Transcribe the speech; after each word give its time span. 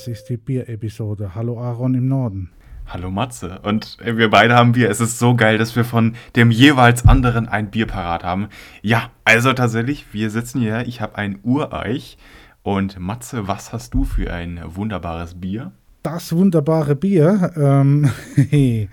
Das 0.00 0.08
ist 0.08 0.30
die 0.30 0.38
Bier-Episode. 0.38 1.34
Hallo 1.34 1.60
Aaron 1.60 1.92
im 1.92 2.08
Norden. 2.08 2.48
Hallo 2.86 3.10
Matze. 3.10 3.58
Und 3.62 3.98
wir 4.02 4.30
beide 4.30 4.54
haben 4.54 4.72
Bier. 4.72 4.88
Es 4.88 4.98
ist 4.98 5.18
so 5.18 5.36
geil, 5.36 5.58
dass 5.58 5.76
wir 5.76 5.84
von 5.84 6.14
dem 6.36 6.50
jeweils 6.50 7.04
anderen 7.04 7.46
ein 7.48 7.70
Bier 7.70 7.84
parat 7.84 8.24
haben. 8.24 8.48
Ja, 8.80 9.10
also 9.26 9.52
tatsächlich, 9.52 10.06
wir 10.12 10.30
sitzen 10.30 10.62
hier. 10.62 10.86
Ich 10.86 11.02
habe 11.02 11.16
ein 11.16 11.40
Ureich. 11.42 12.16
Und 12.62 12.98
Matze, 12.98 13.46
was 13.46 13.74
hast 13.74 13.92
du 13.92 14.04
für 14.04 14.32
ein 14.32 14.62
wunderbares 14.64 15.38
Bier? 15.38 15.72
Das 16.02 16.34
wunderbare 16.34 16.96
Bier, 16.96 17.52
ähm, 17.56 18.10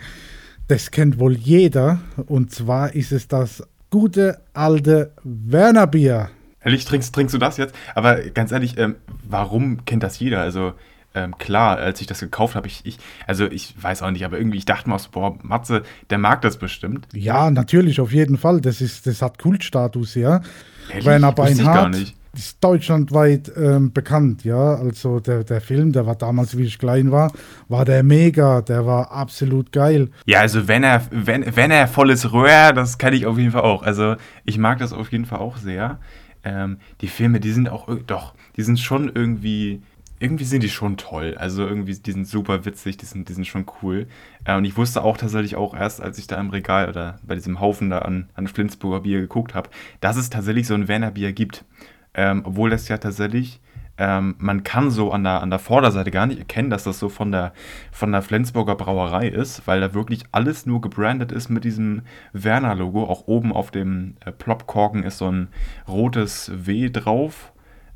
das 0.67 0.91
kennt 0.91 1.19
wohl 1.19 1.37
jeder. 1.37 2.01
Und 2.25 2.51
zwar 2.51 2.95
ist 2.95 3.13
es 3.13 3.29
das 3.29 3.63
gute 3.89 4.41
alte 4.53 5.13
Werner 5.23 5.87
Bier. 5.87 6.31
Ehrlich, 6.59 6.83
trinkst, 6.83 7.15
trinkst 7.15 7.33
du 7.33 7.37
das 7.37 7.55
jetzt? 7.55 7.73
Aber 7.95 8.17
ganz 8.17 8.51
ehrlich, 8.51 8.77
ähm, 8.77 8.95
warum 9.23 9.85
kennt 9.85 10.03
das 10.03 10.19
jeder? 10.19 10.41
Also 10.41 10.73
ähm, 11.17 11.37
klar, 11.37 11.77
als 11.77 11.99
ich 12.01 12.07
das 12.07 12.19
gekauft 12.19 12.55
habe, 12.55 12.67
ich, 12.67 12.81
ich, 12.85 12.97
also 13.25 13.45
ich 13.45 13.75
weiß 13.81 14.01
auch 14.03 14.11
nicht, 14.11 14.25
aber 14.25 14.37
irgendwie, 14.37 14.57
ich 14.57 14.65
dachte 14.65 14.89
mir 14.89 14.99
so, 14.99 15.09
boah, 15.11 15.37
Matze, 15.41 15.83
der 16.09 16.17
mag 16.17 16.41
das 16.41 16.57
bestimmt. 16.57 17.07
Ja, 17.13 17.49
natürlich, 17.51 17.99
auf 17.99 18.11
jeden 18.11 18.37
Fall. 18.37 18.61
Das, 18.61 18.81
ist, 18.81 19.07
das 19.07 19.21
hat 19.21 19.39
Kultstatus, 19.39 20.15
ja. 20.15 20.41
Ehrlich? 20.89 21.21
Gar 21.21 21.31
Beinhardt 21.33 22.13
ist 22.37 22.63
deutschlandweit 22.63 23.51
ähm, 23.57 23.91
bekannt, 23.93 24.43
ja. 24.43 24.75
Also 24.75 25.19
der, 25.19 25.43
der 25.43 25.59
Film, 25.59 25.91
der 25.91 26.05
war 26.05 26.15
damals, 26.15 26.55
wie 26.55 26.63
ich 26.65 26.77
klein 26.77 27.11
war, 27.11 27.31
war 27.67 27.83
der 27.83 28.03
mega, 28.03 28.61
der 28.61 28.85
war 28.85 29.11
absolut 29.11 29.71
geil. 29.71 30.09
Ja, 30.25 30.41
also 30.41 30.67
wenn 30.67 30.83
er, 30.83 31.01
wenn, 31.09 31.55
wenn 31.55 31.71
er 31.71 31.87
volles 31.87 32.31
Röhr, 32.31 32.73
das 32.73 32.97
kann 32.99 33.13
ich 33.13 33.25
auf 33.25 33.37
jeden 33.39 33.51
Fall 33.51 33.63
auch. 33.63 33.81
Also 33.81 34.15
ich 34.45 34.57
mag 34.59 34.77
das 34.79 34.93
auf 34.93 35.11
jeden 35.11 35.25
Fall 35.25 35.39
auch 35.39 35.57
sehr. 35.57 35.99
Ähm, 36.43 36.77
die 37.01 37.07
Filme, 37.07 37.39
die 37.39 37.51
sind 37.51 37.69
auch, 37.69 37.87
ir- 37.87 38.03
doch, 38.05 38.35
die 38.55 38.61
sind 38.61 38.79
schon 38.79 39.11
irgendwie, 39.13 39.81
irgendwie 40.19 40.45
sind 40.45 40.63
die 40.63 40.69
schon 40.69 40.97
toll. 40.97 41.35
Also 41.37 41.65
irgendwie, 41.65 41.93
die 41.93 42.11
sind 42.11 42.27
super 42.27 42.65
witzig, 42.65 42.97
die 42.97 43.05
sind, 43.05 43.29
die 43.29 43.33
sind 43.33 43.45
schon 43.45 43.65
cool. 43.81 44.07
Äh, 44.45 44.55
und 44.55 44.65
ich 44.65 44.77
wusste 44.77 45.03
auch 45.03 45.17
tatsächlich 45.17 45.55
auch 45.55 45.73
erst, 45.73 46.01
als 46.01 46.17
ich 46.17 46.27
da 46.27 46.39
im 46.39 46.49
Regal 46.49 46.89
oder 46.89 47.19
bei 47.23 47.35
diesem 47.35 47.59
Haufen 47.59 47.89
da 47.89 47.99
an, 47.99 48.29
an 48.33 48.47
Flensburger 48.47 49.01
Bier 49.01 49.21
geguckt 49.21 49.53
habe, 49.53 49.69
dass 50.01 50.17
es 50.17 50.29
tatsächlich 50.29 50.67
so 50.67 50.73
ein 50.73 50.87
Werner 50.87 51.11
Bier 51.11 51.33
gibt. 51.33 51.65
Ähm, 52.13 52.41
obwohl 52.45 52.71
das 52.71 52.87
ja 52.87 52.97
tatsächlich, 52.97 53.61
ähm, 53.99 54.35
man 54.39 54.63
kann 54.63 54.89
so 54.89 55.11
an 55.11 55.23
der, 55.23 55.41
an 55.41 55.49
der 55.49 55.59
Vorderseite 55.59 56.09
gar 56.11 56.25
nicht 56.25 56.39
erkennen, 56.39 56.69
dass 56.69 56.83
das 56.83 56.99
so 56.99 57.09
von 57.09 57.31
der, 57.31 57.53
von 57.91 58.11
der 58.11 58.21
Flensburger 58.23 58.75
Brauerei 58.75 59.27
ist, 59.27 59.67
weil 59.67 59.81
da 59.81 59.93
wirklich 59.93 60.23
alles 60.31 60.65
nur 60.65 60.81
gebrandet 60.81 61.31
ist 61.31 61.49
mit 61.49 61.63
diesem 61.63 62.01
Werner-Logo. 62.33 63.03
Auch 63.03 63.27
oben 63.27 63.51
auf 63.53 63.69
dem 63.69 64.15
äh, 64.25 64.31
Plopkorken 64.31 65.03
ist 65.03 65.19
so 65.19 65.31
ein 65.31 65.49
rotes 65.87 66.51
W 66.53 66.89
drauf. 66.89 67.51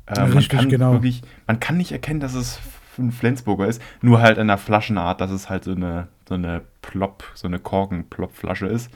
Äh, 0.06 0.20
man 0.20 0.32
Richtig, 0.32 0.58
kann 0.58 0.68
genau. 0.68 0.92
wirklich, 0.92 1.22
man 1.46 1.60
kann 1.60 1.76
nicht 1.76 1.92
erkennen, 1.92 2.20
dass 2.20 2.34
es 2.34 2.60
ein 2.98 3.12
Flensburger 3.12 3.66
ist, 3.66 3.80
nur 4.00 4.20
halt 4.20 4.38
in 4.38 4.48
der 4.48 4.58
Flaschenart, 4.58 5.20
dass 5.20 5.30
es 5.30 5.48
halt 5.48 5.64
so 5.64 5.72
eine, 5.72 6.08
so 6.28 6.34
eine 6.34 6.62
Plop, 6.82 7.24
so 7.34 7.46
eine 7.46 7.58
Korken-Plop-Flasche 7.58 8.66
ist. 8.66 8.90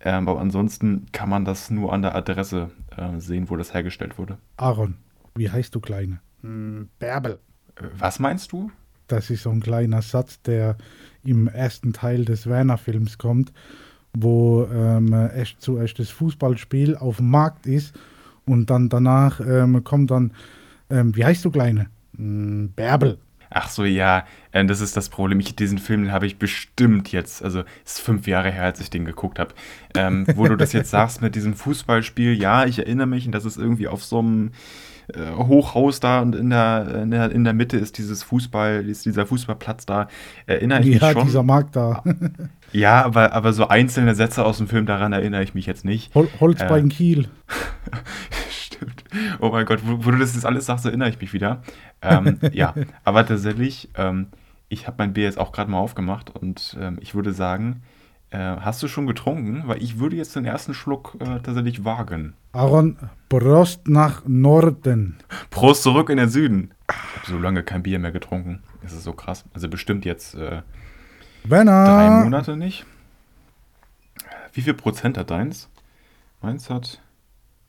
Ähm, 0.00 0.28
aber 0.28 0.40
ansonsten 0.40 1.06
kann 1.12 1.28
man 1.28 1.44
das 1.44 1.70
nur 1.70 1.92
an 1.92 2.02
der 2.02 2.14
Adresse 2.14 2.70
äh, 2.96 3.18
sehen, 3.18 3.50
wo 3.50 3.56
das 3.56 3.74
hergestellt 3.74 4.18
wurde. 4.18 4.38
Aaron, 4.56 4.96
wie 5.34 5.50
heißt 5.50 5.74
du 5.74 5.80
Kleine? 5.80 6.20
Hm, 6.42 6.88
Bärbel. 6.98 7.38
Äh, 7.76 7.84
was 7.98 8.18
meinst 8.18 8.52
du? 8.52 8.70
Das 9.06 9.30
ist 9.30 9.42
so 9.42 9.50
ein 9.50 9.60
kleiner 9.60 10.02
Satz, 10.02 10.42
der 10.42 10.76
im 11.24 11.48
ersten 11.48 11.92
Teil 11.92 12.24
des 12.24 12.46
Werner-Films 12.46 13.18
kommt, 13.18 13.52
wo 14.12 14.68
ähm, 14.72 15.12
echt 15.34 15.62
zuerst 15.62 15.98
das 15.98 16.10
Fußballspiel 16.10 16.96
auf 16.96 17.16
dem 17.16 17.30
Markt 17.30 17.66
ist 17.66 17.94
und 18.48 18.70
dann 18.70 18.88
danach 18.88 19.40
ähm, 19.40 19.82
kommt 19.84 20.10
dann, 20.10 20.32
ähm, 20.90 21.14
wie 21.16 21.24
heißt 21.24 21.44
du 21.44 21.50
Kleine? 21.50 21.86
Hm, 22.16 22.72
Bärbel. 22.74 23.18
Ach 23.50 23.70
so, 23.70 23.84
ja, 23.84 24.24
äh, 24.52 24.64
das 24.66 24.80
ist 24.82 24.96
das 24.96 25.08
Problem. 25.08 25.40
Ich, 25.40 25.56
diesen 25.56 25.78
Film 25.78 26.12
habe 26.12 26.26
ich 26.26 26.38
bestimmt 26.38 27.10
jetzt, 27.12 27.42
also 27.42 27.60
es 27.84 27.92
ist 27.94 28.00
fünf 28.00 28.26
Jahre 28.26 28.50
her, 28.50 28.64
als 28.64 28.80
ich 28.80 28.90
den 28.90 29.06
geguckt 29.06 29.38
habe. 29.38 29.54
Ähm, 29.94 30.26
wo 30.36 30.46
du 30.46 30.56
das 30.56 30.72
jetzt 30.74 30.90
sagst 30.90 31.22
mit 31.22 31.34
diesem 31.34 31.54
Fußballspiel, 31.54 32.34
ja, 32.34 32.66
ich 32.66 32.78
erinnere 32.78 33.06
mich, 33.06 33.24
und 33.24 33.32
das 33.32 33.46
ist 33.46 33.56
irgendwie 33.56 33.88
auf 33.88 34.04
so 34.04 34.18
einem 34.18 34.50
äh, 35.14 35.32
Hochhaus 35.32 36.00
da 36.00 36.20
und 36.20 36.34
in 36.34 36.50
der, 36.50 37.02
in, 37.04 37.10
der, 37.10 37.30
in 37.30 37.42
der 37.44 37.54
Mitte 37.54 37.78
ist 37.78 37.96
dieses 37.96 38.22
Fußball, 38.22 38.86
ist 38.86 39.06
dieser 39.06 39.24
Fußballplatz 39.24 39.86
da. 39.86 40.08
Erinnere 40.44 40.80
ich 40.80 40.86
mich 40.88 41.00
Ja, 41.00 41.12
schon. 41.12 41.24
dieser 41.24 41.42
Markt 41.42 41.74
da. 41.76 42.02
Ja, 42.70 43.02
aber, 43.02 43.32
aber 43.32 43.54
so 43.54 43.68
einzelne 43.68 44.14
Sätze 44.14 44.44
aus 44.44 44.58
dem 44.58 44.68
Film, 44.68 44.84
daran 44.84 45.14
erinnere 45.14 45.42
ich 45.42 45.54
mich 45.54 45.64
jetzt 45.64 45.86
nicht. 45.86 46.14
Hol 46.14 46.28
Holzbein 46.38 46.88
Äh. 46.88 46.88
Kiel. 46.90 47.28
Oh 49.40 49.50
mein 49.50 49.66
Gott, 49.66 49.80
wo, 49.84 50.04
wo 50.04 50.10
du 50.10 50.18
das 50.18 50.34
jetzt 50.34 50.46
alles 50.46 50.66
sagst, 50.66 50.84
erinnere 50.84 51.08
ich 51.08 51.20
mich 51.20 51.32
wieder. 51.32 51.62
Ähm, 52.02 52.38
ja, 52.52 52.74
aber 53.04 53.26
tatsächlich, 53.26 53.88
ähm, 53.96 54.28
ich 54.68 54.86
habe 54.86 54.96
mein 54.98 55.12
Bier 55.12 55.24
jetzt 55.24 55.38
auch 55.38 55.52
gerade 55.52 55.70
mal 55.70 55.78
aufgemacht 55.78 56.34
und 56.34 56.76
ähm, 56.80 56.98
ich 57.00 57.14
würde 57.14 57.32
sagen, 57.32 57.82
äh, 58.30 58.38
hast 58.38 58.82
du 58.82 58.88
schon 58.88 59.06
getrunken? 59.06 59.62
Weil 59.66 59.82
ich 59.82 59.98
würde 59.98 60.16
jetzt 60.16 60.36
den 60.36 60.44
ersten 60.44 60.74
Schluck 60.74 61.16
äh, 61.20 61.40
tatsächlich 61.40 61.84
wagen. 61.84 62.34
Aaron, 62.52 62.96
Prost 63.28 63.88
nach 63.88 64.22
Norden. 64.26 65.16
Prost 65.50 65.82
zurück 65.82 66.10
in 66.10 66.18
den 66.18 66.28
Süden. 66.28 66.72
Ich 66.90 67.16
habe 67.16 67.26
so 67.26 67.38
lange 67.38 67.62
kein 67.62 67.82
Bier 67.82 67.98
mehr 67.98 68.12
getrunken. 68.12 68.62
Das 68.82 68.92
ist 68.92 69.04
so 69.04 69.12
krass. 69.12 69.44
Also 69.54 69.68
bestimmt 69.68 70.04
jetzt 70.04 70.34
äh, 70.34 70.62
drei 71.48 72.24
Monate 72.24 72.56
nicht. 72.56 72.84
Wie 74.52 74.62
viel 74.62 74.74
Prozent 74.74 75.16
hat 75.16 75.30
deins? 75.30 75.68
Meins 76.42 76.70
hat, 76.70 77.00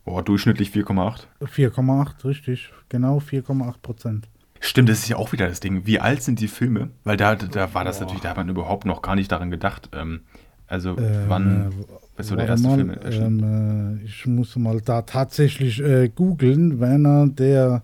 oh, 0.10 0.22
durchschnittlich 0.22 0.70
4,8. 0.70 1.28
4,8, 1.42 2.26
richtig. 2.26 2.72
Genau 2.90 3.20
4,8 3.20 3.76
Prozent. 3.82 4.28
Stimmt, 4.60 4.90
das 4.90 5.00
ist 5.00 5.10
ja 5.10 5.16
auch 5.16 5.32
wieder 5.32 5.48
das 5.48 5.62
Ding. 5.62 5.86
Wie 5.86 6.00
alt 6.00 6.22
sind 6.22 6.40
die 6.40 6.50
Filme? 6.50 6.90
Weil 7.04 7.18
da, 7.18 7.36
da 7.36 7.74
war 7.74 7.86
das 7.86 8.02
natürlich, 8.02 8.22
da 8.22 8.30
hat 8.30 8.38
man 8.38 8.50
überhaupt 8.50 8.86
noch 8.86 9.02
gar 9.02 9.16
nicht 9.16 9.32
daran 9.32 9.52
gedacht. 9.52 9.90
Ähm, 9.94 10.22
also 10.68 10.98
wann 11.28 11.72
ist 12.18 12.28
so 12.28 12.36
der 12.36 12.48
erste 12.48 12.68
mal, 12.68 12.76
Film 12.76 13.40
ähm, 13.42 14.00
äh, 14.02 14.06
Ich 14.06 14.26
muss 14.28 14.56
mal 14.56 14.82
da 14.82 15.02
tatsächlich 15.02 15.82
äh, 15.82 16.10
googeln, 16.10 16.80
Werner, 16.80 17.28
der 17.28 17.82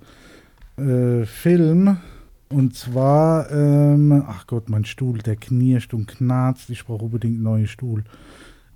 äh, 0.77 1.25
Film. 1.25 1.97
Und 2.49 2.75
zwar, 2.75 3.51
ähm, 3.51 4.23
ach 4.27 4.45
Gott, 4.45 4.69
mein 4.69 4.85
Stuhl, 4.85 5.17
der 5.17 5.35
knirscht 5.35 5.93
und 5.93 6.07
knarzt. 6.07 6.69
Ich 6.69 6.85
brauche 6.85 7.05
unbedingt 7.05 7.35
einen 7.35 7.43
neuen 7.43 7.67
Stuhl. 7.67 8.03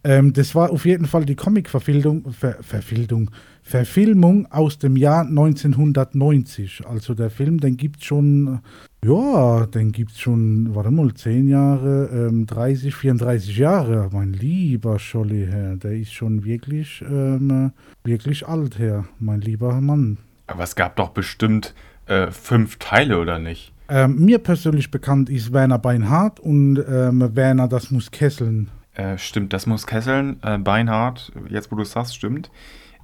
Ähm, 0.04 0.32
das 0.34 0.56
war 0.56 0.72
auf 0.72 0.86
jeden 0.86 1.06
Fall 1.06 1.26
die 1.26 1.36
Comic-Verfilmung, 1.36 2.32
Ver, 2.32 2.58
Verfilmung, 2.62 3.32
Verfilmung 3.62 4.48
aus 4.52 4.80
dem 4.80 4.96
Jahr 4.96 5.26
1990. 5.26 6.88
Also 6.88 7.14
der 7.14 7.30
Film, 7.30 7.60
den 7.60 7.76
gibt 7.76 8.00
es 8.00 8.06
schon, 8.06 8.60
ja, 9.04 9.66
den 9.66 9.92
gibt 9.92 10.12
es 10.12 10.20
schon, 10.20 10.74
warte 10.74 10.92
mal, 10.92 11.14
10 11.14 11.50
Jahre, 11.50 12.10
ähm, 12.14 12.46
30, 12.46 12.96
34 12.96 13.58
Jahre. 13.58 14.10
Mein 14.14 14.34
lieber 14.34 15.00
Scholli, 15.00 15.48
Herr, 15.50 15.76
der 15.76 15.98
ist 15.98 16.14
schon 16.14 16.46
wirklich, 16.46 17.04
ähm, 17.08 17.72
wirklich 18.04 18.48
alt, 18.48 18.80
Herr, 18.80 19.06
mein 19.20 19.42
lieber 19.42 19.82
Mann. 19.82 20.18
Aber 20.48 20.64
es 20.64 20.76
gab 20.76 20.96
doch 20.96 21.10
bestimmt 21.10 21.76
äh, 22.06 22.32
fünf 22.32 22.78
Teile, 22.78 23.20
oder 23.20 23.38
nicht? 23.38 23.74
Ähm, 23.90 24.24
mir 24.24 24.40
persönlich 24.40 24.92
bekannt 24.92 25.30
ist 25.30 25.52
Werner 25.52 25.80
Beinhardt 25.80 26.40
und 26.40 26.78
ähm, 26.88 27.36
Werner, 27.36 27.68
das 27.68 27.92
muss 27.92 28.12
kesseln. 28.12 28.70
Äh, 29.00 29.18
stimmt, 29.18 29.54
das 29.54 29.66
muss 29.66 29.88
Kesseln, 29.88 30.40
äh, 30.44 30.58
Beinhardt, 30.58 31.32
jetzt 31.48 31.72
wo 31.72 31.78
du 31.78 31.84
es 31.84 31.92
sagst, 31.92 32.16
stimmt. 32.16 32.52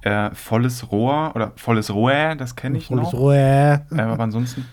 Äh, 0.02 0.30
volles 0.34 0.92
Rohr 0.92 1.32
oder 1.34 1.52
volles 1.56 1.92
Rohr, 1.92 2.34
das 2.36 2.54
kenne 2.54 2.76
ich 2.76 2.88
Volles 2.88 3.12
noch. 3.12 3.18
Rohr. 3.18 3.34
Äh, 3.34 3.80
aber 3.96 4.22
ansonsten, 4.22 4.66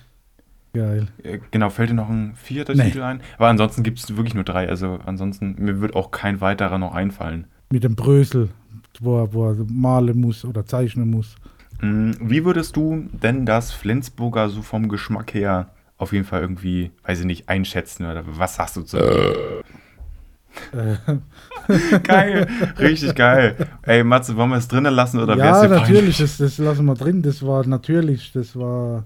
Geil. 0.73 1.07
äh, 1.23 1.39
genau, 1.51 1.69
fällt 1.69 1.91
dir 1.91 1.93
noch 1.93 2.09
ein 2.09 2.35
vierter 2.35 2.75
Nee. 2.75 2.83
Titel 2.85 3.01
ein? 3.03 3.21
Aber 3.37 3.47
ansonsten 3.47 3.83
gibt 3.83 3.99
es 3.99 4.15
wirklich 4.17 4.35
nur 4.35 4.43
drei. 4.43 4.67
Also 4.67 4.99
ansonsten, 5.05 5.55
mir 5.59 5.79
wird 5.79 5.95
auch 5.95 6.11
kein 6.11 6.41
weiterer 6.41 6.77
noch 6.77 6.93
einfallen. 6.93 7.47
Mit 7.71 7.85
dem 7.85 7.95
Brösel, 7.95 8.49
wo 8.99 9.21
er, 9.21 9.33
wo 9.33 9.49
er 9.49 9.55
malen 9.69 10.19
muss 10.19 10.43
oder 10.43 10.65
zeichnen 10.65 11.09
muss. 11.09 11.35
Mm, 11.79 12.11
Wie 12.19 12.43
würdest 12.43 12.75
du 12.75 13.07
denn 13.13 13.45
das 13.45 13.71
Flensburger 13.71 14.49
so 14.49 14.61
vom 14.61 14.89
Geschmack 14.89 15.33
her 15.33 15.69
auf 15.97 16.11
jeden 16.11 16.25
Fall 16.25 16.41
irgendwie, 16.41 16.91
weiß 17.05 17.21
ich 17.21 17.25
nicht, 17.25 17.47
einschätzen 17.49 18.05
oder 18.05 18.23
was 18.25 18.55
sagst 18.55 18.75
du 18.75 18.81
zu? 18.81 18.97
Äh, 18.97 19.63
geil, 22.03 22.47
richtig 22.79 23.15
geil. 23.15 23.55
Ey, 23.83 24.03
Matze, 24.03 24.35
wollen 24.35 24.49
wir 24.51 24.57
es 24.57 24.67
drinnen 24.67 24.93
lassen 24.93 25.19
oder 25.19 25.35
ja, 25.37 25.61
wär's 25.61 25.69
natürlich, 25.69 26.17
das, 26.17 26.37
das 26.37 26.57
lassen 26.57 26.85
wir 26.85 26.95
drin. 26.95 27.21
Das 27.21 27.45
war 27.45 27.65
natürlich, 27.65 28.31
das 28.33 28.55
war. 28.55 29.05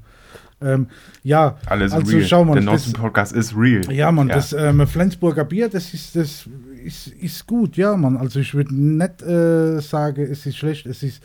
Ähm, 0.60 0.88
ja, 1.24 1.56
Alles 1.68 1.92
also 1.94 2.12
real. 2.12 2.26
schau 2.26 2.44
mal, 2.44 2.54
Der 2.56 2.64
das, 2.64 2.72
Nossen-Podcast 2.88 3.32
ist 3.34 3.56
real. 3.56 3.92
ja, 3.94 4.12
man, 4.12 4.28
Ja. 4.28 4.36
das 4.36 4.54
ähm, 4.54 4.88
Flensburger 4.88 5.46
Bier, 5.46 5.70
das 5.70 5.94
ist, 5.94 6.16
das 6.16 6.50
ist, 6.84 7.08
ist 7.10 7.46
gut, 7.46 7.78
ja, 7.78 7.96
man. 7.96 8.18
Also 8.18 8.40
ich 8.40 8.56
würde 8.56 8.74
nicht 8.74 9.22
äh, 9.22 9.80
sagen, 9.82 10.24
es 10.24 10.48
ist 10.48 10.58
schlecht, 10.58 10.88
es 10.88 11.04
ist, 11.04 11.22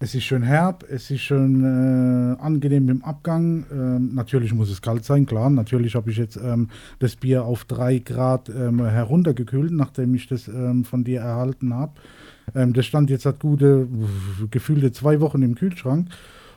es 0.00 0.14
ist 0.14 0.24
schön 0.24 0.42
herb, 0.44 0.84
es 0.88 1.10
ist 1.10 1.22
schön 1.22 1.64
äh, 1.64 2.40
angenehm 2.40 2.88
im 2.88 3.02
Abgang. 3.02 3.66
Ähm, 3.72 4.14
natürlich 4.14 4.54
muss 4.54 4.70
es 4.70 4.80
kalt 4.80 5.04
sein, 5.04 5.26
klar. 5.26 5.50
Natürlich 5.50 5.96
habe 5.96 6.12
ich 6.12 6.16
jetzt 6.18 6.36
ähm, 6.36 6.68
das 7.00 7.16
Bier 7.16 7.44
auf 7.44 7.64
3 7.64 7.98
Grad 7.98 8.48
ähm, 8.48 8.84
heruntergekühlt, 8.84 9.72
nachdem 9.72 10.14
ich 10.14 10.28
das 10.28 10.46
ähm, 10.46 10.84
von 10.84 11.02
dir 11.02 11.22
erhalten 11.22 11.74
habe. 11.74 11.94
Ähm, 12.54 12.74
das 12.74 12.86
stand 12.86 13.10
jetzt 13.10 13.26
hat 13.26 13.40
gute, 13.40 13.88
gefühlte 14.52 14.92
zwei 14.92 15.20
Wochen 15.20 15.42
im 15.42 15.56
Kühlschrank. 15.56 16.10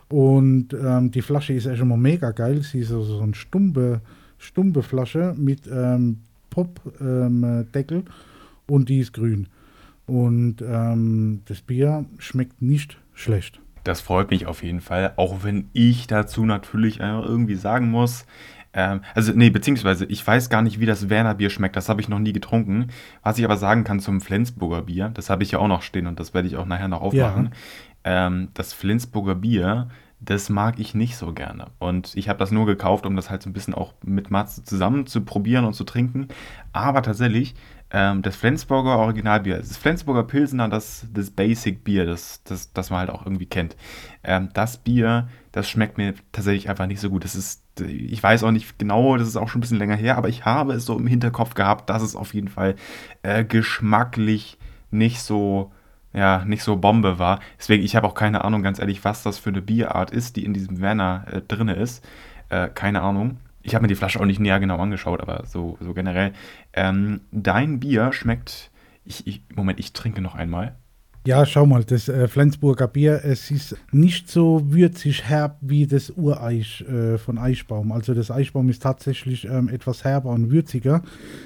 Und 0.08 0.76
ähm, 0.76 1.10
die 1.10 1.24
Flasche 1.24 1.54
ist 1.54 1.66
echt 1.66 1.82
immer 1.82 1.98
mega 1.98 2.30
geil. 2.32 2.62
Sie 2.62 2.82
ist 2.82 2.90
so, 2.90 3.02
so 3.02 3.22
eine 3.22 3.34
stumpe, 3.34 4.02
stumpe 4.38 4.84
Flasche 4.84 5.34
mit 5.36 5.62
Pop-Deckel 6.50 8.04
und 8.68 8.90
die 8.90 9.00
ist 9.00 9.14
grün. 9.14 9.48
Und 10.06 10.58
das 10.58 11.62
Bier 11.62 12.06
schmeckt 12.18 12.62
nicht 12.62 13.01
schlecht. 13.14 13.60
Das 13.84 14.02
freut 14.02 14.30
mich 14.30 14.46
auf 14.46 14.62
jeden 14.64 14.82
Fall, 14.82 15.14
auch 15.16 15.44
wenn 15.44 15.70
ich 15.74 16.06
dazu 16.06 16.46
natürlich 16.46 17.00
irgendwie 17.00 17.56
sagen 17.56 17.90
muss, 17.90 18.26
ähm, 18.74 19.02
also, 19.16 19.34
nee, 19.34 19.50
beziehungsweise, 19.50 20.06
ich 20.06 20.26
weiß 20.26 20.50
gar 20.50 20.62
nicht, 20.62 20.80
wie 20.80 20.86
das 20.86 21.10
Werner 21.10 21.36
Bier 21.36 21.50
schmeckt. 21.50 21.76
Das 21.76 21.90
habe 21.90 22.02
ich 22.02 22.10
noch 22.10 22.20
nie 22.20 22.34
getrunken. 22.34 22.88
Was 23.24 23.38
ich 23.38 23.46
aber 23.46 23.58
sagen 23.58 23.84
kann 23.84 24.00
zum 24.00 24.22
Flensburger 24.22 24.84
Bier, 24.84 25.10
das 25.14 25.30
habe 25.30 25.44
ich 25.44 25.52
ja 25.52 25.60
auch 25.60 25.68
noch 25.68 25.82
stehen 25.82 26.08
und 26.08 26.20
das 26.20 26.34
werde 26.34 26.48
ich 26.48 26.58
auch 26.58 26.66
nachher 26.66 26.88
noch 26.88 27.02
aufmachen. 27.02 27.52
Ja. 28.06 28.28
Ähm, 28.28 28.50
das 28.54 28.74
Flensburger 28.74 29.36
Bier, 29.36 29.90
das 30.20 30.50
mag 30.50 30.80
ich 30.80 30.94
nicht 30.94 31.18
so 31.18 31.34
gerne. 31.34 31.68
Und 31.80 32.16
ich 32.16 32.30
habe 32.30 32.40
das 32.40 32.52
nur 32.52 32.66
gekauft, 32.66 33.06
um 33.06 33.16
das 33.16 33.30
halt 33.30 33.42
so 33.42 33.50
ein 33.50 33.54
bisschen 33.54 33.74
auch 33.74 33.94
mit 34.04 34.32
Matze 34.32 34.64
zusammen 34.64 35.06
zu 35.06 35.22
probieren 35.22 35.66
und 35.66 35.74
zu 35.74 35.84
trinken. 35.84 36.28
Aber 36.72 37.02
tatsächlich, 37.02 37.56
ähm, 37.94 38.22
das 38.22 38.36
Flensburger 38.36 38.98
Originalbier, 38.98 39.58
das 39.58 39.78
Flensburger 39.78 40.24
Pilsener, 40.24 40.70
das, 40.70 41.06
das 41.14 41.30
Basic 41.30 41.84
Bier, 41.84 42.06
das, 42.06 42.42
das, 42.44 42.72
das 42.74 42.90
man 42.90 43.00
halt 43.00 43.10
auch 43.10 43.26
irgendwie 43.26 43.46
kennt. 43.46 43.76
Ähm, 44.24 44.50
das 44.54 44.78
Bier, 44.78 45.28
das 45.52 45.70
schmeckt 45.70 45.98
mir 45.98 46.14
tatsächlich 46.32 46.70
einfach 46.70 46.88
nicht 46.88 47.02
so 47.02 47.10
gut. 47.10 47.24
Das 47.24 47.36
ist, 47.36 47.64
ich 47.80 48.22
weiß 48.22 48.44
auch 48.44 48.52
nicht 48.52 48.80
genau, 48.80 49.18
das 49.18 49.28
ist 49.28 49.36
auch 49.36 49.50
schon 49.50 49.60
ein 49.60 49.62
bisschen 49.62 49.80
länger 49.80 49.96
her, 49.96 50.18
aber 50.18 50.30
ich 50.30 50.46
habe 50.46 50.74
es 50.74 50.86
so 50.86 50.98
im 50.98 51.08
Hinterkopf 51.08 51.54
gehabt, 51.54 51.90
dass 51.90 52.02
es 52.02 52.16
auf 52.16 52.34
jeden 52.34 52.48
Fall 52.48 52.76
äh, 53.24 53.44
geschmacklich 53.44 54.58
nicht 54.90 55.22
so, 55.22 55.72
ja, 56.14 56.46
nicht 56.46 56.64
so 56.64 56.78
Bombe 56.78 57.20
war. 57.20 57.40
Deswegen, 57.58 57.84
ich 57.84 57.96
habe 57.96 58.08
auch 58.08 58.14
keine 58.14 58.46
Ahnung, 58.46 58.64
ganz 58.64 58.80
ehrlich, 58.80 59.04
was 59.04 59.24
das 59.24 59.38
für 59.38 59.50
eine 59.50 59.62
Bierart 59.62 60.12
ist, 60.12 60.38
die 60.38 60.46
in 60.46 60.54
diesem 60.54 60.80
Werner 60.80 61.26
äh, 61.30 61.42
drin 61.42 61.68
ist. 61.68 62.06
Äh, 62.50 62.70
keine 62.70 63.02
Ahnung 63.02 63.38
ich 63.64 63.76
habe 63.76 63.84
mir 63.84 63.88
die 63.88 63.96
Flasche 63.96 64.20
auch 64.20 64.26
nicht 64.26 64.40
näher 64.40 64.60
genau 64.60 64.78
angeschaut, 64.78 65.22
aber 65.22 65.46
so, 65.46 65.78
so 65.80 65.94
generell. 65.94 66.34
Ähm, 66.74 67.22
dein 67.32 67.80
Bier 67.80 68.14
schmeckt. 68.14 68.72
Ich, 69.04 69.26
ich, 69.28 69.44
Moment, 69.56 69.80
ich 69.80 69.94
trinke 69.94 70.22
noch 70.22 70.36
einmal. 70.36 70.76
Ja, 71.24 71.46
schau 71.46 71.68
mal, 71.68 71.84
das 71.84 72.10
äh, 72.10 72.28
Flensburger 72.28 72.88
Bier, 72.88 73.22
es 73.24 73.52
ist 73.52 73.76
nicht 73.92 74.28
so 74.28 74.64
würzig 74.74 75.26
herb 75.26 75.56
wie 75.62 75.86
das 75.86 76.10
Ureich 76.10 76.82
äh, 76.90 77.20
von 77.20 77.38
Eichbaum. 77.38 77.92
Also 77.92 78.16
das 78.16 78.32
Eichbaum 78.32 78.70
ist 78.70 78.82
tatsächlich 78.82 79.46
ähm, 79.46 79.70
etwas 79.70 80.04
herber 80.04 80.32
und 80.32 80.50
würziger, 80.50 81.04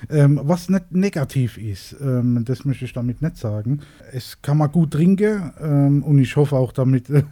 ähm, 0.09 0.39
was 0.41 0.69
nicht 0.69 0.93
negativ 0.93 1.57
ist. 1.57 1.93
Ähm, 2.01 2.45
das 2.45 2.63
möchte 2.63 2.85
ich 2.85 2.93
damit 2.93 3.21
nicht 3.21 3.35
sagen. 3.35 3.81
Es 4.13 4.41
kann 4.41 4.59
man 4.59 4.71
gut 4.71 4.91
trinken 4.91 5.51
ähm, 5.61 6.03
und 6.03 6.19
ich 6.19 6.37
hoffe 6.37 6.55
auch 6.55 6.71
damit, 6.71 7.09
äh, 7.09 7.23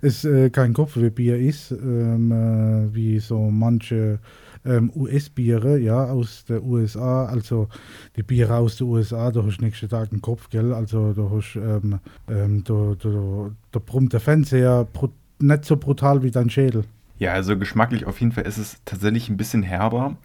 es 0.00 0.26
kein 0.50 0.72
Kopfwehbier 0.72 1.38
ist, 1.38 1.70
ähm, 1.70 2.32
äh, 2.32 2.92
wie 2.92 3.20
so 3.20 3.48
manche 3.48 4.18
ähm, 4.64 4.92
US-Biere, 4.94 5.78
ja, 5.78 6.04
aus 6.04 6.44
der 6.44 6.62
USA, 6.62 7.26
also 7.26 7.68
die 8.16 8.22
Biere 8.22 8.56
aus 8.56 8.76
der 8.76 8.86
USA, 8.86 9.30
da 9.30 9.44
hast 9.44 9.58
du 9.58 9.64
nächsten 9.64 9.88
Tag 9.88 10.12
einen 10.12 10.22
Kopf, 10.22 10.48
gell, 10.50 10.72
also 10.72 11.12
da 11.12 11.30
hast 11.30 11.56
ähm, 11.56 11.98
ähm, 12.28 12.64
da, 12.64 12.94
da, 12.98 13.50
da 13.72 13.80
brummt 13.84 14.12
der 14.12 14.20
Fernseher 14.20 14.86
nicht 15.40 15.64
so 15.64 15.76
brutal 15.76 16.22
wie 16.22 16.30
dein 16.30 16.50
Schädel. 16.50 16.84
Ja, 17.18 17.32
also 17.32 17.56
geschmacklich 17.56 18.06
auf 18.06 18.20
jeden 18.20 18.32
Fall 18.32 18.46
ist 18.46 18.58
es 18.58 18.78
tatsächlich 18.84 19.28
ein 19.28 19.36
bisschen 19.36 19.62
herber. 19.62 20.16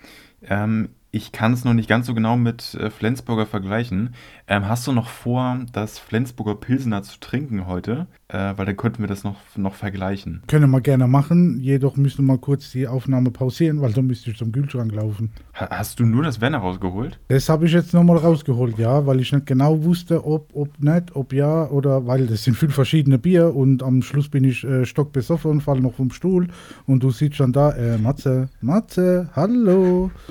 Ähm, 0.44 0.90
ich 1.12 1.32
kann 1.32 1.54
es 1.54 1.64
noch 1.64 1.74
nicht 1.74 1.90
ganz 1.90 2.06
so 2.06 2.14
genau 2.14 2.38
mit 2.38 2.76
äh, 2.76 2.90
Flensburger 2.90 3.46
vergleichen. 3.46 4.14
Ähm, 4.48 4.68
hast 4.68 4.86
du 4.88 4.92
noch 4.92 5.08
vor, 5.08 5.66
das 5.72 6.00
Flensburger 6.00 6.56
Pilsener 6.56 7.02
zu 7.04 7.20
trinken 7.20 7.66
heute? 7.66 8.08
Äh, 8.30 8.58
weil 8.58 8.66
dann 8.66 8.76
könnten 8.76 9.00
wir 9.00 9.08
das 9.08 9.24
noch, 9.24 9.38
noch 9.56 9.76
vergleichen. 9.76 10.44
Können 10.48 10.70
wir 10.70 10.82
gerne 10.82 11.08
machen, 11.08 11.62
jedoch 11.62 11.96
müssen 11.96 12.26
wir 12.26 12.34
mal 12.34 12.38
kurz 12.38 12.72
die 12.72 12.86
Aufnahme 12.86 13.32
pausieren, 13.32 13.80
weil 13.80 13.94
dann 13.94 14.06
müsste 14.06 14.32
ich 14.32 14.38
zum 14.38 14.52
Kühlschrank 14.52 14.92
laufen. 14.92 15.32
Ha 15.54 15.70
hast 15.70 16.02
du 16.02 16.06
nur 16.06 16.24
das 16.24 16.42
Werner 16.42 16.58
rausgeholt? 16.58 17.20
Das 17.30 17.48
habe 17.48 17.68
ich 17.68 17.72
jetzt 17.72 17.94
nochmal 17.94 18.18
rausgeholt, 18.18 18.78
ja, 18.78 19.06
weil 19.06 19.22
ich 19.22 19.32
nicht 19.32 19.46
genau 19.46 19.82
wusste, 19.82 20.26
ob, 20.26 20.50
ob 20.54 20.78
nicht, 20.78 21.16
ob 21.16 21.32
ja 21.32 21.70
oder 21.70 22.06
weil 22.06 22.28
das 22.28 22.44
sind 22.44 22.58
fünf 22.58 22.76
verschiedene 22.76 23.18
Bier 23.18 23.56
und 23.56 23.82
am 23.82 24.02
Schluss 24.02 24.28
bin 24.28 24.44
ich 24.44 24.62
äh, 24.66 24.86
stockbesoffen 24.86 25.50
und 25.50 25.62
falle 25.62 25.80
noch 25.80 25.94
vom 25.94 26.12
Stuhl 26.12 26.50
und 26.86 27.04
du 27.04 27.12
siehst 27.12 27.36
schon 27.36 27.54
da, 27.54 27.72
äh, 27.78 27.98
Matze, 27.98 28.50
Matze, 28.60 29.30
hallo. 29.36 30.12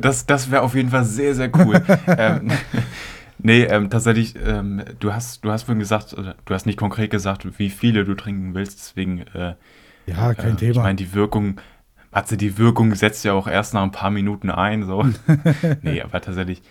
Das, 0.00 0.26
das 0.26 0.50
wäre 0.50 0.62
auf 0.62 0.74
jeden 0.74 0.90
Fall 0.90 1.04
sehr, 1.04 1.32
sehr 1.34 1.48
cool. 1.56 1.80
ähm, 2.18 2.50
nee, 3.46 3.62
ähm, 3.64 3.90
tatsächlich, 3.90 4.34
ähm, 4.44 4.82
du, 4.98 5.12
hast, 5.12 5.44
du 5.44 5.50
hast 5.50 5.64
vorhin 5.64 5.78
gesagt, 5.78 6.14
du 6.14 6.54
hast 6.54 6.66
nicht 6.66 6.78
konkret 6.78 7.10
gesagt, 7.10 7.58
wie 7.58 7.70
viele 7.70 8.04
du 8.04 8.14
trinken 8.14 8.54
willst, 8.54 8.78
deswegen. 8.78 9.20
Äh, 9.34 9.54
ja, 10.06 10.34
kein 10.34 10.54
äh, 10.54 10.56
Thema. 10.56 10.70
Ich 10.70 10.76
meine, 10.78 10.96
die 10.96 11.14
Wirkung, 11.14 11.60
Matze, 12.12 12.36
die 12.36 12.58
Wirkung 12.58 12.94
setzt 12.94 13.24
ja 13.24 13.32
auch 13.32 13.48
erst 13.48 13.74
nach 13.74 13.82
ein 13.82 13.92
paar 13.92 14.10
Minuten 14.10 14.50
ein, 14.50 14.84
so. 14.84 15.06
nee, 15.82 16.02
aber 16.02 16.20
tatsächlich 16.20 16.62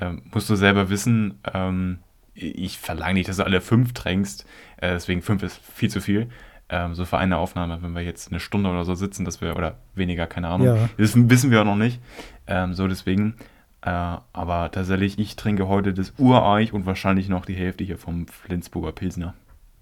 ähm, 0.00 0.22
musst 0.32 0.50
du 0.50 0.56
selber 0.56 0.90
wissen, 0.90 1.40
ähm, 1.52 1.98
ich 2.34 2.78
verlange 2.78 3.14
nicht, 3.14 3.28
dass 3.28 3.36
du 3.36 3.44
alle 3.44 3.60
fünf 3.60 3.92
trinkst, 3.94 4.44
äh, 4.78 4.90
deswegen 4.90 5.22
fünf 5.22 5.42
ist 5.42 5.60
viel 5.72 5.88
zu 5.88 6.00
viel 6.00 6.28
ähm, 6.68 6.94
so 6.94 7.04
für 7.04 7.18
eine 7.18 7.36
Aufnahme, 7.36 7.78
wenn 7.82 7.94
wir 7.94 8.02
jetzt 8.02 8.30
eine 8.30 8.40
Stunde 8.40 8.70
oder 8.70 8.84
so 8.84 8.94
sitzen, 8.94 9.24
dass 9.24 9.40
wir, 9.40 9.56
oder 9.56 9.76
weniger, 9.94 10.26
keine 10.26 10.48
Ahnung. 10.48 10.66
Ja. 10.66 10.88
Das 10.96 11.14
wissen 11.14 11.50
wir 11.50 11.60
auch 11.60 11.66
noch 11.66 11.76
nicht. 11.76 12.00
Ähm, 12.46 12.74
so 12.74 12.88
deswegen. 12.88 13.36
Äh, 13.84 14.16
aber 14.32 14.70
tatsächlich, 14.72 15.18
ich 15.18 15.36
trinke 15.36 15.68
heute 15.68 15.92
das 15.92 16.14
Ureich 16.16 16.72
und 16.72 16.86
wahrscheinlich 16.86 17.28
noch 17.28 17.44
die 17.44 17.54
Hälfte 17.54 17.84
hier 17.84 17.98
vom 17.98 18.26
Flensburger 18.26 18.92
Pilsner. 18.92 19.34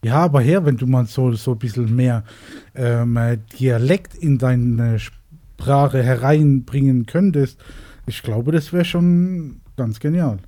Ja, 0.05 0.17
aber 0.17 0.41
her, 0.41 0.67
wenn 0.67 0.77
du 0.77 0.87
mal 0.87 1.07
so, 1.07 1.33
so 1.35 1.53
ein 1.53 1.59
bisschen 1.59 1.95
mehr 1.95 2.25
ähm, 2.75 3.17
Dialekt 3.61 4.17
in 4.17 4.39
deine 4.39 4.99
Sprache 4.99 6.03
hereinbringen 6.03 7.07
könntest, 7.07 7.61
ich 8.07 8.23
glaube, 8.25 8.51
das 8.51 8.73
wäre 8.73 8.85
schon 8.85 9.61
ganz 9.77 10.01
genial. 10.01 10.39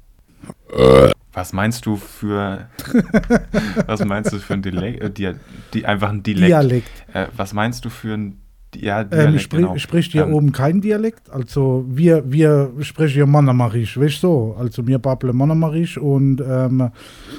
Was 1.32 1.52
meinst 1.52 1.86
du 1.86 1.96
für 1.96 2.68
was 3.86 4.04
meinst 4.04 4.32
du 4.32 4.38
für 4.38 4.54
ein 4.54 4.62
Dialekt? 4.62 5.00
Äh, 5.00 5.10
die, 5.10 5.32
die, 5.72 5.86
einfach 5.86 6.10
ein 6.10 6.24
Dialekt. 6.24 6.48
Dialekt. 6.48 6.90
Äh, 7.12 7.28
was 7.36 7.52
meinst 7.52 7.84
du 7.84 7.90
für 7.90 8.14
ein 8.14 8.40
ja, 8.76 9.02
ähm, 9.02 9.08
Dialekt? 9.10 9.32
Ähm, 9.34 9.38
spri 9.38 9.56
genau. 9.58 9.78
Spricht 9.78 10.12
hier 10.12 10.26
ähm, 10.26 10.34
oben 10.34 10.52
kein 10.52 10.80
Dialekt? 10.80 11.30
Also 11.30 11.84
wir, 11.88 12.24
wir 12.26 12.72
sprechen 12.80 13.14
hier 13.14 13.26
Monomarisch, 13.26 13.98
weißt 13.98 14.22
du 14.22 14.26
so? 14.26 14.56
Also 14.58 14.86
wir 14.86 14.98
babbeln 14.98 15.36
Monomarisch 15.36 15.98
und 15.98 16.40
ähm, 16.40 16.90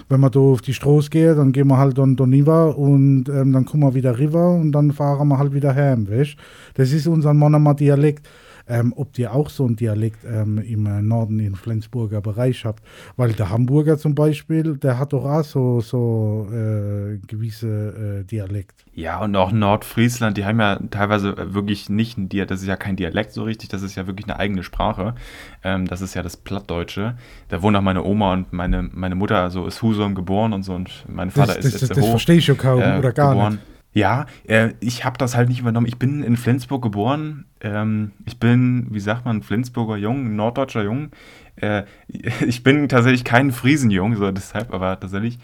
wenn 0.09 0.19
wir 0.19 0.29
da 0.29 0.39
auf 0.39 0.61
die 0.61 0.73
Straße 0.73 1.09
gehen, 1.09 1.35
dann 1.35 1.51
gehen 1.51 1.67
wir 1.67 1.77
halt 1.77 1.97
dann 1.97 2.15
da 2.15 2.25
rüber 2.45 2.77
und 2.77 3.29
ähm, 3.29 3.53
dann 3.53 3.65
kommen 3.65 3.83
wir 3.83 3.93
wieder 3.93 4.17
rüber 4.17 4.55
und 4.55 4.71
dann 4.71 4.91
fahren 4.91 5.27
wir 5.27 5.37
halt 5.37 5.53
wieder 5.53 5.75
heim, 5.75 6.07
weißt 6.09 6.35
Das 6.75 6.91
ist 6.91 7.07
unser 7.07 7.33
Monomer 7.33 7.73
Dialekt 7.73 8.27
ähm, 8.67 8.93
ob 8.95 9.17
ihr 9.17 9.33
auch 9.33 9.49
so 9.49 9.65
einen 9.65 9.75
Dialekt 9.75 10.25
ähm, 10.25 10.57
im 10.57 10.85
äh, 10.85 11.01
Norden, 11.01 11.39
im 11.39 11.55
Flensburger 11.55 12.21
Bereich 12.21 12.65
habt. 12.65 12.83
Weil 13.15 13.33
der 13.33 13.49
Hamburger 13.49 13.97
zum 13.97 14.15
Beispiel, 14.15 14.77
der 14.77 14.99
hat 14.99 15.13
doch 15.13 15.25
auch 15.25 15.43
so, 15.43 15.81
so 15.81 16.47
äh, 16.51 17.17
gewisse 17.27 18.21
äh, 18.21 18.23
Dialekt. 18.23 18.85
Ja, 18.93 19.21
und 19.21 19.35
auch 19.35 19.51
Nordfriesland, 19.51 20.37
die 20.37 20.45
haben 20.45 20.59
ja 20.59 20.79
teilweise 20.89 21.53
wirklich 21.53 21.89
nicht 21.89 22.17
ein 22.17 22.29
Dialekt, 22.29 22.51
das 22.51 22.61
ist 22.61 22.67
ja 22.67 22.77
kein 22.77 22.95
Dialekt 22.95 23.33
so 23.33 23.43
richtig, 23.43 23.69
das 23.69 23.81
ist 23.81 23.95
ja 23.95 24.07
wirklich 24.07 24.27
eine 24.27 24.39
eigene 24.39 24.63
Sprache. 24.63 25.15
Ähm, 25.63 25.87
das 25.87 26.01
ist 26.01 26.13
ja 26.13 26.23
das 26.23 26.37
Plattdeutsche. 26.37 27.15
Da 27.49 27.61
wohnen 27.61 27.75
auch 27.75 27.81
meine 27.81 28.03
Oma 28.03 28.33
und 28.33 28.53
meine, 28.53 28.89
meine 28.91 29.15
Mutter, 29.15 29.37
also 29.37 29.65
ist 29.67 29.81
Husum 29.81 30.15
geboren 30.15 30.53
und 30.53 30.63
so 30.63 30.73
und 30.73 31.05
mein 31.07 31.31
Vater 31.31 31.55
das, 31.55 31.65
ist 31.65 31.73
das, 31.75 31.81
jetzt 31.81 31.89
das, 31.91 31.97
das 31.97 32.07
verstehe 32.07 32.37
ich 32.37 32.47
ja 32.47 32.55
kaum 32.55 32.81
äh, 32.81 32.97
oder 32.97 33.11
gar 33.11 33.31
geboren. 33.33 33.53
nicht. 33.53 33.74
Ja, 33.95 34.25
äh, 34.45 34.73
ich 34.81 35.05
habe 35.05 35.17
das 35.17 35.37
halt 35.37 35.47
nicht 35.47 35.61
übernommen. 35.61 35.87
Ich 35.87 35.97
bin 35.97 36.21
in 36.21 36.35
Flensburg 36.35 36.81
geboren. 36.81 37.45
Ähm, 37.61 38.11
ich 38.25 38.37
bin, 38.37 38.87
wie 38.89 38.99
sagt 38.99 39.23
man, 39.23 39.41
Flensburger 39.41 39.95
Jung, 39.95 40.35
norddeutscher 40.35 40.83
Jung. 40.83 41.11
Äh, 41.55 41.83
ich 42.45 42.61
bin 42.61 42.89
tatsächlich 42.89 43.23
kein 43.23 43.53
Friesenjung, 43.53 44.17
so 44.17 44.29
deshalb, 44.31 44.73
aber 44.73 44.99
tatsächlich, 44.99 45.39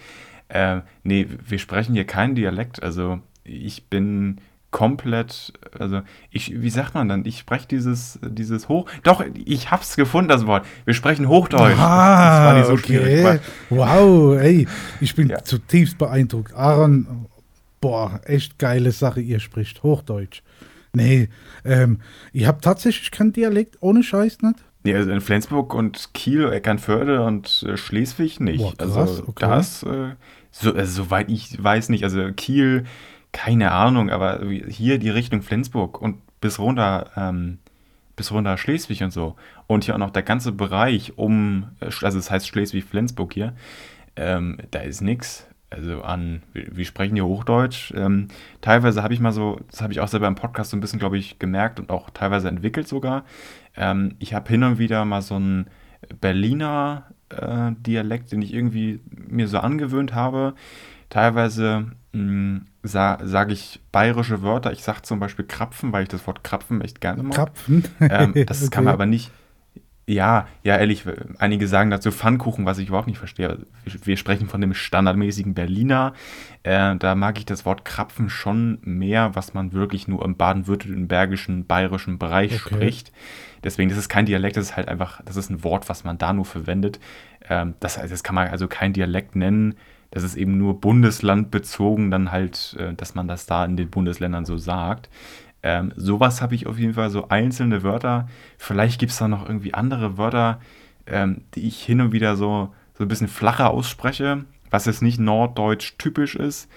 äh, 0.50 0.82
nee, 1.04 1.28
wir 1.48 1.60
sprechen 1.60 1.94
hier 1.96 2.04
keinen 2.04 2.36
Dialekt. 2.36 2.84
Also 2.84 3.22
ich 3.46 3.88
bin 3.88 4.42
komplett, 4.70 5.54
also 5.80 6.02
ich, 6.30 6.62
wie 6.62 6.70
sagt 6.70 6.94
man 6.94 7.08
dann? 7.08 7.26
Ich 7.26 7.40
spreche 7.40 7.68
dieses, 7.70 8.20
dieses 8.22 8.68
Hoch. 8.68 8.90
Doch, 9.04 9.24
ich 9.46 9.72
hab's 9.72 9.96
gefunden, 9.96 10.28
das 10.28 10.46
Wort. 10.46 10.66
Wir 10.84 10.94
sprechen 10.94 11.30
Hochdeutsch. 11.30 11.78
Ah, 11.78 12.30
das 12.30 12.46
war 12.46 12.54
nicht 12.58 12.68
so 12.68 12.74
okay. 12.74 13.00
schwierig. 13.00 13.42
Wow, 13.70 14.38
ey, 14.40 14.68
ich 15.00 15.16
bin 15.16 15.30
ja. 15.30 15.42
zutiefst 15.42 15.98
beeindruckt. 15.98 16.54
Aaron, 16.54 17.28
boah, 17.82 18.22
echt 18.26 18.60
geile 18.60 18.92
Sache, 18.92 19.20
ihr 19.20 19.40
spricht 19.40 19.84
Hochdeutsch. 19.84 20.42
Nee, 20.94 21.30
ähm, 21.66 22.00
ich 22.34 22.46
habe 22.46 22.62
tatsächlich 22.62 23.12
keinen 23.12 23.34
Dialekt, 23.34 23.78
ohne 23.82 24.04
Scheiß 24.04 24.42
nicht. 24.42 24.56
Nee, 24.84 24.96
also 24.96 25.12
in 25.12 25.22
Flensburg 25.22 25.74
und 25.74 26.14
Kiel, 26.14 26.52
Eckernförde 26.52 27.24
und 27.24 27.64
äh, 27.68 27.78
Schleswig 27.78 28.40
nicht. 28.40 28.60
Boah, 28.60 28.76
krass, 28.76 28.98
also 28.98 29.24
okay. 29.28 29.48
das, 29.48 29.84
äh, 29.84 30.16
so, 30.52 30.74
also, 30.74 31.04
soweit 31.04 31.30
ich 31.30 31.62
weiß 31.62 31.90
nicht, 31.90 32.04
also 32.04 32.32
Kiel, 32.34 32.86
keine 33.32 33.72
Ahnung, 33.72 34.10
aber 34.10 34.42
hier 34.68 34.98
die 34.98 35.10
Richtung 35.10 35.42
Flensburg 35.42 36.02
und 36.02 36.18
bis 36.42 36.60
runter, 36.60 37.12
ähm, 37.16 37.60
bis 38.16 38.32
runter 38.32 38.58
Schleswig 38.58 39.02
und 39.04 39.12
so. 39.12 39.36
Und 39.68 39.86
hier 39.86 39.94
auch 39.94 40.00
noch 40.00 40.10
der 40.10 40.24
ganze 40.24 40.52
Bereich 40.52 41.18
um, 41.18 41.70
äh, 41.80 41.86
also 41.86 42.18
das 42.18 42.30
heißt 42.32 42.48
Schleswig-Flensburg 42.48 43.34
hier, 43.34 43.54
ähm, 44.16 44.58
da 44.72 44.80
ist 44.80 45.02
nichts. 45.02 45.48
Also 45.72 46.02
an, 46.02 46.44
wie 46.54 46.86
sprechen 46.86 47.16
die 47.16 47.22
Hochdeutsch? 47.22 47.94
Ähm, 47.96 48.28
teilweise 48.60 49.02
habe 49.04 49.14
ich 49.14 49.20
mal 49.20 49.32
so, 49.32 49.60
das 49.72 49.82
habe 49.82 49.94
ich 49.94 50.02
auch 50.02 50.08
selber 50.10 50.28
im 50.28 50.36
Podcast 50.36 50.72
so 50.72 50.78
ein 50.78 50.82
bisschen, 50.82 51.00
glaube 51.00 51.18
ich, 51.18 51.40
gemerkt 51.40 51.80
und 51.80 51.90
auch 51.90 52.10
teilweise 52.10 52.50
entwickelt 52.50 52.88
sogar. 52.88 53.24
Ähm, 53.76 54.16
ich 54.20 54.34
habe 54.34 54.50
hin 54.50 54.64
und 54.64 54.80
wieder 54.80 55.06
mal 55.06 55.22
so 55.22 55.36
einen 55.36 55.68
Berliner 56.20 57.06
äh, 57.30 57.72
Dialekt, 57.80 58.34
den 58.34 58.42
ich 58.42 58.54
irgendwie 58.54 59.00
mir 59.10 59.48
so 59.48 59.60
angewöhnt 59.60 60.14
habe. 60.14 60.56
Teilweise 61.10 61.92
hm, 62.14 62.66
sa 62.84 63.20
sage 63.24 63.54
ich 63.54 63.80
bayerische 63.94 64.42
Wörter. 64.42 64.74
Ich 64.74 64.84
sage 64.84 65.04
zum 65.04 65.20
Beispiel 65.20 65.46
Krapfen, 65.46 65.94
weil 65.94 66.04
ich 66.04 66.10
das 66.10 66.28
Wort 66.28 66.44
Krapfen 66.44 66.82
echt 66.82 67.00
gerne 67.00 67.24
mag. 67.24 67.36
Krapfen? 67.36 67.86
Ähm, 68.02 68.34
das 68.46 68.62
okay. 68.62 68.72
kann 68.72 68.84
man 68.84 68.94
aber 68.94 69.06
nicht 69.06 69.32
ja, 70.12 70.48
ja, 70.64 70.78
ehrlich, 70.78 71.06
einige 71.40 71.68
sagen 71.68 71.90
dazu 71.90 72.12
Pfannkuchen, 72.12 72.66
was 72.66 72.78
ich 72.78 72.90
überhaupt 72.90 73.08
nicht 73.08 73.18
verstehe. 73.18 73.60
Wir 73.86 74.18
sprechen 74.18 74.48
von 74.48 74.62
dem 74.62 74.74
standardmäßigen 74.74 75.54
Berliner. 75.54 76.14
Äh, 76.64 76.96
da 76.98 77.16
mag 77.16 77.38
ich 77.38 77.46
das 77.46 77.66
Wort 77.66 77.86
Krapfen 77.86 78.30
schon 78.30 78.80
mehr, 78.84 79.36
was 79.36 79.54
man 79.54 79.74
wirklich 79.74 80.08
nur 80.08 80.24
im 80.26 80.36
baden-württembergischen, 80.36 81.66
bayerischen 81.66 82.20
Bereich 82.20 82.54
okay. 82.54 82.76
spricht. 82.76 83.12
Deswegen, 83.64 83.90
das 83.90 83.98
ist 83.98 84.10
kein 84.10 84.26
Dialekt, 84.26 84.58
das 84.58 84.66
ist 84.66 84.78
halt 84.78 84.88
einfach, 84.88 85.22
das 85.24 85.38
ist 85.38 85.50
ein 85.50 85.64
Wort, 85.64 85.88
was 85.88 86.04
man 86.04 86.18
da 86.18 86.34
nur 86.34 86.46
verwendet. 86.46 87.00
Ähm, 87.50 87.76
das, 87.80 87.96
das 87.96 88.24
kann 88.24 88.36
man 88.36 88.50
also 88.50 88.68
kein 88.68 88.94
Dialekt 88.94 89.36
nennen. 89.36 89.76
Das 90.10 90.24
ist 90.24 90.36
eben 90.36 90.58
nur 90.58 90.82
bundeslandbezogen, 90.82 92.12
dann 92.12 92.32
halt, 92.32 92.76
äh, 92.78 92.94
dass 92.94 93.16
man 93.16 93.28
das 93.28 93.46
da 93.46 93.64
in 93.64 93.78
den 93.78 93.90
Bundesländern 93.90 94.46
so 94.46 94.58
sagt. 94.58 95.10
Ähm, 95.64 95.94
sowas 95.96 96.42
habe 96.42 96.56
ich 96.56 96.68
auf 96.68 96.80
jeden 96.80 96.94
Fall, 96.94 97.10
so 97.10 97.30
einzelne 97.30 97.84
Wörter. 97.84 98.28
Vielleicht 98.58 99.00
gibt 99.00 99.12
es 99.12 99.18
da 99.18 99.28
noch 99.28 99.48
irgendwie 99.48 99.74
andere 99.74 100.18
Wörter, 100.18 100.60
ähm, 101.06 101.44
die 101.56 101.68
ich 101.68 101.82
hin 101.84 102.02
und 102.02 102.12
wieder 102.12 102.36
so, 102.36 102.74
so 102.94 103.04
ein 103.04 103.08
bisschen 103.08 103.28
flacher 103.28 103.70
ausspreche, 103.70 104.46
was 104.70 104.86
jetzt 104.86 105.02
nicht 105.02 105.20
norddeutsch 105.20 105.94
typisch 105.98 106.36
ist. 106.36 106.70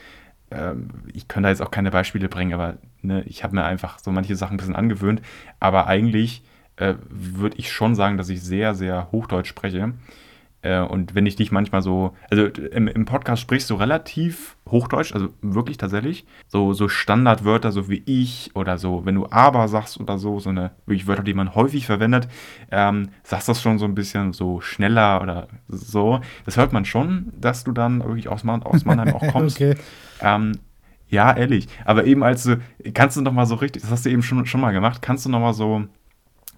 Ähm, 0.50 0.88
ich 1.12 1.28
könnte 1.28 1.46
da 1.46 1.50
jetzt 1.50 1.62
auch 1.62 1.70
keine 1.70 1.90
Beispiele 1.90 2.28
bringen, 2.28 2.52
aber 2.52 2.76
ne, 3.02 3.22
ich 3.24 3.44
habe 3.44 3.54
mir 3.54 3.64
einfach 3.64 3.98
so 3.98 4.10
manche 4.10 4.36
Sachen 4.36 4.54
ein 4.54 4.58
bisschen 4.58 4.76
angewöhnt. 4.76 5.22
Aber 5.60 5.86
eigentlich 5.86 6.42
äh, 6.76 6.94
würde 7.08 7.56
ich 7.58 7.72
schon 7.72 7.94
sagen, 7.94 8.18
dass 8.18 8.28
ich 8.28 8.42
sehr, 8.42 8.74
sehr 8.74 9.08
Hochdeutsch 9.12 9.48
spreche. 9.48 9.94
Äh, 10.64 10.80
und 10.80 11.14
wenn 11.14 11.26
ich 11.26 11.36
dich 11.36 11.52
manchmal 11.52 11.82
so, 11.82 12.16
also 12.30 12.46
im, 12.46 12.88
im, 12.88 13.04
Podcast 13.04 13.42
sprichst 13.42 13.68
du 13.68 13.74
relativ 13.74 14.56
Hochdeutsch, 14.70 15.12
also 15.12 15.28
wirklich 15.42 15.76
tatsächlich, 15.76 16.24
so, 16.48 16.72
so 16.72 16.88
Standardwörter, 16.88 17.70
so 17.70 17.90
wie 17.90 18.02
ich 18.06 18.50
oder 18.54 18.78
so, 18.78 19.04
wenn 19.04 19.14
du 19.14 19.26
aber 19.30 19.68
sagst 19.68 20.00
oder 20.00 20.18
so, 20.18 20.40
so 20.40 20.48
eine 20.48 20.70
wirklich 20.86 21.06
Wörter, 21.06 21.22
die 21.22 21.34
man 21.34 21.54
häufig 21.54 21.84
verwendet, 21.84 22.28
ähm, 22.70 23.10
sagst 23.22 23.48
das 23.50 23.60
schon 23.60 23.78
so 23.78 23.84
ein 23.84 23.94
bisschen 23.94 24.32
so 24.32 24.62
schneller 24.62 25.20
oder 25.20 25.48
so. 25.68 26.20
Das 26.46 26.56
hört 26.56 26.72
man 26.72 26.86
schon, 26.86 27.34
dass 27.38 27.64
du 27.64 27.72
dann 27.72 28.02
wirklich 28.02 28.28
aus, 28.28 28.42
Man 28.42 28.62
aus 28.62 28.86
Mannheim 28.86 29.14
auch 29.14 29.26
kommst. 29.32 29.56
okay. 29.56 29.76
Ähm, 30.22 30.52
ja, 31.08 31.36
ehrlich. 31.36 31.68
Aber 31.84 32.06
eben 32.06 32.24
als 32.24 32.44
du, 32.44 32.58
kannst 32.94 33.18
du 33.18 33.20
noch 33.20 33.32
mal 33.32 33.44
so 33.44 33.56
richtig, 33.56 33.82
das 33.82 33.90
hast 33.90 34.06
du 34.06 34.10
eben 34.10 34.22
schon, 34.22 34.46
schon 34.46 34.62
mal 34.62 34.72
gemacht, 34.72 35.02
kannst 35.02 35.26
du 35.26 35.30
noch 35.30 35.40
mal 35.40 35.52
so 35.52 35.84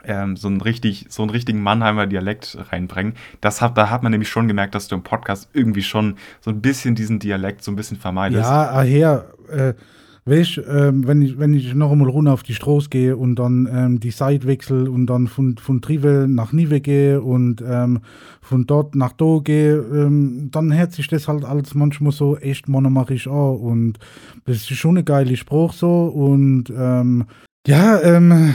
ähm, 0.06 0.36
so, 0.36 0.48
einen 0.48 0.60
richtig, 0.60 1.06
so 1.08 1.22
einen 1.22 1.30
richtigen 1.30 1.62
Mannheimer 1.62 2.06
Dialekt 2.06 2.56
reinbringen. 2.70 3.14
Das 3.40 3.60
hat, 3.60 3.76
da 3.76 3.90
hat 3.90 4.02
man 4.02 4.12
nämlich 4.12 4.28
schon 4.28 4.48
gemerkt, 4.48 4.74
dass 4.74 4.88
du 4.88 4.94
im 4.94 5.02
Podcast 5.02 5.48
irgendwie 5.52 5.82
schon 5.82 6.16
so 6.40 6.50
ein 6.50 6.60
bisschen 6.60 6.94
diesen 6.94 7.18
Dialekt 7.18 7.62
so 7.62 7.72
ein 7.72 7.76
bisschen 7.76 7.96
vermeidest. 7.96 8.44
Ja, 8.44 8.80
her, 8.80 9.26
äh, 9.50 9.74
weißt 10.26 10.58
äh, 10.58 10.92
wenn, 10.92 11.22
ich, 11.22 11.38
wenn 11.38 11.54
ich 11.54 11.72
noch 11.74 11.92
einmal 11.92 12.08
runter 12.08 12.32
auf 12.32 12.42
die 12.42 12.54
Straße 12.54 12.88
gehe 12.88 13.16
und 13.16 13.36
dann 13.36 13.68
ähm, 13.72 14.00
die 14.00 14.10
Seite 14.10 14.46
wechsle 14.46 14.90
und 14.90 15.06
dann 15.06 15.28
von, 15.28 15.56
von 15.56 15.80
Trivel 15.80 16.26
nach 16.26 16.52
Nive 16.52 16.80
gehe 16.80 17.20
und 17.20 17.62
ähm, 17.66 18.00
von 18.42 18.66
dort 18.66 18.96
nach 18.96 19.12
da 19.12 19.38
gehe, 19.42 19.76
ähm, 19.76 20.48
dann 20.50 20.76
hört 20.76 20.92
sich 20.92 21.06
das 21.08 21.28
halt 21.28 21.44
als 21.44 21.74
manchmal 21.74 22.12
so 22.12 22.36
echt 22.36 22.68
monomarisch 22.68 23.28
an 23.28 23.56
und 23.56 23.98
das 24.44 24.56
ist 24.56 24.74
schon 24.74 24.96
eine 24.96 25.04
geile 25.04 25.36
Spruch 25.36 25.72
so 25.72 26.06
und 26.06 26.72
ähm, 26.76 27.24
ja, 27.66 28.00
ähm, 28.02 28.52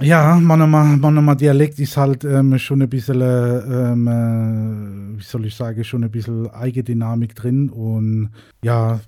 ja, 0.00 0.36
Manama 0.36 1.34
Dialekt 1.34 1.78
ist 1.78 1.96
halt 1.96 2.24
ähm, 2.24 2.58
schon 2.58 2.82
ein 2.82 2.88
bisschen, 2.88 3.20
ähm, 3.20 4.06
äh, 4.06 5.18
wie 5.18 5.24
soll 5.24 5.46
ich 5.46 5.56
sagen, 5.56 5.82
schon 5.82 6.04
ein 6.04 6.10
bisschen 6.10 6.48
Eigendynamik 6.50 7.34
drin. 7.34 7.68
Und 7.68 8.30
ja, 8.62 9.00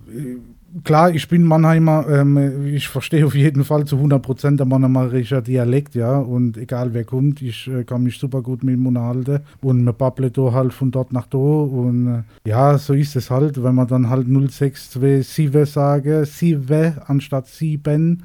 klar, 0.85 1.11
ich 1.11 1.29
bin 1.29 1.45
Mannheimer, 1.45 2.07
ähm, 2.09 2.67
ich 2.67 2.89
verstehe 2.89 3.25
auf 3.25 3.35
jeden 3.35 3.65
Fall 3.65 3.85
zu 3.85 3.97
100% 3.97 4.57
der 4.57 4.67
Mannheimerischer 4.67 5.43
Dialekt, 5.43 5.95
ja. 5.95 6.19
Und 6.19 6.57
egal 6.57 6.93
wer 6.93 7.05
kommt, 7.05 7.41
ich 7.41 7.69
äh, 7.69 7.85
kann 7.85 8.03
mich 8.03 8.19
super 8.19 8.43
gut 8.43 8.65
mit 8.65 8.75
dem 8.75 8.87
unterhalten. 8.87 9.41
Und 9.63 9.85
man 9.85 9.97
babbelt 9.97 10.37
da 10.37 10.53
halt 10.53 10.73
von 10.73 10.91
dort 10.91 11.13
nach 11.13 11.27
da. 11.27 11.39
Und 11.39 12.25
äh, 12.45 12.49
ja, 12.49 12.79
so 12.79 12.95
ist 12.95 13.15
es 13.15 13.31
halt, 13.31 13.63
wenn 13.63 13.75
man 13.75 13.87
dann 13.87 14.11
halt 14.11 14.27
062 14.27 15.71
sage, 15.71 16.25
7 16.25 16.95
anstatt 17.07 17.47
7 17.47 18.23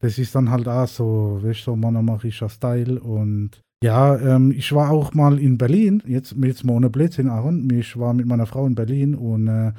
das 0.00 0.18
ist 0.18 0.34
dann 0.34 0.50
halt 0.50 0.68
auch 0.68 0.86
so, 0.86 1.38
weißt 1.42 1.60
du, 1.60 1.64
so 1.72 1.76
monomarischer 1.76 2.48
Style 2.48 3.00
und 3.00 3.60
ja, 3.84 4.16
ähm, 4.16 4.52
ich 4.52 4.72
war 4.72 4.90
auch 4.90 5.12
mal 5.12 5.38
in 5.38 5.58
Berlin, 5.58 6.02
jetzt, 6.06 6.34
jetzt 6.42 6.64
mal 6.64 6.74
ohne 6.74 6.88
Blödsinn, 6.88 7.28
Aaron. 7.28 7.68
Ich 7.70 7.98
war 7.98 8.14
mit 8.14 8.26
meiner 8.26 8.46
Frau 8.46 8.66
in 8.66 8.74
Berlin 8.74 9.14
und 9.14 9.48
äh, 9.48 9.72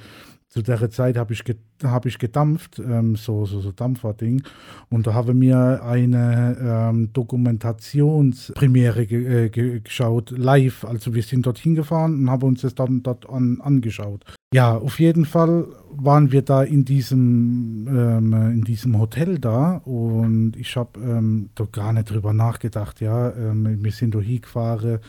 zu 0.50 0.62
der 0.62 0.90
Zeit 0.90 1.18
habe 1.18 1.34
ich, 1.34 1.44
ge 1.44 1.56
hab 1.84 2.06
ich 2.06 2.20
gedampft, 2.20 2.80
ähm, 2.80 3.16
so, 3.16 3.46
so, 3.46 3.60
so 3.60 3.72
Dampferding. 3.72 4.44
Und 4.90 5.06
da 5.06 5.14
haben 5.14 5.40
wir 5.42 5.84
eine 5.84 6.58
ähm, 6.60 7.12
Dokumentationspremiere 7.14 9.06
ge 9.06 9.46
äh, 9.46 9.50
ge 9.50 9.82
geschaut, 9.82 10.32
live. 10.32 10.86
Also 10.86 11.14
wir 11.14 11.24
sind 11.24 11.46
dorthin 11.46 11.76
gefahren 11.76 12.22
und 12.22 12.30
haben 12.30 12.48
uns 12.48 12.62
das 12.62 12.76
dann 12.76 13.04
dort 13.04 13.30
an 13.30 13.60
angeschaut. 13.62 14.24
Ja, 14.54 14.78
auf 14.78 15.02
jeden 15.02 15.26
Fall 15.26 15.68
waren 15.92 16.32
wir 16.32 16.42
da 16.42 16.64
in 16.64 16.86
diesem, 16.86 17.86
ähm, 17.90 18.34
in 18.34 18.62
diesem 18.62 18.98
Hotel 18.98 19.40
da 19.40 19.82
und 19.84 20.54
ich 20.56 20.78
habe 20.78 20.98
ähm, 21.02 21.50
da 21.56 21.66
gar 21.70 21.92
nicht 21.92 22.10
drüber 22.10 22.32
nachgedacht. 22.32 23.02
Ja, 23.02 23.32
ähm, 23.36 23.84
wir 23.84 23.92
sind 23.92 24.16
da 24.16 24.20
hingefahren, 24.20 25.00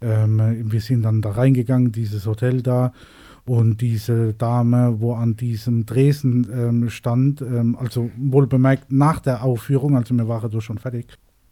ähm, 0.00 0.70
wir 0.70 0.80
sind 0.80 1.02
dann 1.02 1.22
da 1.22 1.32
reingegangen, 1.32 1.90
dieses 1.90 2.26
Hotel 2.26 2.62
da. 2.62 2.92
Und 3.46 3.82
diese 3.82 4.32
Dame, 4.32 5.00
wo 5.00 5.14
an 5.14 5.36
diesem 5.36 5.84
Dresen 5.84 6.46
ähm, 6.50 6.90
stand, 6.90 7.42
ähm, 7.42 7.76
also 7.78 8.10
wohl 8.16 8.46
bemerkt 8.46 8.90
nach 8.90 9.20
der 9.20 9.44
Aufführung, 9.44 9.96
also 9.96 10.16
wir 10.16 10.26
waren 10.28 10.50
da 10.50 10.60
schon 10.62 10.78
fertig, 10.78 11.06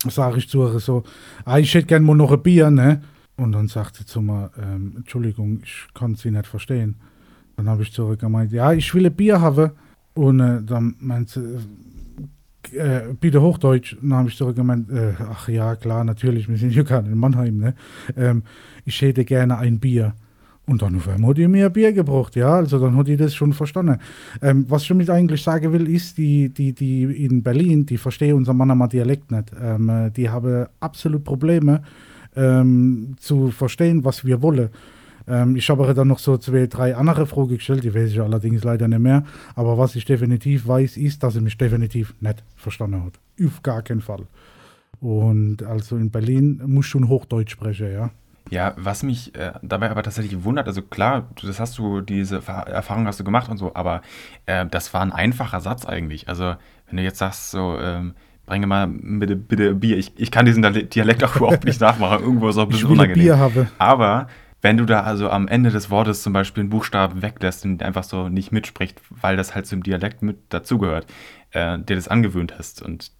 sage 0.08 0.38
ich 0.38 0.49
zu 0.49 0.62
ihr 0.62 0.78
so, 0.78 1.02
ah, 1.44 1.58
ich 1.58 1.75
hätte 1.75 1.88
gerne 1.88 2.06
mal 2.06 2.16
noch 2.16 2.32
ein 2.32 2.42
Bier, 2.42 2.70
ne? 2.70 3.02
Und 3.37 3.52
dann 3.52 3.68
sagt 3.68 3.96
sie 3.96 4.06
zu 4.06 4.22
mir, 4.22 4.50
ähm, 4.58 4.94
Entschuldigung, 4.96 5.61
ich 5.62 5.87
kann 5.94 6.14
sie 6.14 6.30
nicht 6.30 6.46
verstehen. 6.46 6.96
Dann 7.56 7.68
habe 7.68 7.82
ich 7.82 7.92
zurück 7.92 8.20
gemeint, 8.20 8.52
ja, 8.52 8.72
ich 8.72 8.94
will 8.94 9.06
ein 9.06 9.14
Bier 9.14 9.40
haben. 9.40 9.72
Und 10.14 10.40
äh, 10.40 10.62
dann 10.62 10.96
meint 11.00 11.30
sie, 11.30 11.58
äh, 12.72 13.14
bitte 13.20 13.42
Hochdeutsch. 13.42 13.96
Dann 14.00 14.14
habe 14.14 14.28
ich 14.28 14.37
zurück 14.37 14.56
gemeint, 14.56 14.90
äh, 14.90 15.14
ach 15.30 15.49
ja, 15.49 15.76
klar, 15.76 16.04
natürlich, 16.04 16.49
wir 16.49 16.56
sind 16.56 16.70
hier 16.70 16.84
gerade 16.84 17.11
in 17.11 17.18
Mannheim, 17.18 17.58
ne? 17.58 17.75
Ähm, 18.16 18.42
ich 18.84 19.00
hätte 19.02 19.25
gerne 19.25 19.58
ein 19.58 19.78
Bier. 19.78 20.14
Und 20.66 20.81
dann 20.81 20.95
auf 20.95 21.09
einmal 21.09 21.31
hat 21.31 21.38
die 21.38 21.49
mir 21.49 21.66
ein 21.66 21.73
Bier 21.73 21.92
gebracht, 21.92 22.37
ja, 22.37 22.54
also 22.54 22.78
dann 22.78 22.97
hat 22.97 23.09
die 23.09 23.16
das 23.16 23.35
schon 23.35 23.52
verstanden. 23.52 23.99
Ähm, 24.40 24.64
was 24.69 24.83
ich 24.83 24.88
damit 24.88 25.11
eigentlich 25.11 25.42
sagen 25.42 25.73
will, 25.73 25.88
ist, 25.88 26.16
die, 26.19 26.50
die, 26.50 26.73
die 26.73 27.02
in 27.02 27.42
Berlin, 27.42 27.85
die 27.85 27.99
verstehen 27.99 28.37
unser 28.37 28.54
Mannheimer 28.54 28.87
Dialekt 28.87 29.33
nicht. 29.33 29.50
Ähm, 29.61 29.88
äh, 29.88 30.11
die 30.11 30.31
haben 30.31 30.66
absolut 30.78 31.25
Probleme 31.25 31.83
ähm, 32.37 33.16
zu 33.19 33.50
verstehen, 33.50 34.04
was 34.04 34.25
wir 34.25 34.40
wollen. 34.40 34.71
Ähm, 35.26 35.57
ich 35.57 35.69
habe 35.69 35.92
dann 35.95 36.09
noch 36.09 36.21
so 36.21 36.37
zwei, 36.38 36.66
drei 36.66 36.95
andere 36.95 37.26
Fragen 37.26 37.57
gestellt, 37.57 37.83
die 37.83 37.95
weiß 37.95 38.11
ich 38.11 38.21
allerdings 38.21 38.62
leider 38.62 38.87
nicht 38.87 39.00
mehr. 39.00 39.25
Aber 39.57 39.76
was 39.78 39.97
ich 39.97 40.04
definitiv 40.04 40.66
weiß, 40.66 40.97
ist, 40.97 41.23
dass 41.23 41.35
er 41.35 41.42
mich 41.42 41.59
definitiv 41.59 42.14
nicht 42.21 42.42
verstanden 42.54 43.04
hat. 43.04 43.19
Auf 43.45 43.62
gar 43.62 43.83
keinen 43.83 44.00
Fall. 44.00 44.26
Und 45.00 45.64
also 45.64 45.97
in 45.97 46.11
Berlin 46.11 46.62
muss 46.66 46.87
schon 46.87 47.09
Hochdeutsch 47.09 47.52
sprechen, 47.52 47.92
ja. 47.92 48.11
Ja, 48.52 48.75
was 48.76 49.02
mich 49.02 49.35
äh, 49.35 49.52
dabei 49.62 49.90
aber 49.90 50.02
tatsächlich 50.02 50.44
wundert, 50.44 50.66
also 50.66 50.82
klar, 50.82 51.26
das 51.42 51.59
hast 51.59 51.78
du, 51.78 52.02
diese 52.02 52.42
Erfahrung 52.47 53.06
hast 53.06 53.18
du 53.18 53.25
gemacht 53.25 53.49
und 53.49 53.56
so, 53.56 53.75
aber 53.75 54.02
äh, 54.44 54.66
das 54.66 54.92
war 54.92 55.00
ein 55.00 55.11
einfacher 55.11 55.61
Satz 55.61 55.87
eigentlich. 55.87 56.28
Also, 56.28 56.56
wenn 56.87 56.99
du 56.99 57.02
jetzt 57.02 57.16
sagst, 57.16 57.50
so, 57.50 57.78
ähm, 57.80 58.12
bringe 58.44 58.66
mal 58.66 58.88
bitte, 58.88 59.37
bitte 59.37 59.75
Bier, 59.75 59.97
ich, 59.97 60.12
ich 60.21 60.30
kann 60.30 60.44
diesen 60.44 60.62
Dialekt 60.90 61.25
auch 61.25 61.35
überhaupt 61.37 61.64
nicht 61.64 61.80
nachmachen, 61.80 62.23
irgendwo 62.23 62.50
ist 62.50 62.59
auch 62.59 62.64
ein 62.64 62.68
bisschen 62.68 62.88
ich 62.88 62.92
unangenehm. 62.92 63.25
Bier 63.25 63.38
habe. 63.38 63.68
Aber 63.78 64.26
wenn 64.61 64.76
du 64.76 64.85
da 64.85 65.00
also 65.00 65.30
am 65.30 65.49
Ende 65.49 65.71
des 65.71 65.88
Wortes 65.88 66.23
zum 66.23 66.35
Beispiel 66.35 66.61
einen 66.61 66.68
Buchstaben 66.68 67.23
weglässt 67.23 67.64
und 67.64 67.82
einfach 67.82 68.04
so 68.04 68.28
nicht 68.28 68.52
mitspricht, 68.52 69.00
weil 69.09 69.38
das 69.38 69.54
halt 69.54 69.66
zum 69.66 69.82
Dialekt 69.82 70.21
mit 70.21 70.37
dazugehört, 70.50 71.06
äh, 71.52 71.78
dir 71.78 71.97
das 71.97 72.06
angewöhnt 72.06 72.59
hast 72.59 72.82
und 72.82 73.12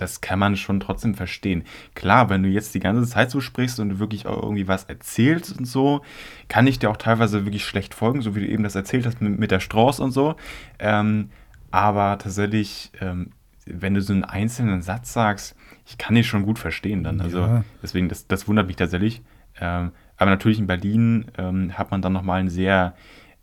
das 0.00 0.20
kann 0.20 0.38
man 0.38 0.56
schon 0.56 0.80
trotzdem 0.80 1.14
verstehen. 1.14 1.64
Klar, 1.94 2.30
wenn 2.30 2.42
du 2.42 2.48
jetzt 2.48 2.74
die 2.74 2.80
ganze 2.80 3.08
Zeit 3.08 3.30
so 3.30 3.40
sprichst 3.40 3.80
und 3.80 3.88
du 3.88 3.98
wirklich 3.98 4.26
auch 4.26 4.42
irgendwie 4.42 4.68
was 4.68 4.84
erzählst 4.84 5.58
und 5.58 5.64
so, 5.64 6.02
kann 6.48 6.66
ich 6.66 6.78
dir 6.78 6.90
auch 6.90 6.96
teilweise 6.96 7.44
wirklich 7.44 7.64
schlecht 7.64 7.94
folgen, 7.94 8.22
so 8.22 8.34
wie 8.34 8.40
du 8.40 8.46
eben 8.48 8.62
das 8.62 8.74
erzählt 8.74 9.06
hast 9.06 9.20
mit, 9.20 9.38
mit 9.38 9.50
der 9.50 9.60
Strauß 9.60 10.00
und 10.00 10.12
so. 10.12 10.36
Ähm, 10.78 11.30
aber 11.70 12.18
tatsächlich, 12.18 12.90
ähm, 13.00 13.30
wenn 13.66 13.94
du 13.94 14.00
so 14.00 14.12
einen 14.12 14.24
einzelnen 14.24 14.82
Satz 14.82 15.12
sagst, 15.12 15.54
ich 15.86 15.98
kann 15.98 16.14
dich 16.14 16.26
schon 16.26 16.44
gut 16.44 16.58
verstehen 16.58 17.02
dann. 17.02 17.20
Also 17.20 17.40
ja. 17.40 17.64
deswegen, 17.82 18.08
das, 18.08 18.26
das 18.26 18.48
wundert 18.48 18.66
mich 18.66 18.76
tatsächlich. 18.76 19.22
Ähm, 19.60 19.92
aber 20.16 20.30
natürlich 20.30 20.58
in 20.58 20.66
Berlin 20.66 21.26
ähm, 21.38 21.76
hat 21.76 21.90
man 21.90 22.02
dann 22.02 22.12
nochmal 22.12 22.40
einen 22.40 22.50
sehr, 22.50 22.94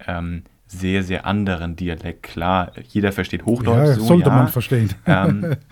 ähm, 0.05 0.43
sehr, 0.67 1.03
sehr 1.03 1.25
anderen 1.25 1.75
Dialekt. 1.75 2.23
Klar, 2.23 2.71
jeder 2.89 3.11
versteht 3.11 3.45
Hochdeutsch. 3.45 3.87
Ja, 3.87 3.93
so, 3.95 4.03
sollte 4.03 4.29
ja. 4.29 4.35
man 4.35 4.47
verstehen. 4.47 4.89
Ähm, 5.05 5.55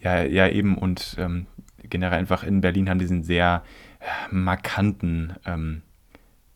ja, 0.00 0.22
ja, 0.22 0.48
eben. 0.48 0.76
Und 0.76 1.16
ähm, 1.18 1.46
generell 1.88 2.18
einfach 2.18 2.44
in 2.44 2.60
Berlin 2.60 2.88
haben 2.88 2.98
diesen 2.98 3.22
sehr 3.22 3.62
äh, 4.00 4.34
markanten 4.34 5.34
ähm, 5.46 5.82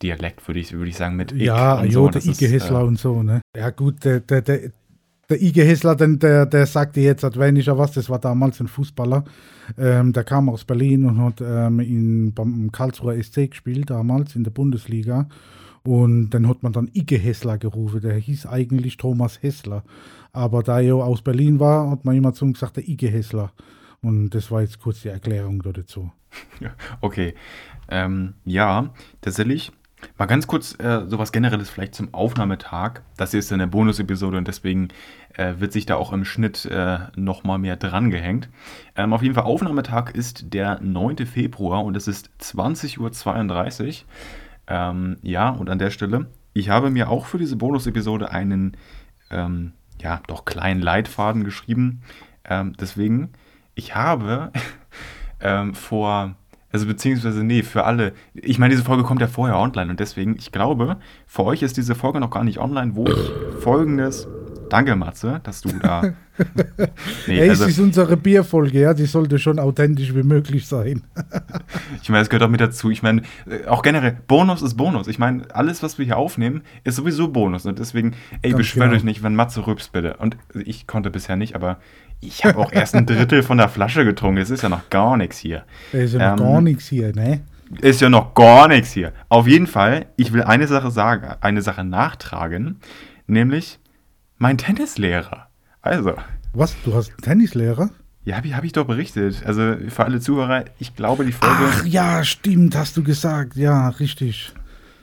Dialekt, 0.01 0.47
würde 0.47 0.59
ich, 0.59 0.73
würd 0.73 0.89
ich 0.89 0.97
sagen, 0.97 1.15
mit 1.15 1.31
ja, 1.31 1.79
und 1.79 1.91
jo, 1.91 2.05
so. 2.05 2.19
der 2.19 2.25
Ige 2.25 2.47
Hessler 2.47 2.81
äh, 2.81 2.85
und 2.85 2.99
so, 2.99 3.23
ne? 3.23 3.41
Ja, 3.55 3.69
gut, 3.69 4.03
der, 4.03 4.19
der, 4.19 4.41
der, 4.41 4.71
der 5.29 5.41
Ige 5.41 5.63
Hessler, 5.63 5.95
denn 5.95 6.19
der, 6.19 6.45
der 6.45 6.65
sagte 6.65 6.99
jetzt, 6.99 7.23
ja 7.23 7.77
was, 7.77 7.91
das 7.93 8.09
war 8.09 8.19
damals 8.19 8.59
ein 8.59 8.67
Fußballer. 8.67 9.23
Ähm, 9.77 10.13
der 10.13 10.23
kam 10.23 10.49
aus 10.49 10.65
Berlin 10.65 11.05
und 11.05 11.19
hat 11.19 11.41
ähm, 11.41 11.79
in, 11.79 12.33
beim 12.33 12.71
Karlsruher 12.71 13.21
SC 13.21 13.49
gespielt, 13.49 13.89
damals 13.89 14.35
in 14.35 14.43
der 14.43 14.51
Bundesliga. 14.51 15.27
Und 15.85 16.31
dann 16.31 16.47
hat 16.47 16.63
man 16.63 16.73
dann 16.73 16.89
Ige 16.93 17.17
Hessler 17.17 17.57
gerufen. 17.57 18.01
Der 18.01 18.15
hieß 18.15 18.47
eigentlich 18.47 18.97
Thomas 18.97 19.41
Hessler. 19.41 19.83
Aber 20.33 20.63
da 20.63 20.79
er 20.81 20.95
aus 20.95 21.21
Berlin 21.21 21.59
war, 21.59 21.89
hat 21.91 22.05
man 22.05 22.15
immer 22.15 22.33
zu 22.33 22.45
ihm 22.45 22.53
gesagt, 22.53 22.77
der 22.77 22.87
Ige 22.87 23.07
Hessler. 23.07 23.51
Und 24.01 24.31
das 24.31 24.51
war 24.51 24.61
jetzt 24.61 24.79
kurz 24.79 25.01
die 25.01 25.09
Erklärung 25.09 25.61
dazu. 25.61 26.11
Okay. 27.01 27.33
Ähm, 27.87 28.33
ja, 28.43 28.89
tatsächlich. 29.21 29.71
Mal 30.17 30.25
ganz 30.25 30.47
kurz 30.47 30.77
äh, 30.79 31.05
sowas 31.07 31.31
Generelles 31.31 31.69
vielleicht 31.69 31.95
zum 31.95 32.13
Aufnahmetag. 32.13 33.01
Das 33.17 33.31
hier 33.31 33.39
ist 33.39 33.53
eine 33.53 33.67
Bonus-Episode 33.67 34.37
und 34.37 34.47
deswegen 34.47 34.89
äh, 35.35 35.53
wird 35.59 35.71
sich 35.71 35.85
da 35.85 35.95
auch 35.95 36.11
im 36.11 36.25
Schnitt 36.25 36.65
äh, 36.65 36.99
nochmal 37.15 37.59
mehr 37.59 37.75
drangehängt. 37.75 38.49
Ähm, 38.95 39.13
auf 39.13 39.21
jeden 39.21 39.35
Fall, 39.35 39.45
Aufnahmetag 39.45 40.11
ist 40.11 40.53
der 40.53 40.79
9. 40.81 41.25
Februar 41.25 41.83
und 41.83 41.95
es 41.95 42.07
ist 42.07 42.29
20.32 42.41 42.99
Uhr. 42.99 44.05
Ähm, 44.67 45.17
ja, 45.21 45.49
und 45.49 45.69
an 45.69 45.79
der 45.79 45.91
Stelle, 45.91 46.27
ich 46.53 46.69
habe 46.69 46.89
mir 46.89 47.09
auch 47.09 47.25
für 47.25 47.37
diese 47.37 47.55
Bonus-Episode 47.55 48.31
einen, 48.31 48.77
ähm, 49.29 49.73
ja, 50.01 50.21
doch 50.27 50.45
kleinen 50.45 50.81
Leitfaden 50.81 51.43
geschrieben. 51.43 52.01
Ähm, 52.43 52.73
deswegen, 52.79 53.31
ich 53.75 53.95
habe 53.95 54.51
ähm, 55.39 55.73
vor 55.73 56.35
also 56.75 56.87
beziehungsweise, 56.87 57.41
nee, 57.41 57.63
für 57.63 57.85
alle. 57.85 58.11
Ich 58.33 58.59
meine, 58.59 58.71
diese 58.71 58.83
Folge 58.83 59.03
kommt 59.03 59.21
ja 59.21 59.27
vorher 59.27 59.57
online 59.57 59.89
und 59.91 60.01
deswegen, 60.01 60.35
ich 60.35 60.51
glaube, 60.51 60.97
für 61.25 61.45
euch 61.45 61.61
ist 61.61 61.77
diese 61.77 61.95
Folge 61.95 62.19
noch 62.19 62.31
gar 62.31 62.43
nicht 62.43 62.59
online, 62.59 62.97
wo 62.97 63.05
ich 63.07 63.61
folgendes. 63.61 64.27
Danke, 64.69 64.95
Matze, 64.95 65.39
dass 65.43 65.61
du 65.61 65.69
da. 65.81 66.01
nee, 67.27 67.39
Ey, 67.39 67.49
also, 67.49 67.63
es 67.63 67.71
ist 67.71 67.79
unsere 67.79 68.17
Bierfolge, 68.17 68.81
ja, 68.81 68.93
die 68.93 69.05
sollte 69.05 69.39
schon 69.39 69.59
authentisch 69.59 70.13
wie 70.13 70.23
möglich 70.23 70.67
sein. 70.67 71.03
ich 72.01 72.09
meine, 72.09 72.23
es 72.23 72.29
gehört 72.29 72.43
auch 72.43 72.49
mit 72.49 72.61
dazu. 72.61 72.89
Ich 72.89 73.03
meine, 73.03 73.21
äh, 73.49 73.65
auch 73.67 73.81
generell, 73.81 74.17
Bonus 74.27 74.61
ist 74.61 74.75
Bonus. 74.75 75.07
Ich 75.07 75.19
meine, 75.19 75.43
alles, 75.53 75.83
was 75.83 75.97
wir 75.97 76.05
hier 76.05 76.17
aufnehmen, 76.17 76.63
ist 76.83 76.95
sowieso 76.95 77.29
Bonus. 77.29 77.65
Und 77.65 77.79
deswegen, 77.79 78.13
ey, 78.41 78.51
Ganz 78.51 78.57
beschwert 78.57 78.85
genau. 78.85 78.97
euch 78.97 79.03
nicht, 79.03 79.23
wenn 79.23 79.35
Matze 79.35 79.65
rübst, 79.65 79.91
bitte. 79.91 80.17
Und 80.17 80.37
ich 80.53 80.87
konnte 80.87 81.09
bisher 81.09 81.35
nicht, 81.35 81.55
aber 81.55 81.77
ich 82.19 82.43
habe 82.43 82.59
auch 82.59 82.71
erst 82.71 82.95
ein 82.95 83.05
Drittel 83.07 83.43
von 83.43 83.57
der 83.57 83.69
Flasche 83.69 84.05
getrunken. 84.05 84.37
Es 84.37 84.49
ist 84.49 84.63
ja 84.63 84.69
noch 84.69 84.89
gar 84.89 85.17
nichts 85.17 85.37
hier. 85.37 85.63
Es 85.91 86.13
ist 86.13 86.19
ja 86.19 86.35
noch 86.35 86.45
ähm, 86.45 86.51
gar 86.51 86.61
nichts 86.61 86.87
hier, 86.87 87.13
ne? 87.13 87.41
Ist 87.81 88.01
ja 88.01 88.09
noch 88.09 88.33
gar 88.35 88.67
nichts 88.67 88.91
hier. 88.91 89.13
Auf 89.29 89.47
jeden 89.47 89.67
Fall, 89.67 90.07
ich 90.17 90.33
will 90.33 90.43
eine 90.43 90.67
Sache 90.67 90.91
sagen, 90.91 91.35
eine 91.41 91.61
Sache 91.61 91.83
nachtragen, 91.83 92.79
nämlich 93.27 93.79
mein 94.37 94.57
Tennislehrer. 94.57 95.47
Also. 95.81 96.13
Was? 96.53 96.75
Du 96.83 96.93
hast 96.93 97.09
einen 97.09 97.21
Tennislehrer? 97.21 97.89
Ja, 98.23 98.37
habe 98.37 98.47
ich, 98.47 98.55
hab 98.55 98.63
ich 98.63 98.71
doch 98.71 98.85
berichtet. 98.85 99.43
Also 99.45 99.75
für 99.87 100.05
alle 100.05 100.19
Zuhörer, 100.19 100.65
ich 100.79 100.95
glaube, 100.95 101.25
die 101.25 101.31
Folge. 101.31 101.55
Ach 101.59 101.85
ja, 101.85 102.23
stimmt, 102.23 102.75
hast 102.75 102.97
du 102.97 103.03
gesagt. 103.03 103.55
Ja, 103.55 103.89
richtig. 103.89 104.53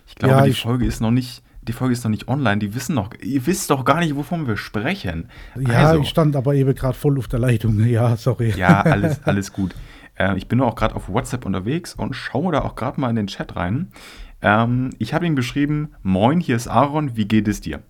Ich 0.08 0.16
glaube, 0.16 0.34
ja, 0.34 0.44
die 0.44 0.50
ich, 0.50 0.60
Folge 0.60 0.86
ist 0.86 1.00
noch 1.00 1.12
nicht 1.12 1.42
die 1.62 1.72
Folge 1.72 1.92
ist 1.92 2.02
noch 2.02 2.10
nicht 2.10 2.28
online, 2.28 2.58
die 2.58 2.74
wissen 2.74 2.94
noch, 2.94 3.10
ihr 3.22 3.46
wisst 3.46 3.70
doch 3.70 3.84
gar 3.84 4.00
nicht, 4.00 4.16
wovon 4.16 4.48
wir 4.48 4.56
sprechen. 4.56 5.28
Ja, 5.56 5.90
also, 5.90 6.02
ich 6.02 6.08
stand 6.08 6.34
aber 6.34 6.54
eben 6.54 6.74
gerade 6.74 6.94
voll 6.94 7.18
auf 7.18 7.28
der 7.28 7.38
Leitung. 7.38 7.78
Ja, 7.92 8.16
sorry. 8.16 8.52
Ja, 8.57 8.80
alles, 8.83 9.22
alles 9.24 9.52
gut. 9.52 9.74
Äh, 10.18 10.37
ich 10.37 10.48
bin 10.48 10.61
auch 10.61 10.74
gerade 10.74 10.94
auf 10.94 11.09
WhatsApp 11.09 11.46
unterwegs 11.46 11.94
und 11.94 12.14
schaue 12.14 12.52
da 12.52 12.62
auch 12.62 12.74
gerade 12.74 13.00
mal 13.00 13.11
in 13.11 13.16
den 13.16 13.26
Chat 13.28 13.54
rein. 13.54 13.92
Ähm, 14.40 14.90
ich 14.98 15.14
habe 15.14 15.26
ihm 15.26 15.37
geschrieben, 15.37 15.94
moin, 16.02 16.40
hier 16.40 16.57
ist 16.57 16.68
Aaron, 16.68 17.16
wie 17.16 17.26
geht 17.26 17.46
es 17.46 17.61
dir? 17.61 17.80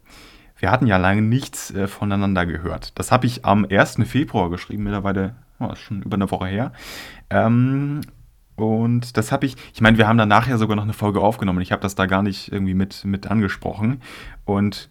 Wir 0.62 0.70
hatten 0.70 0.86
ja 0.86 0.96
lange 0.96 1.22
nichts 1.22 1.72
äh, 1.72 1.88
voneinander 1.88 2.46
gehört. 2.46 2.96
Das 2.96 3.10
habe 3.10 3.26
ich 3.26 3.44
am 3.44 3.66
1. 3.68 3.96
Februar 4.04 4.48
geschrieben, 4.48 4.84
mittlerweile 4.84 5.34
oh, 5.58 5.74
schon 5.74 6.02
über 6.02 6.14
eine 6.14 6.30
Woche 6.30 6.46
her. 6.46 6.72
Ähm, 7.30 8.02
und 8.54 9.16
das 9.16 9.32
habe 9.32 9.44
ich, 9.44 9.56
ich 9.74 9.80
meine, 9.80 9.98
wir 9.98 10.06
haben 10.06 10.18
dann 10.18 10.28
nachher 10.28 10.58
sogar 10.58 10.76
noch 10.76 10.84
eine 10.84 10.92
Folge 10.92 11.20
aufgenommen. 11.20 11.60
Ich 11.62 11.72
habe 11.72 11.82
das 11.82 11.96
da 11.96 12.06
gar 12.06 12.22
nicht 12.22 12.52
irgendwie 12.52 12.74
mit, 12.74 13.04
mit 13.04 13.26
angesprochen. 13.26 14.02
Und 14.44 14.88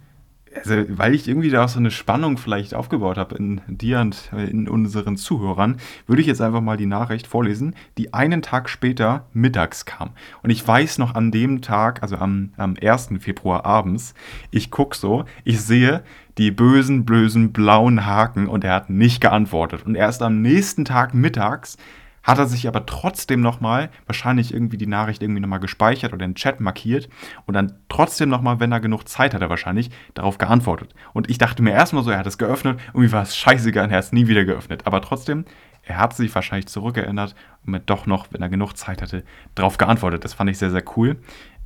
also, 0.55 0.75
weil 0.89 1.13
ich 1.13 1.27
irgendwie 1.27 1.49
da 1.49 1.65
auch 1.65 1.69
so 1.69 1.79
eine 1.79 1.91
Spannung 1.91 2.37
vielleicht 2.37 2.73
aufgebaut 2.73 3.17
habe 3.17 3.35
in 3.35 3.61
dir 3.67 3.99
und 3.99 4.31
in 4.33 4.67
unseren 4.67 5.17
Zuhörern, 5.17 5.77
würde 6.07 6.21
ich 6.21 6.27
jetzt 6.27 6.41
einfach 6.41 6.61
mal 6.61 6.77
die 6.77 6.85
Nachricht 6.85 7.27
vorlesen, 7.27 7.75
die 7.97 8.13
einen 8.13 8.41
Tag 8.41 8.69
später 8.69 9.25
mittags 9.33 9.85
kam. 9.85 10.11
Und 10.43 10.49
ich 10.49 10.67
weiß 10.67 10.97
noch 10.97 11.15
an 11.15 11.31
dem 11.31 11.61
Tag, 11.61 12.03
also 12.03 12.17
am, 12.17 12.53
am 12.57 12.75
1. 12.81 13.09
Februar 13.19 13.65
abends, 13.65 14.13
ich 14.51 14.71
gucke 14.71 14.95
so, 14.95 15.25
ich 15.43 15.61
sehe 15.61 16.03
die 16.37 16.51
bösen, 16.51 17.05
bösen 17.05 17.51
blauen 17.51 18.05
Haken 18.05 18.47
und 18.47 18.63
er 18.63 18.73
hat 18.73 18.89
nicht 18.89 19.21
geantwortet. 19.21 19.85
Und 19.85 19.95
erst 19.95 20.21
am 20.21 20.41
nächsten 20.41 20.85
Tag 20.85 21.13
mittags 21.13 21.77
hat 22.23 22.37
er 22.37 22.45
sich 22.45 22.67
aber 22.67 22.85
trotzdem 22.85 23.41
nochmal, 23.41 23.89
wahrscheinlich 24.05 24.53
irgendwie 24.53 24.77
die 24.77 24.87
Nachricht 24.87 25.21
irgendwie 25.21 25.41
nochmal 25.41 25.59
gespeichert 25.59 26.13
oder 26.13 26.25
den 26.25 26.35
Chat 26.35 26.59
markiert 26.59 27.09
und 27.45 27.53
dann 27.53 27.73
trotzdem 27.89 28.29
nochmal, 28.29 28.59
wenn 28.59 28.71
er 28.71 28.79
genug 28.79 29.07
Zeit 29.07 29.33
hatte 29.33 29.49
wahrscheinlich, 29.49 29.89
darauf 30.13 30.37
geantwortet. 30.37 30.93
Und 31.13 31.29
ich 31.29 31.37
dachte 31.37 31.63
mir 31.63 31.71
erstmal 31.71 32.03
so, 32.03 32.11
er 32.11 32.19
hat 32.19 32.27
es 32.27 32.37
geöffnet, 32.37 32.79
irgendwie 32.93 33.11
war 33.11 33.23
es 33.23 33.35
scheißegal 33.35 33.85
und 33.85 33.91
er 33.91 33.97
hat 33.97 34.05
es 34.05 34.11
nie 34.11 34.27
wieder 34.27 34.45
geöffnet. 34.45 34.83
Aber 34.85 35.01
trotzdem, 35.01 35.45
er 35.83 35.97
hat 35.97 36.15
sich 36.15 36.33
wahrscheinlich 36.33 36.67
zurückerinnert 36.67 37.35
und 37.65 37.71
mir 37.71 37.79
doch 37.79 38.05
noch, 38.05 38.27
wenn 38.31 38.41
er 38.41 38.49
genug 38.49 38.77
Zeit 38.77 39.01
hatte, 39.01 39.23
darauf 39.55 39.77
geantwortet. 39.77 40.23
Das 40.23 40.33
fand 40.33 40.49
ich 40.49 40.57
sehr, 40.57 40.71
sehr 40.71 40.83
cool. 40.95 41.17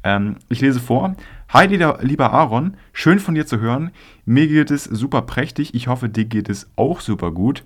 Ähm, 0.03 0.37
ich 0.49 0.61
lese 0.61 0.79
vor. 0.79 1.15
Hi, 1.49 1.65
lieber 1.67 2.31
Aaron, 2.31 2.77
schön 2.93 3.19
von 3.19 3.35
dir 3.35 3.45
zu 3.45 3.59
hören. 3.59 3.91
Mir 4.23 4.47
geht 4.47 4.71
es 4.71 4.85
super 4.85 5.23
prächtig. 5.23 5.73
Ich 5.73 5.87
hoffe, 5.87 6.09
dir 6.09 6.25
geht 6.25 6.47
es 6.47 6.69
auch 6.75 7.01
super 7.01 7.31
gut. 7.31 7.63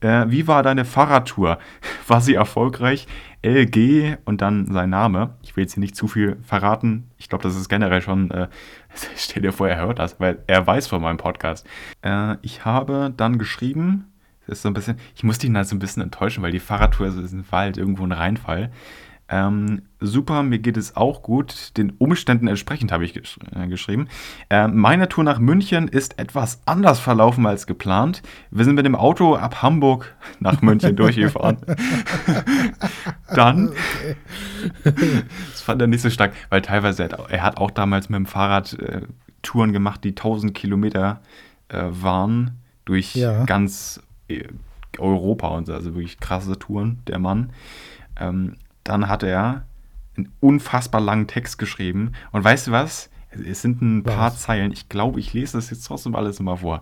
Äh, 0.00 0.26
wie 0.28 0.46
war 0.46 0.62
deine 0.62 0.84
Fahrradtour? 0.84 1.58
War 2.06 2.20
sie 2.20 2.34
erfolgreich? 2.34 3.06
LG 3.42 4.16
und 4.24 4.40
dann 4.40 4.66
sein 4.66 4.90
Name. 4.90 5.36
Ich 5.42 5.56
will 5.56 5.62
jetzt 5.62 5.74
hier 5.74 5.80
nicht 5.80 5.94
zu 5.94 6.08
viel 6.08 6.36
verraten. 6.42 7.10
Ich 7.18 7.28
glaube, 7.28 7.42
das 7.42 7.54
ist 7.54 7.68
generell 7.68 8.02
schon, 8.02 8.30
äh, 8.30 8.48
stell 9.16 9.42
dir 9.42 9.52
vor, 9.52 9.68
er 9.68 9.86
hört 9.86 9.98
das, 9.98 10.18
weil 10.18 10.42
er 10.46 10.66
weiß 10.66 10.88
von 10.88 11.02
meinem 11.02 11.18
Podcast. 11.18 11.66
Äh, 12.02 12.36
ich 12.42 12.64
habe 12.64 13.12
dann 13.16 13.38
geschrieben, 13.38 14.06
ist 14.48 14.62
so 14.62 14.68
ein 14.68 14.74
bisschen, 14.74 14.98
ich 15.14 15.22
musste 15.22 15.46
ihn 15.46 15.56
halt 15.56 15.68
so 15.68 15.76
ein 15.76 15.78
bisschen 15.78 16.02
enttäuschen, 16.02 16.42
weil 16.42 16.52
die 16.52 16.58
Fahrradtour 16.58 17.06
ist, 17.08 17.52
war 17.52 17.60
halt 17.60 17.76
irgendwo 17.76 18.04
ein 18.04 18.12
Reinfall. 18.12 18.70
Ähm, 19.30 19.82
super, 20.00 20.42
mir 20.42 20.58
geht 20.58 20.76
es 20.78 20.96
auch 20.96 21.22
gut. 21.22 21.76
Den 21.76 21.90
Umständen 21.98 22.48
entsprechend 22.48 22.92
habe 22.92 23.04
ich 23.04 23.12
gesch 23.12 23.38
äh, 23.54 23.66
geschrieben. 23.66 24.08
Äh, 24.48 24.68
meine 24.68 25.08
Tour 25.08 25.22
nach 25.22 25.38
München 25.38 25.86
ist 25.88 26.18
etwas 26.18 26.62
anders 26.64 26.98
verlaufen 26.98 27.46
als 27.46 27.66
geplant. 27.66 28.22
Wir 28.50 28.64
sind 28.64 28.74
mit 28.74 28.86
dem 28.86 28.94
Auto 28.94 29.36
ab 29.36 29.62
Hamburg 29.62 30.14
nach 30.40 30.62
München 30.62 30.96
durchgefahren. 30.96 31.58
Dann, 33.34 33.72
das 34.84 35.60
fand 35.60 35.82
er 35.82 35.88
nicht 35.88 36.00
so 36.00 36.08
stark, 36.08 36.32
weil 36.48 36.62
teilweise, 36.62 37.04
er 37.04 37.10
hat, 37.10 37.30
er 37.30 37.42
hat 37.42 37.56
auch 37.58 37.70
damals 37.70 38.08
mit 38.08 38.16
dem 38.16 38.26
Fahrrad 38.26 38.72
äh, 38.74 39.02
Touren 39.42 39.72
gemacht, 39.72 40.04
die 40.04 40.10
1000 40.10 40.54
Kilometer 40.54 41.20
äh, 41.68 41.82
waren, 41.90 42.52
durch 42.86 43.14
ja. 43.14 43.44
ganz 43.44 44.00
äh, 44.28 44.44
Europa 44.96 45.48
und 45.48 45.66
so, 45.66 45.74
also 45.74 45.94
wirklich 45.94 46.18
krasse 46.18 46.58
Touren, 46.58 47.00
der 47.06 47.18
Mann. 47.18 47.50
Ähm, 48.18 48.56
dann 48.88 49.08
hat 49.08 49.22
er 49.22 49.66
einen 50.16 50.32
unfassbar 50.40 51.00
langen 51.00 51.26
Text 51.26 51.58
geschrieben. 51.58 52.12
Und 52.32 52.44
weißt 52.44 52.68
du 52.68 52.72
was? 52.72 53.10
Es 53.30 53.62
sind 53.62 53.82
ein 53.82 54.04
was? 54.04 54.14
paar 54.14 54.34
Zeilen. 54.34 54.72
Ich 54.72 54.88
glaube, 54.88 55.20
ich 55.20 55.32
lese 55.32 55.58
das 55.58 55.70
jetzt 55.70 55.84
trotzdem 55.84 56.14
alles 56.14 56.40
immer 56.40 56.58
vor. 56.58 56.80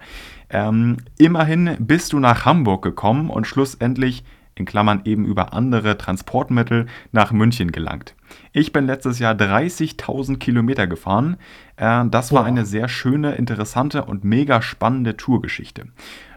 Ähm, 0.48 0.98
immerhin 1.18 1.76
bist 1.78 2.12
du 2.12 2.18
nach 2.18 2.44
Hamburg 2.44 2.82
gekommen 2.82 3.30
und 3.30 3.46
schlussendlich, 3.46 4.24
in 4.54 4.64
Klammern 4.64 5.02
eben 5.04 5.26
über 5.26 5.52
andere 5.52 5.98
Transportmittel, 5.98 6.86
nach 7.12 7.30
München 7.30 7.72
gelangt. 7.72 8.14
Ich 8.52 8.72
bin 8.72 8.86
letztes 8.86 9.18
Jahr 9.18 9.34
30.000 9.34 10.38
Kilometer 10.38 10.86
gefahren. 10.86 11.36
Äh, 11.76 12.04
das 12.08 12.32
war 12.32 12.44
eine 12.44 12.64
sehr 12.64 12.88
schöne, 12.88 13.34
interessante 13.34 14.04
und 14.04 14.24
mega 14.24 14.62
spannende 14.62 15.16
Tourgeschichte. 15.16 15.88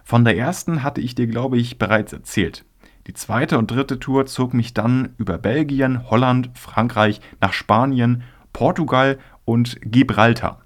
Von 0.03 0.25
der 0.25 0.36
ersten 0.36 0.84
hatte 0.84 1.01
ich 1.01 1.15
dir, 1.15 1.27
glaube 1.27 1.58
ich, 1.58 1.77
bereits 1.77 2.12
erzählt. 2.12 2.65
Die 3.10 3.15
zweite 3.15 3.58
und 3.58 3.72
dritte 3.72 4.00
Tour 4.00 4.28
zog 4.28 4.54
mich 4.54 4.76
dann 4.76 5.15
über 5.17 5.39
Belgien, 5.39 6.12
Holland, 6.12 6.52
Frankreich 6.54 7.22
nach 7.41 7.54
Spanien, 7.54 8.22
Portugal 8.54 9.17
und 9.45 9.80
Gibraltar 9.82 10.62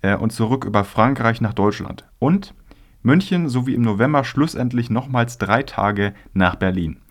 äh, 0.00 0.16
und 0.16 0.32
zurück 0.32 0.64
über 0.64 0.84
Frankreich 0.84 1.42
nach 1.42 1.52
Deutschland 1.52 2.06
und 2.18 2.54
München 3.02 3.50
sowie 3.50 3.74
im 3.74 3.82
November 3.82 4.24
schlussendlich 4.24 4.88
nochmals 4.88 5.36
drei 5.36 5.62
Tage 5.62 6.14
nach 6.32 6.54
Berlin. 6.54 7.02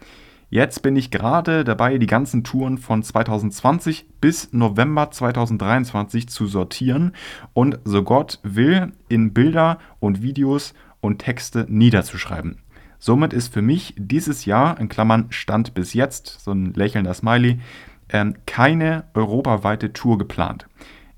Jetzt 0.50 0.82
bin 0.82 0.96
ich 0.96 1.12
gerade 1.12 1.64
dabei, 1.64 2.00
die 2.00 2.08
ganzen 2.08 2.44
Touren 2.44 2.80
von 2.80 3.04
2020 3.04 4.08
bis 4.22 4.54
November 4.54 5.12
2023 5.12 6.30
zu 6.30 6.48
sortieren 6.48 7.12
und 7.54 7.78
so 7.86 8.02
Gott 8.02 8.40
will 8.42 8.92
in 9.08 9.36
Bilder 9.36 9.78
und 10.00 10.24
Videos 10.24 10.74
und 11.00 11.20
Texte 11.20 11.68
niederzuschreiben. 11.70 12.63
Somit 13.06 13.34
ist 13.34 13.54
für 13.54 13.62
mich 13.62 13.96
dieses 13.98 14.46
Jahr, 14.46 14.80
in 14.80 14.88
Klammern 14.88 15.26
Stand 15.30 15.74
bis 15.74 15.94
jetzt, 15.94 16.40
so 16.40 16.54
ein 16.54 16.74
lächelnder 16.74 17.14
Smiley, 17.14 17.60
ähm, 18.08 18.34
keine 18.46 19.04
europaweite 19.14 19.92
Tour 19.92 20.18
geplant. 20.18 20.68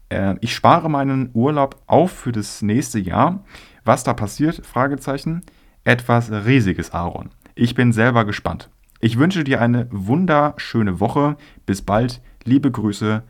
Äh, 0.10 0.34
ich 0.42 0.56
spare 0.56 0.90
meinen 0.90 1.30
Urlaub 1.34 1.80
auf 1.86 2.10
für 2.10 2.32
das 2.32 2.64
nächste 2.64 2.98
Jahr. 2.98 3.44
Was 3.84 4.04
da 4.04 4.16
passiert? 4.16 4.66
Fragezeichen. 4.66 5.44
Etwas 5.84 6.32
riesiges, 6.32 6.92
Aaron. 6.92 7.30
Ich 7.54 7.76
bin 7.76 7.94
selber 7.94 8.26
gespannt. 8.26 8.72
Ich 9.00 9.20
wünsche 9.20 9.44
dir 9.44 9.62
eine 9.62 9.88
wunderschöne 9.92 11.00
Woche. 11.00 11.38
Bis 11.68 11.84
bald. 11.84 12.20
Liebe 12.46 12.72
Grüße. 12.72 13.22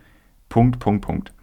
Punkt, 0.47 0.79
Punkt, 0.79 1.05
Punkt. 1.05 1.33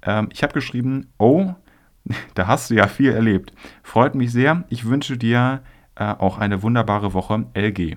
Ähm, 0.00 0.30
ich 0.32 0.42
habe 0.42 0.54
geschrieben, 0.54 1.08
oh, 1.18 1.52
da 2.34 2.46
hast 2.46 2.70
du 2.70 2.74
ja 2.76 2.86
viel 2.86 3.12
erlebt. 3.12 3.52
Freut 3.82 4.14
mich 4.14 4.32
sehr. 4.32 4.64
Ich 4.70 4.86
wünsche 4.86 5.18
dir 5.18 5.60
äh, 5.96 6.04
auch 6.04 6.38
eine 6.38 6.62
wunderbare 6.62 7.14
Woche, 7.14 7.46
LG. 7.54 7.96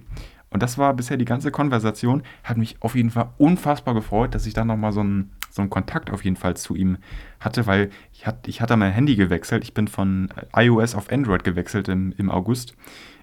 Und 0.49 0.63
das 0.63 0.77
war 0.77 0.93
bisher 0.93 1.17
die 1.17 1.25
ganze 1.25 1.51
Konversation. 1.51 2.23
Hat 2.43 2.57
mich 2.57 2.77
auf 2.79 2.95
jeden 2.95 3.09
Fall 3.09 3.29
unfassbar 3.37 3.93
gefreut, 3.93 4.33
dass 4.33 4.45
ich 4.45 4.53
da 4.53 4.63
nochmal 4.63 4.93
so 4.93 5.01
einen, 5.01 5.31
so 5.49 5.61
einen 5.61 5.69
Kontakt 5.69 6.11
auf 6.11 6.23
jeden 6.23 6.37
Fall 6.37 6.55
zu 6.55 6.75
ihm 6.75 6.97
hatte, 7.41 7.67
weil 7.67 7.89
ich, 8.13 8.25
hat, 8.25 8.47
ich 8.47 8.61
hatte 8.61 8.77
mein 8.77 8.93
Handy 8.93 9.15
gewechselt. 9.15 9.63
Ich 9.63 9.73
bin 9.73 9.87
von 9.87 10.29
iOS 10.55 10.95
auf 10.95 11.11
Android 11.11 11.43
gewechselt 11.43 11.89
im, 11.89 12.13
im 12.17 12.31
August. 12.31 12.73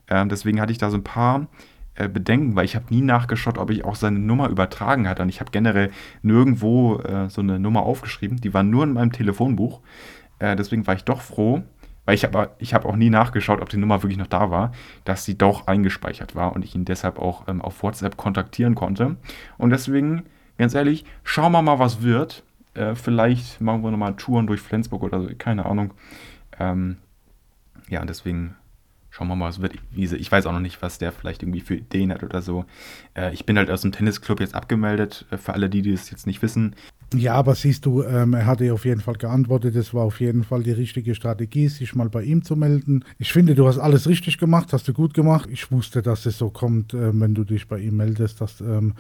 Ähm, 0.09 0.29
deswegen 0.29 0.61
hatte 0.61 0.73
ich 0.73 0.79
da 0.79 0.91
so 0.91 0.99
ein 0.99 1.05
paar 1.05 1.47
äh, 1.95 2.09
Bedenken, 2.09 2.57
weil 2.57 2.65
ich 2.65 2.77
habe 2.77 2.87
nie 2.91 3.01
nachgeschaut, 3.01 3.59
ob 3.59 3.71
ich 3.71 3.85
auch 3.85 3.97
seine 3.97 4.19
Nummer 4.19 4.49
übertragen 4.49 5.09
hatte. 5.09 5.23
Und 5.23 5.29
ich 5.29 5.41
habe 5.41 5.51
generell 5.51 5.91
nirgendwo 6.23 6.99
äh, 6.99 7.31
so 7.31 7.41
eine 7.41 7.59
Nummer 7.59 7.83
aufgeschrieben. 7.83 8.39
Die 8.39 8.53
war 8.53 8.63
nur 8.63 8.85
in 8.85 8.93
meinem 8.93 9.13
Telefonbuch. 9.13 9.81
Äh, 10.39 10.57
deswegen 10.57 10.87
war 10.87 10.95
ich 10.95 11.05
doch 11.05 11.21
froh, 11.21 11.63
weil 12.05 12.15
ich 12.15 12.25
habe 12.25 12.51
ich 12.59 12.75
hab 12.75 12.85
auch 12.85 12.97
nie 12.97 13.11
nachgeschaut, 13.11 13.61
ob 13.61 13.69
die 13.69 13.77
Nummer 13.77 14.03
wirklich 14.03 14.19
noch 14.19 14.27
da 14.27 14.51
war, 14.51 14.73
dass 15.05 15.25
sie 15.25 15.39
doch 15.39 15.67
eingespeichert 15.67 16.35
war 16.35 16.55
und 16.55 16.65
ich 16.65 16.75
ihn 16.75 16.85
deshalb 16.85 17.19
auch 17.19 17.49
ähm, 17.49 17.63
auf 17.63 17.83
WhatsApp 17.83 18.17
kontaktieren 18.17 18.75
konnte. 18.75 19.17
Und 19.59 19.71
deswegen, 19.71 20.25
ganz 20.59 20.75
ehrlich, 20.75 21.05
schauen 21.25 21.53
wir 21.53 21.63
mal, 21.63 21.79
was 21.79 22.03
wird. 22.03 22.43
Äh, 22.75 22.95
vielleicht 22.95 23.61
machen 23.61 23.83
wir 23.83 23.91
nochmal 23.91 24.17
Touren 24.17 24.47
durch 24.47 24.61
Flensburg 24.61 25.03
oder 25.03 25.21
so, 25.23 25.29
keine 25.39 25.67
Ahnung. 25.67 25.95
Ähm, 26.59 26.97
ja, 27.89 28.01
und 28.01 28.11
deswegen 28.11 28.57
schauen 29.13 29.29
wir 29.29 29.37
mal, 29.37 29.49
was 29.49 29.61
wird. 29.61 29.75
Ich 29.95 30.33
weiß 30.33 30.47
auch 30.47 30.53
noch 30.53 30.61
nicht, 30.61 30.81
was 30.81 30.99
der 30.99 31.13
vielleicht 31.13 31.43
irgendwie 31.43 31.61
für 31.61 31.75
Ideen 31.75 32.11
hat 32.11 32.23
oder 32.23 32.41
so. 32.41 32.65
Äh, 33.15 33.33
ich 33.35 33.45
bin 33.45 33.59
halt 33.59 33.71
aus 33.71 33.83
dem 33.83 33.93
Tennisclub 33.93 34.41
jetzt 34.41 34.55
abgemeldet, 34.55 35.27
äh, 35.31 35.37
für 35.37 35.53
alle, 35.53 35.69
die, 35.69 35.83
die 35.83 35.93
das 35.93 36.11
jetzt 36.11 36.27
nicht 36.27 36.41
wissen. 36.41 36.75
Ja, 37.15 37.35
aber 37.35 37.55
siehst 37.55 37.85
du, 37.85 38.03
ähm, 38.03 38.33
er 38.33 38.47
hatte 38.47 38.73
auf 38.73 38.87
jeden 38.87 39.03
Fall 39.03 39.17
geantwortet, 39.17 39.77
es 39.77 39.93
war 39.93 40.05
auf 40.05 40.19
jeden 40.21 40.45
Fall 40.45 40.63
die 40.63 40.73
richtige 40.73 41.15
Strategie, 41.15 41.69
sich 41.69 41.95
mal 41.95 42.09
bei 42.09 42.23
ihm 42.23 42.43
zu 42.43 42.57
melden. 42.57 43.05
Ich 43.19 43.35
finde, 43.35 43.55
du 43.55 43.69
hast 43.69 43.79
alles 43.79 44.09
richtig 44.09 44.39
gemacht, 44.39 44.73
hast 44.73 44.89
du 44.89 44.95
gut 44.95 45.13
gemacht. 45.13 45.51
Ich 45.53 45.71
wusste, 45.71 46.01
dass 46.01 46.25
es 46.25 46.39
so 46.39 46.49
kommt, 46.49 46.95
äh, 46.95 47.21
wenn 47.21 47.35
du 47.35 47.45
dich 47.45 47.69
bei 47.69 47.81
ihm 47.81 47.99
meldest, 47.99 48.41
dass 48.41 48.63
ähm, 48.63 48.95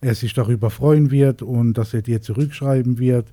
er 0.00 0.14
sich 0.14 0.32
darüber 0.32 0.70
freuen 0.70 1.10
wird 1.10 1.42
und 1.42 1.74
dass 1.74 1.92
er 1.92 2.02
dir 2.02 2.22
zurückschreiben 2.22 3.00
wird. 3.00 3.32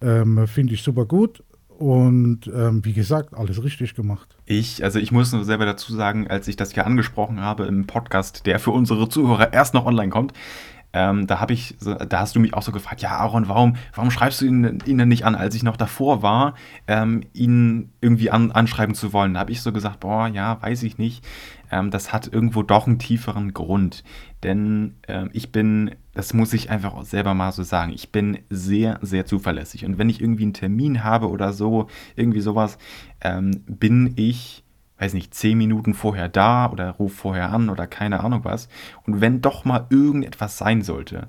Ähm, 0.00 0.46
finde 0.46 0.74
ich 0.74 0.82
super 0.82 1.04
gut. 1.04 1.42
Und 1.78 2.46
ähm, 2.46 2.84
wie 2.84 2.94
gesagt, 2.94 3.34
alles 3.34 3.62
richtig 3.62 3.94
gemacht. 3.94 4.34
Ich, 4.46 4.82
also 4.82 4.98
ich 4.98 5.12
muss 5.12 5.32
nur 5.32 5.44
selber 5.44 5.66
dazu 5.66 5.92
sagen, 5.92 6.26
als 6.26 6.48
ich 6.48 6.56
das 6.56 6.72
hier 6.72 6.86
angesprochen 6.86 7.40
habe 7.40 7.66
im 7.66 7.86
Podcast, 7.86 8.46
der 8.46 8.58
für 8.58 8.70
unsere 8.70 9.10
Zuhörer 9.10 9.52
erst 9.52 9.74
noch 9.74 9.84
online 9.84 10.08
kommt, 10.08 10.32
ähm, 10.96 11.26
da 11.26 11.40
habe 11.40 11.52
ich, 11.52 11.76
da 11.78 12.20
hast 12.20 12.34
du 12.34 12.40
mich 12.40 12.54
auch 12.54 12.62
so 12.62 12.72
gefragt, 12.72 13.02
ja 13.02 13.10
Aaron, 13.10 13.48
warum, 13.48 13.76
warum 13.94 14.10
schreibst 14.10 14.40
du 14.40 14.46
ihn, 14.46 14.78
ihn 14.86 14.96
denn 14.96 15.08
nicht 15.08 15.26
an, 15.26 15.34
als 15.34 15.54
ich 15.54 15.62
noch 15.62 15.76
davor 15.76 16.22
war, 16.22 16.54
ähm, 16.88 17.20
ihn 17.34 17.92
irgendwie 18.00 18.30
an, 18.30 18.50
anschreiben 18.50 18.94
zu 18.94 19.12
wollen? 19.12 19.34
Da 19.34 19.40
habe 19.40 19.52
ich 19.52 19.60
so 19.60 19.72
gesagt, 19.72 20.00
boah, 20.00 20.26
ja, 20.26 20.60
weiß 20.62 20.82
ich 20.84 20.96
nicht. 20.96 21.22
Ähm, 21.70 21.90
das 21.90 22.14
hat 22.14 22.32
irgendwo 22.32 22.62
doch 22.62 22.86
einen 22.86 22.98
tieferen 22.98 23.52
Grund. 23.52 24.04
Denn 24.42 24.94
ähm, 25.06 25.28
ich 25.34 25.52
bin, 25.52 25.90
das 26.14 26.32
muss 26.32 26.54
ich 26.54 26.70
einfach 26.70 26.94
auch 26.94 27.04
selber 27.04 27.34
mal 27.34 27.52
so 27.52 27.62
sagen, 27.62 27.92
ich 27.92 28.10
bin 28.10 28.38
sehr, 28.48 28.98
sehr 29.02 29.26
zuverlässig. 29.26 29.84
Und 29.84 29.98
wenn 29.98 30.08
ich 30.08 30.22
irgendwie 30.22 30.44
einen 30.44 30.54
Termin 30.54 31.04
habe 31.04 31.28
oder 31.28 31.52
so, 31.52 31.88
irgendwie 32.14 32.40
sowas, 32.40 32.78
ähm, 33.20 33.64
bin 33.66 34.14
ich 34.16 34.64
weiß 34.98 35.14
nicht, 35.14 35.34
zehn 35.34 35.58
Minuten 35.58 35.94
vorher 35.94 36.28
da 36.28 36.70
oder 36.70 36.90
ruf 36.92 37.14
vorher 37.14 37.50
an 37.50 37.68
oder 37.68 37.86
keine 37.86 38.20
Ahnung 38.20 38.44
was. 38.44 38.68
Und 39.06 39.20
wenn 39.20 39.40
doch 39.40 39.64
mal 39.64 39.86
irgendetwas 39.90 40.58
sein 40.58 40.82
sollte, 40.82 41.28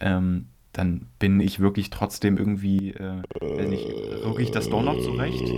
ähm, 0.00 0.46
dann 0.72 1.06
bin 1.18 1.40
ich 1.40 1.60
wirklich 1.60 1.90
trotzdem 1.90 2.36
irgendwie, 2.36 2.90
äh, 2.90 3.22
weiß 3.40 3.68
nicht, 3.68 3.86
rücke 4.24 4.42
ich 4.42 4.50
das 4.50 4.68
doch 4.68 4.82
noch 4.82 4.98
zurecht? 5.00 5.48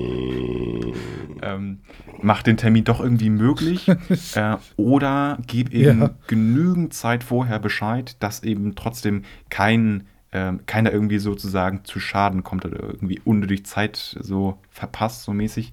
Ähm, 1.42 1.80
mach 2.22 2.42
den 2.42 2.56
Termin 2.56 2.84
doch 2.84 3.00
irgendwie 3.00 3.30
möglich 3.30 3.88
äh, 4.34 4.56
oder 4.76 5.38
gebe 5.46 5.72
eben 5.72 6.00
ja. 6.02 6.10
genügend 6.28 6.94
Zeit 6.94 7.24
vorher 7.24 7.58
Bescheid, 7.58 8.16
dass 8.20 8.42
eben 8.42 8.76
trotzdem 8.76 9.22
kein 9.50 10.06
äh, 10.30 10.52
keiner 10.66 10.92
irgendwie 10.92 11.18
sozusagen 11.18 11.84
zu 11.84 12.00
Schaden 12.00 12.44
kommt 12.44 12.64
oder 12.64 12.80
irgendwie 12.80 13.20
unnötig 13.24 13.66
Zeit 13.66 14.16
so 14.20 14.58
verpasst, 14.70 15.24
so 15.24 15.32
mäßig. 15.32 15.72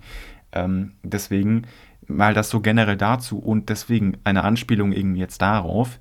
Ähm, 0.55 0.93
deswegen 1.03 1.63
mal 2.07 2.33
das 2.33 2.49
so 2.49 2.61
generell 2.61 2.97
dazu 2.97 3.37
und 3.39 3.69
deswegen 3.69 4.17
eine 4.23 4.43
Anspielung 4.43 4.91
irgendwie 4.91 5.19
jetzt 5.19 5.41
darauf. 5.41 5.99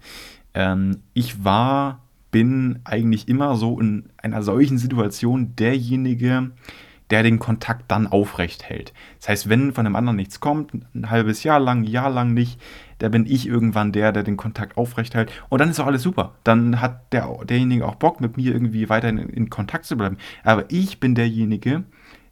Ähm, 0.54 0.98
ich 1.12 1.44
war, 1.44 2.02
bin 2.30 2.80
eigentlich 2.84 3.28
immer 3.28 3.56
so 3.56 3.78
in 3.80 4.10
einer 4.16 4.42
solchen 4.42 4.78
Situation 4.78 5.54
derjenige, 5.56 6.50
der 7.10 7.22
den 7.22 7.38
Kontakt 7.38 7.90
dann 7.90 8.06
aufrecht 8.06 8.64
hält. 8.64 8.92
Das 9.20 9.28
heißt, 9.28 9.48
wenn 9.48 9.72
von 9.72 9.84
dem 9.84 9.94
anderen 9.94 10.16
nichts 10.16 10.40
kommt, 10.40 10.72
ein 10.94 11.10
halbes 11.10 11.42
Jahr 11.42 11.60
lang, 11.60 11.82
ein 11.82 11.84
Jahr 11.84 12.10
lang 12.10 12.32
nicht, 12.32 12.60
da 12.98 13.08
bin 13.08 13.26
ich 13.26 13.46
irgendwann 13.46 13.92
der, 13.92 14.12
der 14.12 14.22
den 14.22 14.36
Kontakt 14.36 14.76
aufrecht 14.76 15.14
hält. 15.14 15.30
Und 15.48 15.60
dann 15.60 15.68
ist 15.68 15.80
auch 15.80 15.86
alles 15.86 16.02
super. 16.02 16.34
Dann 16.44 16.80
hat 16.80 17.12
der, 17.12 17.28
derjenige 17.44 17.86
auch 17.86 17.96
Bock, 17.96 18.20
mit 18.20 18.36
mir 18.36 18.52
irgendwie 18.52 18.88
weiterhin 18.88 19.18
in, 19.18 19.28
in 19.28 19.50
Kontakt 19.50 19.84
zu 19.84 19.96
bleiben. 19.96 20.16
Aber 20.44 20.64
ich 20.70 21.00
bin 21.00 21.14
derjenige, 21.14 21.84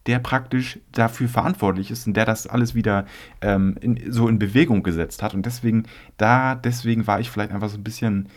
der 0.06 0.18
praktisch 0.18 0.80
dafür 0.90 1.28
verantwortlich 1.28 1.90
ist 1.90 2.06
und 2.06 2.16
der 2.16 2.24
das 2.24 2.46
alles 2.46 2.74
wieder 2.74 3.06
ähm, 3.40 3.76
in, 3.80 4.12
so 4.12 4.28
in 4.28 4.38
Bewegung 4.38 4.82
gesetzt 4.82 5.22
hat. 5.22 5.34
Und 5.34 5.46
deswegen, 5.46 5.84
da, 6.16 6.54
deswegen 6.54 7.06
war 7.06 7.20
ich 7.20 7.30
vielleicht 7.30 7.52
einfach 7.52 7.68
so 7.68 7.78
ein 7.78 7.84
bisschen 7.84 8.28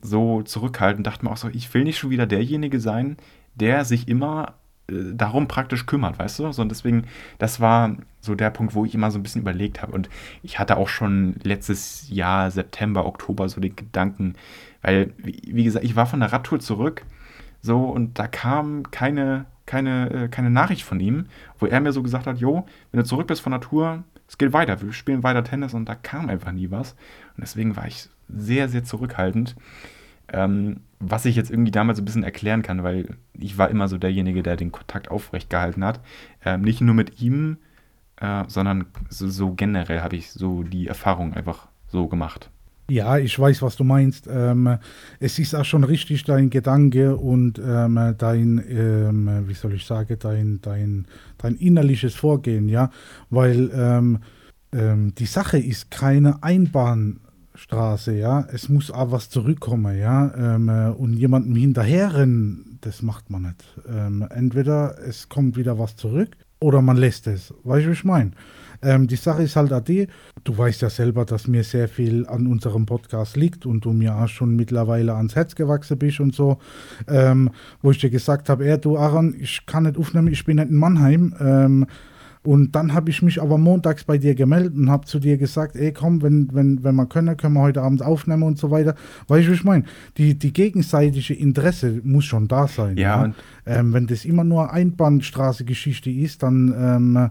so 0.00 0.42
zurückhaltend, 0.42 1.06
dachte 1.06 1.24
mir 1.24 1.30
auch 1.30 1.36
so, 1.36 1.48
ich 1.48 1.72
will 1.74 1.84
nicht 1.84 1.98
schon 1.98 2.10
wieder 2.10 2.26
derjenige 2.26 2.80
sein, 2.80 3.16
der 3.54 3.84
sich 3.84 4.08
immer 4.08 4.54
äh, 4.88 4.94
darum 5.14 5.48
praktisch 5.48 5.86
kümmert, 5.86 6.18
weißt 6.18 6.40
du? 6.40 6.52
So, 6.52 6.62
und 6.62 6.70
deswegen, 6.70 7.04
das 7.38 7.60
war 7.60 7.96
so 8.20 8.34
der 8.34 8.50
Punkt, 8.50 8.74
wo 8.74 8.84
ich 8.84 8.94
immer 8.94 9.10
so 9.10 9.18
ein 9.18 9.22
bisschen 9.22 9.42
überlegt 9.42 9.82
habe. 9.82 9.92
Und 9.92 10.08
ich 10.42 10.58
hatte 10.58 10.76
auch 10.76 10.88
schon 10.88 11.36
letztes 11.42 12.08
Jahr, 12.10 12.50
September, 12.50 13.06
Oktober, 13.06 13.48
so 13.48 13.60
den 13.60 13.76
Gedanken, 13.76 14.34
weil, 14.80 15.12
wie, 15.18 15.40
wie 15.44 15.64
gesagt, 15.64 15.84
ich 15.84 15.94
war 15.94 16.06
von 16.06 16.20
der 16.20 16.32
Radtour 16.32 16.58
zurück, 16.58 17.04
so, 17.60 17.84
und 17.84 18.18
da 18.18 18.26
kam 18.26 18.90
keine 18.90 19.46
keine, 19.72 20.10
äh, 20.10 20.28
keine 20.28 20.50
Nachricht 20.50 20.82
von 20.82 21.00
ihm, 21.00 21.24
wo 21.58 21.64
er 21.64 21.80
mir 21.80 21.92
so 21.92 22.02
gesagt 22.02 22.26
hat, 22.26 22.36
jo, 22.36 22.66
wenn 22.90 23.00
du 23.00 23.06
zurück 23.06 23.26
bist 23.26 23.40
von 23.40 23.58
Tour, 23.58 24.04
es 24.28 24.36
geht 24.36 24.52
weiter, 24.52 24.82
wir 24.82 24.92
spielen 24.92 25.22
weiter 25.22 25.42
Tennis 25.44 25.72
und 25.72 25.88
da 25.88 25.94
kam 25.94 26.28
einfach 26.28 26.52
nie 26.52 26.70
was. 26.70 26.92
Und 26.92 27.40
deswegen 27.40 27.74
war 27.74 27.86
ich 27.86 28.10
sehr, 28.28 28.68
sehr 28.68 28.84
zurückhaltend. 28.84 29.56
Ähm, 30.30 30.80
was 31.00 31.24
ich 31.24 31.36
jetzt 31.36 31.50
irgendwie 31.50 31.70
damals 31.70 31.98
ein 31.98 32.04
bisschen 32.04 32.22
erklären 32.22 32.60
kann, 32.60 32.82
weil 32.82 33.16
ich 33.32 33.56
war 33.56 33.70
immer 33.70 33.88
so 33.88 33.96
derjenige, 33.96 34.42
der 34.42 34.56
den 34.56 34.72
Kontakt 34.72 35.10
aufrecht 35.10 35.48
gehalten 35.48 35.82
hat. 35.86 36.00
Ähm, 36.44 36.60
nicht 36.60 36.82
nur 36.82 36.94
mit 36.94 37.22
ihm, 37.22 37.56
äh, 38.16 38.44
sondern 38.48 38.84
so, 39.08 39.26
so 39.28 39.54
generell 39.54 40.02
habe 40.02 40.16
ich 40.16 40.32
so 40.32 40.64
die 40.64 40.86
Erfahrung 40.86 41.32
einfach 41.32 41.68
so 41.88 42.08
gemacht. 42.08 42.50
Ja, 42.92 43.16
ich 43.16 43.38
weiß, 43.38 43.62
was 43.62 43.76
du 43.76 43.84
meinst. 43.84 44.28
Ähm, 44.30 44.76
es 45.18 45.38
ist 45.38 45.54
auch 45.54 45.64
schon 45.64 45.82
richtig 45.82 46.24
dein 46.24 46.50
Gedanke 46.50 47.16
und 47.16 47.58
ähm, 47.58 48.14
dein, 48.18 48.62
ähm, 48.68 49.48
wie 49.48 49.54
soll 49.54 49.72
ich 49.72 49.86
sagen, 49.86 50.18
dein, 50.20 50.60
dein, 50.60 51.06
dein 51.38 51.54
innerliches 51.54 52.14
Vorgehen, 52.14 52.68
ja, 52.68 52.90
weil 53.30 53.70
ähm, 53.74 54.18
ähm, 54.74 55.14
die 55.14 55.24
Sache 55.24 55.56
ist 55.56 55.90
keine 55.90 56.42
Einbahnstraße, 56.42 58.14
ja. 58.14 58.46
Es 58.52 58.68
muss 58.68 58.90
auch 58.90 59.10
was 59.10 59.30
zurückkommen, 59.30 59.98
ja. 59.98 60.30
Ähm, 60.36 60.68
äh, 60.68 60.90
und 60.90 61.14
jemandem 61.14 61.56
hinterherrennen, 61.56 62.76
das 62.82 63.00
macht 63.00 63.30
man 63.30 63.42
nicht. 63.42 63.64
entweder 64.32 64.98
es 64.98 65.30
kommt 65.30 65.56
wieder 65.56 65.78
was 65.78 65.96
zurück 65.96 66.36
oder 66.60 66.82
man 66.82 66.98
lässt 66.98 67.26
es. 67.26 67.54
Weißt 67.64 67.86
du, 67.86 67.88
wie 67.88 67.94
ich 67.94 68.04
meine? 68.04 68.32
Ähm, 68.82 69.06
die 69.06 69.16
Sache 69.16 69.42
ist 69.42 69.56
halt 69.56 69.88
die, 69.88 70.08
du 70.44 70.56
weißt 70.56 70.82
ja 70.82 70.90
selber, 70.90 71.24
dass 71.24 71.46
mir 71.46 71.64
sehr 71.64 71.88
viel 71.88 72.26
an 72.26 72.46
unserem 72.46 72.86
Podcast 72.86 73.36
liegt 73.36 73.64
und 73.66 73.84
du 73.84 73.92
mir 73.92 74.16
auch 74.16 74.28
schon 74.28 74.56
mittlerweile 74.56 75.14
ans 75.14 75.34
Herz 75.34 75.54
gewachsen 75.54 75.98
bist 75.98 76.20
und 76.20 76.34
so, 76.34 76.58
ähm, 77.08 77.50
wo 77.80 77.90
ich 77.90 77.98
dir 77.98 78.10
gesagt 78.10 78.48
habe, 78.48 78.64
er, 78.64 78.78
du 78.78 78.98
Aaron, 78.98 79.34
ich 79.38 79.66
kann 79.66 79.84
nicht 79.84 79.96
aufnehmen, 79.96 80.28
ich 80.28 80.44
bin 80.44 80.56
nicht 80.56 80.70
in 80.70 80.76
Mannheim, 80.76 81.34
ähm, 81.40 81.86
Und 82.44 82.74
dann 82.74 82.92
habe 82.92 83.08
ich 83.08 83.22
mich 83.22 83.40
aber 83.40 83.56
montags 83.56 84.02
bei 84.02 84.18
dir 84.18 84.34
gemeldet 84.34 84.74
und 84.74 84.90
habe 84.90 85.06
zu 85.06 85.20
dir 85.20 85.36
gesagt, 85.36 85.76
ey 85.76 85.92
komm, 85.92 86.22
wenn, 86.22 86.48
wenn, 86.52 86.82
wenn 86.82 86.96
wir 86.96 87.06
können, 87.06 87.36
können 87.36 87.54
wir 87.54 87.62
heute 87.62 87.82
Abend 87.82 88.02
aufnehmen 88.02 88.42
und 88.42 88.58
so 88.58 88.70
weiter. 88.72 88.96
Weißt 89.28 89.46
du, 89.46 89.52
was 89.52 89.58
ich 89.58 89.64
meine? 89.64 89.84
Die, 90.16 90.36
die 90.36 90.52
gegenseitige 90.52 91.34
Interesse 91.34 92.00
muss 92.02 92.24
schon 92.24 92.48
da 92.48 92.66
sein. 92.66 92.96
Ja. 92.96 93.26
ja? 93.26 93.34
Ähm, 93.64 93.92
wenn 93.92 94.08
das 94.08 94.24
immer 94.24 94.42
nur 94.42 94.72
Einbahnstraße-Geschichte 94.72 96.10
ist, 96.10 96.42
dann 96.42 96.74
ähm, 96.76 97.30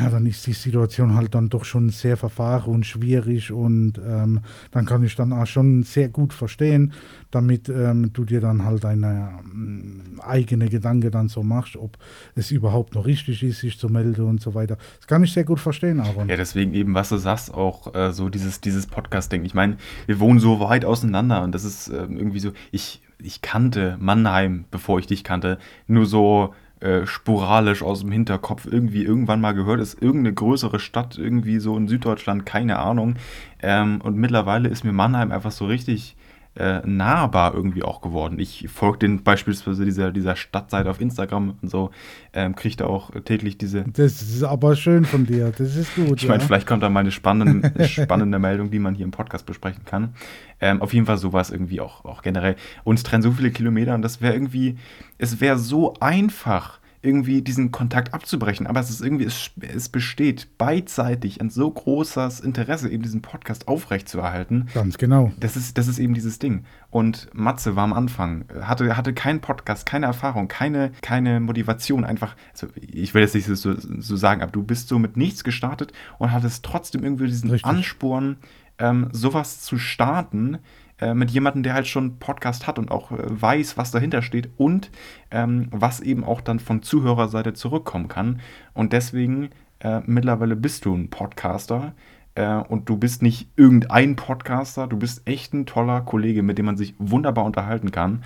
ja, 0.00 0.10
dann 0.10 0.26
ist 0.26 0.46
die 0.48 0.52
Situation 0.52 1.14
halt 1.14 1.34
dann 1.34 1.48
doch 1.48 1.64
schon 1.64 1.90
sehr 1.90 2.16
verfahren 2.16 2.72
und 2.72 2.86
schwierig 2.86 3.52
und 3.52 4.00
ähm, 4.04 4.40
dann 4.72 4.84
kann 4.84 5.04
ich 5.04 5.14
dann 5.14 5.32
auch 5.32 5.46
schon 5.46 5.84
sehr 5.84 6.08
gut 6.08 6.32
verstehen, 6.32 6.92
damit 7.30 7.68
ähm, 7.68 8.12
du 8.12 8.24
dir 8.24 8.40
dann 8.40 8.64
halt 8.64 8.82
deine 8.82 9.38
ähm, 9.44 10.20
eigene 10.20 10.68
Gedanke 10.68 11.12
dann 11.12 11.28
so 11.28 11.44
machst, 11.44 11.76
ob 11.76 11.98
es 12.34 12.50
überhaupt 12.50 12.96
noch 12.96 13.06
richtig 13.06 13.44
ist, 13.44 13.60
sich 13.60 13.78
zu 13.78 13.88
melden 13.88 14.24
und 14.24 14.40
so 14.40 14.54
weiter. 14.54 14.76
Das 14.98 15.06
kann 15.06 15.22
ich 15.22 15.32
sehr 15.32 15.44
gut 15.44 15.60
verstehen, 15.60 16.00
Aaron. 16.00 16.28
Ja, 16.28 16.36
deswegen 16.36 16.74
eben, 16.74 16.94
was 16.94 17.10
du 17.10 17.16
sagst, 17.16 17.54
auch 17.54 17.94
äh, 17.94 18.12
so 18.12 18.28
dieses, 18.28 18.60
dieses 18.60 18.88
Podcast-Ding. 18.88 19.44
Ich 19.44 19.54
meine, 19.54 19.76
wir 20.06 20.18
wohnen 20.18 20.40
so 20.40 20.58
weit 20.58 20.84
auseinander 20.84 21.42
und 21.42 21.54
das 21.54 21.62
ist 21.62 21.88
äh, 21.88 21.94
irgendwie 21.94 22.40
so, 22.40 22.50
ich, 22.72 23.02
ich 23.22 23.40
kannte 23.40 23.96
Mannheim, 24.00 24.64
bevor 24.72 24.98
ich 24.98 25.06
dich 25.06 25.22
kannte, 25.22 25.58
nur 25.86 26.06
so 26.06 26.54
äh, 26.80 27.06
sporadisch 27.06 27.82
aus 27.82 28.00
dem 28.00 28.10
Hinterkopf 28.10 28.66
irgendwie 28.66 29.04
irgendwann 29.04 29.40
mal 29.40 29.52
gehört, 29.52 29.80
ist 29.80 30.00
irgendeine 30.00 30.34
größere 30.34 30.80
Stadt 30.80 31.18
irgendwie 31.18 31.58
so 31.58 31.76
in 31.76 31.88
Süddeutschland, 31.88 32.46
keine 32.46 32.78
Ahnung. 32.78 33.16
Ähm, 33.62 34.00
und 34.02 34.16
mittlerweile 34.16 34.68
ist 34.68 34.84
mir 34.84 34.92
Mannheim 34.92 35.30
einfach 35.30 35.50
so 35.50 35.66
richtig 35.66 36.16
äh, 36.60 36.82
nahbar 36.84 37.54
irgendwie 37.54 37.82
auch 37.82 38.02
geworden. 38.02 38.38
Ich 38.38 38.68
folge 38.68 38.98
den 38.98 39.22
beispielsweise 39.22 39.84
dieser, 39.84 40.12
dieser 40.12 40.36
Stadtseite 40.36 40.90
auf 40.90 41.00
Instagram 41.00 41.54
und 41.62 41.70
so, 41.70 41.90
ähm, 42.34 42.54
kriege 42.54 42.76
da 42.76 42.86
auch 42.86 43.10
täglich 43.24 43.56
diese. 43.56 43.84
Das 43.84 44.20
ist 44.20 44.42
aber 44.42 44.76
schön 44.76 45.06
von 45.06 45.24
dir, 45.24 45.52
das 45.56 45.74
ist 45.74 45.94
gut. 45.94 46.22
Ich 46.22 46.28
meine, 46.28 46.40
ja. 46.42 46.46
vielleicht 46.46 46.66
kommt 46.66 46.82
da 46.82 46.90
mal 46.90 47.00
eine 47.00 47.12
spannende, 47.12 47.84
spannende 47.88 48.38
Meldung, 48.38 48.70
die 48.70 48.78
man 48.78 48.94
hier 48.94 49.04
im 49.04 49.10
Podcast 49.10 49.46
besprechen 49.46 49.84
kann. 49.86 50.14
Ähm, 50.60 50.82
auf 50.82 50.92
jeden 50.92 51.06
Fall 51.06 51.16
sowas 51.16 51.50
irgendwie 51.50 51.80
auch, 51.80 52.04
auch 52.04 52.20
generell. 52.20 52.56
Uns 52.84 53.02
trennen 53.02 53.22
so 53.22 53.32
viele 53.32 53.50
Kilometer 53.50 53.94
und 53.94 54.02
das 54.02 54.20
wäre 54.20 54.34
irgendwie, 54.34 54.76
es 55.16 55.40
wäre 55.40 55.58
so 55.58 55.94
einfach 56.00 56.79
irgendwie 57.02 57.40
diesen 57.40 57.72
Kontakt 57.72 58.12
abzubrechen. 58.12 58.66
Aber 58.66 58.80
es 58.80 58.90
ist 58.90 59.00
irgendwie, 59.00 59.24
es, 59.24 59.50
es 59.60 59.88
besteht 59.88 60.58
beidseitig 60.58 61.40
ein 61.40 61.48
so 61.48 61.70
großes 61.70 62.40
Interesse, 62.40 62.90
eben 62.90 63.02
diesen 63.02 63.22
Podcast 63.22 63.68
aufrechtzuerhalten. 63.68 64.68
Ganz 64.74 64.98
genau. 64.98 65.32
Das 65.40 65.56
ist, 65.56 65.78
das 65.78 65.88
ist 65.88 65.98
eben 65.98 66.12
dieses 66.12 66.38
Ding. 66.38 66.64
Und 66.90 67.28
Matze 67.32 67.74
war 67.74 67.84
am 67.84 67.94
Anfang, 67.94 68.44
hatte, 68.60 68.96
hatte 68.96 69.14
keinen 69.14 69.40
Podcast, 69.40 69.86
keine 69.86 70.06
Erfahrung, 70.06 70.48
keine, 70.48 70.92
keine 71.00 71.40
Motivation. 71.40 72.04
Einfach, 72.04 72.36
also 72.52 72.66
ich 72.74 73.14
will 73.14 73.22
jetzt 73.22 73.34
nicht 73.34 73.46
so, 73.46 73.74
so 73.76 74.16
sagen, 74.16 74.42
aber 74.42 74.52
du 74.52 74.62
bist 74.62 74.88
so 74.88 74.98
mit 74.98 75.16
nichts 75.16 75.42
gestartet 75.42 75.92
und 76.18 76.32
hattest 76.32 76.64
trotzdem 76.64 77.02
irgendwie 77.02 77.28
diesen 77.28 77.50
Richtig. 77.50 77.70
Ansporn, 77.70 78.36
ähm, 78.78 79.08
sowas 79.12 79.60
zu 79.60 79.78
starten, 79.78 80.58
äh, 81.00 81.14
mit 81.14 81.30
jemandem, 81.30 81.62
der 81.62 81.74
halt 81.74 81.86
schon 81.86 82.18
Podcast 82.18 82.66
hat 82.66 82.78
und 82.78 82.90
auch 82.90 83.10
äh, 83.12 83.16
weiß, 83.20 83.76
was 83.76 83.90
dahinter 83.90 84.22
steht 84.22 84.50
und 84.56 84.90
ähm, 85.30 85.68
was 85.70 86.00
eben 86.00 86.24
auch 86.24 86.40
dann 86.40 86.60
von 86.60 86.82
Zuhörerseite 86.82 87.52
zurückkommen 87.54 88.08
kann. 88.08 88.40
Und 88.74 88.92
deswegen 88.92 89.50
äh, 89.80 90.00
mittlerweile 90.06 90.56
bist 90.56 90.84
du 90.84 90.94
ein 90.94 91.10
Podcaster 91.10 91.94
äh, 92.34 92.54
und 92.54 92.88
du 92.88 92.96
bist 92.96 93.22
nicht 93.22 93.48
irgendein 93.56 94.16
Podcaster, 94.16 94.86
du 94.86 94.96
bist 94.96 95.26
echt 95.26 95.52
ein 95.54 95.66
toller 95.66 96.02
Kollege, 96.02 96.42
mit 96.42 96.58
dem 96.58 96.66
man 96.66 96.76
sich 96.76 96.94
wunderbar 96.98 97.44
unterhalten 97.44 97.90
kann. 97.90 98.22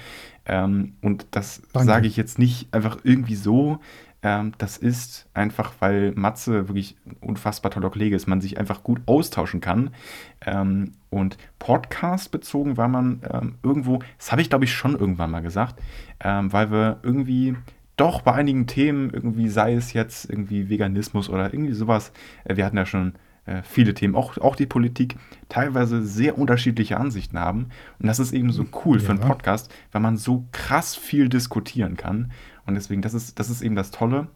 Ähm, 0.46 0.94
und 1.00 1.26
das 1.30 1.62
sage 1.72 2.06
ich 2.06 2.16
jetzt 2.16 2.38
nicht 2.38 2.72
einfach 2.74 2.98
irgendwie 3.02 3.36
so, 3.36 3.78
das 4.58 4.78
ist 4.78 5.28
einfach, 5.34 5.74
weil 5.80 6.12
Matze 6.12 6.68
wirklich 6.68 6.96
unfassbar 7.20 7.70
toller 7.70 7.90
Kollege 7.90 8.16
ist, 8.16 8.26
man 8.26 8.40
sich 8.40 8.58
einfach 8.58 8.82
gut 8.82 9.02
austauschen 9.06 9.60
kann. 9.60 9.90
Ähm, 10.46 10.92
und 11.10 11.36
Podcast 11.58 12.30
bezogen 12.30 12.76
war 12.76 12.88
man 12.88 13.20
ähm, 13.30 13.56
irgendwo, 13.62 14.00
das 14.16 14.32
habe 14.32 14.40
ich 14.40 14.48
glaube 14.48 14.64
ich 14.64 14.72
schon 14.72 14.98
irgendwann 14.98 15.30
mal 15.30 15.42
gesagt, 15.42 15.80
ähm, 16.20 16.52
weil 16.52 16.70
wir 16.70 17.00
irgendwie 17.02 17.54
doch 17.96 18.22
bei 18.22 18.32
einigen 18.32 18.66
Themen, 18.66 19.10
irgendwie 19.10 19.48
sei 19.48 19.74
es 19.74 19.92
jetzt 19.92 20.28
irgendwie 20.28 20.68
Veganismus 20.68 21.28
oder 21.28 21.52
irgendwie 21.52 21.74
sowas, 21.74 22.12
äh, 22.44 22.56
wir 22.56 22.64
hatten 22.64 22.78
ja 22.78 22.86
schon 22.86 23.14
äh, 23.46 23.62
viele 23.62 23.92
Themen, 23.92 24.14
auch, 24.14 24.38
auch 24.38 24.56
die 24.56 24.66
Politik, 24.66 25.16
teilweise 25.50 26.02
sehr 26.02 26.38
unterschiedliche 26.38 26.96
Ansichten 26.96 27.38
haben. 27.38 27.66
Und 27.98 28.06
das 28.06 28.18
ist 28.18 28.32
eben 28.32 28.50
so 28.52 28.64
cool 28.84 28.98
ja. 28.98 29.04
für 29.04 29.10
einen 29.10 29.20
Podcast, 29.20 29.72
weil 29.92 30.00
man 30.00 30.16
so 30.16 30.46
krass 30.52 30.96
viel 30.96 31.28
diskutieren 31.28 31.96
kann. 31.98 32.32
Und 32.66 32.74
deswegen, 32.74 33.02
das 33.02 33.14
ist, 33.14 33.38
das 33.38 33.50
ist 33.50 33.62
eben 33.62 33.74
das 33.74 33.90
Tolle. 33.90 34.28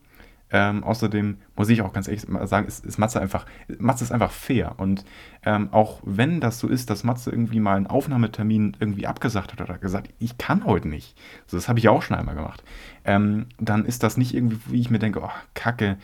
Ähm, 0.51 0.83
außerdem 0.83 1.37
muss 1.57 1.69
ich 1.69 1.83
auch 1.83 1.93
ganz 1.93 2.09
ehrlich 2.09 2.27
sagen, 2.45 2.67
ist, 2.67 2.85
ist 2.87 2.99
Matze 2.99 3.21
einfach, 3.21 3.45
Matze 3.79 4.05
ist 4.05 4.13
einfach 4.13 4.31
fair. 4.31 4.75
Und 4.79 5.05
ähm, 5.45 5.69
auch 5.73 6.01
wenn 6.05 6.41
das 6.41 6.59
so 6.59 6.69
ist, 6.69 6.89
dass 6.89 7.05
Matze 7.05 7.31
irgendwie 7.31 7.61
mal 7.61 7.77
einen 7.77 7.87
Aufnahmetermin 7.87 8.77
irgendwie 8.81 9.07
abgesagt 9.07 9.53
hat 9.53 9.61
oder 9.61 9.79
gesagt, 9.79 10.11
ich 10.19 10.39
kann 10.39 10.65
heute 10.65 10.89
nicht. 10.89 11.19
So, 11.47 11.57
das 11.57 11.69
habe 11.69 11.79
ich 11.79 11.89
auch 11.89 12.03
schon 12.03 12.17
einmal 12.17 12.35
gemacht. 12.35 12.65
Ähm, 13.05 13.47
dann 13.59 13.85
ist 13.85 14.03
das 14.03 14.17
nicht 14.17 14.35
irgendwie, 14.35 14.59
wie 14.67 14.81
ich 14.81 14.91
mir 14.91 14.99
denke, 14.99 15.21
oh, 15.23 15.31
Kacke, 15.53 15.99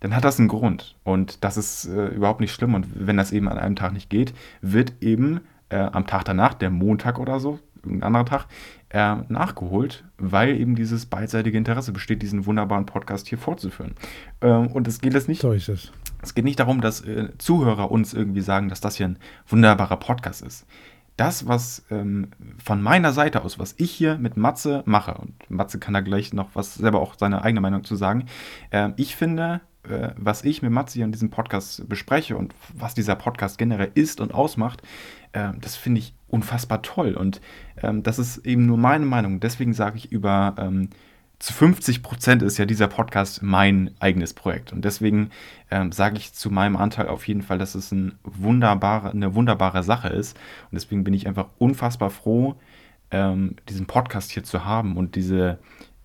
dann 0.00 0.16
hat 0.16 0.24
das 0.24 0.38
einen 0.38 0.48
Grund. 0.48 0.96
Und 1.04 1.44
das 1.44 1.58
ist 1.58 1.84
äh, 1.86 2.08
überhaupt 2.08 2.40
nicht 2.40 2.52
schlimm. 2.52 2.74
Und 2.74 2.86
wenn 2.94 3.18
das 3.18 3.32
eben 3.32 3.48
an 3.48 3.58
einem 3.58 3.76
Tag 3.76 3.92
nicht 3.92 4.08
geht, 4.08 4.32
wird 4.62 4.94
eben 5.02 5.40
äh, 5.68 5.76
am 5.76 6.06
Tag 6.06 6.24
danach, 6.24 6.54
der 6.54 6.70
Montag 6.70 7.18
oder 7.18 7.38
so, 7.38 7.60
irgendein 7.82 8.06
anderer 8.06 8.24
Tag, 8.24 8.46
äh, 8.90 9.16
nachgeholt, 9.28 10.04
weil 10.18 10.60
eben 10.60 10.74
dieses 10.74 11.06
beidseitige 11.06 11.56
Interesse 11.56 11.92
besteht, 11.92 12.22
diesen 12.22 12.46
wunderbaren 12.46 12.86
Podcast 12.86 13.28
hier 13.28 13.38
fortzuführen. 13.38 13.94
Ähm, 14.40 14.68
und 14.68 14.88
es 14.88 15.00
geht 15.00 15.14
jetzt 15.14 15.28
nicht. 15.28 15.42
So 15.42 15.52
ist 15.52 15.68
es. 15.68 15.92
Es 16.22 16.34
geht 16.34 16.44
nicht 16.44 16.60
darum, 16.60 16.80
dass 16.80 17.00
äh, 17.02 17.28
Zuhörer 17.38 17.90
uns 17.90 18.12
irgendwie 18.14 18.42
sagen, 18.42 18.68
dass 18.68 18.80
das 18.80 18.96
hier 18.96 19.08
ein 19.08 19.18
wunderbarer 19.48 19.96
Podcast 19.96 20.42
ist. 20.42 20.66
Das, 21.16 21.46
was 21.46 21.84
ähm, 21.90 22.28
von 22.62 22.80
meiner 22.80 23.12
Seite 23.12 23.44
aus, 23.44 23.58
was 23.58 23.74
ich 23.76 23.90
hier 23.90 24.16
mit 24.16 24.36
Matze 24.36 24.82
mache, 24.86 25.14
und 25.14 25.50
Matze 25.50 25.78
kann 25.78 25.94
da 25.94 26.00
gleich 26.00 26.32
noch 26.32 26.48
was 26.54 26.74
selber 26.74 27.00
auch 27.00 27.14
seine 27.18 27.42
eigene 27.42 27.60
Meinung 27.60 27.84
zu 27.84 27.94
sagen, 27.94 28.26
äh, 28.70 28.90
ich 28.96 29.16
finde, 29.16 29.60
äh, 29.88 30.10
was 30.16 30.44
ich 30.44 30.62
mit 30.62 30.72
Matze 30.72 30.94
hier 30.94 31.04
in 31.04 31.12
diesem 31.12 31.30
Podcast 31.30 31.88
bespreche 31.88 32.36
und 32.36 32.54
was 32.74 32.94
dieser 32.94 33.16
Podcast 33.16 33.58
generell 33.58 33.90
ist 33.94 34.20
und 34.20 34.34
ausmacht, 34.34 34.82
äh, 35.32 35.50
das 35.60 35.76
finde 35.76 36.00
ich 36.00 36.14
unfassbar 36.28 36.82
toll. 36.82 37.14
Und 37.14 37.40
ähm, 37.82 38.02
das 38.02 38.18
ist 38.18 38.38
eben 38.46 38.66
nur 38.66 38.76
meine 38.76 39.06
Meinung. 39.06 39.40
Deswegen 39.40 39.72
sage 39.72 39.96
ich 39.96 40.12
über 40.12 40.54
ähm, 40.58 40.90
zu 41.40 41.54
50 41.54 42.02
Prozent 42.02 42.42
ist 42.42 42.58
ja 42.58 42.66
dieser 42.66 42.86
Podcast 42.86 43.42
mein 43.42 43.92
eigenes 43.98 44.34
Projekt. 44.34 44.72
Und 44.72 44.84
deswegen 44.84 45.30
ähm, 45.70 45.90
sage 45.90 46.18
ich 46.18 46.34
zu 46.34 46.50
meinem 46.50 46.76
Anteil 46.76 47.08
auf 47.08 47.26
jeden 47.26 47.40
Fall, 47.40 47.56
dass 47.56 47.74
es 47.74 47.90
ein 47.92 48.18
wunderbare, 48.24 49.10
eine 49.10 49.34
wunderbare 49.34 49.82
Sache 49.82 50.08
ist. 50.08 50.36
Und 50.36 50.74
deswegen 50.74 51.02
bin 51.02 51.14
ich 51.14 51.26
einfach 51.26 51.48
unfassbar 51.58 52.10
froh, 52.10 52.56
ähm, 53.10 53.56
diesen 53.70 53.86
Podcast 53.86 54.30
hier 54.30 54.44
zu 54.44 54.66
haben 54.66 54.98
und 54.98 55.14
diese, 55.14 55.58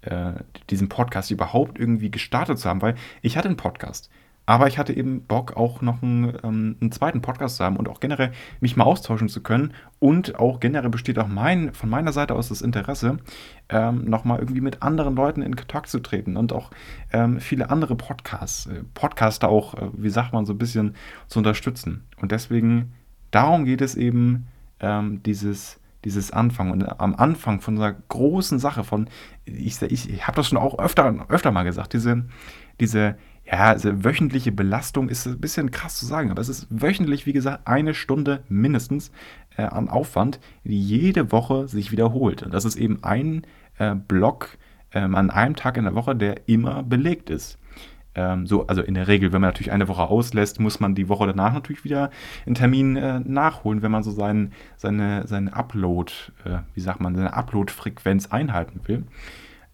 äh, 0.05 0.33
diesen 0.69 0.89
Podcast 0.89 1.31
überhaupt 1.31 1.79
irgendwie 1.79 2.11
gestartet 2.11 2.59
zu 2.59 2.69
haben, 2.69 2.81
weil 2.81 2.95
ich 3.21 3.37
hatte 3.37 3.47
einen 3.47 3.57
Podcast. 3.57 4.09
Aber 4.47 4.67
ich 4.67 4.77
hatte 4.77 4.93
eben 4.93 5.23
Bock, 5.23 5.57
auch 5.57 5.81
noch 5.81 6.03
einen, 6.03 6.37
ähm, 6.43 6.75
einen, 6.79 6.91
zweiten 6.91 7.21
Podcast 7.21 7.57
zu 7.57 7.63
haben 7.63 7.77
und 7.77 7.89
auch 7.89 7.99
generell 7.99 8.31
mich 8.59 8.77
mal 8.77 8.83
austauschen 8.83 9.27
zu 9.27 9.41
können. 9.41 9.73
Und 9.99 10.35
auch 10.35 10.59
generell 10.59 10.89
besteht 10.89 11.17
auch 11.17 11.27
mein, 11.27 11.73
von 11.73 11.89
meiner 11.89 12.13
Seite 12.13 12.35
aus 12.35 12.49
das 12.49 12.61
Interesse, 12.61 13.17
ähm, 13.69 14.05
nochmal 14.05 14.39
irgendwie 14.39 14.61
mit 14.61 14.83
anderen 14.83 15.15
Leuten 15.15 15.41
in 15.41 15.55
Kontakt 15.55 15.89
zu 15.89 15.99
treten 15.99 16.37
und 16.37 16.53
auch 16.53 16.69
ähm, 17.11 17.39
viele 17.39 17.71
andere 17.71 17.95
Podcasts, 17.95 18.67
äh, 18.67 18.83
Podcaster 18.93 19.49
auch, 19.49 19.73
äh, 19.73 19.89
wie 19.93 20.09
sagt 20.09 20.31
man, 20.31 20.45
so 20.45 20.53
ein 20.53 20.59
bisschen 20.59 20.95
zu 21.27 21.39
unterstützen. 21.39 22.03
Und 22.21 22.31
deswegen, 22.31 22.93
darum 23.31 23.65
geht 23.65 23.81
es 23.81 23.95
eben, 23.95 24.47
ähm, 24.79 25.23
dieses 25.23 25.79
dieses 26.05 26.31
Anfang. 26.31 26.71
Und 26.71 26.83
am 27.01 27.15
Anfang 27.15 27.59
von 27.59 27.77
einer 27.77 27.93
großen 27.93 28.59
Sache, 28.59 28.83
von, 28.83 29.09
ich, 29.43 29.81
ich, 29.81 30.09
ich 30.09 30.27
habe 30.27 30.37
das 30.37 30.47
schon 30.47 30.57
auch 30.57 30.79
öfter, 30.79 31.25
öfter 31.29 31.51
mal 31.51 31.63
gesagt, 31.63 31.93
diese, 31.93 32.25
diese 32.79 33.17
ja, 33.45 33.65
also 33.65 34.03
wöchentliche 34.03 34.51
Belastung 34.51 35.09
ist 35.09 35.27
ein 35.27 35.39
bisschen 35.39 35.69
krass 35.69 35.97
zu 35.97 36.05
sagen, 36.05 36.31
aber 36.31 36.41
es 36.41 36.49
ist 36.49 36.67
wöchentlich, 36.69 37.25
wie 37.25 37.33
gesagt, 37.33 37.67
eine 37.67 37.93
Stunde 37.93 38.43
mindestens 38.49 39.11
äh, 39.57 39.63
an 39.63 39.89
Aufwand, 39.89 40.39
die 40.63 40.81
jede 40.81 41.31
Woche 41.31 41.67
sich 41.67 41.91
wiederholt. 41.91 42.43
Und 42.43 42.53
das 42.53 42.65
ist 42.65 42.75
eben 42.75 43.03
ein 43.03 43.45
äh, 43.77 43.93
Block 43.95 44.57
ähm, 44.93 45.13
an 45.15 45.29
einem 45.29 45.55
Tag 45.55 45.77
in 45.77 45.83
der 45.83 45.95
Woche, 45.95 46.15
der 46.15 46.47
immer 46.47 46.81
belegt 46.81 47.29
ist. 47.29 47.59
Ähm, 48.15 48.47
so, 48.47 48.67
also 48.67 48.81
in 48.81 48.93
der 48.93 49.07
Regel, 49.07 49.33
wenn 49.33 49.41
man 49.41 49.49
natürlich 49.49 49.71
eine 49.71 49.87
Woche 49.87 50.03
auslässt, 50.03 50.59
muss 50.59 50.79
man 50.79 50.95
die 50.95 51.09
Woche 51.09 51.27
danach 51.27 51.53
natürlich 51.53 51.83
wieder 51.83 52.09
einen 52.45 52.55
Termin 52.55 52.95
äh, 52.95 53.19
nachholen, 53.19 53.81
wenn 53.81 53.91
man 53.91 54.03
so 54.03 54.11
sein, 54.11 54.53
seine, 54.77 55.27
seine 55.27 55.53
Upload, 55.53 56.11
äh, 56.45 56.59
wie 56.73 56.81
sagt 56.81 57.01
man, 57.01 57.15
seine 57.15 57.33
Upload-Frequenz 57.33 58.27
einhalten 58.27 58.79
will. 58.85 59.03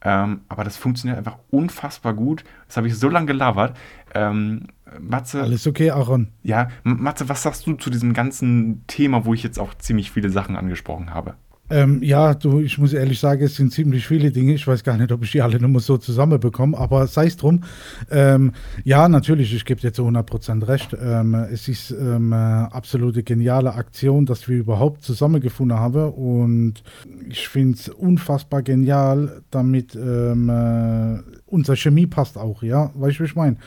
Ähm, 0.03 0.41
aber 0.49 0.63
das 0.63 0.77
funktioniert 0.77 1.19
einfach 1.19 1.37
unfassbar 1.51 2.13
gut. 2.13 2.43
Das 2.67 2.77
habe 2.77 2.87
ich 2.87 2.97
so 2.97 3.07
lange 3.07 3.27
gelabert. 3.27 3.77
Ähm, 4.15 4.67
Matze. 4.99 5.41
Alles 5.41 5.67
okay, 5.67 5.91
Aaron. 5.91 6.29
Ja, 6.41 6.69
Matze, 6.83 7.29
was 7.29 7.43
sagst 7.43 7.67
du 7.67 7.73
zu 7.73 7.89
diesem 7.91 8.13
ganzen 8.13 8.83
Thema, 8.87 9.25
wo 9.25 9.33
ich 9.33 9.43
jetzt 9.43 9.59
auch 9.59 9.75
ziemlich 9.75 10.11
viele 10.11 10.29
Sachen 10.29 10.55
angesprochen 10.55 11.13
habe? 11.13 11.35
Ähm, 11.71 12.03
ja, 12.03 12.33
du, 12.33 12.59
ich 12.59 12.77
muss 12.77 12.93
ehrlich 12.93 13.19
sagen, 13.19 13.43
es 13.43 13.55
sind 13.55 13.71
ziemlich 13.71 14.05
viele 14.05 14.31
Dinge. 14.31 14.53
Ich 14.53 14.67
weiß 14.67 14.83
gar 14.83 14.97
nicht, 14.97 15.11
ob 15.11 15.23
ich 15.23 15.31
die 15.31 15.41
alle 15.41 15.59
nur 15.59 15.79
so 15.79 15.97
zusammenbekomme, 15.97 16.77
aber 16.77 17.07
sei 17.07 17.27
es 17.27 17.37
drum. 17.37 17.63
Ähm, 18.09 18.51
ja, 18.83 19.07
natürlich, 19.07 19.53
ich 19.53 19.65
gebe 19.65 19.79
dir 19.79 19.93
zu 19.93 20.05
100% 20.05 20.67
recht. 20.67 20.95
Ähm, 21.01 21.33
es 21.33 21.67
ist 21.67 21.91
ähm, 21.91 22.33
absolute 22.33 23.23
geniale 23.23 23.73
Aktion, 23.73 24.25
dass 24.25 24.47
wir 24.47 24.57
überhaupt 24.57 25.03
zusammengefunden 25.03 25.79
haben 25.79 26.11
und 26.11 26.83
ich 27.29 27.47
finde 27.47 27.77
es 27.77 27.89
unfassbar 27.89 28.61
genial, 28.63 29.41
damit 29.51 29.95
ähm, 29.95 30.49
äh, 30.49 31.19
unsere 31.45 31.77
Chemie 31.77 32.07
passt 32.07 32.37
auch, 32.37 32.63
ja, 32.63 32.91
weißt 32.95 33.19
du, 33.19 33.23
wie 33.23 33.27
ich 33.27 33.35
meine? 33.35 33.57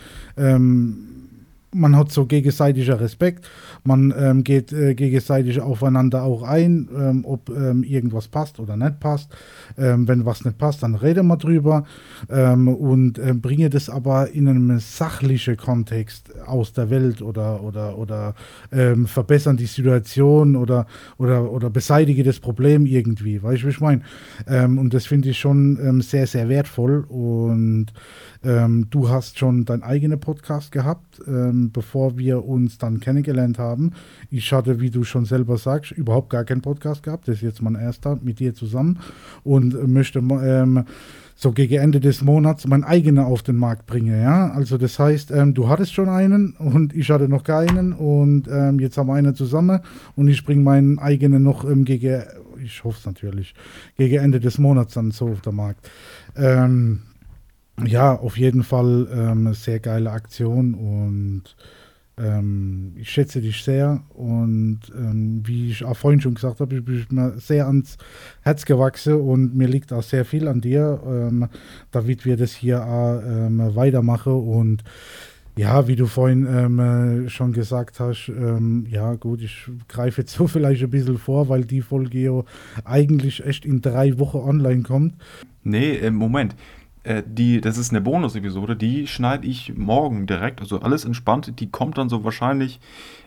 Man 1.75 1.97
hat 1.97 2.13
so 2.13 2.27
gegenseitiger 2.27 3.01
Respekt, 3.01 3.49
man 3.83 4.15
ähm, 4.17 4.45
geht 4.45 4.73
äh, 4.73 4.95
gegenseitig 4.95 5.61
aufeinander 5.61 6.23
auch 6.23 6.43
ein, 6.43 6.89
ähm, 6.97 7.25
ob 7.25 7.51
ähm, 7.51 7.83
irgendwas 7.83 8.29
passt 8.29 8.61
oder 8.61 8.77
nicht 8.77 9.01
passt. 9.01 9.31
Ähm, 9.77 10.07
wenn 10.07 10.25
was 10.25 10.45
nicht 10.45 10.57
passt, 10.57 10.83
dann 10.83 10.95
reden 10.95 11.27
wir 11.27 11.37
drüber 11.37 11.85
ähm, 12.31 12.69
und 12.69 13.19
äh, 13.19 13.35
bringe 13.35 13.71
das 13.71 13.89
aber 13.89 14.31
in 14.31 14.49
einem 14.49 14.79
sachlichen 14.79 15.57
Kontext 15.57 16.31
aus 16.47 16.73
der 16.73 16.91
Welt 16.91 17.21
oder, 17.23 17.63
oder, 17.63 17.99
oder 17.99 18.35
ähm, 18.73 19.07
verbessern 19.07 19.57
die 19.57 19.67
Situation 19.67 20.57
oder, 20.57 20.87
oder, 21.19 21.51
oder 21.51 21.71
beseitige 21.71 22.23
das 22.23 22.39
Problem 22.39 22.87
irgendwie, 22.87 23.43
weißt 23.43 23.63
du, 23.63 23.67
wie 23.67 23.71
ich 23.71 23.81
meine? 23.81 24.03
und 24.47 24.93
das 24.93 25.07
finde 25.07 25.31
ich 25.31 25.39
schon 25.39 26.01
sehr, 26.03 26.27
sehr 26.27 26.49
wertvoll 26.49 27.05
und 27.09 27.87
ähm, 28.45 28.89
du 28.91 29.09
hast 29.09 29.39
schon 29.39 29.65
deinen 29.65 29.83
eigenen 29.83 30.21
Podcast 30.21 30.71
gehabt, 30.73 31.21
ähm, 31.27 31.71
bevor 31.73 32.19
wir 32.19 32.45
uns 32.45 32.79
dann 32.79 33.01
kennengelernt 33.01 33.59
haben. 33.59 33.93
Ich 34.31 34.53
hatte, 34.53 34.81
wie 34.81 34.91
du 34.91 35.05
schon 35.05 35.25
selber 35.25 35.57
sagst, 35.57 35.93
überhaupt 35.93 36.31
gar 36.31 36.45
keinen 36.45 36.63
Podcast 36.63 37.03
gehabt. 37.03 37.29
Das 37.29 37.37
ist 37.37 37.43
jetzt 37.43 37.63
mein 37.63 37.75
erster 37.75 38.19
mit 38.23 38.41
dir 38.41 38.55
zusammen 38.55 38.99
und 39.43 39.89
möchte 39.89 40.19
ähm, 40.19 40.85
so 41.37 41.53
gegen 41.53 41.81
Ende 41.81 42.01
des 42.01 42.23
Monats 42.23 42.67
meinen 42.67 42.85
eigenen 42.85 43.25
auf 43.25 43.43
den 43.43 43.57
Markt 43.57 43.87
bringen. 43.87 44.21
Ja? 44.21 44.51
Also 44.51 44.79
das 44.79 44.99
heißt, 44.99 45.31
ähm, 45.31 45.55
du 45.55 45.69
hattest 45.69 45.95
schon 45.95 46.09
einen 46.09 46.53
und 46.59 46.95
ich 46.95 47.11
hatte 47.11 47.29
noch 47.29 47.45
keinen 47.45 47.93
und 47.93 48.49
ähm, 48.49 48.79
jetzt 48.79 48.97
haben 48.97 49.09
wir 49.09 49.15
einen 49.15 49.35
zusammen 49.35 49.81
und 50.17 50.29
ich 50.29 50.45
bringe 50.45 50.63
meinen 50.63 50.99
eigenen 50.99 51.43
noch 51.43 51.65
ähm, 51.65 51.85
gegen, 51.85 52.23
ich 52.63 52.85
hoffe 52.85 52.99
es 53.01 53.07
natürlich, 53.07 53.55
gegen 53.97 54.17
Ende 54.17 54.39
des 54.39 54.59
Monats 54.59 54.95
dann 54.95 55.11
so 55.11 55.29
auf 55.29 55.41
den 55.41 55.57
Markt. 55.57 55.91
Ähm, 56.37 57.03
ja, 57.83 58.15
auf 58.15 58.37
jeden 58.39 58.63
Fall 58.63 59.09
ähm, 59.13 59.47
eine 59.47 59.55
sehr 59.55 59.81
geile 59.81 60.11
Aktion 60.11 60.75
und 60.75 61.57
ähm, 62.17 62.93
ich 62.97 63.11
schätze 63.11 63.41
dich 63.41 63.65
sehr 63.65 64.03
und 64.15 64.81
ähm, 64.97 65.43
wie 65.45 65.71
ich 65.71 65.85
auch 65.85 65.97
vorhin 65.97 66.21
schon 66.21 66.35
gesagt 66.35 66.61
habe, 66.61 66.77
ich 66.77 66.85
bin 66.85 67.05
mir 67.11 67.39
sehr 67.39 67.67
ans 67.67 67.97
Herz 68.43 68.65
gewachsen 68.65 69.15
und 69.15 69.57
mir 69.57 69.67
liegt 69.67 69.93
auch 69.93 70.03
sehr 70.03 70.25
viel 70.25 70.47
an 70.47 70.61
dir, 70.61 71.01
ähm, 71.05 71.49
damit 71.91 72.25
wir 72.25 72.37
das 72.37 72.53
hier 72.53 72.85
auch 72.87 73.21
ähm, 73.21 73.75
weitermachen 73.75 74.33
und 74.35 74.85
ja, 75.57 75.87
wie 75.87 75.95
du 75.97 76.07
vorhin 76.07 76.47
ähm, 76.47 77.29
schon 77.29 77.53
gesagt 77.53 78.01
hast, 78.01 78.29
ähm, 78.29 78.87
ja 78.89 79.15
gut, 79.15 79.41
ich 79.41 79.69
greife 79.89 80.23
jetzt 80.23 80.33
so 80.37 80.47
vielleicht 80.47 80.83
ein 80.85 80.91
bisschen 80.91 81.19
vor, 81.19 81.49
weil 81.49 81.65
die 81.65 81.83
Folge 81.83 82.45
eigentlich 82.85 83.45
echt 83.45 83.65
in 83.65 83.81
drei 83.81 84.19
Wochen 84.21 84.39
online 84.39 84.83
kommt. 84.83 85.15
Nee, 85.65 85.97
äh, 85.97 86.11
Moment 86.13 86.55
äh, 87.05 87.23
die, 87.25 87.61
das 87.61 87.79
ist 87.79 87.91
eine 87.91 88.01
Bonus-Episode, 88.01 88.77
die 88.77 89.07
schneide 89.07 89.47
ich 89.47 89.75
morgen 89.77 90.27
direkt, 90.27 90.61
also 90.61 90.81
alles 90.81 91.05
entspannt, 91.05 91.61
die 91.61 91.71
kommt 91.71 91.99
dann 91.99 92.09
so 92.09 92.25
wahrscheinlich 92.25 92.81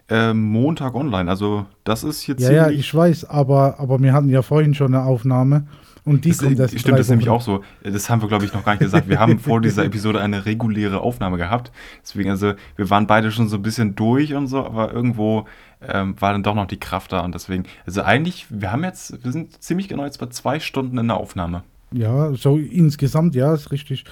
äh, 0.09 0.33
Montag 0.33 0.95
online. 0.95 1.29
Also 1.29 1.65
das 1.83 2.03
ist 2.03 2.27
jetzt. 2.27 2.41
Ja, 2.41 2.51
ja, 2.51 2.69
ich 2.69 2.93
weiß, 2.93 3.25
aber, 3.25 3.79
aber 3.79 3.99
wir 4.01 4.13
hatten 4.13 4.29
ja 4.29 4.41
vorhin 4.41 4.73
schon 4.73 4.93
eine 4.93 5.03
Aufnahme. 5.03 5.67
Und 6.03 6.23
die 6.23 6.29
das, 6.29 6.37
kommt 6.39 6.57
erst 6.57 6.79
Stimmt, 6.79 6.93
das 6.97 7.07
ist 7.07 7.09
nämlich 7.09 7.27
auch 7.27 7.41
so. 7.41 7.63
Das 7.83 8.09
haben 8.09 8.21
wir, 8.21 8.29
glaube 8.29 8.45
ich, 8.45 8.53
noch 8.53 8.63
gar 8.63 8.71
nicht 8.71 8.79
gesagt. 8.79 9.09
Wir 9.09 9.19
haben 9.19 9.39
vor 9.39 9.59
dieser 9.59 9.83
Episode 9.83 10.21
eine 10.21 10.45
reguläre 10.45 11.01
Aufnahme 11.01 11.35
gehabt. 11.35 11.73
Deswegen, 12.01 12.29
also, 12.29 12.53
wir 12.77 12.89
waren 12.89 13.07
beide 13.07 13.29
schon 13.29 13.49
so 13.49 13.57
ein 13.57 13.61
bisschen 13.61 13.93
durch 13.95 14.33
und 14.33 14.47
so, 14.47 14.65
aber 14.65 14.93
irgendwo 14.93 15.45
ähm, 15.81 16.15
war 16.21 16.31
dann 16.31 16.43
doch 16.43 16.55
noch 16.55 16.65
die 16.65 16.79
Kraft 16.79 17.11
da. 17.11 17.25
Und 17.25 17.35
deswegen, 17.35 17.65
also 17.85 18.03
eigentlich, 18.03 18.47
wir 18.49 18.71
haben 18.71 18.85
jetzt, 18.85 19.21
wir 19.21 19.33
sind 19.33 19.61
ziemlich 19.61 19.89
genau 19.89 20.05
jetzt 20.05 20.17
bei 20.19 20.27
zwei 20.27 20.61
Stunden 20.61 20.97
in 20.97 21.09
der 21.09 21.17
Aufnahme. 21.17 21.63
Ja, 21.93 22.33
so 22.33 22.57
insgesamt, 22.57 23.33
ja, 23.33 23.53
ist 23.53 23.71
richtig. 23.71 24.03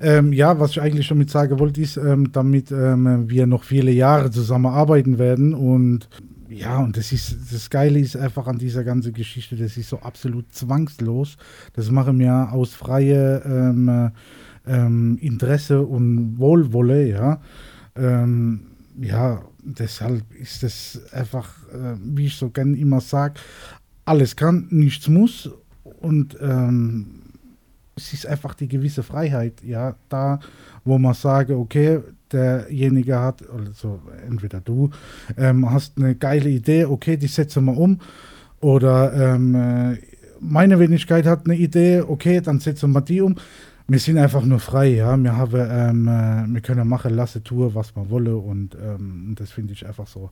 Ähm, 0.00 0.32
ja, 0.32 0.58
was 0.58 0.70
ich 0.72 0.80
eigentlich 0.80 1.08
damit 1.08 1.30
sagen 1.30 1.58
wollte, 1.58 1.82
ist, 1.82 1.98
ähm, 1.98 2.32
damit 2.32 2.70
ähm, 2.70 3.28
wir 3.28 3.46
noch 3.46 3.64
viele 3.64 3.90
Jahre 3.90 4.30
zusammenarbeiten 4.30 5.18
werden 5.18 5.52
und 5.52 6.08
ja, 6.48 6.78
und 6.78 6.96
das 6.96 7.12
ist 7.12 7.52
das 7.52 7.68
Geile 7.68 7.98
ist 7.98 8.16
einfach 8.16 8.46
an 8.46 8.56
dieser 8.56 8.82
ganzen 8.82 9.12
Geschichte, 9.12 9.56
das 9.56 9.76
ist 9.76 9.90
so 9.90 9.98
absolut 10.00 10.50
zwangslos. 10.54 11.36
Das 11.74 11.90
machen 11.90 12.18
wir 12.18 12.50
aus 12.52 12.72
freie 12.72 13.42
ähm, 13.44 14.10
ähm, 14.66 15.18
Interesse 15.20 15.82
und 15.82 16.38
Wohlwolle, 16.38 17.06
ja. 17.06 17.42
Ähm, 17.96 18.62
ja, 18.98 19.42
deshalb 19.62 20.22
ist 20.34 20.62
das 20.62 21.00
einfach, 21.12 21.50
äh, 21.68 21.96
wie 22.02 22.26
ich 22.26 22.36
so 22.36 22.48
gerne 22.48 22.78
immer 22.78 23.02
sage, 23.02 23.34
alles 24.06 24.34
kann, 24.34 24.68
nichts 24.70 25.06
muss 25.08 25.50
und 26.00 26.36
ähm, 26.40 27.22
es 27.96 28.12
ist 28.12 28.26
einfach 28.26 28.54
die 28.54 28.68
gewisse 28.68 29.02
Freiheit, 29.02 29.62
ja, 29.64 29.96
da, 30.08 30.38
wo 30.84 30.98
man 30.98 31.14
sage, 31.14 31.56
okay, 31.56 32.00
derjenige 32.32 33.18
hat, 33.18 33.42
also 33.50 34.00
entweder 34.26 34.60
du, 34.60 34.90
ähm, 35.36 35.70
hast 35.70 35.98
eine 35.98 36.14
geile 36.14 36.48
Idee, 36.48 36.84
okay, 36.84 37.16
die 37.16 37.26
setzen 37.26 37.64
wir 37.64 37.76
um, 37.76 38.00
oder 38.60 39.12
ähm, 39.12 39.54
äh, 39.54 39.98
meine 40.40 40.78
Wenigkeit 40.78 41.26
hat 41.26 41.46
eine 41.46 41.56
Idee, 41.56 42.02
okay, 42.06 42.40
dann 42.40 42.60
setzen 42.60 42.92
wir 42.92 43.00
die 43.00 43.20
um. 43.20 43.36
Wir 43.90 44.00
sind 44.00 44.18
einfach 44.18 44.42
nur 44.42 44.60
frei, 44.60 44.88
ja. 44.88 45.16
Wir 45.16 45.34
haben, 45.34 45.54
ähm, 45.56 46.08
äh, 46.08 46.54
wir 46.54 46.60
können 46.60 46.86
machen, 46.86 47.14
lassen, 47.14 47.42
tun, 47.42 47.74
was 47.74 47.96
wir 47.96 48.10
wollen 48.10 48.34
und 48.34 48.74
ähm, 48.74 49.34
das 49.34 49.50
finde 49.50 49.72
ich 49.72 49.86
einfach 49.86 50.06
so 50.06 50.30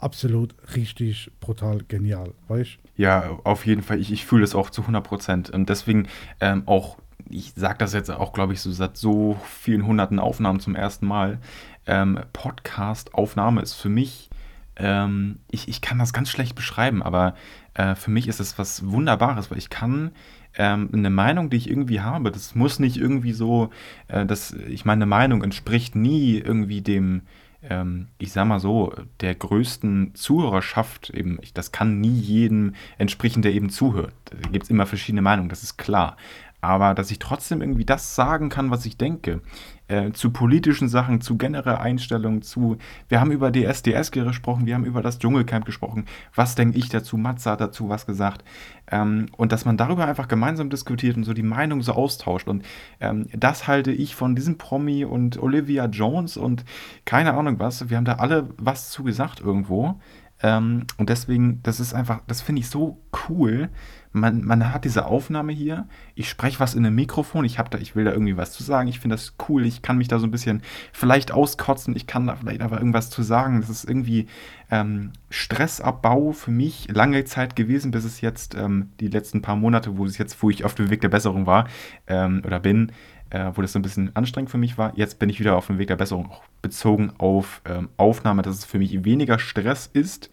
absolut 0.00 0.56
richtig 0.74 1.30
brutal 1.38 1.84
genial, 1.86 2.32
weißt 2.48 2.78
Ja, 2.96 3.38
auf 3.44 3.64
jeden 3.64 3.82
Fall. 3.82 4.00
Ich, 4.00 4.10
ich 4.10 4.26
fühle 4.26 4.40
das 4.40 4.56
auch 4.56 4.70
zu 4.70 4.80
100 4.80 5.04
Prozent. 5.04 5.50
Und 5.50 5.68
deswegen 5.68 6.08
ähm, 6.40 6.64
auch, 6.66 6.98
ich 7.30 7.52
sage 7.54 7.78
das 7.78 7.92
jetzt 7.92 8.10
auch, 8.10 8.32
glaube 8.32 8.54
ich, 8.54 8.60
so 8.60 8.72
seit 8.72 8.96
so 8.96 9.36
vielen 9.44 9.86
hunderten 9.86 10.18
Aufnahmen 10.18 10.58
zum 10.58 10.74
ersten 10.74 11.06
Mal. 11.06 11.38
Ähm, 11.86 12.18
Podcast-Aufnahme 12.32 13.62
ist 13.62 13.74
für 13.74 13.88
mich, 13.88 14.30
ähm, 14.74 15.38
ich, 15.48 15.68
ich 15.68 15.80
kann 15.80 16.00
das 16.00 16.12
ganz 16.12 16.28
schlecht 16.28 16.56
beschreiben, 16.56 17.04
aber 17.04 17.36
äh, 17.74 17.94
für 17.94 18.10
mich 18.10 18.26
ist 18.26 18.40
es 18.40 18.58
was 18.58 18.84
Wunderbares, 18.90 19.48
weil 19.52 19.58
ich 19.58 19.70
kann 19.70 20.10
ähm, 20.56 20.88
eine 20.92 21.10
Meinung, 21.10 21.50
die 21.50 21.56
ich 21.56 21.68
irgendwie 21.68 22.00
habe, 22.00 22.30
das 22.30 22.54
muss 22.54 22.78
nicht 22.78 22.96
irgendwie 22.96 23.32
so, 23.32 23.70
äh, 24.08 24.26
dass 24.26 24.52
ich 24.52 24.84
meine 24.84 25.06
Meinung 25.06 25.42
entspricht 25.42 25.94
nie 25.94 26.38
irgendwie 26.38 26.80
dem, 26.80 27.22
ähm, 27.62 28.08
ich 28.18 28.32
sag 28.32 28.46
mal 28.46 28.60
so, 28.60 28.92
der 29.20 29.34
größten 29.34 30.14
Zuhörerschaft 30.14 31.10
eben, 31.10 31.38
ich, 31.42 31.52
das 31.52 31.72
kann 31.72 32.00
nie 32.00 32.18
jedem 32.18 32.74
entsprechen, 32.98 33.42
der 33.42 33.52
eben 33.52 33.70
zuhört. 33.70 34.14
Da 34.24 34.48
gibt 34.50 34.64
es 34.64 34.70
immer 34.70 34.86
verschiedene 34.86 35.22
Meinungen, 35.22 35.48
das 35.48 35.62
ist 35.62 35.76
klar 35.76 36.16
aber 36.60 36.94
dass 36.94 37.10
ich 37.10 37.18
trotzdem 37.18 37.60
irgendwie 37.60 37.84
das 37.84 38.14
sagen 38.14 38.48
kann, 38.48 38.70
was 38.70 38.86
ich 38.86 38.96
denke. 38.96 39.40
Äh, 39.88 40.10
zu 40.10 40.30
politischen 40.30 40.88
Sachen, 40.88 41.20
zu 41.20 41.38
genereller 41.38 41.80
Einstellungen, 41.80 42.42
zu. 42.42 42.76
Wir 43.08 43.20
haben 43.20 43.30
über 43.30 43.52
die 43.52 43.64
SDS 43.64 44.10
gesprochen, 44.10 44.66
wir 44.66 44.74
haben 44.74 44.84
über 44.84 45.00
das 45.00 45.20
Dschungelcamp 45.20 45.64
gesprochen. 45.64 46.06
Was 46.34 46.56
denke 46.56 46.76
ich 46.76 46.88
dazu? 46.88 47.16
Matze 47.16 47.52
hat 47.52 47.60
dazu 47.60 47.88
was 47.88 48.04
gesagt. 48.04 48.44
Ähm, 48.90 49.26
und 49.36 49.52
dass 49.52 49.64
man 49.64 49.76
darüber 49.76 50.06
einfach 50.06 50.26
gemeinsam 50.26 50.70
diskutiert 50.70 51.16
und 51.16 51.22
so 51.22 51.34
die 51.34 51.44
Meinung 51.44 51.82
so 51.82 51.92
austauscht. 51.92 52.48
Und 52.48 52.64
ähm, 52.98 53.28
das 53.32 53.68
halte 53.68 53.92
ich 53.92 54.16
von 54.16 54.34
diesem 54.34 54.58
Promi 54.58 55.04
und 55.04 55.40
Olivia 55.40 55.86
Jones 55.86 56.36
und 56.36 56.64
keine 57.04 57.34
Ahnung 57.34 57.60
was. 57.60 57.88
Wir 57.88 57.96
haben 57.96 58.04
da 58.04 58.14
alle 58.14 58.48
was 58.58 58.90
zu 58.90 59.04
gesagt 59.04 59.38
irgendwo. 59.38 60.00
Ähm, 60.42 60.86
und 60.98 61.08
deswegen, 61.08 61.62
das 61.62 61.78
ist 61.80 61.94
einfach, 61.94 62.20
das 62.26 62.42
finde 62.42 62.60
ich 62.60 62.68
so 62.68 63.00
cool. 63.28 63.70
Man, 64.16 64.44
man 64.46 64.72
hat 64.72 64.86
diese 64.86 65.04
Aufnahme 65.04 65.52
hier. 65.52 65.86
Ich 66.14 66.30
spreche 66.30 66.58
was 66.58 66.74
in 66.74 66.86
einem 66.86 66.94
Mikrofon. 66.94 67.44
Ich 67.44 67.58
habe 67.58 67.68
da, 67.68 67.76
ich 67.76 67.94
will 67.94 68.06
da 68.06 68.12
irgendwie 68.12 68.38
was 68.38 68.50
zu 68.50 68.62
sagen. 68.62 68.88
Ich 68.88 68.98
finde 68.98 69.14
das 69.14 69.34
cool. 69.46 69.66
Ich 69.66 69.82
kann 69.82 69.98
mich 69.98 70.08
da 70.08 70.18
so 70.18 70.26
ein 70.26 70.30
bisschen 70.30 70.62
vielleicht 70.92 71.32
auskotzen. 71.32 71.94
Ich 71.94 72.06
kann 72.06 72.26
da 72.26 72.34
vielleicht 72.34 72.62
aber 72.62 72.78
irgendwas 72.78 73.10
zu 73.10 73.22
sagen. 73.22 73.60
Das 73.60 73.68
ist 73.68 73.84
irgendwie 73.84 74.26
ähm, 74.70 75.12
Stressabbau 75.28 76.32
für 76.32 76.50
mich 76.50 76.88
lange 76.90 77.24
Zeit 77.24 77.56
gewesen, 77.56 77.90
bis 77.90 78.04
es 78.04 78.22
jetzt 78.22 78.54
ähm, 78.54 78.88
die 79.00 79.08
letzten 79.08 79.42
paar 79.42 79.56
Monate, 79.56 79.98
wo 79.98 80.06
es 80.06 80.16
jetzt, 80.16 80.42
wo 80.42 80.48
ich 80.48 80.64
auf 80.64 80.74
dem 80.74 80.88
Weg 80.88 81.02
der 81.02 81.10
Besserung 81.10 81.44
war 81.44 81.68
ähm, 82.06 82.40
oder 82.46 82.58
bin, 82.58 82.92
äh, 83.28 83.50
wo 83.52 83.60
das 83.60 83.72
so 83.72 83.78
ein 83.78 83.82
bisschen 83.82 84.16
anstrengend 84.16 84.50
für 84.50 84.56
mich 84.56 84.78
war. 84.78 84.96
Jetzt 84.96 85.18
bin 85.18 85.28
ich 85.28 85.40
wieder 85.40 85.56
auf 85.56 85.66
dem 85.66 85.76
Weg 85.76 85.88
der 85.88 85.96
Besserung, 85.96 86.30
auch 86.30 86.42
bezogen 86.62 87.12
auf 87.18 87.60
ähm, 87.66 87.90
Aufnahme, 87.98 88.40
dass 88.40 88.56
es 88.56 88.64
für 88.64 88.78
mich 88.78 89.04
weniger 89.04 89.38
Stress 89.38 89.90
ist. 89.92 90.30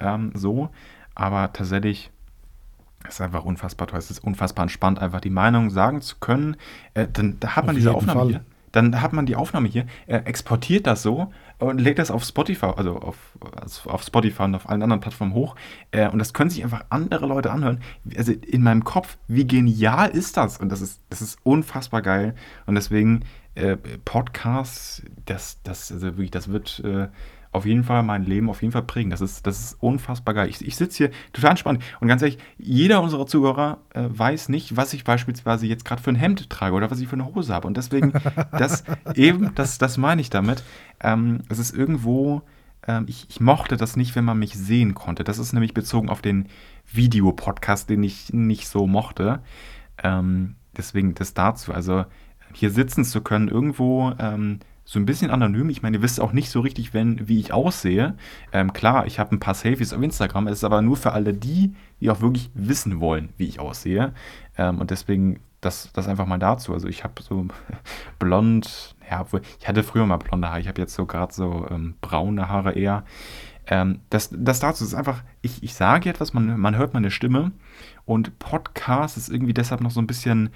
Ähm, 0.00 0.32
so, 0.34 0.68
aber 1.14 1.54
tatsächlich 1.54 2.10
ist 3.08 3.20
einfach 3.20 3.44
unfassbar 3.44 3.86
toll. 3.88 3.98
Es 3.98 4.10
ist 4.10 4.22
unfassbar 4.22 4.64
entspannt, 4.64 4.98
einfach 4.98 5.20
die 5.20 5.30
Meinung 5.30 5.70
sagen 5.70 6.00
zu 6.00 6.16
können. 6.20 6.56
Äh, 6.94 7.08
dann, 7.12 7.38
da 7.40 7.56
hat 7.56 7.66
man 7.66 7.74
diese 7.74 7.94
Aufnahme 7.94 8.20
Fall. 8.20 8.28
hier. 8.28 8.44
dann 8.72 9.00
hat 9.00 9.12
man 9.12 9.26
die 9.26 9.36
Aufnahme 9.36 9.68
hier, 9.68 9.86
er 10.06 10.26
exportiert 10.26 10.86
das 10.86 11.02
so 11.02 11.32
und 11.58 11.80
legt 11.80 11.98
das 11.98 12.10
auf 12.10 12.24
Spotify, 12.24 12.66
also 12.76 12.96
auf, 12.96 13.16
also 13.60 13.90
auf 13.90 14.02
Spotify 14.02 14.42
und 14.44 14.54
auf 14.54 14.68
allen 14.68 14.82
anderen 14.82 15.00
Plattformen 15.00 15.34
hoch. 15.34 15.54
Äh, 15.90 16.08
und 16.08 16.18
das 16.18 16.32
können 16.32 16.50
sich 16.50 16.64
einfach 16.64 16.84
andere 16.88 17.26
Leute 17.26 17.52
anhören. 17.52 17.80
Also 18.16 18.32
in 18.32 18.62
meinem 18.62 18.84
Kopf, 18.84 19.16
wie 19.28 19.46
genial 19.46 20.10
ist 20.10 20.36
das? 20.36 20.58
Und 20.58 20.70
das 20.70 20.80
ist, 20.80 21.00
das 21.10 21.22
ist 21.22 21.38
unfassbar 21.42 22.02
geil. 22.02 22.34
Und 22.66 22.74
deswegen 22.74 23.24
äh, 23.54 23.76
Podcasts, 24.04 25.02
das, 25.26 25.62
das, 25.62 25.92
also 25.92 26.06
wirklich, 26.06 26.30
das 26.30 26.48
wird 26.48 26.80
äh, 26.84 27.08
auf 27.52 27.66
jeden 27.66 27.84
Fall 27.84 28.02
mein 28.02 28.24
Leben 28.24 28.48
auf 28.48 28.62
jeden 28.62 28.72
Fall 28.72 28.82
prägen. 28.82 29.10
Das 29.10 29.20
ist, 29.20 29.46
das 29.46 29.60
ist 29.60 29.76
unfassbar 29.80 30.34
geil. 30.34 30.48
Ich, 30.48 30.66
ich 30.66 30.74
sitze 30.74 30.96
hier 30.96 31.10
total 31.32 31.50
entspannt. 31.50 31.84
Und 32.00 32.08
ganz 32.08 32.22
ehrlich, 32.22 32.38
jeder 32.58 33.02
unserer 33.02 33.26
Zuhörer 33.26 33.78
äh, 33.94 34.04
weiß 34.08 34.48
nicht, 34.48 34.76
was 34.76 34.94
ich 34.94 35.04
beispielsweise 35.04 35.66
jetzt 35.66 35.84
gerade 35.84 36.02
für 36.02 36.10
ein 36.10 36.16
Hemd 36.16 36.48
trage 36.48 36.74
oder 36.74 36.90
was 36.90 37.00
ich 37.00 37.08
für 37.08 37.14
eine 37.14 37.26
Hose 37.26 37.54
habe. 37.54 37.66
Und 37.66 37.76
deswegen, 37.76 38.14
das 38.52 38.84
eben, 39.14 39.54
das, 39.54 39.76
das 39.76 39.98
meine 39.98 40.22
ich 40.22 40.30
damit. 40.30 40.64
Ähm, 41.00 41.42
es 41.50 41.58
ist 41.58 41.76
irgendwo, 41.76 42.42
ähm, 42.86 43.04
ich, 43.06 43.26
ich 43.28 43.40
mochte 43.40 43.76
das 43.76 43.96
nicht, 43.96 44.16
wenn 44.16 44.24
man 44.24 44.38
mich 44.38 44.54
sehen 44.54 44.94
konnte. 44.94 45.22
Das 45.22 45.38
ist 45.38 45.52
nämlich 45.52 45.74
bezogen 45.74 46.08
auf 46.08 46.22
den 46.22 46.48
Videopodcast, 46.90 47.90
den 47.90 48.02
ich 48.02 48.32
nicht 48.32 48.66
so 48.66 48.86
mochte. 48.86 49.40
Ähm, 50.02 50.56
deswegen 50.74 51.14
das 51.14 51.34
dazu. 51.34 51.74
Also 51.74 52.06
hier 52.54 52.70
sitzen 52.70 53.04
zu 53.04 53.20
können, 53.20 53.48
irgendwo 53.48 54.12
ähm, 54.18 54.60
so 54.92 54.98
ein 54.98 55.06
bisschen 55.06 55.30
anonym. 55.30 55.70
Ich 55.70 55.80
meine, 55.80 55.96
ihr 55.96 56.02
wisst 56.02 56.20
auch 56.20 56.34
nicht 56.34 56.50
so 56.50 56.60
richtig, 56.60 56.92
wenn, 56.92 57.26
wie 57.26 57.40
ich 57.40 57.54
aussehe. 57.54 58.14
Ähm, 58.52 58.74
klar, 58.74 59.06
ich 59.06 59.18
habe 59.18 59.34
ein 59.34 59.40
paar 59.40 59.54
Selfies 59.54 59.94
auf 59.94 60.02
Instagram, 60.02 60.48
es 60.48 60.58
ist 60.58 60.64
aber 60.64 60.82
nur 60.82 60.98
für 60.98 61.12
alle 61.12 61.32
die, 61.32 61.74
die 62.00 62.10
auch 62.10 62.20
wirklich 62.20 62.50
wissen 62.52 63.00
wollen, 63.00 63.30
wie 63.38 63.46
ich 63.46 63.58
aussehe. 63.58 64.12
Ähm, 64.58 64.78
und 64.80 64.90
deswegen 64.90 65.40
das, 65.62 65.90
das 65.94 66.08
einfach 66.08 66.26
mal 66.26 66.38
dazu. 66.38 66.74
Also 66.74 66.88
ich 66.88 67.04
habe 67.04 67.22
so 67.22 67.46
blond, 68.18 68.94
ja, 69.10 69.24
ich 69.58 69.66
hatte 69.66 69.82
früher 69.82 70.04
mal 70.04 70.18
blonde 70.18 70.50
Haare, 70.50 70.60
ich 70.60 70.68
habe 70.68 70.82
jetzt 70.82 70.94
so 70.94 71.06
gerade 71.06 71.32
so 71.32 71.66
ähm, 71.70 71.94
braune 72.02 72.50
Haare 72.50 72.72
eher. 72.72 73.04
Ähm, 73.68 74.00
das, 74.10 74.28
das 74.30 74.60
dazu 74.60 74.84
ist 74.84 74.92
einfach, 74.92 75.22
ich, 75.40 75.62
ich 75.62 75.72
sage 75.72 76.10
etwas, 76.10 76.34
man, 76.34 76.60
man 76.60 76.76
hört 76.76 76.92
meine 76.92 77.10
Stimme 77.10 77.52
und 78.04 78.38
Podcast 78.38 79.16
ist 79.16 79.30
irgendwie 79.30 79.54
deshalb 79.54 79.80
noch 79.80 79.90
so 79.90 80.02
ein 80.02 80.06
bisschen 80.06 80.50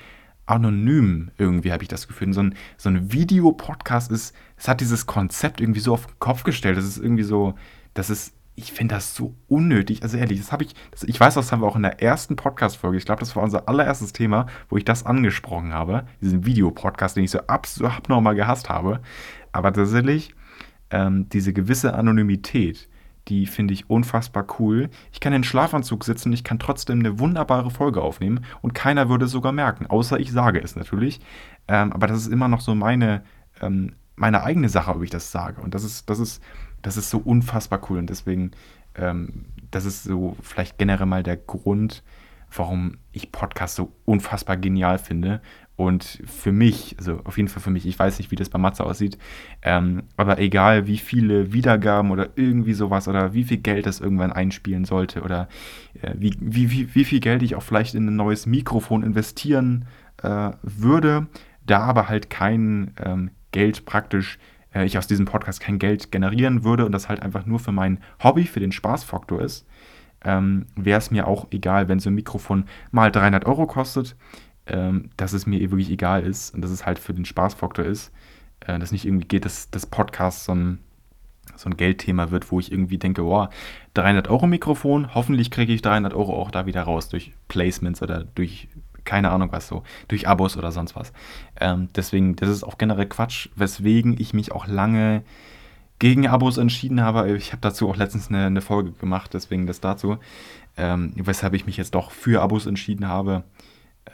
anonym 0.47 1.31
irgendwie, 1.39 1.73
habe 1.73 1.83
ich 1.83 1.89
das 1.89 2.09
Gefühl. 2.09 2.33
So 2.33 2.43
ein, 2.43 2.55
so 2.77 2.89
ein 2.89 3.13
Videopodcast 3.13 4.11
ist, 4.11 4.35
es 4.57 4.69
hat 4.69 4.81
dieses 4.81 5.07
Konzept 5.07 5.61
irgendwie 5.61 5.81
so 5.81 5.93
auf 5.93 6.07
den 6.07 6.19
Kopf 6.19 6.45
gestellt. 6.45 6.79
Das 6.79 6.85
ist 6.85 6.99
irgendwie 6.99 7.25
so, 7.25 7.55
das 7.95 8.11
ist, 8.11 8.33
ich 8.55 8.73
finde 8.73 8.95
das 8.95 9.15
so 9.15 9.35
unnötig. 9.49 10.03
Also 10.03 10.17
ehrlich, 10.17 10.39
das 10.39 10.53
habe 10.53 10.65
ich, 10.65 10.75
das, 10.91 11.03
ich 11.03 11.19
weiß, 11.19 11.35
das 11.35 11.53
haben 11.53 11.61
wir 11.61 11.67
auch 11.67 11.77
in 11.77 11.83
der 11.83 12.03
ersten 12.03 12.37
Podcast-Folge, 12.37 12.97
ich 12.97 13.05
glaube, 13.05 13.21
das 13.21 13.37
war 13.37 13.43
unser 13.43 13.69
allererstes 13.69 14.13
Thema, 14.13 14.47
wo 14.69 14.77
ich 14.77 14.85
das 14.85 15.05
angesprochen 15.05 15.75
habe, 15.75 16.07
diesen 16.23 16.47
Videopodcast, 16.47 17.17
den 17.17 17.25
ich 17.25 17.31
so 17.31 17.41
absolut 17.41 17.93
abnormal 17.93 18.35
gehasst 18.35 18.69
habe. 18.69 19.01
Aber 19.53 19.73
tatsächlich, 19.73 20.35
ähm, 20.91 21.29
diese 21.29 21.53
gewisse 21.53 21.95
Anonymität, 21.95 22.89
die 23.29 23.47
finde 23.47 23.75
ich 23.75 23.91
unfassbar 23.91 24.47
cool. 24.59 24.89
Ich 25.13 25.21
kann 25.21 25.33
in 25.33 25.45
Schlafanzug 25.45 26.05
sitzen, 26.05 26.33
ich 26.33 26.45
kann 26.45 26.59
trotzdem 26.59 27.01
eine 27.01 27.19
wunderbare 27.19 27.71
Folge 27.71 28.03
aufnehmen 28.03 28.45
und 28.63 28.75
keiner 28.75 29.09
würde 29.09 29.25
es 29.25 29.33
sogar 29.33 29.53
merken, 29.53 29.87
außer 29.87 30.21
ich 30.21 30.33
sage 30.33 30.61
es 30.61 30.77
natürlich. 30.77 31.21
Ähm, 31.69 31.93
aber 31.93 32.07
das 32.07 32.19
ist 32.19 32.33
immer 32.33 32.49
noch 32.49 32.61
so 32.61 32.75
meine, 32.75 33.23
ähm, 33.61 33.95
meine 34.15 34.43
eigene 34.43 34.69
Sache, 34.69 34.95
ob 34.95 35.03
ich 35.03 35.11
das 35.11 35.33
sage. 35.33 35.61
Und 35.61 35.75
das 35.75 35.85
ist, 35.85 36.09
das 36.09 36.19
ist, 36.19 36.43
das 36.83 36.97
ist 36.97 37.11
so 37.11 37.19
unfassbar 37.19 37.81
cool. 37.91 37.99
Und 37.99 38.11
deswegen, 38.11 38.53
ähm, 38.95 39.47
das 39.71 39.85
ist 39.85 40.05
so 40.05 40.37
vielleicht 40.41 40.79
generell 40.79 41.07
mal 41.07 41.23
der 41.23 41.37
Grund, 41.37 42.05
warum 42.55 42.99
ich 43.13 43.33
Podcasts 43.33 43.77
so 43.77 43.93
unfassbar 44.05 44.57
genial 44.57 44.99
finde 44.99 45.41
und 45.77 46.23
für 46.25 46.53
mich, 46.53 46.97
also 46.99 47.21
auf 47.25 47.37
jeden 47.37 47.49
Fall 47.49 47.63
für 47.63 47.71
mich, 47.71 47.87
ich 47.87 47.99
weiß 47.99 48.19
nicht, 48.19 48.31
wie 48.31 48.37
das 48.37 48.49
bei 48.49 48.59
Matze 48.59 48.85
aussieht, 48.85 49.19
ähm, 49.63 50.05
aber 50.17 50.39
egal 50.39 50.87
wie 50.87 50.97
viele 50.97 51.53
Wiedergaben 51.53 52.11
oder 52.11 52.31
irgendwie 52.35 52.73
sowas 52.73 53.09
oder 53.09 53.35
wie 53.35 53.45
viel 53.45 53.59
Geld 53.59 53.85
das 53.85 54.01
irgendwann 54.01 54.33
einspielen 54.33 54.87
sollte 54.87 55.21
oder 55.21 55.49
äh, 56.01 56.15
wie, 56.17 56.35
wie, 56.41 56.71
wie, 56.71 56.95
wie 56.95 57.05
viel 57.05 57.21
Geld 57.21 57.43
ich 57.43 57.55
auch 57.57 57.63
vielleicht 57.63 57.95
in 57.95 58.07
ein 58.07 58.17
neues 58.17 58.47
Mikrofon 58.47 59.03
investieren 59.03 59.85
äh, 60.23 60.51
würde, 60.63 61.27
da 61.67 61.81
aber 61.81 62.09
halt 62.09 62.31
kein 62.31 62.93
ähm, 63.05 63.31
Geld 63.53 63.85
praktisch, 63.85 64.39
äh, 64.75 64.87
ich 64.87 64.97
aus 64.97 65.07
diesem 65.07 65.27
Podcast 65.27 65.61
kein 65.61 65.79
Geld 65.79 66.11
generieren 66.11 66.65
würde 66.65 66.87
und 66.87 66.93
das 66.93 67.11
halt 67.11 67.21
einfach 67.21 67.45
nur 67.45 67.59
für 67.59 67.73
mein 67.73 67.99
Hobby, 68.23 68.45
für 68.45 68.61
den 68.61 68.73
Spaßfaktor 68.73 69.43
ist, 69.43 69.67
ähm, 70.25 70.65
wäre 70.75 70.99
es 70.99 71.11
mir 71.11 71.27
auch 71.27 71.49
egal, 71.51 71.89
wenn 71.89 72.01
so 72.01 72.09
ein 72.09 72.15
Mikrofon 72.15 72.65
mal 72.91 73.13
300 73.13 73.45
Euro 73.45 73.67
kostet 73.67 74.17
ähm, 74.67 75.11
dass 75.17 75.33
es 75.33 75.47
mir 75.47 75.61
eh 75.61 75.71
wirklich 75.71 75.91
egal 75.91 76.23
ist 76.23 76.55
und 76.55 76.63
dass 76.63 76.71
es 76.71 76.87
halt 76.87 76.99
für 76.99 77.15
den 77.15 77.25
Spaßfaktor 77.25 77.85
ist. 77.85 78.13
Äh, 78.61 78.79
dass 78.79 78.93
nicht 78.93 79.05
irgendwie 79.05 79.27
geht, 79.27 79.45
dass 79.45 79.71
das 79.71 79.87
Podcast 79.87 80.45
so 80.45 80.55
ein, 80.55 80.79
so 81.57 81.69
ein 81.69 81.77
Geldthema 81.77 82.31
wird, 82.31 82.51
wo 82.51 82.61
ich 82.61 82.73
irgendwie 82.73 82.99
denke, 82.99 83.23
boah, 83.23 83.51
300 83.95 84.29
Euro 84.29 84.47
Mikrofon, 84.47 85.15
hoffentlich 85.15 85.51
kriege 85.51 85.73
ich 85.73 85.83
300 85.83 86.15
Euro 86.15 86.35
auch 86.35 86.51
da 86.51 86.67
wieder 86.67 86.83
raus 86.83 87.09
durch 87.09 87.33
Placements 87.49 88.03
oder 88.03 88.25
durch 88.25 88.69
keine 89.05 89.31
Ahnung 89.31 89.53
was 89.53 89.69
so, 89.69 89.85
durch 90.09 90.29
Abos 90.29 90.57
oder 90.57 90.73
sonst 90.73 90.97
was. 90.97 91.13
Ähm, 91.61 91.89
deswegen, 91.95 92.37
das 92.37 92.51
ist 92.51 92.65
auch 92.65 92.77
generell 92.77 93.07
Quatsch, 93.07 93.49
weswegen 93.55 94.17
ich 94.19 94.35
mich 94.35 94.53
auch 94.53 94.67
lange 94.67 95.23
gegen 95.99 96.27
Abos 96.27 96.59
entschieden 96.59 97.01
habe. 97.01 97.35
Ich 97.37 97.53
habe 97.53 97.63
dazu 97.63 97.89
auch 97.89 97.97
letztens 97.97 98.29
eine, 98.29 98.47
eine, 98.47 98.61
Folge 98.61 98.93
gemacht, 98.93 99.33
deswegen 99.33 99.67
das 99.67 99.81
dazu. 99.81 100.19
Ähm, 100.77 101.13
weshalb 101.17 101.55
ich 101.55 101.65
mich 101.65 101.79
jetzt 101.79 101.95
doch 101.95 102.11
für 102.11 102.43
Abos 102.43 102.67
entschieden 102.67 103.09
habe. 103.09 103.45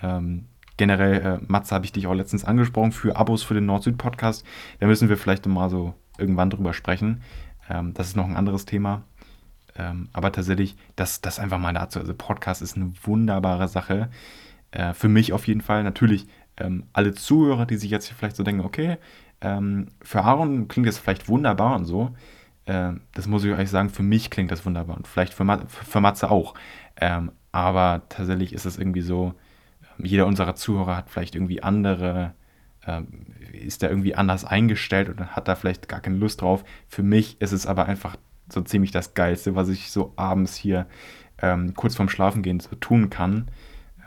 Ähm, 0.03 0.47
generell, 0.77 1.21
äh, 1.21 1.45
Matze, 1.47 1.75
habe 1.75 1.85
ich 1.85 1.93
dich 1.93 2.07
auch 2.07 2.15
letztens 2.15 2.45
angesprochen 2.45 2.93
für 2.93 3.17
Abos 3.17 3.43
für 3.43 3.55
den 3.55 3.67
Nord-Süd-Podcast. 3.67 4.45
Da 4.81 4.87
müssen 4.87 5.09
wir 5.09 5.17
vielleicht 5.17 5.47
mal 5.47 5.71
so 5.71 5.95
irgendwann 6.19 6.51
drüber 6.51 6.73
sprechen. 6.73 7.23
Ähm, 7.69 7.95
das 7.95 8.09
ist 8.09 8.17
noch 8.17 8.27
ein 8.27 8.37
anderes 8.37 8.65
Thema. 8.65 9.03
Ähm, 9.77 10.09
aber 10.13 10.33
tatsächlich, 10.33 10.77
das, 10.97 11.21
das 11.21 11.39
einfach 11.39 11.59
mal 11.59 11.73
dazu. 11.73 11.99
Also 11.99 12.15
Podcast 12.15 12.63
ist 12.63 12.77
eine 12.77 12.93
wunderbare 13.03 13.69
Sache. 13.69 14.11
Äh, 14.71 14.93
für 14.95 15.09
mich 15.09 15.33
auf 15.33 15.47
jeden 15.47 15.61
Fall. 15.61 15.83
Natürlich 15.83 16.27
ähm, 16.57 16.85
alle 16.93 17.15
Zuhörer, 17.15 17.67
die 17.67 17.77
sich 17.77 17.91
jetzt 17.91 18.09
vielleicht 18.13 18.37
so 18.37 18.43
denken, 18.43 18.65
okay, 18.65 18.99
ähm, 19.41 19.89
für 20.03 20.23
Aaron 20.23 20.69
klingt 20.69 20.89
das 20.89 20.99
vielleicht 20.99 21.29
wunderbar 21.29 21.77
und 21.77 21.85
so. 21.85 22.11
Äh, 22.67 22.93
das 23.15 23.27
muss 23.27 23.45
ich 23.45 23.53
euch 23.53 23.71
sagen, 23.71 23.91
für 23.91 24.03
mich 24.03 24.31
klingt 24.31 24.51
das 24.51 24.65
wunderbar 24.67 24.97
und 24.97 25.07
vielleicht 25.07 25.35
für, 25.35 25.45
Ma 25.45 25.61
für 25.67 26.01
Matze 26.01 26.31
auch. 26.31 26.55
Ähm, 26.97 27.33
aber 27.51 28.03
tatsächlich 28.09 28.53
ist 28.53 28.65
es 28.67 28.79
irgendwie 28.79 29.03
so, 29.03 29.35
jeder 29.99 30.27
unserer 30.27 30.55
Zuhörer 30.55 30.97
hat 30.97 31.11
vielleicht 31.11 31.35
irgendwie 31.35 31.63
andere, 31.63 32.35
äh, 32.87 33.03
ist 33.53 33.83
da 33.83 33.89
irgendwie 33.89 34.15
anders 34.15 34.45
eingestellt 34.45 35.09
und 35.09 35.21
hat 35.21 35.49
da 35.49 35.55
vielleicht 35.55 35.89
gar 35.89 36.01
keine 36.01 36.17
Lust 36.17 36.41
drauf. 36.41 36.65
Für 36.89 37.03
mich 37.03 37.41
ist 37.41 37.53
es 37.53 37.67
aber 37.67 37.87
einfach 37.87 38.17
so 38.49 38.61
ziemlich 38.61 38.91
das 38.91 39.15
Geilste, 39.15 39.55
was 39.55 39.69
ich 39.69 39.91
so 39.91 40.13
abends 40.17 40.57
hier 40.57 40.87
ähm, 41.41 41.75
kurz 41.75 41.97
vorm 41.97 42.09
Schlafengehen 42.09 42.61
so 42.61 42.75
tun 42.77 43.11
kann. 43.11 43.51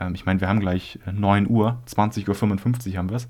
Ähm, 0.00 0.14
ich 0.14 0.26
meine, 0.26 0.40
wir 0.40 0.48
haben 0.48 0.60
gleich 0.60 0.98
9 1.10 1.48
Uhr, 1.48 1.82
20.55 1.86 2.90
Uhr 2.92 2.98
haben 2.98 3.10
wir 3.10 3.16
es. 3.16 3.28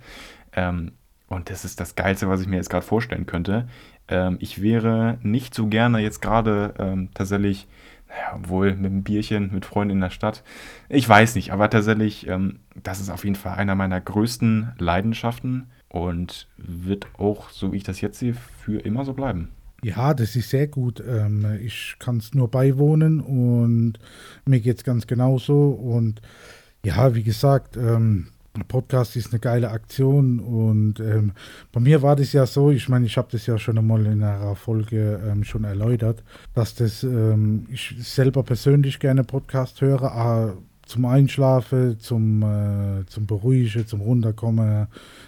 Ähm, 0.53 0.93
und 1.29 1.51
das 1.51 1.65
ist 1.65 1.81
das 1.81 1.97
Geilste, 1.97 2.29
was 2.29 2.41
ich 2.41 2.47
mir 2.47 2.57
jetzt 2.57 2.71
gerade 2.71 2.87
vorstellen 2.87 3.27
könnte. 3.27 3.69
Ähm, 4.09 4.37
ich 4.41 4.63
wäre 4.63 5.19
nicht 5.23 5.55
so 5.55 5.67
gerne 5.67 5.99
jetzt 5.99 6.23
gerade 6.23 6.75
ähm, 6.79 7.11
tatsächlich 7.15 7.67
naja, 8.17 8.35
obwohl 8.37 8.75
mit 8.75 8.87
einem 8.87 9.03
Bierchen 9.03 9.53
mit 9.53 9.67
Freunden 9.67 9.97
in 9.97 10.01
der 10.01 10.11
Stadt. 10.11 10.43
Ich 10.89 11.09
weiß 11.09 11.35
nicht, 11.35 11.53
aber 11.53 11.69
tatsächlich, 11.69 12.27
ähm, 12.27 12.61
das 12.83 13.01
ist 13.01 13.11
auf 13.11 13.25
jeden 13.25 13.37
Fall 13.37 13.57
einer 13.57 13.75
meiner 13.75 14.01
größten 14.01 14.73
Leidenschaften 14.79 15.67
und 15.89 16.49
wird 16.57 17.07
auch, 17.19 17.51
so 17.51 17.73
wie 17.73 17.77
ich 17.77 17.85
das 17.85 18.01
jetzt 18.01 18.19
sehe, 18.19 18.35
für 18.35 18.81
immer 18.81 19.05
so 19.05 19.15
bleiben. 19.15 19.49
Ja, 19.83 20.15
das 20.15 20.35
ist 20.37 20.51
sehr 20.51 20.67
gut. 20.67 21.03
Ähm, 21.07 21.59
ich 21.63 21.97
kann 21.99 22.17
es 22.17 22.35
nur 22.35 22.51
beiwohnen 22.51 23.21
und 23.21 23.99
mir 24.47 24.61
geht 24.61 24.79
es 24.79 24.85
ganz 24.85 25.07
genauso. 25.07 25.71
Und 25.71 26.23
ja, 26.85 27.15
wie 27.15 27.23
gesagt, 27.23 27.77
ähm, 27.77 28.29
Podcast 28.65 29.17
ist 29.17 29.33
eine 29.33 29.41
geile 29.41 29.71
Aktion 29.71 30.41
und 30.41 31.01
ähm, 31.01 31.33
bei 31.73 31.81
mir 31.81 32.03
war 32.03 32.17
das 32.17 32.33
ja 32.33 32.47
so, 32.47 32.71
ich 32.71 32.89
meine, 32.89 33.07
ich 33.07 33.17
habe 33.17 33.29
das 33.31 33.47
ja 33.47 33.59
schon 33.59 33.79
einmal 33.79 34.07
in 34.07 34.23
einer 34.23 34.55
Folge 34.57 35.21
ähm, 35.27 35.45
schon 35.45 35.65
erläutert, 35.65 36.23
dass 36.55 36.75
das 36.75 37.03
ähm, 37.03 37.67
ich 37.71 37.95
selber 37.99 38.43
persönlich 38.43 38.99
gerne 38.99 39.25
Podcast 39.25 39.81
höre, 39.81 40.05
ah, 40.05 40.55
zum 40.87 41.05
Einschlafen, 41.05 41.99
zum, 41.99 42.43
äh, 42.43 43.05
zum 43.07 43.27
Beruhigen, 43.27 43.87
zum 43.87 44.01
Runterkommen, 44.01 44.87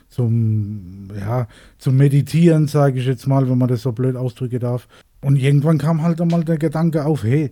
zum, 0.09 1.09
ja, 1.19 1.49
zum 1.79 1.97
Meditieren, 1.97 2.69
sage 2.69 3.01
ich 3.01 3.07
jetzt 3.07 3.27
mal, 3.27 3.49
wenn 3.51 3.59
man 3.59 3.69
das 3.69 3.83
so 3.83 3.93
blöd 3.93 4.17
ausdrücken 4.17 4.61
darf. 4.61 4.89
Und 5.21 5.37
irgendwann 5.37 5.79
kam 5.79 6.03
halt 6.03 6.21
einmal 6.21 6.45
der 6.45 6.59
Gedanke 6.59 7.05
auf, 7.05 7.25
hey, 7.25 7.51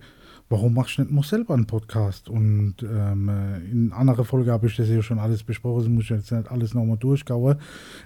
warum 0.49 0.73
machst 0.73 0.97
du 0.97 1.01
nicht 1.01 1.11
mal 1.11 1.23
selber 1.23 1.53
einen 1.53 1.67
Podcast? 1.67 2.29
Und 2.29 2.75
ähm, 2.81 3.29
äh, 3.29 3.71
in 3.71 3.91
anderer 3.93 4.23
Folge 4.23 4.51
habe 4.51 4.67
ich 4.67 4.75
das 4.75 4.89
ja 4.89 5.01
schon 5.01 5.19
alles 5.19 5.43
besprochen, 5.43 5.79
das 5.79 5.89
muss 5.89 6.03
ich 6.05 6.09
jetzt 6.11 6.31
nicht 6.31 6.49
alles 6.49 6.73
nochmal 6.73 6.97
durchkauen. 6.97 7.57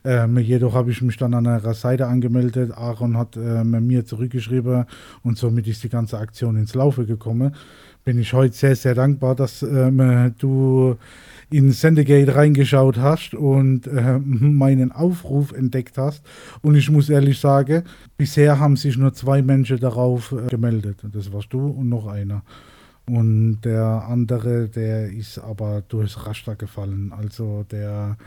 Ähm, 0.03 0.37
jedoch 0.39 0.73
habe 0.73 0.91
ich 0.91 1.01
mich 1.01 1.17
dann 1.17 1.33
an 1.33 1.47
einer 1.47 1.73
Seite 1.73 2.07
angemeldet, 2.07 2.71
Aaron 2.71 3.17
hat 3.17 3.37
ähm, 3.37 3.85
mir 3.85 4.05
zurückgeschrieben 4.05 4.85
und 5.23 5.37
somit 5.37 5.67
ist 5.67 5.83
die 5.83 5.89
ganze 5.89 6.17
Aktion 6.17 6.55
ins 6.55 6.73
Laufe 6.73 7.05
gekommen. 7.05 7.55
bin 8.03 8.17
ich 8.17 8.33
heute 8.33 8.55
sehr, 8.55 8.75
sehr 8.75 8.95
dankbar, 8.95 9.35
dass 9.35 9.61
ähm, 9.61 10.33
du 10.39 10.95
in 11.51 11.71
Sendegate 11.71 12.35
reingeschaut 12.35 12.97
hast 12.97 13.33
und 13.33 13.85
äh, 13.87 14.19
meinen 14.19 14.91
Aufruf 14.91 15.51
entdeckt 15.51 15.97
hast. 15.97 16.23
Und 16.61 16.75
ich 16.75 16.89
muss 16.89 17.09
ehrlich 17.09 17.39
sagen, 17.39 17.83
bisher 18.17 18.59
haben 18.59 18.77
sich 18.77 18.97
nur 18.97 19.13
zwei 19.13 19.41
Menschen 19.41 19.79
darauf 19.79 20.31
äh, 20.31 20.47
gemeldet. 20.47 21.03
Das 21.11 21.31
warst 21.31 21.53
du 21.53 21.67
und 21.67 21.89
noch 21.89 22.07
einer. 22.07 22.43
Und 23.05 23.61
der 23.61 24.05
andere, 24.07 24.69
der 24.69 25.11
ist 25.11 25.37
aber 25.37 25.83
durchs 25.87 26.25
Raster 26.25 26.55
gefallen. 26.55 27.11
Also 27.15 27.65
der 27.69 28.17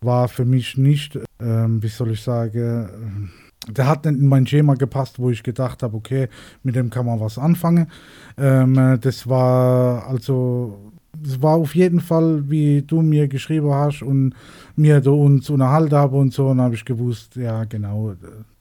war 0.00 0.28
für 0.28 0.44
mich 0.44 0.76
nicht, 0.76 1.18
ähm, 1.40 1.82
wie 1.82 1.88
soll 1.88 2.10
ich 2.10 2.22
sagen, 2.22 3.30
äh, 3.68 3.72
der 3.72 3.86
hat 3.86 4.04
nicht 4.04 4.20
in 4.20 4.28
mein 4.28 4.46
Schema 4.46 4.74
gepasst, 4.74 5.18
wo 5.18 5.30
ich 5.30 5.42
gedacht 5.42 5.82
habe, 5.82 5.96
okay, 5.96 6.28
mit 6.62 6.76
dem 6.76 6.90
kann 6.90 7.06
man 7.06 7.20
was 7.20 7.38
anfangen. 7.38 7.90
Ähm, 8.36 8.98
das 9.00 9.26
war 9.28 10.06
also 10.06 10.92
es 11.24 11.42
war 11.42 11.56
auf 11.56 11.74
jeden 11.74 12.00
Fall, 12.00 12.48
wie 12.50 12.82
du 12.82 13.02
mir 13.02 13.28
geschrieben 13.28 13.72
hast 13.72 14.02
und 14.02 14.34
mir 14.76 15.00
da 15.00 15.10
uns 15.10 15.50
unterhalten 15.50 15.94
haben 15.94 16.16
und 16.16 16.32
so, 16.32 16.48
und 16.48 16.60
habe 16.60 16.74
ich 16.74 16.84
gewusst, 16.84 17.36
ja, 17.36 17.64
genau, 17.64 18.14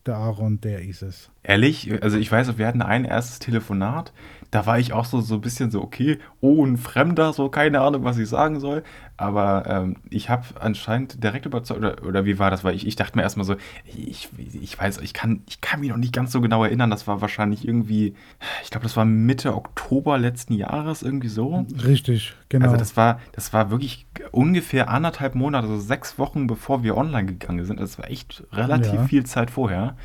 der 0.05 0.17
Aaron, 0.17 0.61
der 0.61 0.81
ist 0.81 1.01
es. 1.01 1.29
Ehrlich? 1.43 1.91
Also 2.01 2.17
ich 2.17 2.31
weiß, 2.31 2.57
wir 2.57 2.67
hatten 2.67 2.81
ein 2.81 3.05
erstes 3.05 3.39
Telefonat 3.39 4.13
da 4.55 4.65
war 4.65 4.79
ich 4.79 4.93
auch 4.93 5.03
so, 5.03 5.19
so 5.19 5.35
ein 5.35 5.41
bisschen 5.41 5.69
so, 5.69 5.81
okay, 5.81 6.17
oh, 6.39 6.65
ein 6.65 6.77
Fremder, 6.77 7.33
so 7.33 7.49
keine 7.49 7.81
Ahnung, 7.81 8.05
was 8.05 8.17
ich 8.17 8.29
sagen 8.29 8.61
soll. 8.61 8.83
Aber 9.17 9.65
ähm, 9.67 9.97
ich 10.09 10.29
habe 10.29 10.45
anscheinend 10.59 11.21
direkt 11.21 11.45
überzeugt, 11.45 11.79
oder, 11.79 12.05
oder 12.05 12.23
wie 12.23 12.39
war 12.39 12.51
das? 12.51 12.63
Weil 12.63 12.73
ich, 12.73 12.87
ich 12.87 12.95
dachte 12.95 13.17
mir 13.17 13.23
erstmal 13.23 13.45
so, 13.45 13.57
ich, 13.85 14.29
ich 14.37 14.79
weiß, 14.79 14.99
ich 14.99 15.13
kann, 15.13 15.41
ich 15.49 15.59
kann 15.59 15.81
mich 15.81 15.89
noch 15.89 15.97
nicht 15.97 16.13
ganz 16.13 16.31
so 16.31 16.39
genau 16.39 16.63
erinnern. 16.63 16.89
Das 16.89 17.05
war 17.05 17.19
wahrscheinlich 17.19 17.67
irgendwie, 17.67 18.15
ich 18.63 18.71
glaube, 18.71 18.83
das 18.83 18.95
war 18.95 19.03
Mitte 19.03 19.55
Oktober 19.55 20.17
letzten 20.17 20.53
Jahres, 20.53 21.03
irgendwie 21.03 21.27
so. 21.27 21.65
Richtig, 21.83 22.33
genau. 22.47 22.65
Also 22.65 22.77
das 22.77 22.95
war, 22.95 23.19
das 23.33 23.51
war 23.51 23.71
wirklich 23.71 24.05
ungefähr 24.31 24.89
anderthalb 24.89 25.35
Monate, 25.35 25.67
also 25.67 25.79
sechs 25.79 26.04
Wochen, 26.19 26.47
bevor 26.47 26.83
wir 26.83 26.97
online 26.97 27.25
gegangen 27.25 27.65
sind. 27.65 27.79
Das 27.79 27.97
war 27.97 28.09
echt 28.09 28.43
relativ 28.51 28.93
ja. 28.93 29.03
viel 29.05 29.25
Zeit 29.25 29.51
vorher. 29.51 29.95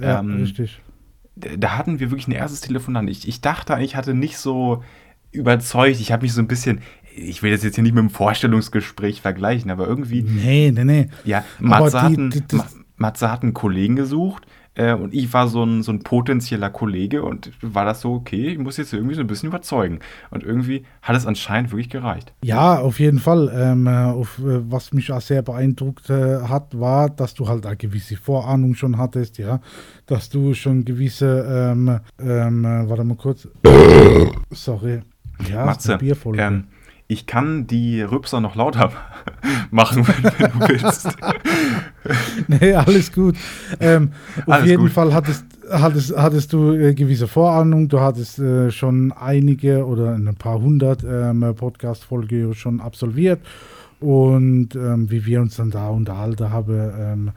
Ja, 0.00 0.20
ähm, 0.20 0.36
richtig 0.36 0.80
da 1.36 1.76
hatten 1.76 2.00
wir 2.00 2.10
wirklich 2.10 2.28
ein 2.28 2.32
erstes 2.32 2.60
Telefonat. 2.60 3.08
Ich, 3.08 3.26
ich 3.26 3.40
dachte 3.40 3.78
ich 3.80 3.96
hatte 3.96 4.14
nicht 4.14 4.38
so 4.38 4.82
überzeugt. 5.32 6.00
Ich 6.00 6.12
habe 6.12 6.22
mich 6.22 6.32
so 6.32 6.40
ein 6.40 6.48
bisschen, 6.48 6.80
ich 7.16 7.42
will 7.42 7.50
das 7.50 7.62
jetzt 7.62 7.76
hier 7.76 7.82
nicht 7.82 7.94
mit 7.94 8.00
einem 8.00 8.10
Vorstellungsgespräch 8.10 9.20
vergleichen, 9.20 9.70
aber 9.70 9.86
irgendwie. 9.86 10.22
Nee, 10.22 10.72
nee, 10.74 10.84
nee. 10.84 11.08
Ja, 11.24 11.44
Matze, 11.58 12.02
hat, 12.02 12.12
einen, 12.12 12.44
Matze 12.96 13.30
hat 13.30 13.42
einen 13.42 13.54
Kollegen 13.54 13.96
gesucht, 13.96 14.46
äh, 14.74 14.94
und 14.94 15.12
ich 15.12 15.32
war 15.32 15.48
so 15.48 15.64
ein, 15.64 15.82
so 15.82 15.92
ein 15.92 16.00
potenzieller 16.00 16.70
Kollege 16.70 17.22
und 17.22 17.50
war 17.60 17.84
das 17.84 18.00
so, 18.00 18.14
okay, 18.14 18.48
ich 18.48 18.58
muss 18.58 18.76
jetzt 18.76 18.92
irgendwie 18.92 19.14
so 19.14 19.20
ein 19.20 19.26
bisschen 19.26 19.48
überzeugen. 19.48 19.98
Und 20.30 20.44
irgendwie 20.44 20.84
hat 21.02 21.16
es 21.16 21.26
anscheinend 21.26 21.72
wirklich 21.72 21.90
gereicht. 21.90 22.32
Ja, 22.44 22.78
auf 22.78 23.00
jeden 23.00 23.18
Fall. 23.18 23.50
Ähm, 23.54 23.86
äh, 23.86 23.90
auf, 23.90 24.38
äh, 24.38 24.70
was 24.70 24.92
mich 24.92 25.10
auch 25.12 25.20
sehr 25.20 25.42
beeindruckt 25.42 26.08
äh, 26.08 26.42
hat, 26.42 26.78
war, 26.78 27.10
dass 27.10 27.34
du 27.34 27.48
halt 27.48 27.66
eine 27.66 27.76
gewisse 27.76 28.16
Vorahnung 28.16 28.74
schon 28.74 28.96
hattest, 28.96 29.38
ja. 29.38 29.60
Dass 30.06 30.28
du 30.28 30.54
schon 30.54 30.84
gewisse, 30.84 31.72
ähm, 31.72 32.00
ähm, 32.20 32.64
äh, 32.64 32.88
warte 32.88 33.04
mal 33.04 33.16
kurz. 33.16 33.48
Sorry. 34.50 35.00
Ja, 35.50 35.64
Matze, 35.64 35.98
ähm, 36.36 36.64
ich 37.10 37.26
kann 37.26 37.66
die 37.66 38.02
Rübser 38.02 38.40
noch 38.40 38.54
lauter 38.54 38.92
machen, 39.72 40.06
wenn 40.06 40.52
du 40.52 40.68
willst. 40.68 41.08
nee, 42.46 42.72
alles 42.72 43.12
gut. 43.12 43.34
Ähm, 43.80 44.12
auf 44.46 44.54
alles 44.54 44.68
jeden 44.68 44.82
gut. 44.84 44.92
Fall 44.92 45.12
hattest, 45.12 45.44
hattest, 45.68 46.16
hattest 46.16 46.52
du 46.52 46.72
äh, 46.72 46.94
gewisse 46.94 47.26
Vorahnung. 47.26 47.88
Du 47.88 47.98
hattest 47.98 48.38
äh, 48.38 48.70
schon 48.70 49.10
einige 49.10 49.84
oder 49.84 50.14
ein 50.14 50.36
paar 50.36 50.60
hundert 50.60 51.02
ähm, 51.02 51.52
Podcast-Folgen 51.56 52.54
schon 52.54 52.80
absolviert. 52.80 53.40
Und 53.98 54.76
ähm, 54.76 55.10
wie 55.10 55.26
wir 55.26 55.40
uns 55.40 55.56
dann 55.56 55.72
da 55.72 55.88
unterhalten 55.88 56.50
haben, 56.50 56.92
ähm, 56.96 57.30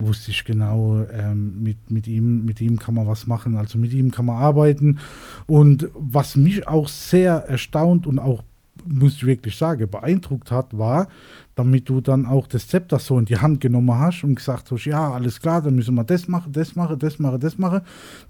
wusste 0.00 0.32
ich 0.32 0.44
genau, 0.44 1.06
ähm, 1.12 1.62
mit, 1.62 1.88
mit, 1.88 2.08
ihm, 2.08 2.44
mit 2.44 2.60
ihm 2.60 2.80
kann 2.80 2.96
man 2.96 3.06
was 3.06 3.28
machen, 3.28 3.56
also 3.56 3.78
mit 3.78 3.92
ihm 3.92 4.10
kann 4.10 4.26
man 4.26 4.42
arbeiten. 4.42 4.98
Und 5.46 5.88
was 5.94 6.34
mich 6.34 6.66
auch 6.66 6.88
sehr 6.88 7.44
erstaunt 7.48 8.08
und 8.08 8.18
auch 8.18 8.42
muss 8.86 9.14
ich 9.14 9.26
wirklich 9.26 9.56
sagen, 9.56 9.88
beeindruckt 9.88 10.50
hat, 10.50 10.76
war, 10.76 11.08
damit 11.54 11.88
du 11.88 12.00
dann 12.00 12.26
auch 12.26 12.46
das 12.46 12.68
Zepter 12.68 12.98
so 12.98 13.18
in 13.18 13.24
die 13.24 13.38
Hand 13.38 13.60
genommen 13.60 13.98
hast 13.98 14.24
und 14.24 14.34
gesagt 14.34 14.70
hast, 14.70 14.84
ja, 14.84 15.12
alles 15.12 15.40
klar, 15.40 15.62
dann 15.62 15.74
müssen 15.74 15.94
wir 15.94 16.04
das 16.04 16.28
machen, 16.28 16.52
das 16.52 16.74
machen, 16.74 16.98
das 16.98 17.18
machen, 17.18 17.40
das 17.40 17.58
machen. 17.58 17.80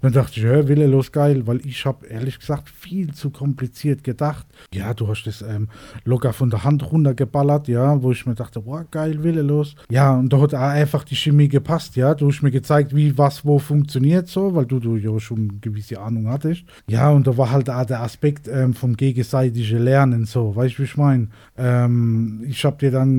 Dann 0.01 0.13
dachte 0.13 0.33
ich, 0.39 0.43
ja, 0.43 0.67
Wille, 0.67 0.87
los, 0.87 1.11
geil, 1.11 1.47
weil 1.47 1.65
ich 1.65 1.85
habe 1.85 2.05
ehrlich 2.07 2.39
gesagt 2.39 2.69
viel 2.69 3.13
zu 3.13 3.29
kompliziert 3.31 4.03
gedacht. 4.03 4.45
Ja, 4.73 4.93
du 4.93 5.07
hast 5.07 5.23
das 5.23 5.41
ähm, 5.41 5.69
locker 6.03 6.33
von 6.33 6.49
der 6.49 6.63
Hand 6.63 6.91
runtergeballert, 6.91 7.67
ja, 7.67 8.01
wo 8.01 8.11
ich 8.11 8.25
mir 8.25 8.35
dachte, 8.35 8.61
boah, 8.61 8.85
geil, 8.89 9.23
Wille, 9.23 9.41
los. 9.41 9.75
Ja, 9.89 10.15
und 10.15 10.31
da 10.31 10.39
hat 10.41 10.53
einfach 10.53 11.03
die 11.03 11.15
Chemie 11.15 11.47
gepasst, 11.47 11.95
ja. 11.95 12.13
Du 12.13 12.27
hast 12.27 12.41
mir 12.41 12.51
gezeigt, 12.51 12.95
wie 12.95 13.17
was 13.17 13.45
wo 13.45 13.59
funktioniert 13.59 14.27
so, 14.27 14.53
weil 14.55 14.65
du, 14.65 14.79
du 14.79 14.97
ja 14.97 15.19
schon 15.19 15.49
eine 15.49 15.59
gewisse 15.59 15.99
Ahnung 15.99 16.27
hattest. 16.29 16.63
Ja, 16.87 17.09
und 17.09 17.25
da 17.27 17.37
war 17.37 17.51
halt 17.51 17.69
auch 17.69 17.85
der 17.85 18.01
Aspekt 18.01 18.47
ähm, 18.47 18.73
vom 18.73 18.95
gegenseitigen 18.95 19.83
Lernen 19.83 20.25
so, 20.25 20.55
weißt 20.55 20.75
du, 20.75 20.79
wie 20.79 20.83
ich 20.83 20.97
meine? 20.97 21.29
Ähm, 21.57 22.43
ich 22.47 22.63
habe 22.65 22.77
dir 22.77 22.91
dann 22.91 23.14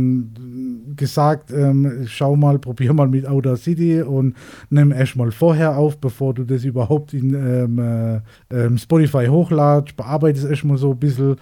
gesagt, 0.97 1.51
ähm, 1.51 2.05
schau 2.07 2.37
mal, 2.37 2.59
probier 2.59 2.93
mal 2.93 3.09
mit 3.09 3.27
Audacity 3.27 4.03
und 4.03 4.35
nimm 4.71 4.93
erstmal 4.93 5.31
vorher 5.31 5.77
auf, 5.77 5.99
bevor 5.99 6.35
du 6.35 6.45
das 6.45 6.65
überhaupt 6.65 7.15
in 7.15 7.35
ähm, 7.35 7.79
äh, 7.79 8.21
ähm, 8.51 8.79
Spotify 8.79 9.27
hochladest, 9.27 9.97
bearbeite 9.97 10.39
es 10.39 10.45
erstmal 10.45 10.79
so 10.79 10.93
ein 10.93 10.99
bisschen. 10.99 11.37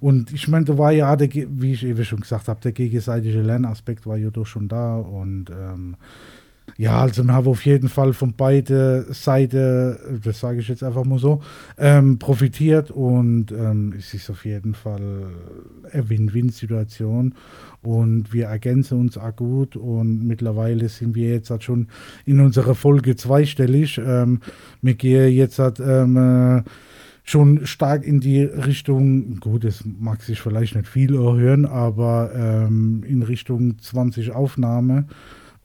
Und 0.00 0.32
ich 0.32 0.48
meine, 0.48 0.64
da 0.64 0.78
war 0.78 0.92
ja, 0.92 1.14
der, 1.16 1.28
wie 1.32 1.72
ich 1.72 1.84
eben 1.84 2.04
schon 2.04 2.20
gesagt 2.20 2.48
habe, 2.48 2.60
der 2.60 2.72
gegenseitige 2.72 3.42
Lernaspekt 3.42 4.06
war 4.06 4.16
ja 4.16 4.30
doch 4.30 4.46
schon 4.46 4.68
da 4.68 4.96
und 4.96 5.50
ähm, 5.50 5.96
ja, 6.76 7.00
also 7.00 7.24
wir 7.24 7.32
haben 7.32 7.46
auf 7.46 7.64
jeden 7.64 7.88
Fall 7.88 8.12
von 8.12 8.34
beiden 8.34 9.12
Seiten, 9.12 10.20
das 10.22 10.40
sage 10.40 10.60
ich 10.60 10.68
jetzt 10.68 10.82
einfach 10.82 11.04
mal 11.04 11.18
so, 11.18 11.42
ähm, 11.78 12.18
profitiert 12.18 12.90
und 12.90 13.52
ähm, 13.52 13.94
es 13.98 14.14
ist 14.14 14.30
auf 14.30 14.44
jeden 14.44 14.74
Fall 14.74 15.26
eine 15.92 16.08
Win-Win-Situation 16.08 17.34
und 17.82 18.32
wir 18.32 18.46
ergänzen 18.46 19.00
uns 19.00 19.16
auch 19.18 19.34
gut 19.34 19.76
und 19.76 20.26
mittlerweile 20.26 20.88
sind 20.88 21.14
wir 21.14 21.30
jetzt 21.30 21.50
halt 21.50 21.64
schon 21.64 21.88
in 22.26 22.40
unserer 22.40 22.74
Folge 22.74 23.16
zweistellig. 23.16 24.00
Ähm, 24.04 24.40
wir 24.82 24.94
gehen 24.94 25.32
jetzt 25.32 25.58
halt, 25.58 25.80
ähm, 25.80 26.16
äh, 26.16 26.62
schon 27.30 27.66
stark 27.66 28.04
in 28.04 28.20
die 28.20 28.42
Richtung, 28.42 29.38
gut, 29.38 29.64
das 29.64 29.84
mag 29.84 30.22
sich 30.22 30.40
vielleicht 30.40 30.74
nicht 30.74 30.88
viel 30.88 31.12
hören, 31.16 31.64
aber 31.64 32.32
ähm, 32.34 33.04
in 33.06 33.22
Richtung 33.22 33.78
20 33.78 34.32
Aufnahme 34.32 35.06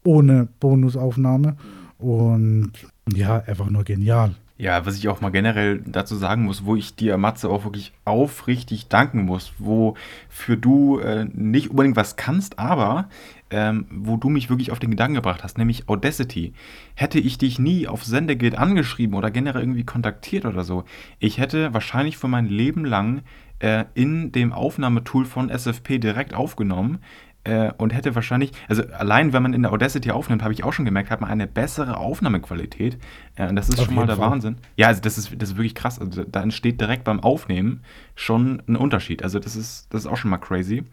ohne 0.05 0.47
Bonusaufnahme. 0.59 1.57
Und 1.97 2.71
ja, 3.13 3.43
einfach 3.45 3.69
nur 3.69 3.83
genial. 3.83 4.35
Ja, 4.57 4.85
was 4.85 4.97
ich 4.97 5.09
auch 5.09 5.19
mal 5.19 5.31
generell 5.31 5.81
dazu 5.85 6.15
sagen 6.15 6.45
muss, 6.45 6.63
wo 6.63 6.77
ich 6.77 6.95
dir, 6.95 7.17
Matze, 7.17 7.49
auch 7.49 7.65
wirklich 7.65 7.91
aufrichtig 8.05 8.87
danken 8.87 9.25
muss, 9.25 9.51
wofür 9.57 10.55
du 10.55 10.99
äh, 10.99 11.25
nicht 11.33 11.71
unbedingt 11.71 11.97
was 11.97 12.15
kannst, 12.15 12.57
aber 12.57 13.09
ähm, 13.49 13.85
wo 13.91 14.15
du 14.15 14.29
mich 14.29 14.49
wirklich 14.49 14.71
auf 14.71 14.79
den 14.79 14.91
Gedanken 14.91 15.15
gebracht 15.15 15.43
hast, 15.43 15.57
nämlich 15.57 15.89
Audacity. 15.89 16.53
Hätte 16.93 17.19
ich 17.19 17.37
dich 17.37 17.59
nie 17.59 17.89
auf 17.89 18.05
Sendegate 18.05 18.57
angeschrieben 18.57 19.17
oder 19.17 19.29
generell 19.29 19.61
irgendwie 19.61 19.83
kontaktiert 19.83 20.45
oder 20.45 20.63
so, 20.63 20.85
ich 21.19 21.37
hätte 21.37 21.73
wahrscheinlich 21.73 22.17
für 22.17 22.29
mein 22.29 22.47
Leben 22.47 22.85
lang 22.85 23.23
äh, 23.59 23.85
in 23.93 24.31
dem 24.31 24.53
Aufnahmetool 24.53 25.25
von 25.25 25.49
SFP 25.49 25.99
direkt 25.99 26.33
aufgenommen, 26.33 26.99
äh, 27.45 27.71
und 27.77 27.93
hätte 27.93 28.15
wahrscheinlich, 28.15 28.51
also 28.67 28.83
allein 28.97 29.31
wenn 29.31 29.43
man 29.43 29.53
in 29.53 29.61
der 29.61 29.71
Audacity 29.71 30.11
aufnimmt, 30.11 30.43
habe 30.43 30.53
ich 30.53 30.63
auch 30.63 30.73
schon 30.73 30.85
gemerkt, 30.85 31.09
hat 31.09 31.21
man 31.21 31.29
eine 31.29 31.47
bessere 31.47 31.97
Aufnahmequalität. 31.97 32.97
Äh, 33.35 33.47
und 33.47 33.55
das 33.55 33.69
ist 33.69 33.79
Auf 33.79 33.85
schon 33.85 33.95
mal 33.95 34.07
der 34.07 34.17
Fall. 34.17 34.31
Wahnsinn. 34.31 34.57
Ja, 34.75 34.87
also 34.87 35.01
das 35.01 35.17
ist, 35.17 35.31
das 35.37 35.49
ist 35.49 35.55
wirklich 35.55 35.75
krass. 35.75 35.99
Also 35.99 36.23
da 36.23 36.41
entsteht 36.41 36.81
direkt 36.81 37.03
beim 37.03 37.19
Aufnehmen 37.19 37.81
schon 38.15 38.61
ein 38.67 38.75
Unterschied. 38.75 39.23
Also 39.23 39.39
das 39.39 39.55
ist, 39.55 39.93
das 39.93 40.01
ist 40.01 40.07
auch 40.07 40.17
schon 40.17 40.31
mal 40.31 40.37
crazy. 40.37 40.83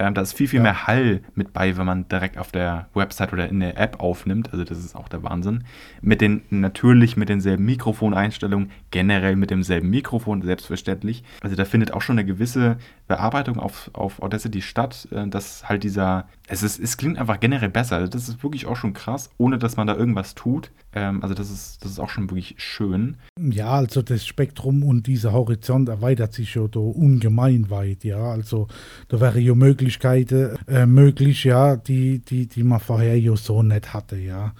Ähm, 0.00 0.14
da 0.14 0.22
ist 0.22 0.32
viel, 0.32 0.48
viel 0.48 0.58
ja. 0.58 0.62
mehr 0.62 0.86
Hall 0.86 1.20
mit 1.34 1.52
bei, 1.52 1.76
wenn 1.76 1.84
man 1.84 2.08
direkt 2.08 2.38
auf 2.38 2.50
der 2.50 2.88
Website 2.94 3.34
oder 3.34 3.48
in 3.50 3.60
der 3.60 3.78
App 3.78 4.00
aufnimmt. 4.00 4.50
Also 4.50 4.64
das 4.64 4.78
ist 4.78 4.96
auch 4.96 5.08
der 5.08 5.22
Wahnsinn. 5.22 5.64
Mit 6.00 6.22
den, 6.22 6.42
natürlich 6.48 7.18
mit 7.18 7.28
denselben 7.28 7.66
Mikrofoneinstellungen, 7.66 8.70
generell 8.90 9.36
mit 9.36 9.50
demselben 9.50 9.90
Mikrofon, 9.90 10.40
selbstverständlich. 10.40 11.22
Also 11.42 11.54
da 11.54 11.66
findet 11.66 11.92
auch 11.92 12.00
schon 12.00 12.18
eine 12.18 12.24
gewisse 12.24 12.78
Bearbeitung 13.10 13.58
auf, 13.58 13.90
auf 13.92 14.22
Audacity 14.22 14.62
statt, 14.62 15.08
äh, 15.10 15.28
dass 15.28 15.68
halt 15.68 15.84
dieser, 15.84 16.26
es, 16.48 16.62
ist, 16.62 16.80
es 16.80 16.96
klingt 16.96 17.18
einfach 17.18 17.40
generell 17.40 17.68
besser. 17.68 18.08
Das 18.08 18.28
ist 18.28 18.42
wirklich 18.42 18.66
auch 18.66 18.76
schon 18.76 18.94
krass, 18.94 19.30
ohne 19.36 19.58
dass 19.58 19.76
man 19.76 19.86
da 19.86 19.96
irgendwas 19.96 20.34
tut. 20.34 20.70
Ähm, 20.94 21.22
also 21.22 21.34
das 21.34 21.50
ist, 21.50 21.84
das 21.84 21.92
ist 21.92 21.98
auch 21.98 22.08
schon 22.08 22.30
wirklich 22.30 22.54
schön. 22.58 23.16
Ja, 23.38 23.72
also 23.72 24.02
das 24.02 24.24
Spektrum 24.24 24.82
und 24.82 25.06
dieser 25.06 25.32
Horizont 25.32 25.88
erweitert 25.88 26.32
sich 26.32 26.54
ja 26.54 26.66
da 26.68 26.80
ungemein 26.80 27.68
weit, 27.68 28.04
ja. 28.04 28.22
Also 28.22 28.68
da 29.08 29.20
wäre 29.20 29.40
ja 29.40 29.54
möglich, 29.54 29.80
Möglichkeiten 29.80 30.56
äh, 30.68 30.86
möglich, 30.86 31.44
ja, 31.44 31.76
die, 31.76 32.20
die, 32.20 32.46
die 32.46 32.62
man 32.62 32.80
vorher 32.80 33.18
ja 33.18 33.34
so 33.36 33.62
nicht 33.62 33.92
hatte, 33.92 34.16
ja. 34.16 34.52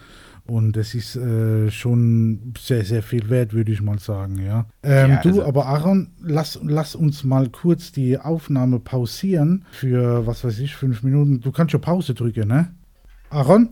Und 0.51 0.75
das 0.77 0.95
ist 0.97 1.15
äh, 1.15 1.71
schon 1.71 2.55
sehr, 2.59 2.85
sehr 2.85 3.05
viel 3.05 3.31
wert, 3.31 3.53
würde 3.53 3.71
ich 3.71 3.81
mal 3.83 4.01
sagen, 4.01 4.37
ja. 4.45 4.67
Ähm, 4.83 5.11
Ja, 5.11 5.21
du, 5.23 5.29
also- 5.29 5.45
aber 5.45 5.67
Aaron, 5.67 6.09
lass, 6.21 6.59
lass 6.65 6.97
uns 6.97 7.23
mal 7.23 7.49
kurz 7.51 7.93
die 7.93 8.19
Aufnahme 8.19 8.81
pausieren 8.81 9.65
für, 9.71 10.27
was 10.27 10.43
weiß 10.43 10.59
ich, 10.59 10.75
fünf 10.75 11.05
Minuten. 11.05 11.41
Du 11.41 11.53
kannst 11.53 11.71
schon 11.71 11.81
Pause 11.81 12.15
drücken, 12.15 12.49
ne? 12.49 12.75
Aaron? 13.31 13.69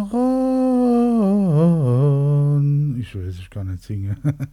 Ich 3.00 3.16
weiß, 3.16 3.38
ich 3.38 3.48
kann 3.48 3.68
nicht 3.68 3.82
singen. 3.82 4.14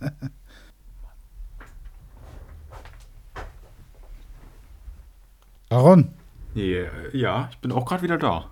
Aaron. 5.70 6.08
Ja, 6.54 7.50
ich 7.52 7.58
bin 7.58 7.74
auch 7.74 7.84
gerade 7.86 8.04
wieder 8.04 8.18
da. 8.18 8.50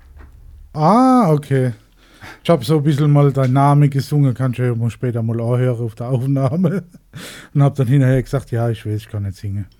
Ah, 0.73 1.31
okay. 1.31 1.71
Ich 2.43 2.49
habe 2.49 2.65
so 2.65 2.75
ein 2.79 2.83
bisschen 2.83 3.09
mal 3.09 3.31
deinen 3.31 3.53
Namen 3.53 3.89
gesungen, 3.89 4.33
kannst 4.33 4.59
du 4.59 4.63
ja 4.63 4.75
mal 4.75 4.89
später 4.89 5.23
mal 5.23 5.39
anhören 5.39 5.85
auf 5.85 5.95
der 5.95 6.09
Aufnahme. 6.09 6.83
Und 7.53 7.63
habe 7.63 7.77
dann 7.77 7.87
hinterher 7.87 8.21
gesagt, 8.21 8.51
ja, 8.51 8.69
ich 8.69 8.85
weiß, 8.85 8.97
ich 8.97 9.07
kann 9.07 9.23
nicht 9.23 9.37
singen. 9.37 9.65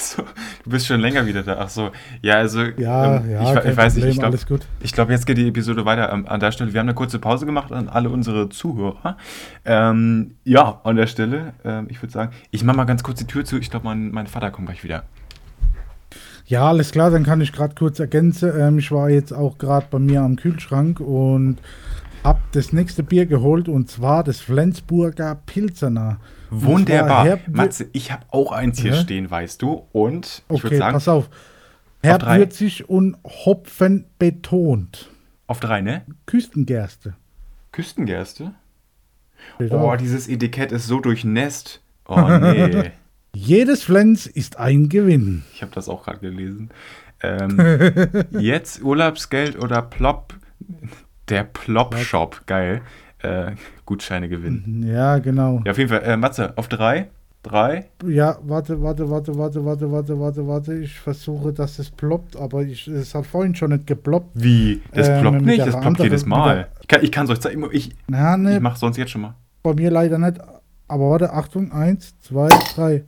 So, 0.00 0.22
du 0.64 0.70
bist 0.70 0.86
schon 0.86 1.00
länger 1.00 1.26
wieder 1.26 1.42
da. 1.42 1.58
Ach 1.60 1.68
so, 1.68 1.90
ja, 2.22 2.36
also 2.36 2.62
Ja, 2.62 3.16
ähm, 3.16 3.30
ja, 3.30 3.42
ich, 3.42 3.70
ich 3.70 3.76
weiß 3.76 3.94
nicht, 3.94 4.04
Problem, 4.04 4.10
ich 4.10 4.18
glaube, 4.18 4.26
alles 4.28 4.46
gut. 4.46 4.66
ich 4.80 4.92
glaube, 4.92 5.12
jetzt 5.12 5.26
geht 5.26 5.36
die 5.36 5.48
Episode 5.48 5.84
weiter 5.84 6.10
ähm, 6.10 6.26
an 6.26 6.40
der 6.40 6.52
Stelle. 6.52 6.72
Wir 6.72 6.80
haben 6.80 6.88
eine 6.88 6.94
kurze 6.94 7.18
Pause 7.18 7.44
gemacht 7.44 7.70
an 7.70 7.88
alle 7.88 8.08
unsere 8.08 8.48
Zuhörer. 8.48 9.18
Ähm, 9.66 10.36
ja, 10.44 10.80
an 10.84 10.96
der 10.96 11.06
Stelle, 11.06 11.52
ähm, 11.64 11.86
ich 11.90 12.00
würde 12.02 12.12
sagen, 12.12 12.32
ich 12.50 12.64
mache 12.64 12.78
mal 12.78 12.84
ganz 12.84 13.02
kurz 13.02 13.18
die 13.18 13.26
Tür 13.26 13.44
zu. 13.44 13.58
Ich 13.58 13.70
glaube, 13.70 13.84
mein, 13.84 14.10
mein 14.10 14.26
Vater 14.26 14.50
kommt 14.50 14.68
gleich 14.68 14.84
wieder. 14.84 15.04
Ja, 16.46 16.68
alles 16.68 16.92
klar, 16.92 17.10
dann 17.10 17.24
kann 17.24 17.40
ich 17.40 17.52
gerade 17.52 17.74
kurz 17.74 18.00
ergänzen. 18.00 18.52
Ähm, 18.58 18.78
ich 18.78 18.90
war 18.90 19.10
jetzt 19.10 19.32
auch 19.32 19.58
gerade 19.58 19.86
bei 19.90 19.98
mir 19.98 20.22
am 20.22 20.36
Kühlschrank 20.36 20.98
und 20.98 21.58
habe 22.24 22.40
das 22.52 22.72
nächste 22.72 23.02
Bier 23.02 23.26
geholt 23.26 23.68
und 23.68 23.90
zwar 23.90 24.24
das 24.24 24.40
Flensburger 24.40 25.38
Pilsener. 25.46 26.18
Wunderbar. 26.50 27.38
Matze, 27.50 27.88
ich 27.92 28.10
habe 28.12 28.24
auch 28.30 28.52
eins 28.52 28.78
hier 28.80 28.92
Ja? 28.92 29.00
stehen, 29.00 29.30
weißt 29.30 29.62
du. 29.62 29.86
Und 29.92 30.42
ich 30.48 30.54
Okay, 30.56 30.62
würde 30.64 30.76
sagen, 30.78 30.92
pass 30.94 31.08
auf. 31.08 31.30
Herbwürzig 32.02 32.88
und 32.88 33.16
Hopfen 33.24 34.06
betont. 34.18 35.10
auf 35.46 35.60
drei, 35.60 35.80
ne? 35.80 36.02
Küstengerste. 36.26 37.14
Küstengerste. 37.72 38.52
Oh, 39.70 39.94
dieses 39.98 40.28
Etikett 40.28 40.72
ist 40.72 40.86
so 40.86 41.00
durchnässt. 41.00 41.80
Oh, 42.06 42.20
nee. 42.20 42.90
Jedes 43.34 43.82
Flens 43.84 44.26
ist 44.26 44.58
ein 44.58 44.88
Gewinn. 44.88 45.44
Ich 45.54 45.62
habe 45.62 45.72
das 45.72 45.88
auch 45.88 46.04
gerade 46.04 46.18
gelesen. 46.18 46.70
Ähm, 47.22 47.58
jetzt 48.38 48.82
Urlaubsgeld 48.82 49.56
oder 49.62 49.82
Plop. 49.82 50.34
Der 51.28 51.44
Plop-Shop, 51.44 52.42
geil. 52.46 52.82
Äh, 53.18 53.52
Gutscheine 53.90 54.28
gewinnen. 54.28 54.84
Ja, 54.86 55.18
genau. 55.18 55.60
Ja, 55.64 55.72
auf 55.72 55.78
jeden 55.78 55.90
Fall. 55.90 56.02
Äh, 56.04 56.16
Matze, 56.16 56.52
auf 56.56 56.68
drei. 56.68 57.08
Drei. 57.42 57.86
Ja, 58.06 58.38
warte, 58.42 58.80
warte, 58.82 59.10
warte, 59.10 59.36
warte, 59.36 59.64
warte, 59.64 59.90
warte, 59.90 60.20
warte, 60.20 60.46
warte. 60.46 60.74
Ich 60.74 61.00
versuche, 61.00 61.52
dass 61.52 61.78
es 61.80 61.90
ploppt, 61.90 62.36
aber 62.36 62.62
ich, 62.62 62.86
es 62.86 63.14
hat 63.16 63.26
vorhin 63.26 63.54
schon 63.56 63.70
nicht 63.72 63.88
geploppt. 63.88 64.28
Wie? 64.34 64.80
Das 64.92 65.08
Ähm, 65.08 65.20
ploppt 65.22 65.40
nicht, 65.42 65.66
das 65.66 65.80
ploppt 65.80 65.98
jedes 66.00 66.24
Mal. 66.24 66.54
der- 66.54 66.68
Ich 66.82 66.86
kann, 66.88 67.02
ich 67.02 67.16
es 67.16 67.30
euch 67.30 67.40
zeigen. 67.40 67.66
Ich, 67.72 67.90
Na, 68.06 68.34
ich 68.36 68.40
ne, 68.42 68.60
mache 68.60 68.78
sonst 68.78 68.96
jetzt 68.96 69.10
schon 69.10 69.22
mal. 69.22 69.34
bei 69.64 69.74
mir 69.74 69.90
leider 69.90 70.18
nicht. 70.18 70.36
Aber 70.86 71.10
warte, 71.10 71.32
Achtung, 71.32 71.72
eins, 71.72 72.14
zwei, 72.20 72.48
drei. 72.76 73.02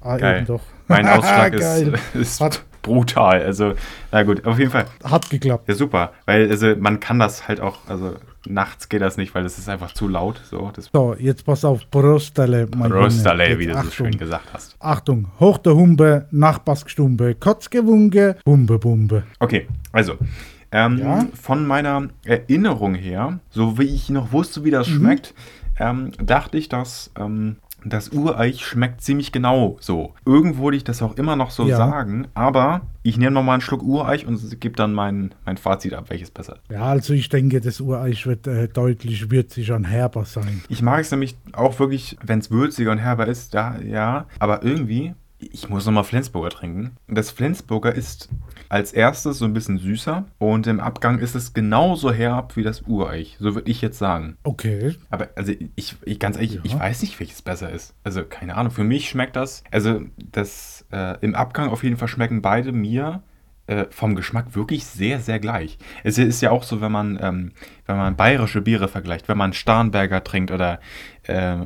Ah, 0.00 0.16
Geil. 0.16 0.36
eben 0.38 0.46
doch. 0.46 0.62
Mein 0.88 1.06
Ausschlag 1.08 1.52
ist, 1.52 1.84
ist 2.14 2.40
Hat- 2.40 2.62
brutal. 2.82 3.42
Also, 3.42 3.74
na 4.10 4.22
gut, 4.22 4.44
auf 4.44 4.58
jeden 4.58 4.70
Fall. 4.70 4.86
Hat 5.04 5.30
geklappt. 5.30 5.68
Ja, 5.68 5.74
super. 5.74 6.12
Weil, 6.26 6.50
also, 6.50 6.74
man 6.76 7.00
kann 7.00 7.18
das 7.18 7.48
halt 7.48 7.60
auch, 7.60 7.78
also, 7.88 8.16
nachts 8.46 8.88
geht 8.88 9.00
das 9.02 9.16
nicht, 9.16 9.34
weil 9.34 9.44
es 9.44 9.58
ist 9.58 9.68
einfach 9.68 9.92
zu 9.94 10.08
laut. 10.08 10.40
So, 10.44 10.70
So, 10.92 11.14
jetzt 11.18 11.44
pass 11.44 11.64
auf, 11.64 11.88
Prostale, 11.90 12.66
mein 12.76 12.90
Junge. 12.90 13.02
Jetzt 13.08 13.24
wie 13.58 13.66
du 13.66 13.72
so 13.72 13.78
Achtung. 13.78 13.92
schön 13.92 14.18
gesagt 14.18 14.48
hast. 14.52 14.76
Achtung, 14.80 15.28
hoch 15.38 15.58
der 15.58 15.74
Humbe, 15.74 16.26
Nachbarsgstumbe, 16.32 17.34
Kotzgewunge, 17.36 18.36
Humbe, 18.46 18.78
Bumbe. 18.78 19.22
Okay, 19.38 19.68
also, 19.92 20.14
ähm, 20.72 20.98
Ja? 20.98 21.26
von 21.40 21.66
meiner 21.66 22.08
Erinnerung 22.24 22.94
her, 22.94 23.38
so 23.50 23.78
wie 23.78 23.84
ich 23.84 24.08
noch 24.10 24.32
wusste, 24.32 24.64
wie 24.64 24.70
das 24.70 24.88
Mhm. 24.88 24.94
schmeckt, 24.94 25.34
ähm, 25.78 26.12
dachte 26.22 26.58
ich, 26.58 26.68
dass 26.68 27.10
ähm, 27.18 27.56
das 27.84 28.10
Ureich 28.10 28.64
schmeckt 28.64 29.00
ziemlich 29.02 29.32
genau 29.32 29.76
so. 29.80 30.14
Irgendwo 30.24 30.64
würde 30.64 30.76
ich 30.76 30.84
das 30.84 31.02
auch 31.02 31.16
immer 31.16 31.36
noch 31.36 31.50
so 31.50 31.66
Ja. 31.66 31.76
sagen, 31.76 32.28
aber 32.34 32.82
ich 33.02 33.16
nehme 33.18 33.32
noch 33.32 33.42
mal 33.42 33.54
einen 33.54 33.60
Schluck 33.62 33.82
Ureich 33.82 34.26
und 34.26 34.60
gebe 34.60 34.76
dann 34.76 34.92
mein, 34.94 35.34
mein 35.44 35.56
Fazit 35.56 35.94
ab, 35.94 36.06
welches 36.08 36.30
besser 36.30 36.54
ist. 36.56 36.70
Ja, 36.70 36.82
also 36.84 37.12
ich 37.14 37.28
denke, 37.28 37.60
das 37.60 37.80
Ureich 37.80 38.26
wird 38.26 38.46
äh, 38.46 38.68
deutlich 38.68 39.30
würziger 39.30 39.74
und 39.76 39.84
herber 39.84 40.24
sein. 40.24 40.62
Ich 40.68 40.82
mag 40.82 41.00
es 41.00 41.10
nämlich 41.10 41.36
auch 41.52 41.78
wirklich, 41.78 42.16
wenn 42.24 42.38
es 42.38 42.50
würziger 42.50 42.92
und 42.92 42.98
herber 42.98 43.26
ist, 43.26 43.54
da, 43.54 43.76
ja. 43.80 44.26
Aber 44.38 44.62
irgendwie, 44.62 45.14
ich 45.38 45.68
muss 45.68 45.84
nochmal 45.86 46.04
Flensburger 46.04 46.50
trinken. 46.50 46.92
Das 47.08 47.30
Flensburger 47.32 47.92
ist 47.94 48.28
als 48.72 48.92
erstes 48.92 49.38
so 49.38 49.44
ein 49.44 49.52
bisschen 49.52 49.78
süßer 49.78 50.24
und 50.38 50.66
im 50.66 50.80
Abgang 50.80 51.18
ist 51.18 51.34
es 51.34 51.52
genauso 51.52 52.10
herb 52.12 52.56
wie 52.56 52.62
das 52.62 52.82
Ureich. 52.82 53.36
So 53.38 53.54
würde 53.54 53.70
ich 53.70 53.82
jetzt 53.82 53.98
sagen. 53.98 54.36
Okay. 54.44 54.94
Aber 55.10 55.28
also 55.36 55.52
ich, 55.76 55.96
ich 56.04 56.18
ganz 56.18 56.36
ehrlich, 56.36 56.54
Ja. 56.54 56.60
ich 56.64 56.78
weiß 56.78 57.02
nicht, 57.02 57.20
welches 57.20 57.42
besser 57.42 57.70
ist. 57.70 57.94
Also 58.02 58.24
keine 58.24 58.56
Ahnung. 58.56 58.72
Für 58.72 58.84
mich 58.84 59.08
schmeckt 59.08 59.36
das, 59.36 59.62
also 59.70 60.00
das 60.32 60.86
äh, 60.90 61.18
im 61.20 61.34
Abgang 61.34 61.68
auf 61.68 61.84
jeden 61.84 61.96
Fall 61.98 62.08
schmecken 62.08 62.40
beide 62.42 62.72
mir 62.72 63.22
äh, 63.66 63.84
vom 63.90 64.14
Geschmack 64.16 64.54
wirklich 64.56 64.84
sehr, 64.84 65.20
sehr 65.20 65.38
gleich. 65.38 65.78
Es 66.04 66.18
ist 66.18 66.40
ja 66.40 66.50
auch 66.50 66.62
so, 66.62 66.80
wenn 66.80 66.92
man, 66.92 67.18
ähm, 67.22 67.52
wenn 67.86 67.96
man 67.96 68.16
bayerische 68.16 68.60
Biere 68.60 68.88
vergleicht, 68.88 69.28
wenn 69.28 69.38
man 69.38 69.52
Starnberger 69.52 70.24
trinkt 70.24 70.50
oder 70.50 70.80
äh, 71.24 71.56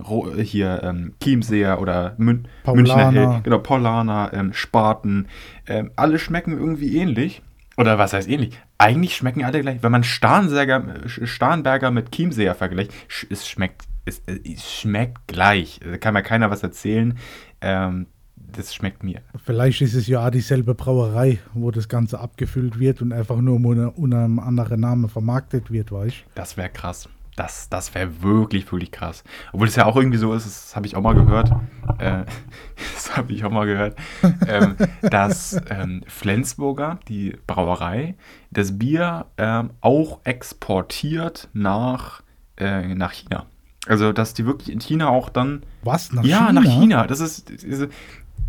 hier 0.43 0.83
ähm, 0.83 1.15
Chiemseer 1.23 1.81
oder 1.81 2.15
Mün 2.19 2.49
Münchner 2.67 2.95
Paulaner. 2.95 3.33
Hell, 3.33 3.41
genau, 3.43 3.59
Paulaner, 3.59 4.31
ähm, 4.35 4.53
Spaten, 4.53 5.29
ähm, 5.67 5.91
alle 5.97 6.19
schmecken 6.19 6.53
irgendwie 6.53 6.99
ähnlich. 6.99 7.43
Oder 7.79 7.99
was 7.99 8.15
heißt 8.15 8.29
ähnlich? 8.29 8.59
Eigentlich 8.79 9.17
schmecken 9.17 9.45
alle 9.45 9.61
gleich. 9.61 9.83
Wenn 9.83 9.93
man 9.93 10.03
Starnberger, 10.03 10.85
Starnberger 11.07 11.91
mit 11.91 12.11
Chiemseer 12.11 12.55
vergleicht, 12.55 12.91
sch- 13.09 13.27
es 13.29 13.47
schmeckt, 13.47 13.83
es, 14.07 14.23
es 14.27 14.73
schmeckt 14.73 15.27
gleich. 15.27 15.81
Da 15.85 15.99
kann 15.99 16.15
mir 16.15 16.23
keiner 16.23 16.51
was 16.51 16.63
erzählen. 16.63 17.19
Ähm, 17.61 18.07
das 18.53 18.75
schmeckt 18.75 19.03
mir. 19.03 19.21
Vielleicht 19.45 19.81
ist 19.83 19.95
es 19.95 20.07
ja 20.07 20.27
auch 20.27 20.31
dieselbe 20.31 20.75
Brauerei, 20.75 21.39
wo 21.55 21.71
das 21.71 21.89
Ganze 21.89 22.21
abgefüllt 22.21 22.79
wird 22.79 23.03
und 23.03 23.13
einfach 23.13 23.41
nur 23.41 23.57
unter, 23.57 24.19
einem 24.19 24.39
anderen 24.39 24.81
Namen 24.81 25.09
vermarktet 25.09 25.71
wird, 25.71 25.93
weißt 25.93 26.25
Das 26.35 26.57
wäre 26.57 26.71
krass. 26.71 27.09
Das, 27.37 27.69
das 27.69 27.95
wäre 27.95 28.23
wirklich, 28.23 28.71
wirklich 28.73 28.91
krass. 28.91 29.23
Obwohl 29.53 29.69
es 29.69 29.77
ja 29.77 29.85
auch 29.85 29.97
irgendwie 29.97 30.17
so 30.17 30.33
ist, 30.33 30.47
das 30.47 30.75
habe 30.75 30.87
ich 30.87 30.97
auch 30.97 31.03
mal 31.03 31.15
gehört. 31.15 31.51
Äh, 31.99 32.25
das 32.95 33.15
habe 33.15 33.33
ich 33.35 33.45
auch 33.45 33.51
mal 33.51 33.67
gehört. 33.67 33.99
ähm, 34.49 34.75
dass 35.03 35.61
ähm, 35.69 36.03
Flensburger, 36.07 36.99
die 37.09 37.37
Brauerei, 37.47 38.15
das 38.51 38.79
Bier 38.79 39.27
ähm, 39.37 39.71
auch 39.83 40.21
exportiert 40.25 41.51
nach, 41.53 42.23
äh, 42.57 42.95
nach 42.95 43.13
China. 43.13 43.45
Also, 43.87 44.13
dass 44.13 44.33
die 44.33 44.47
wirklich 44.47 44.71
in 44.71 44.81
China 44.81 45.11
auch 45.11 45.29
dann 45.29 45.63
Was? 45.83 46.13
Nach 46.13 46.25
ja, 46.25 46.47
China? 46.47 46.53
nach 46.53 46.65
China. 46.65 47.07
Das 47.07 47.21
ist, 47.21 47.51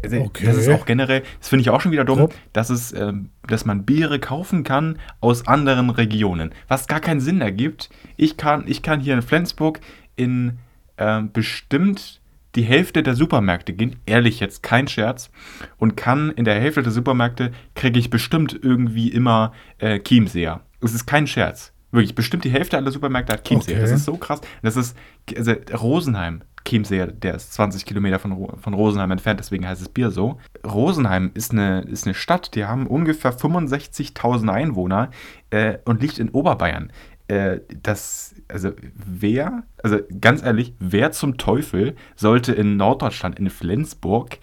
also, 0.03 0.17
Okay. 0.17 0.45
das 0.45 0.57
ist 0.57 0.69
auch 0.69 0.85
generell, 0.85 1.23
das 1.39 1.49
finde 1.49 1.61
ich 1.61 1.69
auch 1.69 1.81
schon 1.81 1.91
wieder 1.91 2.05
dumm, 2.05 2.19
Top. 2.19 2.33
dass, 2.53 2.69
es, 2.69 2.93
ähm, 2.93 3.29
dass 3.47 3.65
man 3.65 3.83
Biere 3.85 4.19
kaufen 4.19 4.63
kann 4.63 4.99
aus 5.21 5.47
anderen 5.47 5.89
Regionen. 5.89 6.51
Was 6.67 6.87
gar 6.87 6.99
keinen 6.99 7.19
Sinn 7.19 7.41
ergibt. 7.41 7.89
Ich 8.15 8.37
kann, 8.37 8.63
ich 8.67 8.81
kann 8.81 8.99
hier 8.99 9.13
in 9.13 9.21
Flensburg 9.21 9.79
in 10.15 10.59
ähm, 10.97 11.31
bestimmt 11.31 12.21
die 12.55 12.63
Hälfte 12.63 13.03
der 13.03 13.13
Supermärkte 13.13 13.73
gehen, 13.73 13.97
ehrlich 14.07 14.39
jetzt 14.39 14.63
kein 14.63 14.87
Scherz, 14.87 15.29
und 15.77 15.95
kann 15.95 16.31
in 16.31 16.43
der 16.43 16.59
Hälfte 16.59 16.81
der 16.81 16.91
Supermärkte 16.91 17.51
kriege 17.75 17.99
ich 17.99 18.09
bestimmt 18.09 18.57
irgendwie 18.59 19.09
immer 19.09 19.53
äh, 19.77 19.99
Chiemseer. 19.99 20.61
Es 20.81 20.93
ist 20.93 21.05
kein 21.05 21.27
Scherz. 21.27 21.71
Wirklich, 21.91 22.15
bestimmt 22.15 22.43
die 22.43 22.49
Hälfte 22.49 22.77
aller 22.77 22.91
Supermärkte 22.91 23.33
hat 23.33 23.43
Chiemseer. 23.47 23.75
Okay. 23.75 23.81
Das 23.81 23.91
ist 23.91 24.05
so 24.05 24.17
krass. 24.17 24.41
Das 24.63 24.75
ist, 24.75 24.97
also 25.35 25.53
Rosenheim, 25.79 26.41
Chiemseer, 26.67 27.07
der 27.07 27.35
ist 27.35 27.53
20 27.53 27.85
Kilometer 27.85 28.19
von, 28.19 28.59
von 28.59 28.73
Rosenheim 28.73 29.11
entfernt, 29.11 29.39
deswegen 29.39 29.67
heißt 29.67 29.81
das 29.81 29.89
Bier 29.89 30.11
so. 30.11 30.37
Rosenheim 30.65 31.31
ist 31.33 31.51
eine, 31.51 31.81
ist 31.81 32.05
eine 32.05 32.13
Stadt, 32.13 32.55
die 32.55 32.65
haben 32.65 32.87
ungefähr 32.87 33.33
65.000 33.33 34.49
Einwohner 34.49 35.11
äh, 35.49 35.77
und 35.85 36.01
liegt 36.01 36.19
in 36.19 36.29
Oberbayern. 36.29 36.91
Äh, 37.27 37.59
das, 37.81 38.35
also 38.47 38.71
wer, 38.93 39.63
also 39.81 39.99
ganz 40.19 40.43
ehrlich, 40.43 40.73
wer 40.79 41.11
zum 41.11 41.37
Teufel 41.37 41.95
sollte 42.15 42.53
in 42.53 42.77
Norddeutschland, 42.77 43.39
in 43.39 43.49
Flensburg, 43.49 44.37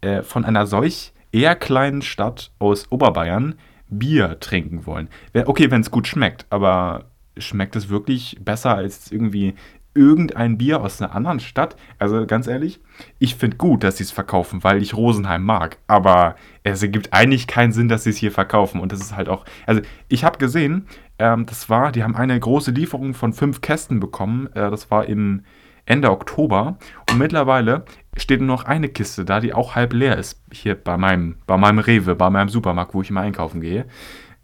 äh, 0.00 0.22
von 0.22 0.44
einer 0.44 0.66
solch 0.66 1.12
eher 1.32 1.56
kleinen 1.56 2.02
Stadt 2.02 2.52
aus 2.58 2.90
Oberbayern 2.92 3.56
Bier 3.88 4.38
trinken 4.40 4.86
wollen. 4.86 5.08
Okay, 5.34 5.70
wenn 5.70 5.80
es 5.80 5.90
gut 5.90 6.06
schmeckt, 6.06 6.46
aber 6.50 7.10
schmeckt 7.36 7.76
es 7.76 7.88
wirklich 7.88 8.38
besser 8.40 8.74
als 8.74 9.10
irgendwie 9.10 9.54
irgendein 9.94 10.58
Bier 10.58 10.80
aus 10.80 11.00
einer 11.00 11.14
anderen 11.14 11.40
Stadt. 11.40 11.76
Also 11.98 12.26
ganz 12.26 12.46
ehrlich, 12.46 12.80
ich 13.18 13.36
finde 13.36 13.56
gut, 13.56 13.84
dass 13.84 13.98
sie 13.98 14.04
es 14.04 14.10
verkaufen, 14.10 14.64
weil 14.64 14.82
ich 14.82 14.94
Rosenheim 14.94 15.42
mag. 15.44 15.78
Aber 15.86 16.36
es 16.62 16.82
ergibt 16.82 17.12
eigentlich 17.12 17.46
keinen 17.46 17.72
Sinn, 17.72 17.88
dass 17.88 18.04
sie 18.04 18.10
es 18.10 18.16
hier 18.16 18.32
verkaufen. 18.32 18.80
Und 18.80 18.92
das 18.92 19.00
ist 19.00 19.16
halt 19.16 19.28
auch. 19.28 19.44
Also 19.66 19.82
ich 20.08 20.24
habe 20.24 20.38
gesehen, 20.38 20.86
ähm, 21.18 21.46
das 21.46 21.70
war, 21.70 21.92
die 21.92 22.02
haben 22.02 22.16
eine 22.16 22.38
große 22.38 22.72
Lieferung 22.72 23.14
von 23.14 23.32
fünf 23.32 23.60
Kästen 23.60 24.00
bekommen. 24.00 24.48
Äh, 24.54 24.70
das 24.70 24.90
war 24.90 25.06
im 25.06 25.42
Ende 25.86 26.10
Oktober. 26.10 26.78
Und 27.10 27.18
mittlerweile 27.18 27.84
steht 28.16 28.40
nur 28.40 28.48
noch 28.48 28.64
eine 28.64 28.88
Kiste 28.88 29.24
da, 29.24 29.40
die 29.40 29.54
auch 29.54 29.74
halb 29.74 29.92
leer 29.92 30.18
ist. 30.18 30.42
Hier 30.52 30.74
bei 30.74 30.96
meinem, 30.96 31.36
bei 31.46 31.56
meinem 31.56 31.78
Rewe, 31.78 32.14
bei 32.14 32.30
meinem 32.30 32.48
Supermarkt, 32.48 32.94
wo 32.94 33.02
ich 33.02 33.10
immer 33.10 33.20
einkaufen 33.20 33.60
gehe. 33.60 33.86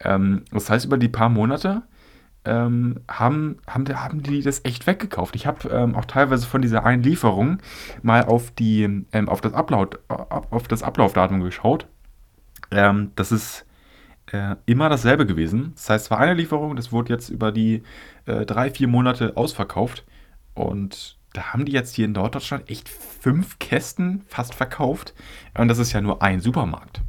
Ähm, 0.02 0.44
das 0.52 0.70
heißt, 0.70 0.86
über 0.86 0.98
die 0.98 1.08
paar 1.08 1.28
Monate 1.28 1.82
ähm, 2.44 3.00
haben, 3.08 3.58
haben, 3.66 3.86
haben 3.88 4.22
die 4.22 4.42
das 4.42 4.64
echt 4.64 4.86
weggekauft. 4.86 5.36
Ich 5.36 5.46
habe 5.46 5.68
ähm, 5.68 5.94
auch 5.94 6.06
teilweise 6.06 6.46
von 6.46 6.62
dieser 6.62 6.84
einen 6.84 7.02
Lieferung 7.02 7.58
mal 8.02 8.24
auf, 8.24 8.50
die, 8.50 9.04
ähm, 9.12 9.28
auf, 9.28 9.40
das, 9.40 9.52
Ablauf, 9.52 9.88
auf 10.08 10.68
das 10.68 10.82
Ablaufdatum 10.82 11.40
geschaut. 11.40 11.86
Ähm, 12.70 13.12
das 13.16 13.32
ist 13.32 13.66
äh, 14.32 14.56
immer 14.66 14.88
dasselbe 14.88 15.26
gewesen. 15.26 15.72
Das 15.74 15.90
heißt, 15.90 16.04
es 16.06 16.10
war 16.10 16.18
eine 16.18 16.34
Lieferung, 16.34 16.76
das 16.76 16.92
wurde 16.92 17.12
jetzt 17.12 17.28
über 17.28 17.52
die 17.52 17.82
äh, 18.26 18.46
drei, 18.46 18.70
vier 18.70 18.88
Monate 18.88 19.36
ausverkauft. 19.36 20.04
Und 20.54 21.18
da 21.32 21.52
haben 21.52 21.64
die 21.64 21.72
jetzt 21.72 21.94
hier 21.94 22.06
in 22.06 22.12
Norddeutschland 22.12 22.70
echt 22.70 22.88
fünf 22.88 23.58
Kästen 23.58 24.22
fast 24.28 24.54
verkauft. 24.54 25.14
Und 25.56 25.68
das 25.68 25.78
ist 25.78 25.92
ja 25.92 26.00
nur 26.00 26.22
ein 26.22 26.40
Supermarkt. 26.40 27.02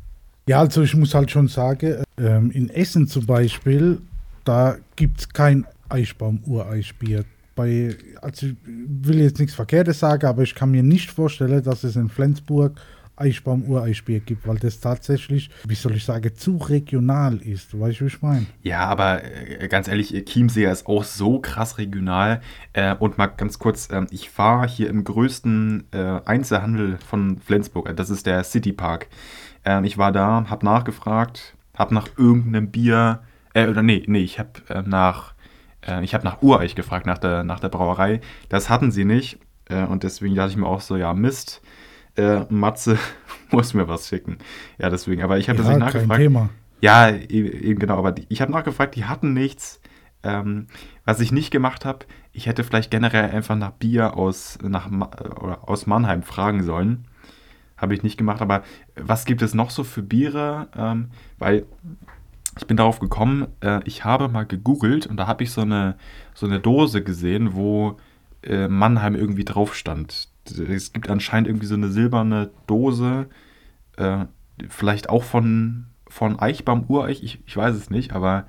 Ja, 0.47 0.59
also 0.59 0.82
ich 0.82 0.95
muss 0.95 1.13
halt 1.13 1.32
schon 1.32 1.47
sagen, 1.47 2.03
ähm, 2.17 2.51
in 2.51 2.69
Essen 2.69 3.07
zum 3.07 3.25
Beispiel 3.25 4.01
da 4.44 4.78
gibt 4.96 5.20
es 5.20 5.30
kein 5.30 5.66
Eichbaum-Ureichbier. 5.89 7.26
Bei, 7.56 7.96
also 8.22 8.48
ich 8.48 8.56
will 8.66 9.20
jetzt 9.20 9.39
nichts 9.39 9.54
Verkehrtes 9.54 10.00
sagen, 10.00 10.26
aber 10.26 10.44
ich 10.44 10.56
kann 10.56 10.72
mir 10.72 10.84
nicht 10.84 11.12
vorstellen, 11.12 11.64
dass 11.64 11.84
es 11.84 11.96
in 11.96 12.10
Flensburg 12.10 12.80
Eichbaum-Ureichbier 13.22 14.20
gibt, 14.22 14.48
weil 14.48 14.58
das 14.58 14.80
tatsächlich, 14.80 15.50
wie 15.68 15.76
soll 15.76 15.96
ich 15.96 16.06
sagen, 16.06 16.36
zu 16.36 16.58
regional 16.58 17.38
ist. 17.38 17.80
Weißt 17.80 18.00
du, 18.00 18.06
wie 18.06 18.08
ich 18.08 18.22
meine? 18.22 18.46
Ja, 18.64 18.86
aber 18.86 19.24
äh, 19.24 19.68
ganz 19.68 19.88
ehrlich, 19.88 20.10
Chiemseer 20.26 20.72
ist 20.72 20.88
auch 20.88 21.04
so 21.04 21.39
krass 21.39 21.78
regional. 21.78 22.42
Äh, 22.74 22.96
und 22.96 23.18
mal 23.18 23.28
ganz 23.28 23.60
kurz, 23.60 23.89
äh, 23.92 24.06
ich 24.10 24.38
war 24.38 24.68
hier 24.68 24.89
im 24.89 25.04
größten 25.04 25.86
äh, 25.92 26.22
Einzelhandel 26.26 26.98
von 26.98 27.39
Flensburg, 27.39 27.96
das 27.96 28.10
ist 28.10 28.26
der 28.26 28.44
City 28.44 28.74
Park. 28.74 29.08
Ähm, 29.66 29.84
ich 29.84 29.98
war 29.98 30.12
da, 30.12 30.46
habe 30.50 30.66
nachgefragt, 30.66 31.56
habe 31.78 31.94
nach 31.94 32.08
irgendeinem 32.18 32.72
Bier 32.72 33.20
äh, 33.54 33.68
oder 33.68 33.82
nee, 33.82 34.04
nee, 34.08 34.20
ich 34.20 34.39
habe 34.39 34.52
äh, 34.70 34.82
nach, 34.82 35.34
äh, 35.86 36.04
ich 36.04 36.14
habe 36.14 36.24
nach 36.24 36.41
Ureich 36.41 36.76
gefragt, 36.76 37.06
nach 37.06 37.18
der, 37.18 37.43
nach 37.43 37.60
der 37.60 37.70
Brauerei. 37.70 38.22
Das 38.49 38.70
hatten 38.70 38.91
sie 38.91 39.06
nicht. 39.06 39.39
Äh, 39.70 39.86
und 39.86 40.04
deswegen 40.04 40.36
dachte 40.36 40.52
ich 40.52 40.58
mir 40.58 40.68
auch 40.68 40.82
so, 40.82 40.95
ja, 40.95 41.14
Mist, 41.14 41.62
äh, 42.16 42.41
Matze 42.49 42.97
muss 43.52 43.74
mir 43.74 43.88
was 43.88 44.08
schicken. 44.08 44.38
Ja, 44.78 44.89
deswegen, 44.89 45.24
aber 45.24 45.38
ich 45.38 45.49
habe 45.49 45.58
ja, 45.58 45.64
das 45.64 45.70
nicht 45.70 45.80
nachgefragt. 45.80 46.10
Kein 46.10 46.20
Thema. 46.20 46.49
Ja, 46.82 47.10
e-, 47.10 47.26
eben 47.28 47.80
genau, 47.80 47.97
aber 47.97 48.12
die, 48.12 48.26
ich 48.30 48.41
habe 48.41 48.52
nachgefragt, 48.52 48.95
die 48.95 49.06
hatten 49.06 49.34
nichts. 49.34 49.80
Ähm, 50.24 50.68
was 51.04 51.20
ich 51.20 51.32
nicht 51.32 51.49
gemacht 51.49 51.84
habe, 51.84 52.06
ich 52.32 52.45
hätte 52.45 52.64
vielleicht 52.64 52.91
generell 52.91 53.32
einfach 53.32 53.56
nach 53.56 53.72
Bier 53.72 54.16
aus, 54.18 54.60
nach, 54.62 54.88
oder 54.91 55.68
aus 55.68 55.88
Mannheim 55.88 56.22
fragen 56.22 56.64
sollen. 56.64 57.06
Habe 57.76 57.95
ich 57.95 58.04
nicht 58.04 58.18
gemacht, 58.18 58.41
aber 58.41 58.62
was 58.95 59.26
gibt 59.26 59.41
es 59.41 59.56
noch 59.56 59.72
so 59.72 59.84
für 59.84 60.04
Biere? 60.04 60.68
Ähm, 60.78 61.10
weil 61.39 61.66
ich 62.58 62.68
bin 62.68 62.78
darauf 62.78 62.99
gekommen, 62.99 63.47
äh, 63.62 63.80
ich 63.86 64.04
habe 64.04 64.28
mal 64.28 64.45
gegoogelt 64.45 65.08
und 65.08 65.18
da 65.18 65.28
habe 65.28 65.43
ich 65.43 65.52
so 65.52 65.62
eine, 65.62 65.95
so 66.34 66.45
eine 66.45 66.60
Dose 66.60 67.04
gesehen, 67.04 67.54
wo 67.54 67.97
äh, 68.43 68.68
Mannheim 68.68 69.16
irgendwie 69.16 69.45
drauf 69.45 69.76
stand. 69.76 70.30
Es 70.45 70.91
gibt 70.91 71.10
anscheinend 71.10 71.47
irgendwie 71.47 71.68
so 71.68 71.76
eine 71.76 71.89
silberne 71.89 72.49
Dose, 72.68 73.28
äh, 73.97 74.26
vielleicht 74.70 75.10
auch 75.10 75.24
von, 75.24 75.86
von 76.08 76.39
Eichbaum, 76.39 76.86
Ureich, 76.88 77.24
ich, 77.24 77.39
ich 77.45 77.56
weiß 77.56 77.76
es 77.76 77.89
nicht, 77.89 78.14
aber 78.14 78.47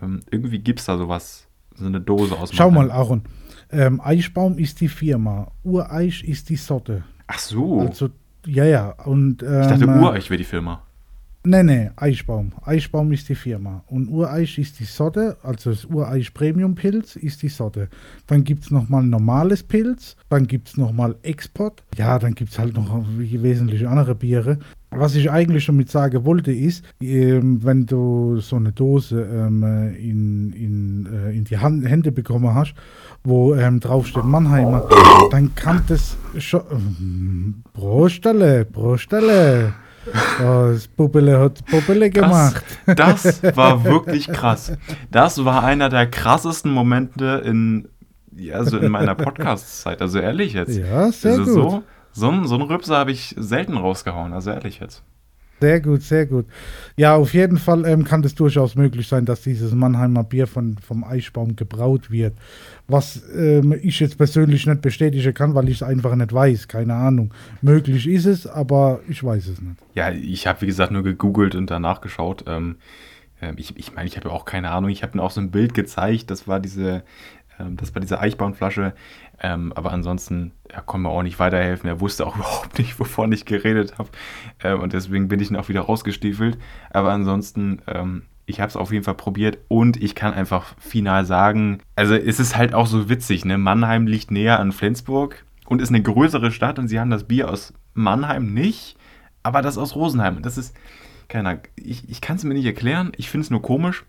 ähm, 0.00 0.20
irgendwie 0.30 0.60
gibt 0.60 0.80
es 0.80 0.86
da 0.86 0.96
sowas, 0.96 1.48
so 1.74 1.86
eine 1.86 2.00
Dose 2.00 2.36
aus 2.36 2.52
Schau 2.52 2.70
Mannheim. 2.70 2.88
mal, 2.88 2.94
Aaron. 2.94 3.22
Ähm, 3.70 4.00
Eichbaum 4.00 4.58
ist 4.58 4.80
die 4.80 4.88
Firma, 4.88 5.50
Ureich 5.64 6.24
ist 6.24 6.48
die 6.48 6.56
Sorte. 6.56 7.04
Ach 7.26 7.38
so. 7.38 7.80
Also, 7.80 8.10
ja, 8.46 8.64
ja. 8.64 8.90
Und, 8.90 9.42
ähm, 9.42 9.62
ich 9.62 9.66
dachte, 9.68 9.84
ähm, 9.84 10.02
Ureich 10.02 10.30
wäre 10.30 10.38
die 10.38 10.44
Firma. 10.44 10.82
Nee, 11.46 11.62
nee, 11.62 11.90
Eichbaum. 11.96 12.52
Eichbaum 12.64 13.12
ist 13.12 13.28
die 13.28 13.34
Firma. 13.34 13.84
Und 13.88 14.08
Ureich 14.08 14.58
ist 14.58 14.80
die 14.80 14.84
Sorte, 14.84 15.36
also 15.42 15.72
das 15.72 15.84
Ureich 15.84 16.32
Premium 16.32 16.74
Pilz 16.74 17.16
ist 17.16 17.42
die 17.42 17.50
Sorte. 17.50 17.90
Dann 18.26 18.44
gibt 18.44 18.64
es 18.64 18.70
nochmal 18.70 19.02
normales 19.02 19.62
Pilz, 19.62 20.16
dann 20.30 20.46
gibt 20.46 20.68
es 20.68 20.78
nochmal 20.78 21.16
Export. 21.22 21.82
Ja, 21.98 22.18
dann 22.18 22.34
gibt 22.34 22.52
es 22.52 22.58
halt 22.58 22.74
noch 22.74 23.04
wesentlich 23.18 23.86
andere 23.86 24.14
Biere. 24.14 24.58
Was 24.88 25.16
ich 25.16 25.30
eigentlich 25.30 25.66
damit 25.66 25.90
sagen 25.90 26.24
wollte, 26.24 26.50
ist, 26.50 26.82
ähm, 27.02 27.62
wenn 27.62 27.84
du 27.84 28.38
so 28.40 28.56
eine 28.56 28.72
Dose 28.72 29.20
ähm, 29.20 29.62
in, 29.98 30.50
in, 30.52 31.08
äh, 31.12 31.36
in 31.36 31.44
die 31.44 31.58
Hand, 31.58 31.86
Hände 31.86 32.10
bekommen 32.10 32.54
hast, 32.54 32.74
wo 33.22 33.54
ähm, 33.54 33.80
draufsteht 33.80 34.24
Mannheimer, 34.24 34.88
dann 35.30 35.54
kann 35.54 35.82
das 35.88 36.16
schon. 36.38 36.62
Ähm, 36.70 37.64
Prostelle, 37.74 38.64
Prostelle. 38.64 39.74
Oh, 40.40 40.70
das 40.72 40.88
Puppele 40.88 41.38
hat 41.38 41.64
Puppele 41.66 42.10
gemacht. 42.10 42.64
Das, 42.86 43.40
das, 43.40 43.42
war 43.56 43.84
wirklich 43.84 44.28
krass. 44.28 44.72
Das 45.10 45.44
war 45.44 45.64
einer 45.64 45.88
der 45.88 46.06
krassesten 46.06 46.70
Momente 46.70 47.42
in, 47.44 47.88
also 48.52 48.78
in 48.78 48.90
meiner 48.90 49.14
Podcast-Zeit. 49.14 50.00
Also 50.02 50.18
ehrlich 50.18 50.52
jetzt. 50.52 50.76
Ja, 50.76 51.10
sehr 51.10 51.32
also 51.32 51.44
gut. 51.44 51.54
So, 51.54 51.82
so, 52.12 52.44
so 52.44 52.54
einen 52.54 52.64
Rübser 52.64 52.98
habe 52.98 53.12
ich 53.12 53.34
selten 53.38 53.76
rausgehauen. 53.76 54.32
Also 54.32 54.50
ehrlich 54.50 54.80
jetzt. 54.80 55.02
Sehr 55.60 55.80
gut, 55.80 56.02
sehr 56.02 56.26
gut. 56.26 56.46
Ja, 56.96 57.16
auf 57.16 57.32
jeden 57.32 57.56
Fall 57.56 57.86
ähm, 57.86 58.04
kann 58.04 58.22
es 58.22 58.34
durchaus 58.34 58.74
möglich 58.74 59.08
sein, 59.08 59.24
dass 59.24 59.42
dieses 59.42 59.72
Mannheimer 59.72 60.24
Bier 60.24 60.46
von, 60.46 60.76
vom 60.78 61.04
Eichbaum 61.04 61.56
gebraut 61.56 62.10
wird. 62.10 62.34
Was 62.86 63.22
ähm, 63.34 63.74
ich 63.82 64.00
jetzt 64.00 64.18
persönlich 64.18 64.66
nicht 64.66 64.82
bestätigen 64.82 65.32
kann, 65.32 65.54
weil 65.54 65.68
ich 65.68 65.76
es 65.76 65.82
einfach 65.82 66.14
nicht 66.16 66.32
weiß. 66.32 66.68
Keine 66.68 66.94
Ahnung. 66.94 67.32
Möglich 67.62 68.06
ist 68.06 68.26
es, 68.26 68.46
aber 68.46 69.00
ich 69.08 69.24
weiß 69.24 69.48
es 69.48 69.60
nicht. 69.62 69.76
Ja, 69.94 70.10
ich 70.10 70.46
habe 70.46 70.60
wie 70.62 70.66
gesagt 70.66 70.92
nur 70.92 71.02
gegoogelt 71.02 71.54
und 71.54 71.70
danach 71.70 72.00
geschaut. 72.00 72.44
Ähm, 72.46 72.76
ähm 73.40 73.54
ich 73.56 73.70
meine, 73.70 73.80
ich, 73.80 73.94
mein, 73.94 74.06
ich 74.06 74.16
habe 74.16 74.30
auch 74.30 74.44
keine 74.44 74.70
Ahnung. 74.70 74.90
Ich 74.90 75.02
habe 75.02 75.16
mir 75.16 75.22
auch 75.22 75.30
so 75.30 75.40
ein 75.40 75.50
Bild 75.50 75.72
gezeigt. 75.72 76.30
Das 76.30 76.46
war 76.46 76.60
diese, 76.60 77.04
ähm, 77.58 77.76
das 77.76 77.94
war 77.94 78.00
diese 78.00 78.20
Eichbaumflasche. 78.20 78.94
Ähm, 79.40 79.72
aber 79.74 79.92
ansonsten 79.92 80.52
ja, 80.70 80.80
konnte 80.80 81.08
mir 81.08 81.10
auch 81.10 81.22
nicht 81.22 81.38
weiterhelfen. 81.38 81.88
Er 81.88 82.00
wusste 82.00 82.26
auch 82.26 82.36
überhaupt 82.36 82.78
nicht, 82.78 82.98
wovon 82.98 83.32
ich 83.32 83.44
geredet 83.44 83.98
habe. 83.98 84.08
Ähm, 84.62 84.80
und 84.80 84.92
deswegen 84.92 85.28
bin 85.28 85.40
ich 85.40 85.48
dann 85.48 85.56
auch 85.56 85.68
wieder 85.68 85.82
rausgestiefelt. 85.82 86.58
Aber 86.90 87.12
ansonsten, 87.12 87.82
ähm, 87.86 88.22
ich 88.46 88.60
habe 88.60 88.68
es 88.68 88.76
auf 88.76 88.92
jeden 88.92 89.04
Fall 89.04 89.14
probiert 89.14 89.58
und 89.68 90.02
ich 90.02 90.14
kann 90.14 90.34
einfach 90.34 90.74
final 90.78 91.24
sagen, 91.24 91.78
also 91.96 92.14
es 92.14 92.38
ist 92.40 92.56
halt 92.56 92.74
auch 92.74 92.86
so 92.86 93.08
witzig, 93.08 93.44
ne? 93.46 93.56
Mannheim 93.56 94.06
liegt 94.06 94.30
näher 94.30 94.60
an 94.60 94.72
Flensburg 94.72 95.44
und 95.66 95.80
ist 95.80 95.88
eine 95.88 96.02
größere 96.02 96.50
Stadt 96.50 96.78
und 96.78 96.88
sie 96.88 97.00
haben 97.00 97.10
das 97.10 97.24
Bier 97.24 97.50
aus 97.50 97.72
Mannheim 97.94 98.52
nicht, 98.52 98.96
aber 99.42 99.62
das 99.62 99.78
aus 99.78 99.96
Rosenheim. 99.96 100.42
Das 100.42 100.58
ist, 100.58 100.76
keine 101.28 101.48
Ahnung, 101.48 101.62
ich, 101.76 102.08
ich 102.10 102.20
kann 102.20 102.36
es 102.36 102.44
mir 102.44 102.52
nicht 102.52 102.66
erklären, 102.66 103.12
ich 103.16 103.30
finde 103.30 103.44
es 103.44 103.50
nur 103.50 103.62
komisch. 103.62 104.04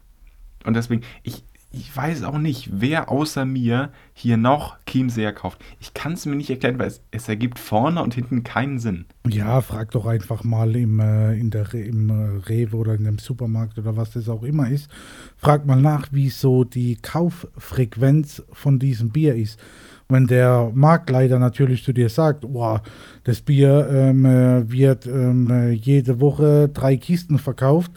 Und 0.65 0.73
deswegen, 0.75 1.03
ich, 1.23 1.43
ich 1.71 1.95
weiß 1.95 2.23
auch 2.23 2.37
nicht, 2.37 2.69
wer 2.71 3.11
außer 3.11 3.45
mir 3.45 3.89
hier 4.13 4.37
noch 4.37 4.77
Chiemseer 4.85 5.33
kauft. 5.33 5.59
Ich 5.79 5.93
kann 5.93 6.13
es 6.13 6.25
mir 6.25 6.35
nicht 6.35 6.49
erklären, 6.49 6.79
weil 6.79 6.87
es, 6.87 7.01
es, 7.11 7.27
ergibt 7.27 7.59
vorne 7.59 8.01
und 8.01 8.13
hinten 8.13 8.43
keinen 8.43 8.79
Sinn. 8.79 9.05
Ja, 9.27 9.59
frag 9.61 9.91
doch 9.91 10.05
einfach 10.05 10.43
mal 10.43 10.73
im, 10.75 10.99
äh, 10.99 11.33
in 11.33 11.49
der, 11.49 11.73
im 11.73 12.09
äh, 12.09 12.47
Rewe 12.47 12.77
oder 12.77 12.93
in 12.95 13.03
dem 13.03 13.17
Supermarkt 13.17 13.77
oder 13.77 13.97
was 13.97 14.11
das 14.11 14.29
auch 14.29 14.43
immer 14.43 14.69
ist. 14.69 14.89
Frag 15.35 15.65
mal 15.65 15.81
nach, 15.81 16.07
wie 16.11 16.29
so 16.29 16.63
die 16.63 16.95
Kauffrequenz 16.95 18.43
von 18.53 18.79
diesem 18.79 19.09
Bier 19.09 19.35
ist. 19.35 19.59
Wenn 20.07 20.27
der 20.27 20.71
Marktleiter 20.73 21.39
natürlich 21.39 21.83
zu 21.83 21.91
dir 21.91 22.09
sagt, 22.09 22.41
boah, 22.41 22.83
das 23.23 23.41
Bier 23.41 23.89
ähm, 23.91 24.25
äh, 24.25 24.71
wird 24.71 25.07
ähm, 25.07 25.71
jede 25.73 26.21
Woche 26.21 26.69
drei 26.69 26.95
Kisten 26.95 27.39
verkauft, 27.39 27.91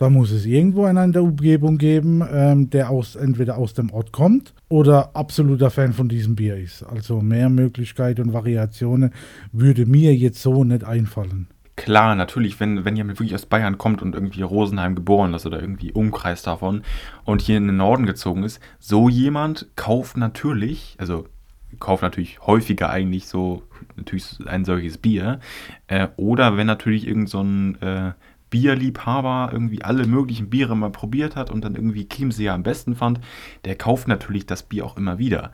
da 0.00 0.08
muss 0.08 0.30
es 0.30 0.46
irgendwo 0.46 0.86
einen 0.86 1.04
in 1.04 1.12
der 1.12 1.22
Umgebung 1.22 1.76
geben, 1.76 2.24
ähm, 2.32 2.70
der 2.70 2.88
aus, 2.88 3.16
entweder 3.16 3.58
aus 3.58 3.74
dem 3.74 3.90
Ort 3.92 4.12
kommt 4.12 4.54
oder 4.70 5.14
absoluter 5.14 5.70
Fan 5.70 5.92
von 5.92 6.08
diesem 6.08 6.36
Bier 6.36 6.56
ist. 6.56 6.82
Also 6.82 7.20
mehr 7.20 7.50
Möglichkeiten 7.50 8.22
und 8.22 8.32
Variationen 8.32 9.12
würde 9.52 9.84
mir 9.84 10.16
jetzt 10.16 10.40
so 10.40 10.64
nicht 10.64 10.84
einfallen. 10.84 11.48
Klar, 11.76 12.14
natürlich, 12.14 12.58
wenn, 12.60 12.86
wenn 12.86 12.96
jemand 12.96 13.18
wirklich 13.18 13.34
aus 13.34 13.44
Bayern 13.44 13.76
kommt 13.76 14.00
und 14.00 14.14
irgendwie 14.14 14.40
Rosenheim 14.40 14.94
geboren 14.94 15.34
ist 15.34 15.44
oder 15.44 15.60
irgendwie 15.60 15.92
Umkreis 15.92 16.42
davon 16.42 16.82
und 17.24 17.42
hier 17.42 17.58
in 17.58 17.66
den 17.66 17.76
Norden 17.76 18.06
gezogen 18.06 18.42
ist, 18.42 18.58
so 18.78 19.10
jemand 19.10 19.68
kauft 19.76 20.16
natürlich, 20.16 20.96
also 20.98 21.26
kauft 21.78 22.02
natürlich 22.02 22.40
häufiger 22.40 22.88
eigentlich 22.88 23.28
so 23.28 23.62
natürlich 23.96 24.38
ein 24.46 24.64
solches 24.64 24.96
Bier. 24.96 25.40
Äh, 25.88 26.08
oder 26.16 26.56
wenn 26.56 26.66
natürlich 26.66 27.06
irgend 27.06 27.28
so 27.28 27.42
ein 27.42 27.80
äh, 27.82 28.12
Bierliebhaber 28.50 29.50
irgendwie 29.52 29.82
alle 29.82 30.06
möglichen 30.06 30.50
Biere 30.50 30.76
mal 30.76 30.90
probiert 30.90 31.36
hat 31.36 31.50
und 31.50 31.64
dann 31.64 31.74
irgendwie 31.74 32.08
Chiemsee 32.08 32.48
am 32.50 32.62
besten 32.62 32.96
fand, 32.96 33.20
der 33.64 33.76
kauft 33.76 34.08
natürlich 34.08 34.46
das 34.46 34.64
Bier 34.64 34.84
auch 34.84 34.96
immer 34.96 35.18
wieder. 35.18 35.52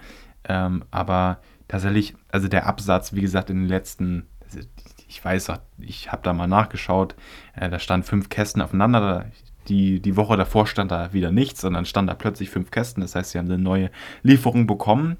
Ähm, 0.48 0.84
aber 0.90 1.38
tatsächlich, 1.68 2.14
also 2.30 2.48
der 2.48 2.66
Absatz, 2.66 3.12
wie 3.12 3.20
gesagt, 3.20 3.50
in 3.50 3.56
den 3.56 3.68
letzten, 3.68 4.26
also 4.44 4.60
ich 5.08 5.24
weiß, 5.24 5.52
ich 5.78 6.10
habe 6.10 6.22
da 6.22 6.32
mal 6.32 6.46
nachgeschaut, 6.46 7.14
äh, 7.54 7.68
da 7.68 7.78
standen 7.78 8.06
fünf 8.06 8.28
Kästen 8.28 8.62
aufeinander. 8.62 9.26
Die, 9.68 10.00
die 10.00 10.16
Woche 10.16 10.36
davor 10.36 10.66
stand 10.68 10.92
da 10.92 11.12
wieder 11.12 11.32
nichts 11.32 11.62
dann 11.62 11.84
stand 11.86 12.08
da 12.08 12.14
plötzlich 12.14 12.50
fünf 12.50 12.70
Kästen. 12.70 13.00
Das 13.00 13.14
heißt, 13.14 13.32
sie 13.32 13.38
haben 13.38 13.46
eine 13.46 13.58
neue 13.58 13.90
Lieferung 14.22 14.66
bekommen. 14.66 15.16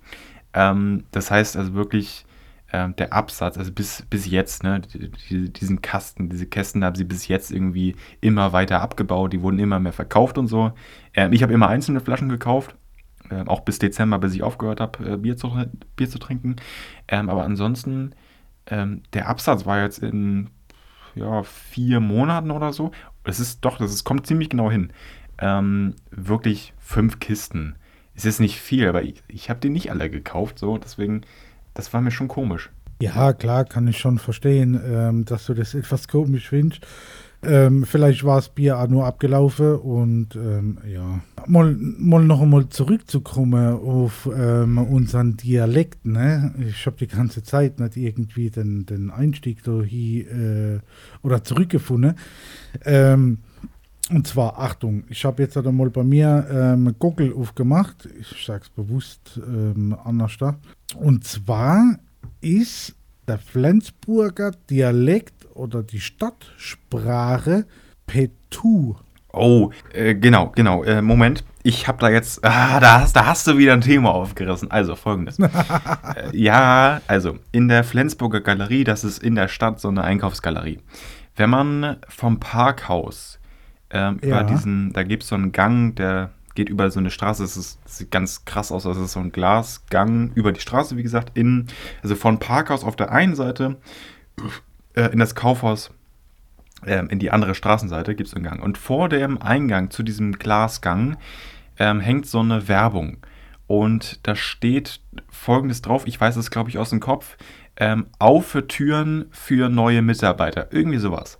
Ähm, 0.54 1.04
das 1.10 1.30
heißt 1.30 1.56
also 1.56 1.74
wirklich, 1.74 2.25
äh, 2.72 2.88
der 2.90 3.12
Absatz, 3.12 3.58
also 3.58 3.72
bis, 3.72 4.02
bis 4.08 4.26
jetzt, 4.26 4.62
ne, 4.62 4.80
die, 5.30 5.52
diesen 5.52 5.82
Kasten, 5.82 6.28
diese 6.28 6.46
Kästen 6.46 6.84
haben 6.84 6.96
sie 6.96 7.04
bis 7.04 7.28
jetzt 7.28 7.50
irgendwie 7.50 7.96
immer 8.20 8.52
weiter 8.52 8.80
abgebaut, 8.80 9.32
die 9.32 9.42
wurden 9.42 9.58
immer 9.58 9.80
mehr 9.80 9.92
verkauft 9.92 10.38
und 10.38 10.46
so. 10.46 10.72
Äh, 11.12 11.28
ich 11.32 11.42
habe 11.42 11.52
immer 11.52 11.68
einzelne 11.68 12.00
Flaschen 12.00 12.28
gekauft, 12.28 12.74
äh, 13.30 13.44
auch 13.46 13.60
bis 13.60 13.78
Dezember, 13.78 14.18
bis 14.18 14.34
ich 14.34 14.42
aufgehört 14.42 14.80
habe, 14.80 15.12
äh, 15.12 15.16
Bier, 15.16 15.36
zu, 15.36 15.52
Bier 15.96 16.08
zu 16.08 16.18
trinken. 16.18 16.56
Ähm, 17.08 17.30
aber 17.30 17.44
ansonsten, 17.44 18.14
ähm, 18.66 19.02
der 19.12 19.28
Absatz 19.28 19.66
war 19.66 19.82
jetzt 19.82 19.98
in 19.98 20.50
ja, 21.14 21.42
vier 21.42 22.00
Monaten 22.00 22.50
oder 22.50 22.72
so. 22.72 22.92
Es 23.24 23.40
ist 23.40 23.64
doch, 23.64 23.78
das 23.78 23.92
ist, 23.92 24.04
kommt 24.04 24.26
ziemlich 24.26 24.50
genau 24.50 24.70
hin. 24.70 24.92
Ähm, 25.38 25.94
wirklich 26.10 26.72
fünf 26.78 27.20
Kisten. 27.20 27.76
Es 28.14 28.24
ist 28.24 28.40
nicht 28.40 28.60
viel, 28.60 28.88
aber 28.88 29.02
ich, 29.02 29.22
ich 29.28 29.50
habe 29.50 29.60
die 29.60 29.68
nicht 29.68 29.90
alle 29.90 30.08
gekauft, 30.08 30.58
so, 30.58 30.78
deswegen 30.78 31.22
das 31.76 31.92
war 31.92 32.00
mir 32.00 32.10
schon 32.10 32.28
komisch. 32.28 32.70
Ja, 33.00 33.32
klar, 33.34 33.64
kann 33.64 33.86
ich 33.88 33.98
schon 33.98 34.18
verstehen, 34.18 34.80
ähm, 34.84 35.24
dass 35.26 35.46
du 35.46 35.54
das 35.54 35.74
etwas 35.74 36.08
komisch 36.08 36.48
findest. 36.48 36.86
Ähm, 37.42 37.84
vielleicht 37.84 38.24
war 38.24 38.36
das 38.36 38.48
Bier 38.48 38.78
auch 38.78 38.88
nur 38.88 39.04
abgelaufen 39.04 39.76
und 39.76 40.34
ähm, 40.34 40.78
ja. 40.86 41.20
Mal, 41.46 41.76
mal 41.78 42.24
noch 42.24 42.40
einmal 42.40 42.68
zurückzukommen 42.70 43.76
auf 43.76 44.28
ähm, 44.34 44.78
unseren 44.78 45.36
Dialekt. 45.36 46.06
Ne? 46.06 46.54
Ich 46.66 46.86
habe 46.86 46.96
die 46.96 47.06
ganze 47.06 47.44
Zeit 47.44 47.78
nicht 47.78 47.96
irgendwie 47.96 48.50
den, 48.50 48.86
den 48.86 49.10
Einstieg 49.10 49.62
da 49.62 49.82
hier 49.82 50.30
äh, 50.32 50.80
oder 51.22 51.44
zurückgefunden. 51.44 52.16
Ähm, 52.84 53.38
und 54.10 54.26
zwar, 54.26 54.58
Achtung, 54.58 55.04
ich 55.08 55.24
habe 55.24 55.42
jetzt 55.42 55.56
einmal 55.56 55.90
bei 55.90 56.04
mir 56.04 56.46
ähm, 56.50 56.94
Google 56.98 57.34
aufgemacht. 57.34 58.08
Ich 58.20 58.44
sage 58.44 58.62
es 58.64 58.70
bewusst 58.70 59.40
ähm, 59.46 59.96
anders 60.04 60.36
da. 60.38 60.58
Und 60.96 61.24
zwar 61.24 61.98
ist 62.40 62.94
der 63.26 63.38
Flensburger 63.38 64.52
Dialekt 64.70 65.46
oder 65.54 65.82
die 65.82 66.00
Stadtsprache 66.00 67.66
Petu. 68.06 68.94
Oh, 69.32 69.70
äh, 69.92 70.14
genau, 70.14 70.52
genau. 70.54 70.84
Äh, 70.84 71.02
Moment, 71.02 71.44
ich 71.62 71.88
habe 71.88 71.98
da 71.98 72.08
jetzt, 72.08 72.44
ah, 72.44 72.78
da 72.80 73.00
hast, 73.00 73.16
da 73.16 73.26
hast 73.26 73.46
du 73.46 73.58
wieder 73.58 73.72
ein 73.72 73.80
Thema 73.80 74.14
aufgerissen. 74.14 74.70
Also 74.70 74.94
folgendes. 74.94 75.38
äh, 75.38 75.48
ja, 76.32 77.00
also 77.08 77.38
in 77.50 77.68
der 77.68 77.82
Flensburger 77.82 78.40
Galerie, 78.40 78.84
das 78.84 79.04
ist 79.04 79.22
in 79.22 79.34
der 79.34 79.48
Stadt 79.48 79.80
so 79.80 79.88
eine 79.88 80.04
Einkaufsgalerie. 80.04 80.78
Wenn 81.34 81.50
man 81.50 81.96
vom 82.08 82.40
Parkhaus 82.40 83.35
ähm, 83.96 84.18
ja. 84.22 84.28
über 84.28 84.44
diesen, 84.44 84.92
da 84.92 85.02
gibt 85.02 85.22
es 85.22 85.28
so 85.30 85.34
einen 85.34 85.52
Gang, 85.52 85.94
der 85.96 86.30
geht 86.54 86.68
über 86.68 86.90
so 86.90 86.98
eine 86.98 87.10
Straße. 87.10 87.44
Es, 87.44 87.56
ist, 87.56 87.78
sieht 87.88 88.10
ganz 88.10 88.44
krass 88.44 88.72
aus. 88.72 88.86
Also 88.86 89.00
es 89.00 89.06
ist 89.06 89.12
so 89.12 89.20
ein 89.20 89.32
Glasgang 89.32 90.32
über 90.34 90.52
die 90.52 90.60
Straße, 90.60 90.96
wie 90.96 91.02
gesagt, 91.02 91.36
in, 91.36 91.66
also 92.02 92.16
von 92.16 92.38
Parkhaus 92.38 92.82
auf 92.84 92.96
der 92.96 93.12
einen 93.12 93.34
Seite 93.34 93.76
äh, 94.94 95.12
in 95.12 95.18
das 95.18 95.34
Kaufhaus 95.34 95.90
äh, 96.84 97.04
in 97.08 97.18
die 97.18 97.30
andere 97.30 97.54
Straßenseite 97.54 98.14
gibt 98.14 98.28
es 98.28 98.34
einen 98.34 98.44
Gang. 98.44 98.62
Und 98.62 98.78
vor 98.78 99.08
dem 99.08 99.40
Eingang 99.40 99.90
zu 99.90 100.02
diesem 100.02 100.32
Glasgang 100.32 101.16
ähm, 101.78 102.00
hängt 102.00 102.26
so 102.26 102.40
eine 102.40 102.68
Werbung. 102.68 103.18
Und 103.66 104.26
da 104.26 104.36
steht 104.36 105.00
folgendes 105.28 105.82
drauf, 105.82 106.06
ich 106.06 106.20
weiß 106.20 106.36
es 106.36 106.50
glaube 106.50 106.70
ich 106.70 106.78
aus 106.78 106.90
dem 106.90 107.00
Kopf, 107.00 107.36
ähm, 107.76 108.06
auf 108.18 108.46
für 108.46 108.66
Türen 108.66 109.26
für 109.30 109.68
neue 109.68 110.02
Mitarbeiter. 110.02 110.68
Irgendwie 110.70 110.98
sowas. 110.98 111.38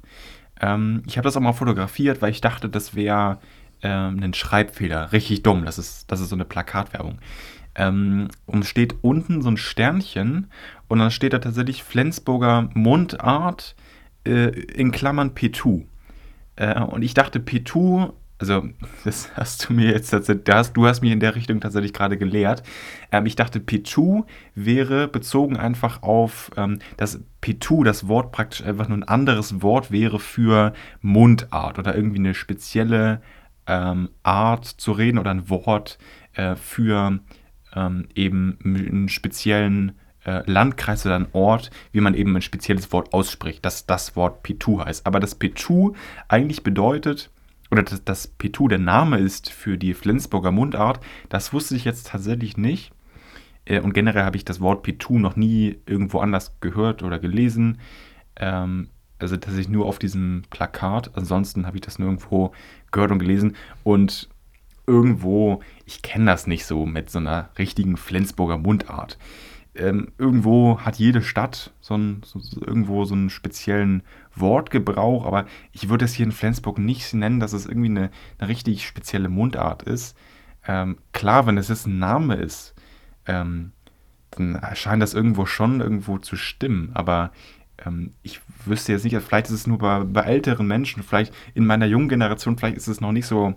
Ähm, 0.61 1.03
ich 1.07 1.17
habe 1.17 1.27
das 1.27 1.37
auch 1.37 1.41
mal 1.41 1.53
fotografiert, 1.53 2.23
weil 2.23 2.31
ich 2.31 2.41
dachte, 2.41 2.69
das 2.69 2.95
wäre 2.95 3.39
ähm, 3.83 4.17
einen 4.17 4.35
Schreibfehler. 4.35 5.13
Richtig 5.13 5.43
dumm. 5.43 5.65
Das 5.65 5.79
ist, 5.79 6.11
das 6.11 6.21
ist 6.21 6.31
so 6.31 6.37
eine 6.37 6.45
Plakatwerbung. 6.45 7.19
Ähm, 7.75 8.29
und 8.47 8.65
steht 8.65 8.97
unten 9.03 9.43
so 9.43 9.51
ein 9.51 9.59
Sternchen 9.59 10.51
und 10.89 10.99
dann 10.99 11.11
steht 11.11 11.35
da 11.35 11.39
tatsächlich 11.39 11.83
Flensburger 11.83 12.71
Mundart 12.75 13.77
äh, 14.25 14.49
in 14.49 14.93
Klammern 14.93 15.33
P2. 15.33 15.85
Äh, 16.57 16.81
und 16.81 17.03
ich 17.03 17.13
dachte, 17.13 17.39
P2 17.39 18.13
also 18.39 18.69
das 19.05 19.31
hast 19.37 19.69
du 19.69 19.73
mir 19.73 19.91
jetzt 19.91 20.11
tatsächlich, 20.11 20.73
du 20.73 20.87
hast 20.87 21.03
mir 21.03 21.13
in 21.13 21.21
der 21.21 21.35
Richtung 21.35 21.61
tatsächlich 21.61 21.93
gerade 21.93 22.19
gelehrt. 22.19 22.63
Ähm, 23.13 23.27
ich 23.27 23.37
dachte, 23.37 23.61
P2 23.61 24.25
wäre 24.55 25.09
bezogen 25.09 25.57
einfach 25.57 26.03
auf, 26.03 26.51
ähm, 26.57 26.79
dass 26.97 27.21
P2 27.43 27.85
das 27.85 28.09
Wort 28.09 28.33
praktisch 28.33 28.65
einfach 28.65 28.89
nur 28.89 28.99
ein 28.99 29.05
anderes 29.05 29.63
Wort 29.63 29.91
wäre 29.91 30.19
für 30.19 30.73
Mundart 31.01 31.79
oder 31.79 31.95
irgendwie 31.95 32.19
eine 32.19 32.35
spezielle 32.35 33.23
ähm, 33.67 34.11
Art 34.23 34.65
zu 34.65 34.93
reden 34.93 35.19
oder 35.19 35.31
ein 35.31 35.49
Wort 35.49 35.99
äh, 36.35 36.57
für 36.57 37.21
ähm, 37.75 38.09
eben 38.15 38.59
einen 38.65 39.09
speziellen 39.09 39.93
äh, 40.25 40.43
Landkreis 40.51 41.07
oder 41.07 41.17
einen 41.17 41.29
Ort, 41.33 41.71
wie 41.93 42.01
man 42.01 42.15
eben 42.15 42.35
ein 42.37 42.43
spezielles 42.43 42.93
Wort 42.93 43.13
ausspricht, 43.13 43.65
dass 43.65 43.87
das 43.87 44.17
Wort 44.17 44.45
P2 44.45 44.85
heißt. 44.85 45.07
Aber 45.07 45.21
das 45.21 45.41
P2 45.41 45.95
eigentlich 46.29 46.63
bedeutet, 46.63 47.31
oder 47.71 47.83
dass, 47.83 48.05
dass 48.05 48.39
P2 48.39 48.69
der 48.69 48.79
Name 48.79 49.19
ist 49.19 49.51
für 49.51 49.77
die 49.77 49.95
Flensburger 49.95 50.53
Mundart, 50.53 51.01
das 51.29 51.53
wusste 51.53 51.77
ich 51.77 51.85
jetzt 51.85 52.09
tatsächlich 52.09 52.57
nicht. 52.57 52.93
Äh, 53.65 53.81
und 53.81 53.93
generell 53.93 54.25
habe 54.25 54.37
ich 54.37 54.45
das 54.45 54.61
Wort 54.61 54.87
P2 54.87 55.19
noch 55.19 55.37
nie 55.37 55.79
irgendwo 55.87 56.21
anders 56.21 56.59
gehört 56.61 57.03
oder 57.03 57.19
gelesen. 57.19 57.79
Ähm, 58.37 58.89
also 59.19 59.37
tatsächlich 59.37 59.69
nur 59.69 59.87
auf 59.87 59.99
diesem 59.99 60.43
Plakat. 60.51 61.17
Ansonsten 61.17 61.67
habe 61.67 61.77
ich 61.77 61.83
das 61.83 61.99
nirgendwo 61.99 62.53
gehört 62.93 63.11
und 63.11 63.19
gelesen. 63.19 63.57
Und 63.83 64.29
irgendwo, 64.87 65.61
ich 65.85 66.03
kenne 66.03 66.27
das 66.27 66.47
nicht 66.47 66.65
so 66.65 66.87
mit 66.87 67.11
so 67.11 67.19
einer 67.19 67.51
richtigen 67.59 67.97
Flensburger 67.97 68.59
Mundart. 68.59 69.19
Ähm, 69.79 70.13
irgendwo 70.19 70.81
hat 70.81 70.97
jede 70.97 71.23
Stadt 71.23 71.73
so, 71.81 71.97
ein, 71.97 72.23
so, 72.25 72.41
irgendwo 72.61 73.05
so 73.05 73.15
einen 73.15 73.31
speziellen 73.31 74.03
Wortgebrauch, 74.35 75.27
aber 75.27 75.47
ich 75.73 75.89
würde 75.89 76.05
es 76.05 76.15
hier 76.15 76.27
in 76.27 76.33
Flensburg 76.33 76.79
nicht 76.79 77.13
nennen, 77.15 77.41
dass 77.41 77.53
es 77.53 77.67
irgendwie 77.67 77.91
eine, 77.91 78.11
eine 78.39 78.49
richtig 78.49 78.87
spezielle 78.87 79.29
Mundart 79.29 79.83
ist. 79.83 80.17
Ähm, 80.67 80.99
klar, 81.13 81.47
wenn 81.47 81.59
es 81.59 81.69
jetzt 81.69 81.87
ein 81.87 81.99
Name 81.99 82.37
ist, 82.37 82.75
ähm, 83.27 83.73
dann 84.31 84.57
erscheint 84.57 85.03
das 85.03 85.15
irgendwo 85.15 85.47
schon 85.47 85.81
irgendwo 85.81 86.19
zu 86.19 86.37
stimmen, 86.37 86.91
aber 86.95 87.33
ähm, 87.85 88.13
ich 88.23 88.41
wüsste 88.65 88.93
jetzt 88.93 89.05
nicht, 89.05 89.17
vielleicht 89.21 89.47
ist 89.47 89.53
es 89.53 89.67
nur 89.67 89.79
bei, 89.79 90.05
bei 90.05 90.23
älteren 90.23 90.67
Menschen, 90.67 91.03
vielleicht 91.03 91.35
in 91.55 91.67
meiner 91.67 91.87
jungen 91.87 92.09
Generation, 92.09 92.57
vielleicht 92.57 92.77
ist 92.77 92.89
es 92.89 93.01
noch 93.01 93.13
nicht 93.13 93.27
so, 93.27 93.55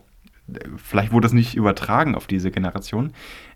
vielleicht 0.78 1.12
wurde 1.12 1.28
es 1.28 1.34
nicht 1.34 1.56
übertragen 1.56 2.16
auf 2.16 2.28
diese 2.28 2.52
Generation. 2.52 3.14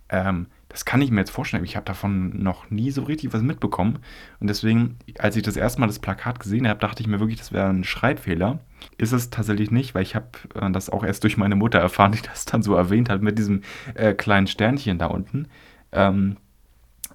Ähm, 0.09 0.47
das 0.73 0.85
kann 0.85 1.01
ich 1.01 1.11
mir 1.11 1.19
jetzt 1.19 1.29
vorstellen. 1.29 1.63
Ich 1.63 1.75
habe 1.75 1.85
davon 1.85 2.41
noch 2.41 2.69
nie 2.71 2.91
so 2.91 3.03
richtig 3.03 3.31
was 3.31 3.41
mitbekommen. 3.41 3.99
Und 4.39 4.47
deswegen, 4.47 4.97
als 5.19 5.35
ich 5.35 5.43
das 5.43 5.55
erste 5.55 5.79
Mal 5.79 5.87
das 5.87 5.99
Plakat 5.99 6.39
gesehen 6.39 6.67
habe, 6.67 6.79
dachte 6.79 7.01
ich 7.01 7.07
mir 7.07 7.19
wirklich, 7.19 7.37
das 7.37 7.51
wäre 7.51 7.69
ein 7.69 7.83
Schreibfehler. 7.83 8.59
Ist 8.97 9.13
es 9.13 9.29
tatsächlich 9.29 9.71
nicht, 9.71 9.93
weil 9.95 10.01
ich 10.01 10.15
habe 10.15 10.29
äh, 10.55 10.71
das 10.71 10.89
auch 10.89 11.03
erst 11.03 11.23
durch 11.23 11.37
meine 11.37 11.55
Mutter 11.55 11.79
erfahren, 11.79 12.11
die 12.11 12.21
das 12.21 12.45
dann 12.45 12.63
so 12.63 12.75
erwähnt 12.75 13.09
hat 13.09 13.21
mit 13.21 13.37
diesem 13.37 13.61
äh, 13.93 14.13
kleinen 14.13 14.47
Sternchen 14.47 14.97
da 14.97 15.05
unten. 15.05 15.47
Ähm, 15.91 16.37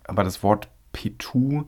aber 0.05 0.25
das 0.25 0.43
Wort 0.43 0.69
P2 0.95 1.67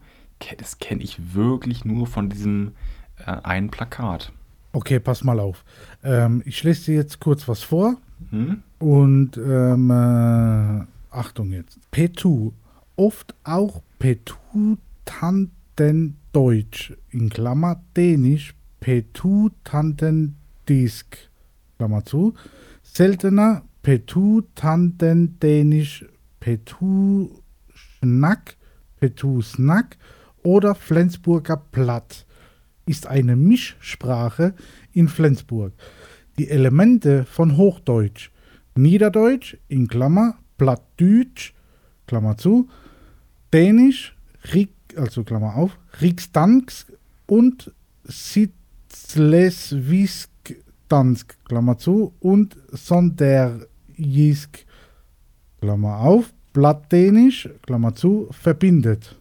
das 0.57 0.79
kenne 0.79 1.03
ich 1.03 1.35
wirklich 1.35 1.85
nur 1.85 2.07
von 2.07 2.29
diesem 2.29 2.73
äh, 3.19 3.31
einen 3.43 3.71
Plakat. 3.71 4.33
Okay, 4.73 5.01
pass 5.01 5.25
mal 5.25 5.41
auf. 5.41 5.65
Ähm, 6.05 6.43
ich 6.47 6.63
lese 6.63 6.87
dir 6.87 6.95
jetzt 6.95 7.21
kurz 7.21 7.49
was 7.49 7.63
vor. 7.63 7.97
Hm? 8.31 8.63
Und 8.79 9.37
ähm, 9.37 9.91
äh, 9.91 10.87
Achtung 11.11 11.53
jetzt. 11.53 11.79
Petu. 11.91 12.53
Oft 12.97 13.35
auch 13.45 13.83
Petu 13.99 14.77
Tanten 15.05 16.17
Deutsch. 16.33 16.95
In 17.11 17.29
Klammer 17.29 17.83
Dänisch. 17.97 18.55
Petu 18.81 19.51
Tanten 19.65 20.37
Disk. 20.69 21.17
Klammer 21.79 22.05
zu. 22.05 22.35
Seltener 22.83 23.63
Petu 23.83 24.43
Tanten 24.55 25.39
Dänisch. 25.41 26.07
Petu 26.39 27.31
Schnack. 27.75 28.57
Petu 29.01 29.41
Snack 29.41 29.97
oder 30.43 30.75
Flensburger 30.75 31.57
Platt 31.57 32.27
ist 32.87 33.07
eine 33.07 33.37
Mischsprache 33.37 34.55
in 34.93 35.09
Flensburg. 35.09 35.73
Die 36.39 36.49
Elemente 36.49 37.25
von 37.25 37.57
Hochdeutsch, 37.57 38.31
Niederdeutsch 38.75 39.57
in 39.69 39.89
Klammer, 39.89 40.37
Plattdeutsch, 40.61 41.55
Klammer 42.07 42.37
zu, 42.37 42.69
Dänisch, 43.51 44.15
also 44.95 45.25
Klammer 45.25 45.57
auf, 45.57 45.79
Riksdansk 46.03 46.93
und 47.27 47.73
Sitzleswisk 48.05 50.29
Gdansk, 50.45 51.39
Klammer 51.49 51.79
zu, 51.79 52.13
und 52.21 52.59
Sonderjisk, 52.73 54.67
Klammer 55.63 56.01
auf, 56.01 56.31
Plattdänisch, 56.53 57.49
Klammer 57.63 57.95
zu, 57.95 58.29
verbindet. 58.31 59.19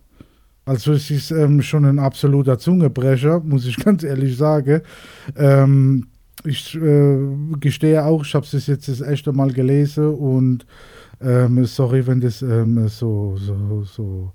Also 0.66 0.92
es 0.92 1.10
ist 1.10 1.32
ähm, 1.32 1.62
schon 1.62 1.86
ein 1.86 2.00
absoluter 2.00 2.60
Zungebrecher, 2.60 3.40
muss 3.40 3.66
ich 3.66 3.78
ganz 3.86 4.04
ehrlich 4.04 4.36
sagen. 4.36 4.82
Ähm, 5.38 6.08
ich 6.44 6.76
äh, 6.76 7.18
gestehe 7.60 8.04
auch, 8.04 8.26
ich 8.26 8.36
habe 8.36 8.46
es 8.46 8.68
jetzt 8.68 8.90
das 8.90 9.02
erste 9.02 9.32
Mal 9.32 9.52
gelesen 9.52 10.16
und 10.16 10.66
ähm, 11.22 11.66
sorry, 11.66 12.06
wenn 12.08 12.22
das 12.22 12.42
ähm, 12.42 12.88
so, 12.88 13.38
so, 13.38 13.84
so 13.84 14.34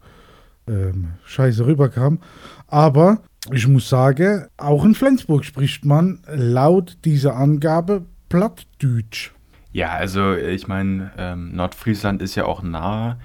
ähm, 0.69 1.15
scheiße 1.25 1.67
rüberkam. 1.67 2.19
Aber 2.67 3.23
ich 3.53 3.69
muss 3.69 3.89
sagen, 3.89 4.47
auch 4.57 4.85
in 4.85 4.95
Flensburg 4.95 5.45
spricht 5.45 5.85
man 5.85 6.21
laut 6.27 6.97
dieser 7.05 7.37
Angabe 7.37 8.05
Plattdeutsch. 8.29 9.33
Ja, 9.73 9.91
also 9.91 10.35
ich 10.35 10.69
meine, 10.69 11.11
ähm, 11.19 11.55
Nordfriesland 11.55 12.23
ist 12.23 12.37
ja 12.37 12.45
auch 12.45 12.63
nah. 12.63 13.19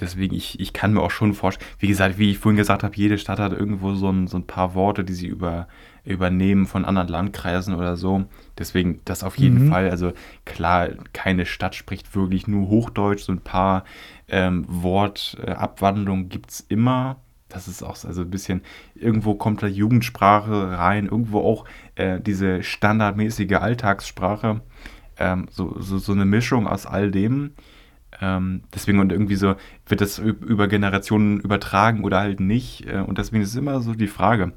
Deswegen, 0.00 0.34
ich, 0.34 0.58
ich 0.58 0.72
kann 0.72 0.94
mir 0.94 1.02
auch 1.02 1.10
schon 1.10 1.34
vorstellen, 1.34 1.70
wie 1.78 1.88
gesagt, 1.88 2.18
wie 2.18 2.30
ich 2.30 2.38
vorhin 2.38 2.56
gesagt 2.56 2.82
habe, 2.82 2.96
jede 2.96 3.18
Stadt 3.18 3.38
hat 3.38 3.52
irgendwo 3.52 3.94
so 3.94 4.10
ein, 4.10 4.26
so 4.26 4.38
ein 4.38 4.46
paar 4.46 4.74
Worte, 4.74 5.04
die 5.04 5.12
sie 5.12 5.26
über, 5.26 5.68
übernehmen 6.04 6.66
von 6.66 6.84
anderen 6.84 7.08
Landkreisen 7.08 7.74
oder 7.74 7.96
so. 7.96 8.24
Deswegen, 8.58 9.00
das 9.04 9.22
auf 9.22 9.36
jeden 9.36 9.66
mhm. 9.66 9.68
Fall. 9.70 9.90
Also 9.90 10.12
klar, 10.44 10.88
keine 11.12 11.46
Stadt 11.46 11.74
spricht 11.74 12.14
wirklich 12.14 12.46
nur 12.46 12.68
Hochdeutsch. 12.68 13.22
So 13.22 13.32
ein 13.32 13.40
paar 13.40 13.84
ähm, 14.28 14.64
Wortabwandlungen 14.68 16.28
gibt 16.28 16.50
es 16.50 16.60
immer. 16.68 17.16
Das 17.48 17.68
ist 17.68 17.82
auch 17.82 18.02
also 18.04 18.22
ein 18.22 18.30
bisschen, 18.30 18.62
irgendwo 18.94 19.34
kommt 19.34 19.62
da 19.62 19.66
Jugendsprache 19.66 20.78
rein, 20.78 21.06
irgendwo 21.06 21.40
auch 21.40 21.64
äh, 21.96 22.20
diese 22.20 22.62
standardmäßige 22.62 23.54
Alltagssprache. 23.54 24.60
Ähm, 25.18 25.46
so, 25.50 25.76
so, 25.80 25.98
so 25.98 26.12
eine 26.12 26.24
Mischung 26.24 26.66
aus 26.66 26.86
all 26.86 27.10
dem. 27.10 27.52
Ähm, 28.20 28.62
deswegen 28.74 29.00
und 29.00 29.12
irgendwie 29.12 29.36
so, 29.36 29.56
wird 29.86 30.00
das 30.00 30.18
über 30.18 30.68
Generationen 30.68 31.40
übertragen 31.40 32.04
oder 32.04 32.20
halt 32.20 32.40
nicht? 32.40 32.86
Äh, 32.86 33.00
und 33.00 33.18
deswegen 33.18 33.42
ist 33.42 33.50
es 33.50 33.56
immer 33.56 33.80
so 33.80 33.94
die 33.94 34.08
Frage. 34.08 34.52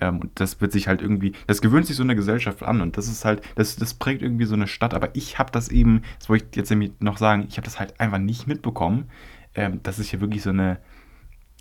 Ähm, 0.00 0.20
und 0.20 0.30
das 0.40 0.60
wird 0.60 0.72
sich 0.72 0.88
halt 0.88 1.02
irgendwie, 1.02 1.32
das 1.46 1.60
gewöhnt 1.60 1.86
sich 1.86 1.96
so 1.96 2.02
eine 2.02 2.16
Gesellschaft 2.16 2.62
an 2.62 2.80
und 2.80 2.96
das 2.96 3.08
ist 3.08 3.24
halt, 3.24 3.42
das, 3.54 3.76
das 3.76 3.94
prägt 3.94 4.22
irgendwie 4.22 4.46
so 4.46 4.54
eine 4.54 4.66
Stadt. 4.66 4.94
Aber 4.94 5.14
ich 5.14 5.38
habe 5.38 5.52
das 5.52 5.68
eben, 5.68 6.02
das 6.18 6.28
wollte 6.28 6.46
ich 6.50 6.56
jetzt 6.56 6.70
nämlich 6.70 6.92
noch 7.00 7.18
sagen, 7.18 7.44
ich 7.48 7.56
habe 7.56 7.64
das 7.64 7.78
halt 7.78 8.00
einfach 8.00 8.18
nicht 8.18 8.46
mitbekommen. 8.46 9.10
Ähm, 9.54 9.80
das 9.82 9.98
ist 9.98 10.08
hier 10.08 10.20
wirklich 10.20 10.42
so 10.42 10.50
eine, 10.50 10.78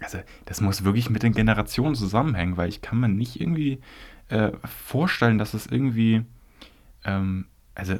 also 0.01 0.19
das 0.45 0.61
muss 0.61 0.83
wirklich 0.83 1.09
mit 1.09 1.23
den 1.23 1.33
Generationen 1.33 1.95
zusammenhängen, 1.95 2.57
weil 2.57 2.69
ich 2.69 2.81
kann 2.81 2.99
mir 2.99 3.09
nicht 3.09 3.39
irgendwie 3.39 3.79
äh, 4.29 4.51
vorstellen, 4.63 5.37
dass 5.37 5.53
es 5.53 5.67
irgendwie, 5.67 6.23
ähm, 7.03 7.45
also 7.75 7.95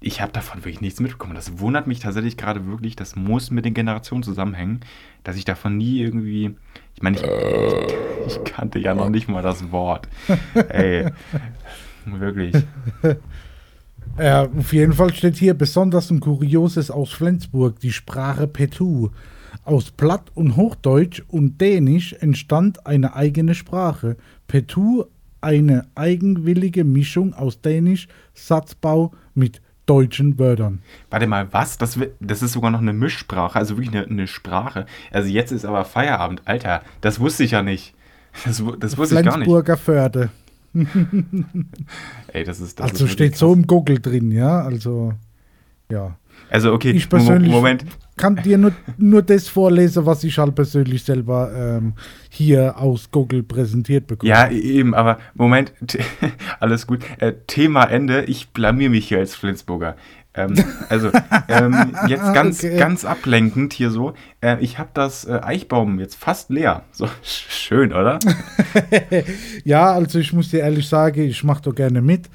ich 0.00 0.20
habe 0.20 0.32
davon 0.32 0.60
wirklich 0.64 0.80
nichts 0.80 1.00
mitbekommen. 1.00 1.34
Das 1.34 1.58
wundert 1.58 1.86
mich 1.86 2.00
tatsächlich 2.00 2.36
gerade 2.36 2.66
wirklich. 2.66 2.94
Das 2.94 3.16
muss 3.16 3.50
mit 3.50 3.64
den 3.64 3.74
Generationen 3.74 4.22
zusammenhängen, 4.22 4.80
dass 5.24 5.36
ich 5.36 5.44
davon 5.44 5.76
nie 5.76 6.00
irgendwie. 6.00 6.54
Ich 6.94 7.02
meine, 7.02 7.16
ich, 7.16 7.22
ich, 8.26 8.36
ich 8.36 8.44
kannte 8.44 8.78
ja 8.78 8.94
noch 8.94 9.08
nicht 9.08 9.28
mal 9.28 9.42
das 9.42 9.72
Wort. 9.72 10.08
Ey, 10.68 11.06
wirklich. 12.06 12.54
Ja, 14.18 14.44
auf 14.46 14.72
jeden 14.72 14.92
Fall 14.92 15.14
steht 15.14 15.36
hier 15.36 15.54
besonders 15.54 16.10
ein 16.10 16.20
Kurioses 16.20 16.90
aus 16.90 17.10
Flensburg, 17.10 17.78
die 17.80 17.92
Sprache 17.92 18.46
Petu. 18.46 19.10
Aus 19.64 19.90
Platt- 19.90 20.30
und 20.34 20.56
Hochdeutsch 20.56 21.22
und 21.28 21.60
Dänisch 21.60 22.14
entstand 22.14 22.86
eine 22.86 23.14
eigene 23.14 23.54
Sprache. 23.54 24.16
Petu, 24.46 25.04
eine 25.40 25.86
eigenwillige 25.94 26.84
Mischung 26.84 27.34
aus 27.34 27.60
Dänisch, 27.60 28.08
Satzbau 28.34 29.12
mit 29.34 29.60
deutschen 29.88 30.38
Wörtern. 30.38 30.82
Warte 31.10 31.26
mal, 31.26 31.52
was? 31.52 31.78
Das, 31.78 31.98
das 32.20 32.42
ist 32.42 32.52
sogar 32.52 32.70
noch 32.70 32.80
eine 32.80 32.92
Mischsprache, 32.92 33.58
also 33.58 33.76
wirklich 33.76 33.94
eine, 33.94 34.06
eine 34.06 34.26
Sprache. 34.26 34.86
Also 35.10 35.28
jetzt 35.28 35.52
ist 35.52 35.64
aber 35.64 35.84
Feierabend. 35.84 36.42
Alter, 36.44 36.82
das 37.00 37.20
wusste 37.20 37.44
ich 37.44 37.52
ja 37.52 37.62
nicht. 37.62 37.94
Das, 38.44 38.62
das 38.78 38.98
wusste 38.98 39.18
ich 39.18 39.24
gar 39.24 39.38
nicht. 39.38 39.46
Flensburger 39.46 39.76
Förde. 39.76 40.30
Ey, 42.32 42.44
das 42.44 42.60
ist 42.60 42.78
das 42.78 42.92
Also 42.92 43.06
ist 43.06 43.12
steht 43.12 43.36
so 43.36 43.52
im 43.52 43.66
Google 43.66 44.00
drin, 44.00 44.30
ja, 44.30 44.60
also 44.60 45.14
ja. 45.90 46.16
Also 46.50 46.72
okay, 46.72 46.90
Ich 46.90 47.08
persönlich 47.08 47.50
Moment. 47.50 47.84
Kann 48.18 48.36
dir 48.36 48.58
nur, 48.58 48.72
nur 48.98 49.22
das 49.22 49.48
vorlesen, 49.48 50.04
was 50.04 50.22
ich 50.24 50.36
halt 50.38 50.54
persönlich 50.54 51.02
selber 51.02 51.50
ähm, 51.56 51.94
hier 52.28 52.78
aus 52.78 53.10
Google 53.10 53.42
präsentiert 53.42 54.06
bekomme. 54.06 54.28
Ja, 54.28 54.50
eben, 54.50 54.94
aber 54.94 55.18
Moment, 55.34 55.72
alles 56.60 56.86
gut. 56.86 57.00
Äh, 57.18 57.32
Thema 57.46 57.84
Ende, 57.84 58.24
ich 58.24 58.50
blamier 58.50 58.90
mich 58.90 59.08
hier 59.08 59.18
als 59.18 59.34
Flensburger. 59.34 59.96
Ähm, 60.34 60.54
also, 60.88 61.10
ähm, 61.48 61.96
jetzt 62.06 62.32
ganz, 62.34 62.58
Okay. 62.64 62.76
ganz 62.76 63.04
ablenkend 63.04 63.72
hier 63.72 63.90
so. 63.90 64.14
Äh, 64.40 64.58
ich 64.60 64.78
habe 64.78 64.90
das 64.94 65.24
äh, 65.24 65.40
Eichbaum 65.42 65.98
jetzt 65.98 66.16
fast 66.16 66.50
leer. 66.50 66.84
So, 66.92 67.08
schön, 67.22 67.92
oder? 67.92 68.18
Ja, 69.64 69.92
also 69.92 70.18
ich 70.18 70.32
muss 70.32 70.50
dir 70.50 70.60
ehrlich 70.60 70.88
sagen, 70.88 71.22
ich 71.22 71.42
mache 71.44 71.62
da 71.62 71.70
gerne 71.70 72.02
mit. 72.02 72.28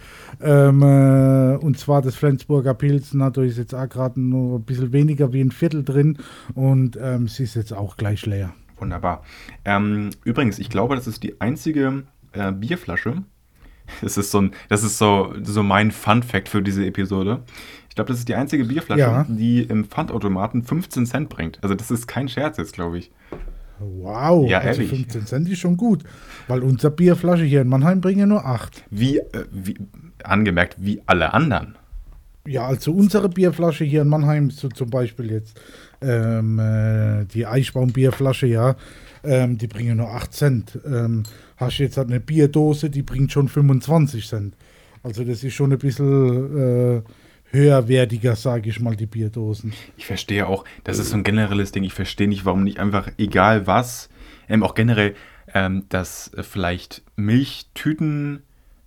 Ähm, 0.43 0.81
äh, 0.81 1.55
und 1.57 1.77
zwar 1.79 2.01
das 2.01 2.15
Flensburger 2.15 2.73
Pilzen, 2.73 3.19
da 3.19 3.41
ist 3.41 3.57
jetzt 3.57 3.73
auch 3.73 3.87
gerade 3.87 4.19
nur 4.19 4.59
ein 4.59 4.63
bisschen 4.63 4.91
weniger 4.91 5.31
wie 5.33 5.41
ein 5.41 5.51
Viertel 5.51 5.83
drin 5.83 6.17
und 6.53 6.97
ähm, 7.01 7.27
sie 7.27 7.43
ist 7.43 7.55
jetzt 7.55 7.73
auch 7.73 7.95
gleich 7.97 8.25
leer. 8.25 8.53
Wunderbar. 8.77 9.23
Ähm, 9.63 10.09
übrigens, 10.25 10.59
ich 10.59 10.69
glaube, 10.69 10.95
das 10.95 11.07
ist 11.07 11.23
die 11.23 11.39
einzige 11.39 12.03
äh, 12.33 12.51
Bierflasche. 12.51 13.23
Das 14.01 14.17
ist 14.17 14.31
so 14.31 14.39
ein, 14.41 14.51
das 14.69 14.83
ist 14.83 14.97
so, 14.97 15.33
so 15.43 15.61
mein 15.61 15.91
Fun-Fact 15.91 16.47
für 16.49 16.61
diese 16.61 16.85
Episode. 16.85 17.43
Ich 17.89 17.95
glaube, 17.95 18.07
das 18.09 18.19
ist 18.19 18.27
die 18.29 18.35
einzige 18.35 18.65
Bierflasche, 18.65 19.01
Ja. 19.01 19.25
die 19.29 19.61
im 19.61 19.85
Pfandautomaten 19.85 20.63
15 20.63 21.05
Cent 21.05 21.29
bringt. 21.29 21.59
Also 21.61 21.75
das 21.75 21.91
ist 21.91 22.07
kein 22.07 22.27
Scherz 22.27 22.57
jetzt, 22.57 22.73
glaube 22.73 22.97
ich. 22.97 23.11
Wow, 23.79 24.49
Ja, 24.49 24.59
also 24.59 24.81
ehrlich. 24.81 24.89
15 24.89 25.25
Cent 25.25 25.49
ist 25.49 25.59
schon 25.59 25.77
gut, 25.77 26.03
weil 26.47 26.63
unsere 26.63 26.91
Bierflasche 26.91 27.43
hier 27.43 27.61
in 27.61 27.67
Mannheim 27.67 28.01
bringen 28.01 28.29
nur 28.29 28.45
8. 28.45 28.83
Wie, 28.89 29.17
äh, 29.17 29.45
wie 29.51 29.75
angemerkt, 30.23 30.77
wie 30.79 31.01
alle 31.05 31.33
anderen. 31.33 31.75
Ja, 32.45 32.67
also 32.67 32.91
unsere 32.91 33.29
Bierflasche 33.29 33.85
hier 33.85 34.01
in 34.01 34.09
Mannheim, 34.09 34.49
so 34.51 34.67
zum 34.67 34.89
Beispiel 34.89 35.31
jetzt 35.31 35.59
ähm, 36.01 36.59
äh, 36.59 37.25
die 37.25 37.45
Eichbaum-Bierflasche, 37.45 38.47
ja, 38.47 38.75
ähm, 39.23 39.57
die 39.57 39.67
bringen 39.67 39.97
nur 39.97 40.09
8 40.09 40.33
Cent. 40.33 40.79
Ähm, 40.85 41.23
hast 41.55 41.77
jetzt 41.77 41.95
halt 41.97 42.09
eine 42.09 42.19
Bierdose, 42.19 42.89
die 42.89 43.01
bringt 43.01 43.31
schon 43.31 43.47
25 43.47 44.27
Cent. 44.27 44.55
Also 45.03 45.23
das 45.23 45.43
ist 45.43 45.53
schon 45.53 45.71
ein 45.71 45.77
bisschen 45.79 46.97
äh, 46.97 47.01
höherwertiger, 47.53 48.35
sage 48.35 48.69
ich 48.69 48.79
mal, 48.79 48.95
die 48.95 49.05
Bierdosen. 49.05 49.73
Ich 49.95 50.05
verstehe 50.05 50.47
auch, 50.47 50.65
das 50.83 50.99
ist 50.99 51.11
so 51.11 51.17
ein 51.17 51.23
generelles 51.23 51.71
Ding. 51.71 51.83
Ich 51.83 51.93
verstehe 51.93 52.27
nicht, 52.27 52.45
warum 52.45 52.63
nicht 52.63 52.79
einfach, 52.79 53.09
egal 53.17 53.67
was, 53.67 54.09
ähm, 54.49 54.63
auch 54.63 54.73
generell, 54.73 55.15
ähm, 55.53 55.85
dass 55.89 56.31
vielleicht 56.41 57.03
Milchtüten 57.15 58.41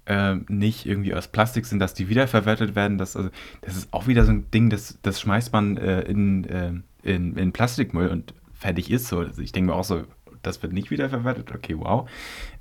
ähm, 0.06 0.46
nicht 0.48 0.86
irgendwie 0.86 1.14
aus 1.14 1.28
Plastik 1.28 1.66
sind, 1.66 1.78
dass 1.78 1.94
die 1.94 2.08
wiederverwertet 2.08 2.74
werden. 2.74 2.98
Das, 2.98 3.16
also, 3.16 3.30
das 3.62 3.76
ist 3.76 3.92
auch 3.92 4.06
wieder 4.06 4.24
so 4.24 4.32
ein 4.32 4.50
Ding, 4.50 4.70
das, 4.70 4.98
das 5.02 5.20
schmeißt 5.20 5.52
man 5.52 5.76
äh, 5.76 6.02
in, 6.02 6.44
äh, 6.44 6.72
in, 7.02 7.36
in 7.36 7.52
Plastikmüll 7.52 8.08
und 8.08 8.34
fertig 8.52 8.90
ist 8.90 9.08
so. 9.08 9.20
Also 9.20 9.42
ich 9.42 9.52
denke 9.52 9.70
mir 9.70 9.76
auch 9.76 9.84
so, 9.84 10.04
das 10.42 10.62
wird 10.62 10.72
nicht 10.72 10.90
wiederverwertet. 10.90 11.52
Okay, 11.52 11.76
wow. 11.78 12.08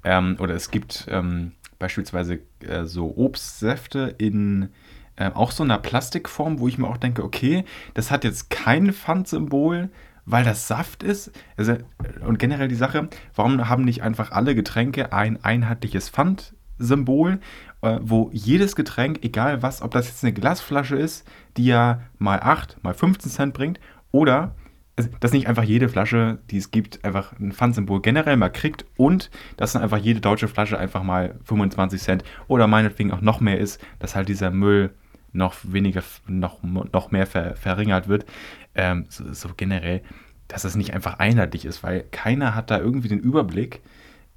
Ähm, 0.03 0.37
oder 0.39 0.55
es 0.55 0.71
gibt 0.71 1.07
ähm, 1.09 1.53
beispielsweise 1.79 2.39
äh, 2.67 2.85
so 2.85 3.15
Obstsäfte 3.15 4.15
in 4.17 4.69
äh, 5.15 5.31
auch 5.33 5.51
so 5.51 5.63
einer 5.63 5.77
Plastikform, 5.77 6.59
wo 6.59 6.67
ich 6.67 6.77
mir 6.77 6.87
auch 6.87 6.97
denke, 6.97 7.23
okay, 7.23 7.65
das 7.93 8.11
hat 8.11 8.23
jetzt 8.23 8.49
kein 8.49 8.91
Pfandsymbol, 8.91 9.89
weil 10.25 10.43
das 10.43 10.67
Saft 10.67 11.03
ist. 11.03 11.31
Also, 11.57 11.73
äh, 11.73 11.79
und 12.25 12.39
generell 12.39 12.67
die 12.67 12.75
Sache, 12.75 13.09
warum 13.35 13.67
haben 13.69 13.85
nicht 13.85 14.03
einfach 14.03 14.31
alle 14.31 14.55
Getränke 14.55 15.13
ein 15.13 15.43
einheitliches 15.43 16.09
Pfandsymbol, 16.09 17.39
äh, 17.81 17.99
wo 18.01 18.29
jedes 18.33 18.75
Getränk, 18.75 19.19
egal 19.23 19.61
was, 19.61 19.81
ob 19.81 19.91
das 19.91 20.07
jetzt 20.07 20.23
eine 20.23 20.33
Glasflasche 20.33 20.95
ist, 20.95 21.27
die 21.57 21.65
ja 21.65 22.01
mal 22.17 22.39
8, 22.39 22.83
mal 22.83 22.93
15 22.93 23.31
Cent 23.31 23.53
bringt, 23.53 23.79
oder 24.11 24.55
also, 24.97 25.09
dass 25.19 25.33
nicht 25.33 25.47
einfach 25.47 25.63
jede 25.63 25.89
Flasche, 25.89 26.39
die 26.49 26.57
es 26.57 26.71
gibt, 26.71 27.03
einfach 27.03 27.37
ein 27.37 27.51
Pfandsymbol 27.51 28.01
generell 28.01 28.37
mal 28.37 28.49
kriegt 28.49 28.85
und 28.95 29.29
dass 29.57 29.73
dann 29.73 29.81
einfach 29.81 29.97
jede 29.97 30.21
deutsche 30.21 30.47
Flasche 30.47 30.79
einfach 30.79 31.03
mal 31.03 31.37
25 31.43 32.01
Cent 32.01 32.23
oder 32.47 32.67
meinetwegen 32.67 33.11
auch 33.11 33.19
noch 33.19 33.41
mehr 33.41 33.59
ist, 33.59 33.83
dass 33.99 34.15
halt 34.15 34.29
dieser 34.29 34.51
Müll 34.51 34.93
noch 35.35 35.55
weniger, 35.63 36.01
noch, 36.27 36.63
noch 36.63 37.11
mehr 37.11 37.27
ver, 37.27 37.55
verringert 37.55 38.07
wird. 38.07 38.25
Ähm, 38.73 39.05
so, 39.09 39.31
so 39.33 39.49
generell, 39.55 40.01
dass 40.47 40.63
das 40.63 40.75
nicht 40.75 40.93
einfach 40.93 41.19
einheitlich 41.19 41.65
ist, 41.65 41.83
weil 41.83 42.05
keiner 42.11 42.55
hat 42.55 42.71
da 42.71 42.79
irgendwie 42.79 43.09
den 43.09 43.19
Überblick. 43.19 43.81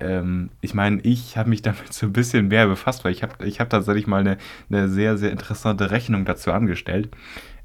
Ähm, 0.00 0.50
ich 0.60 0.74
meine, 0.74 1.00
ich 1.02 1.36
habe 1.36 1.50
mich 1.50 1.62
damit 1.68 1.92
so 1.92 2.06
ein 2.06 2.12
bisschen 2.12 2.48
mehr 2.48 2.66
befasst, 2.66 3.04
weil 3.04 3.12
ich 3.12 3.22
habe 3.22 3.46
ich 3.46 3.60
hab 3.60 3.70
tatsächlich 3.70 4.06
mal 4.06 4.20
eine, 4.20 4.38
eine 4.70 4.88
sehr, 4.88 5.16
sehr 5.16 5.30
interessante 5.30 5.90
Rechnung 5.90 6.24
dazu 6.24 6.52
angestellt. 6.52 7.10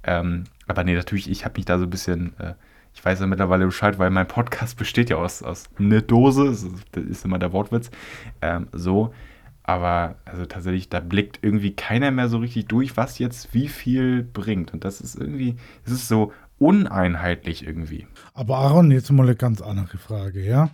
Ähm, 0.03 0.45
aber 0.67 0.83
nee, 0.83 0.95
natürlich, 0.95 1.29
ich 1.29 1.45
habe 1.45 1.57
mich 1.57 1.65
da 1.65 1.77
so 1.77 1.85
ein 1.85 1.89
bisschen, 1.89 2.37
äh, 2.39 2.53
ich 2.93 3.03
weiß 3.03 3.19
ja 3.19 3.27
mittlerweile 3.27 3.65
Bescheid, 3.65 3.97
weil 3.97 4.09
mein 4.09 4.27
Podcast 4.27 4.77
besteht 4.77 5.09
ja 5.09 5.17
aus, 5.17 5.41
aus 5.41 5.69
eine 5.79 6.01
Dose, 6.01 6.55
das 6.91 7.03
ist 7.03 7.25
immer 7.25 7.39
der 7.39 7.51
Wortwitz, 7.53 7.89
ähm, 8.41 8.67
so. 8.71 9.13
Aber 9.63 10.15
also 10.25 10.45
tatsächlich, 10.45 10.89
da 10.89 10.99
blickt 10.99 11.39
irgendwie 11.41 11.73
keiner 11.73 12.11
mehr 12.11 12.27
so 12.27 12.37
richtig 12.37 12.67
durch, 12.67 12.97
was 12.97 13.17
jetzt 13.17 13.53
wie 13.53 13.69
viel 13.69 14.23
bringt. 14.23 14.73
Und 14.73 14.83
das 14.83 14.99
ist 14.99 15.15
irgendwie, 15.15 15.55
es 15.85 15.91
ist 15.91 16.07
so 16.07 16.33
uneinheitlich 16.59 17.65
irgendwie. 17.65 18.07
Aber 18.33 18.57
Aaron, 18.57 18.91
jetzt 18.91 19.11
mal 19.11 19.23
eine 19.23 19.35
ganz 19.35 19.61
andere 19.61 19.97
Frage, 19.97 20.45
ja? 20.45 20.69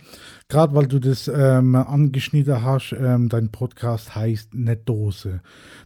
Gerade 0.48 0.74
weil 0.74 0.86
du 0.86 0.98
das 0.98 1.28
ähm, 1.28 1.74
angeschnitten 1.74 2.62
hast, 2.62 2.92
ähm, 2.92 3.28
dein 3.28 3.50
Podcast 3.50 4.14
heißt 4.14 4.54
eine 4.54 4.76
Dose. 4.76 5.40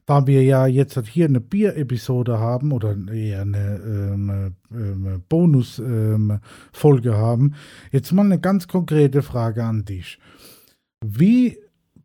Da 0.04 0.26
wir 0.26 0.42
ja 0.42 0.66
jetzt 0.66 0.98
hier 1.06 1.26
eine 1.26 1.40
Bier-Episode 1.40 2.38
haben 2.38 2.72
oder 2.72 2.96
eher 3.12 3.42
eine 3.42 3.80
ähm, 3.84 4.54
ähm, 4.70 5.22
Bonus-Folge 5.28 7.08
ähm, 7.10 7.16
haben, 7.16 7.54
jetzt 7.90 8.12
mal 8.12 8.26
eine 8.26 8.40
ganz 8.40 8.68
konkrete 8.68 9.22
Frage 9.22 9.64
an 9.64 9.84
dich. 9.84 10.18
Wie 11.02 11.58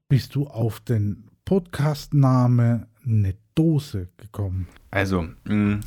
bist 0.10 0.34
du 0.34 0.48
auf 0.48 0.80
den 0.80 1.30
Podcastname 1.46 2.88
eine 3.06 3.36
Dose 3.56 4.10
gekommen? 4.18 4.68
Also, 4.90 5.28
mm, 5.46 5.82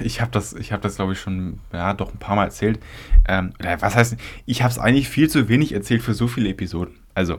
ich 0.00 0.20
habe 0.20 0.30
das, 0.30 0.52
ich 0.52 0.72
habe 0.72 0.82
das, 0.82 0.96
glaube 0.96 1.12
ich, 1.12 1.20
schon, 1.20 1.58
ja, 1.72 1.92
doch 1.92 2.12
ein 2.12 2.18
paar 2.18 2.36
Mal 2.36 2.44
erzählt. 2.44 2.78
Ähm, 3.26 3.52
was 3.80 3.96
heißt, 3.96 4.16
ich 4.46 4.62
habe 4.62 4.70
es 4.70 4.78
eigentlich 4.78 5.08
viel 5.08 5.28
zu 5.28 5.48
wenig 5.48 5.72
erzählt 5.72 6.02
für 6.02 6.14
so 6.14 6.28
viele 6.28 6.48
Episoden. 6.48 6.94
Also, 7.12 7.38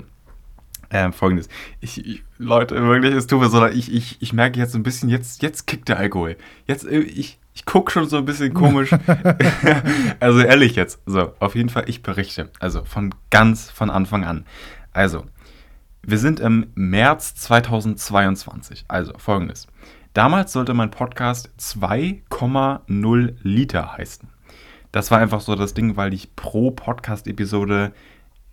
ähm, 0.90 1.14
folgendes. 1.14 1.48
Ich, 1.80 2.06
ich, 2.06 2.24
Leute, 2.38 2.76
wirklich, 2.76 3.14
es 3.14 3.28
tut 3.28 3.40
mir 3.40 3.50
so 3.50 3.62
leid. 3.62 3.76
Ich, 3.76 3.94
ich, 3.94 4.22
ich 4.22 4.34
merke 4.34 4.60
jetzt 4.60 4.76
ein 4.76 4.84
bisschen, 4.84 5.08
jetzt, 5.08 5.42
jetzt 5.42 5.66
kickt 5.66 5.88
der 5.88 5.98
Alkohol. 5.98 6.36
Jetzt, 6.66 6.86
äh, 6.86 7.00
ich, 7.00 7.40
ich 7.54 7.66
gucke 7.66 7.90
schon 7.90 8.08
so 8.10 8.18
ein 8.18 8.26
bisschen 8.26 8.54
komisch. 8.54 8.92
also, 10.20 10.40
ehrlich 10.40 10.76
jetzt. 10.76 11.00
So, 11.06 11.32
auf 11.40 11.56
jeden 11.56 11.70
Fall, 11.70 11.86
ich 11.88 12.04
berichte. 12.04 12.52
Also, 12.60 12.84
von 12.84 13.16
ganz 13.30 13.70
von 13.70 13.90
Anfang 13.90 14.26
an. 14.26 14.46
Also, 14.92 15.26
wir 16.08 16.18
sind 16.18 16.40
im 16.40 16.72
März 16.74 17.36
2022. 17.36 18.86
Also, 18.88 19.12
folgendes. 19.18 19.68
Damals 20.14 20.54
sollte 20.54 20.74
mein 20.74 20.90
Podcast 20.90 21.50
2,0 21.60 23.36
Liter 23.42 23.98
heißen. 23.98 24.30
Das 24.94 25.12
war 25.12 25.20
einfach 25.20 25.42
so 25.42 25.56
das 25.56 25.74
Ding, 25.74 25.98
weil 25.98 26.14
ich 26.14 26.34
pro 26.38 26.72
Podcast-Episode 26.72 27.92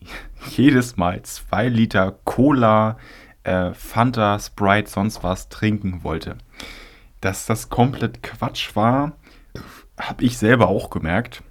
jedes 0.57 0.96
Mal 0.96 1.22
2 1.22 1.68
Liter 1.68 2.18
Cola, 2.24 2.98
äh, 3.44 3.72
Fanta, 3.72 4.40
Sprite, 4.40 4.90
sonst 4.90 5.22
was 5.22 5.48
trinken 5.48 6.02
wollte. 6.02 6.36
Dass 7.20 7.46
das 7.46 7.68
komplett 7.68 8.24
Quatsch 8.24 8.74
war, 8.74 9.12
habe 9.96 10.24
ich 10.24 10.38
selber 10.38 10.66
auch 10.66 10.90
gemerkt. 10.90 11.44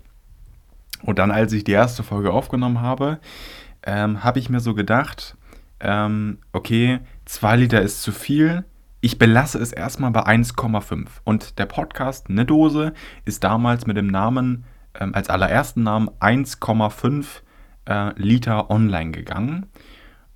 Und 1.01 1.17
dann, 1.17 1.31
als 1.31 1.53
ich 1.53 1.63
die 1.63 1.71
erste 1.71 2.03
Folge 2.03 2.33
aufgenommen 2.33 2.81
habe, 2.81 3.19
ähm, 3.83 4.25
habe 4.25 4.39
ich 4.39 4.49
mir 4.49 4.59
so 4.59 4.73
gedacht, 4.73 5.37
ähm, 5.83 6.39
okay, 6.53 6.99
2 7.25 7.57
Liter 7.57 7.81
ist 7.81 8.01
zu 8.01 8.11
viel, 8.11 8.63
ich 9.01 9.19
belasse 9.19 9.59
es 9.59 9.73
erstmal 9.73 10.11
bei 10.11 10.25
1,5. 10.25 11.07
Und 11.25 11.59
der 11.59 11.65
Podcast 11.65 12.29
Eine 12.29 12.45
Dose 12.45 12.93
ist 13.25 13.43
damals 13.43 13.85
mit 13.85 13.97
dem 13.97 14.07
Namen, 14.07 14.63
ähm, 14.97 15.13
als 15.13 15.29
allerersten 15.29 15.83
Namen 15.83 16.09
1,5 16.21 17.41
äh, 17.85 18.13
Liter 18.15 18.71
online 18.71 19.11
gegangen. 19.11 19.65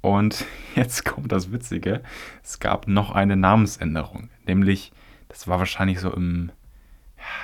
Und 0.01 0.43
jetzt 0.75 1.05
kommt 1.05 1.31
das 1.31 1.51
Witzige. 1.53 2.03
Es 2.43 2.59
gab 2.59 2.89
noch 2.89 3.11
eine 3.11 3.37
Namensänderung. 3.37 4.29
Nämlich, 4.45 4.91
das 5.29 5.47
war 5.47 5.59
wahrscheinlich 5.59 6.01
so 6.01 6.11
im, 6.11 6.51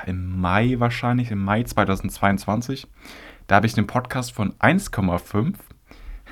im 0.06 0.42
Mai 0.42 0.76
wahrscheinlich, 0.80 1.32
im 1.32 1.42
Mai 1.42 1.64
2022. 1.64 2.86
Da 3.48 3.56
habe 3.56 3.66
ich 3.66 3.74
den 3.74 3.88
Podcast 3.88 4.34
von 4.34 4.52
1,5 4.56 5.54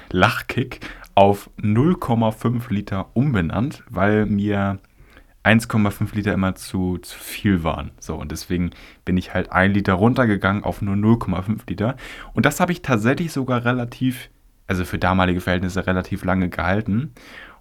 Lachkick 0.10 0.82
auf 1.16 1.50
0,5 1.58 2.72
Liter 2.72 3.10
umbenannt, 3.14 3.84
weil 3.90 4.26
mir 4.26 4.80
1,5 5.44 6.14
Liter 6.16 6.34
immer 6.34 6.56
zu, 6.56 6.98
zu 7.00 7.18
viel 7.18 7.64
waren. 7.64 7.92
So, 8.00 8.16
und 8.16 8.32
deswegen 8.32 8.72
bin 9.06 9.18
ich 9.18 9.34
halt 9.34 9.52
ein 9.52 9.74
Liter 9.74 9.94
runtergegangen 9.94 10.64
auf 10.64 10.82
nur 10.82 10.96
0,5 10.96 11.62
Liter. 11.68 11.96
Und 12.34 12.46
das 12.46 12.60
habe 12.60 12.72
ich 12.72 12.82
tatsächlich 12.82 13.32
sogar 13.32 13.66
relativ, 13.66 14.30
also 14.68 14.86
für 14.86 15.00
damalige 15.00 15.42
Verhältnisse 15.42 15.88
relativ 15.88 16.24
lange 16.24 16.50
gehalten. 16.50 17.14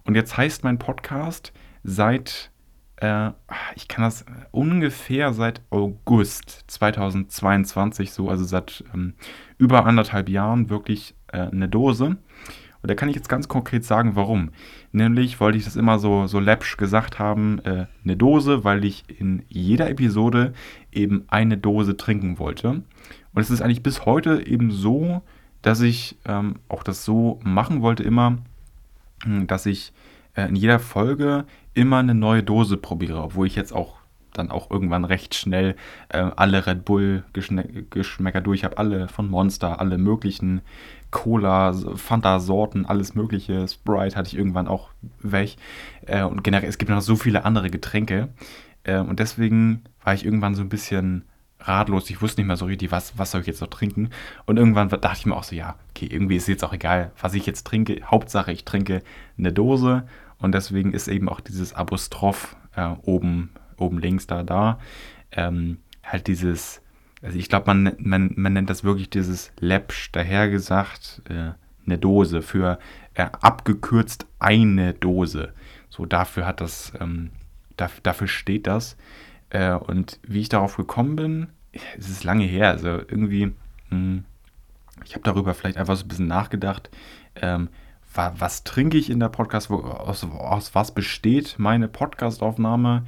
Und 0.03 0.15
jetzt 0.15 0.37
heißt 0.37 0.63
mein 0.63 0.77
Podcast 0.77 1.53
seit, 1.83 2.51
äh, 2.97 3.31
ich 3.75 3.87
kann 3.87 4.03
das 4.03 4.25
ungefähr 4.51 5.33
seit 5.33 5.61
August 5.71 6.65
2022, 6.67 8.11
so, 8.11 8.29
also 8.29 8.43
seit 8.43 8.83
ähm, 8.93 9.15
über 9.57 9.85
anderthalb 9.87 10.29
Jahren 10.29 10.69
wirklich 10.69 11.15
äh, 11.31 11.39
eine 11.39 11.67
Dose. 11.67 12.17
Und 12.81 12.89
da 12.89 12.95
kann 12.95 13.09
ich 13.09 13.15
jetzt 13.15 13.29
ganz 13.29 13.47
konkret 13.47 13.85
sagen, 13.85 14.15
warum. 14.15 14.49
Nämlich 14.91 15.39
wollte 15.39 15.57
ich 15.57 15.65
das 15.65 15.75
immer 15.75 15.99
so, 15.99 16.27
so 16.27 16.39
läppsch 16.39 16.77
gesagt 16.77 17.19
haben, 17.19 17.59
äh, 17.59 17.85
eine 18.03 18.17
Dose, 18.17 18.63
weil 18.63 18.83
ich 18.83 19.03
in 19.07 19.43
jeder 19.49 19.89
Episode 19.89 20.53
eben 20.91 21.25
eine 21.27 21.57
Dose 21.57 21.95
trinken 21.95 22.39
wollte. 22.39 22.69
Und 22.69 23.41
es 23.41 23.49
ist 23.49 23.61
eigentlich 23.61 23.83
bis 23.83 24.05
heute 24.05 24.45
eben 24.45 24.71
so, 24.71 25.21
dass 25.61 25.81
ich 25.81 26.17
ähm, 26.25 26.55
auch 26.69 26.83
das 26.83 27.05
so 27.05 27.39
machen 27.43 27.81
wollte 27.81 28.03
immer, 28.03 28.39
hm, 29.23 29.45
dass 29.47 29.65
ich 29.67 29.93
äh, 30.35 30.47
in 30.47 30.55
jeder 30.55 30.79
Folge 30.79 31.45
immer 31.73 31.97
eine 31.97 32.15
neue 32.15 32.43
Dose 32.43 32.77
probiere, 32.77 33.21
obwohl 33.21 33.47
ich 33.47 33.55
jetzt 33.55 33.73
auch 33.73 34.00
dann 34.33 34.51
auch 34.51 34.71
irgendwann 34.71 35.05
recht 35.05 35.35
schnell 35.35 35.75
äh, 36.09 36.29
alle 36.35 36.65
Red 36.65 36.85
Bull 36.85 37.23
Geschmäcker 37.33 38.41
durch 38.41 38.63
habe, 38.63 38.77
alle 38.77 39.07
von 39.07 39.29
Monster, 39.29 39.79
alle 39.79 39.97
möglichen 39.97 40.61
Cola, 41.11 41.73
Fanta-Sorten, 41.73 42.85
alles 42.85 43.15
mögliche. 43.15 43.67
Sprite 43.67 44.15
hatte 44.15 44.29
ich 44.29 44.37
irgendwann 44.37 44.67
auch 44.67 44.89
weg. 45.21 45.55
Äh, 46.05 46.23
und 46.23 46.43
generell, 46.43 46.69
es 46.69 46.77
gibt 46.77 46.89
noch 46.89 47.01
so 47.01 47.15
viele 47.15 47.45
andere 47.45 47.69
Getränke. 47.69 48.29
Äh, 48.83 48.99
und 48.99 49.19
deswegen 49.19 49.83
war 50.03 50.13
ich 50.13 50.25
irgendwann 50.25 50.55
so 50.55 50.61
ein 50.61 50.69
bisschen 50.69 51.25
ratlos. 51.59 52.09
Ich 52.09 52.21
wusste 52.21 52.41
nicht 52.41 52.47
mehr 52.47 52.57
so 52.57 52.65
richtig, 52.65 52.91
was, 52.91 53.17
was 53.17 53.31
soll 53.31 53.41
ich 53.41 53.47
jetzt 53.47 53.61
noch 53.61 53.69
trinken. 53.69 54.09
Und 54.45 54.57
irgendwann 54.57 54.89
dachte 54.89 55.17
ich 55.17 55.25
mir 55.25 55.35
auch 55.35 55.43
so, 55.43 55.55
ja, 55.55 55.75
okay, 55.91 56.07
irgendwie 56.09 56.37
ist 56.37 56.47
jetzt 56.47 56.63
auch 56.63 56.73
egal, 56.73 57.11
was 57.19 57.33
ich 57.33 57.45
jetzt 57.45 57.67
trinke. 57.67 58.01
Hauptsache, 58.05 58.51
ich 58.51 58.65
trinke 58.65 59.03
eine 59.37 59.53
Dose. 59.53 60.03
Und 60.39 60.53
deswegen 60.53 60.93
ist 60.93 61.07
eben 61.07 61.29
auch 61.29 61.39
dieses 61.39 61.73
Apostroph 61.73 62.55
äh, 62.75 62.87
oben, 63.03 63.51
oben 63.81 63.99
links 63.99 64.27
da, 64.27 64.43
da. 64.43 64.79
Ähm, 65.31 65.79
halt 66.03 66.27
dieses 66.27 66.81
also 67.21 67.37
ich 67.37 67.49
glaube, 67.49 67.67
man, 67.67 67.95
man, 67.99 68.31
man 68.35 68.53
nennt 68.53 68.69
das 68.69 68.83
wirklich 68.83 69.09
dieses 69.09 69.51
läppsch 69.59 70.11
dahergesagt, 70.11 71.21
äh, 71.29 71.51
eine 71.85 71.97
Dose 71.97 72.41
für 72.41 72.79
äh, 73.13 73.27
abgekürzt 73.41 74.25
eine 74.39 74.93
Dose. 74.93 75.53
So 75.89 76.05
dafür 76.05 76.45
hat 76.45 76.61
das, 76.61 76.93
ähm, 76.99 77.31
dafür, 77.77 78.01
dafür 78.03 78.27
steht 78.27 78.67
das. 78.67 78.97
Äh, 79.49 79.73
und 79.73 80.19
wie 80.23 80.41
ich 80.41 80.49
darauf 80.49 80.77
gekommen 80.77 81.15
bin, 81.15 81.47
es 81.97 82.09
ist 82.09 82.23
lange 82.23 82.45
her. 82.45 82.69
Also 82.69 82.89
irgendwie, 82.89 83.47
mh, 83.47 83.53
hm, 83.89 84.23
ich 85.05 85.13
habe 85.13 85.23
darüber 85.23 85.53
vielleicht 85.53 85.77
einfach 85.77 85.95
so 85.95 86.05
ein 86.05 86.07
bisschen 86.07 86.27
nachgedacht. 86.27 86.89
Ähm, 87.35 87.69
was, 88.13 88.65
trinke 88.65 88.97
ich 88.97 89.09
in 89.09 89.21
der 89.21 89.29
Podcast? 89.29 89.71
Aus, 89.71 90.23
aus 90.25 90.75
was 90.75 90.93
besteht 90.93 91.55
meine 91.57 91.87
Podcastaufnahme? 91.87 93.03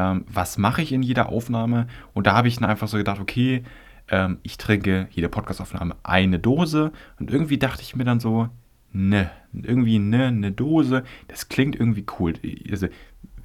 Ähm, 0.00 0.24
was 0.28 0.58
mache 0.58 0.82
ich 0.82 0.92
in 0.92 1.02
jeder 1.02 1.28
Aufnahme? 1.28 1.86
Und 2.14 2.26
da 2.26 2.34
habe 2.34 2.48
ich 2.48 2.56
dann 2.56 2.68
einfach 2.68 2.88
so 2.88 2.96
gedacht, 2.96 3.20
okay, 3.20 3.62
ähm, 4.08 4.38
ich 4.42 4.56
trinke 4.56 5.08
jede 5.10 5.28
Podcastaufnahme 5.28 5.96
eine 6.02 6.38
Dose. 6.38 6.92
Und 7.18 7.30
irgendwie 7.30 7.58
dachte 7.58 7.82
ich 7.82 7.94
mir 7.94 8.04
dann 8.04 8.20
so, 8.20 8.48
ne, 8.92 9.30
irgendwie 9.52 9.98
ne, 9.98 10.26
eine 10.26 10.52
Dose, 10.52 11.04
das 11.28 11.48
klingt 11.48 11.76
irgendwie 11.76 12.06
cool. 12.18 12.34
Also, 12.70 12.88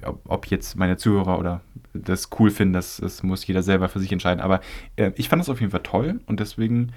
ob, 0.02 0.20
ob 0.26 0.46
jetzt 0.46 0.76
meine 0.76 0.96
Zuhörer 0.96 1.38
oder 1.38 1.60
das 1.92 2.30
cool 2.38 2.50
finden, 2.50 2.74
das, 2.74 2.98
das 2.98 3.22
muss 3.22 3.46
jeder 3.46 3.62
selber 3.62 3.88
für 3.88 4.00
sich 4.00 4.12
entscheiden. 4.12 4.40
Aber 4.40 4.60
äh, 4.96 5.12
ich 5.16 5.28
fand 5.28 5.40
das 5.40 5.48
auf 5.48 5.60
jeden 5.60 5.72
Fall 5.72 5.82
toll 5.82 6.20
und 6.26 6.40
deswegen 6.40 6.92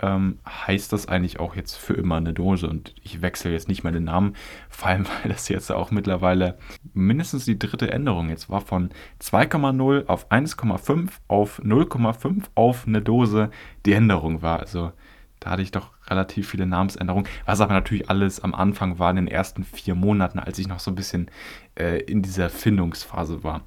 ähm, 0.00 0.38
heißt 0.46 0.92
das 0.92 1.08
eigentlich 1.08 1.40
auch 1.40 1.56
jetzt 1.56 1.76
für 1.76 1.94
immer 1.94 2.16
eine 2.16 2.32
Dose? 2.32 2.68
Und 2.68 2.94
ich 3.02 3.22
wechsle 3.22 3.52
jetzt 3.52 3.68
nicht 3.68 3.82
mehr 3.82 3.92
den 3.92 4.04
Namen, 4.04 4.34
vor 4.68 4.88
allem 4.88 5.06
weil 5.06 5.30
das 5.30 5.48
jetzt 5.48 5.70
auch 5.70 5.90
mittlerweile 5.90 6.58
mindestens 6.92 7.44
die 7.44 7.58
dritte 7.58 7.90
Änderung 7.90 8.28
jetzt 8.28 8.50
war 8.50 8.60
von 8.60 8.90
2,0 9.20 10.06
auf 10.06 10.30
1,5 10.30 11.10
auf 11.28 11.60
0,5 11.60 12.44
auf 12.54 12.86
eine 12.86 13.02
Dose 13.02 13.50
die 13.86 13.92
Änderung 13.92 14.42
war. 14.42 14.60
Also 14.60 14.92
da 15.40 15.50
hatte 15.50 15.62
ich 15.62 15.70
doch 15.70 15.92
relativ 16.06 16.50
viele 16.50 16.66
Namensänderungen, 16.66 17.26
was 17.46 17.62
aber 17.62 17.72
natürlich 17.72 18.10
alles 18.10 18.40
am 18.40 18.54
Anfang 18.54 18.98
war 18.98 19.10
in 19.10 19.16
den 19.16 19.28
ersten 19.28 19.64
vier 19.64 19.94
Monaten, 19.94 20.38
als 20.38 20.58
ich 20.58 20.68
noch 20.68 20.80
so 20.80 20.90
ein 20.90 20.96
bisschen 20.96 21.30
äh, 21.76 22.00
in 22.02 22.20
dieser 22.20 22.50
Findungsphase 22.50 23.42
war 23.42 23.62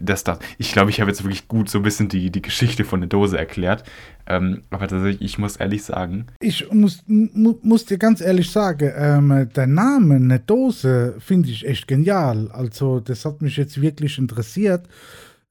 das, 0.00 0.24
das. 0.24 0.38
Ich 0.58 0.72
glaube, 0.72 0.90
ich 0.90 1.00
habe 1.00 1.10
jetzt 1.10 1.22
wirklich 1.22 1.48
gut 1.48 1.68
so 1.68 1.78
ein 1.78 1.82
bisschen 1.82 2.08
die, 2.08 2.30
die 2.30 2.42
Geschichte 2.42 2.84
von 2.84 3.00
der 3.00 3.08
Dose 3.08 3.38
erklärt. 3.38 3.84
Ähm, 4.26 4.62
aber 4.70 4.88
tatsächlich, 4.88 5.22
ich 5.22 5.38
muss 5.38 5.56
ehrlich 5.56 5.82
sagen. 5.82 6.26
Ich 6.40 6.70
muss, 6.72 7.02
mu, 7.06 7.54
muss 7.62 7.84
dir 7.84 7.98
ganz 7.98 8.20
ehrlich 8.20 8.50
sagen, 8.50 8.92
ähm, 8.94 9.48
der 9.54 9.66
Name, 9.66 10.16
eine 10.16 10.38
Dose, 10.38 11.16
finde 11.18 11.50
ich 11.50 11.66
echt 11.66 11.88
genial. 11.88 12.50
Also, 12.52 13.00
das 13.00 13.24
hat 13.24 13.42
mich 13.42 13.56
jetzt 13.56 13.80
wirklich 13.80 14.18
interessiert. 14.18 14.86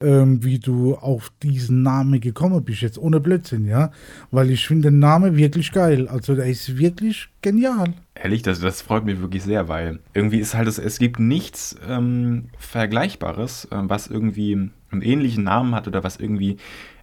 Ähm, 0.01 0.43
wie 0.43 0.59
du 0.59 0.95
auf 0.95 1.31
diesen 1.43 1.83
Namen 1.83 2.21
gekommen 2.21 2.63
bist, 2.63 2.81
jetzt 2.81 2.97
ohne 2.97 3.19
Blödsinn, 3.19 3.65
ja. 3.65 3.91
Weil 4.31 4.49
ich 4.49 4.65
finde 4.65 4.89
den 4.89 4.99
Namen 4.99 5.35
wirklich 5.35 5.71
geil. 5.71 6.07
Also 6.07 6.35
der 6.35 6.45
ist 6.45 6.77
wirklich 6.77 7.27
genial. 7.41 7.93
Ehrlich, 8.15 8.41
das, 8.41 8.59
das 8.59 8.81
freut 8.81 9.05
mich 9.05 9.19
wirklich 9.19 9.43
sehr, 9.43 9.67
weil 9.67 9.99
irgendwie 10.13 10.39
ist 10.39 10.55
halt, 10.55 10.67
es, 10.67 10.79
es 10.79 10.99
gibt 10.99 11.19
nichts 11.19 11.75
ähm, 11.87 12.45
Vergleichbares, 12.57 13.65
äh, 13.65 13.77
was 13.81 14.07
irgendwie 14.07 14.69
einen 14.91 15.01
ähnlichen 15.01 15.43
Namen 15.43 15.75
hat 15.75 15.87
oder 15.87 16.03
was 16.03 16.17
irgendwie 16.17 16.57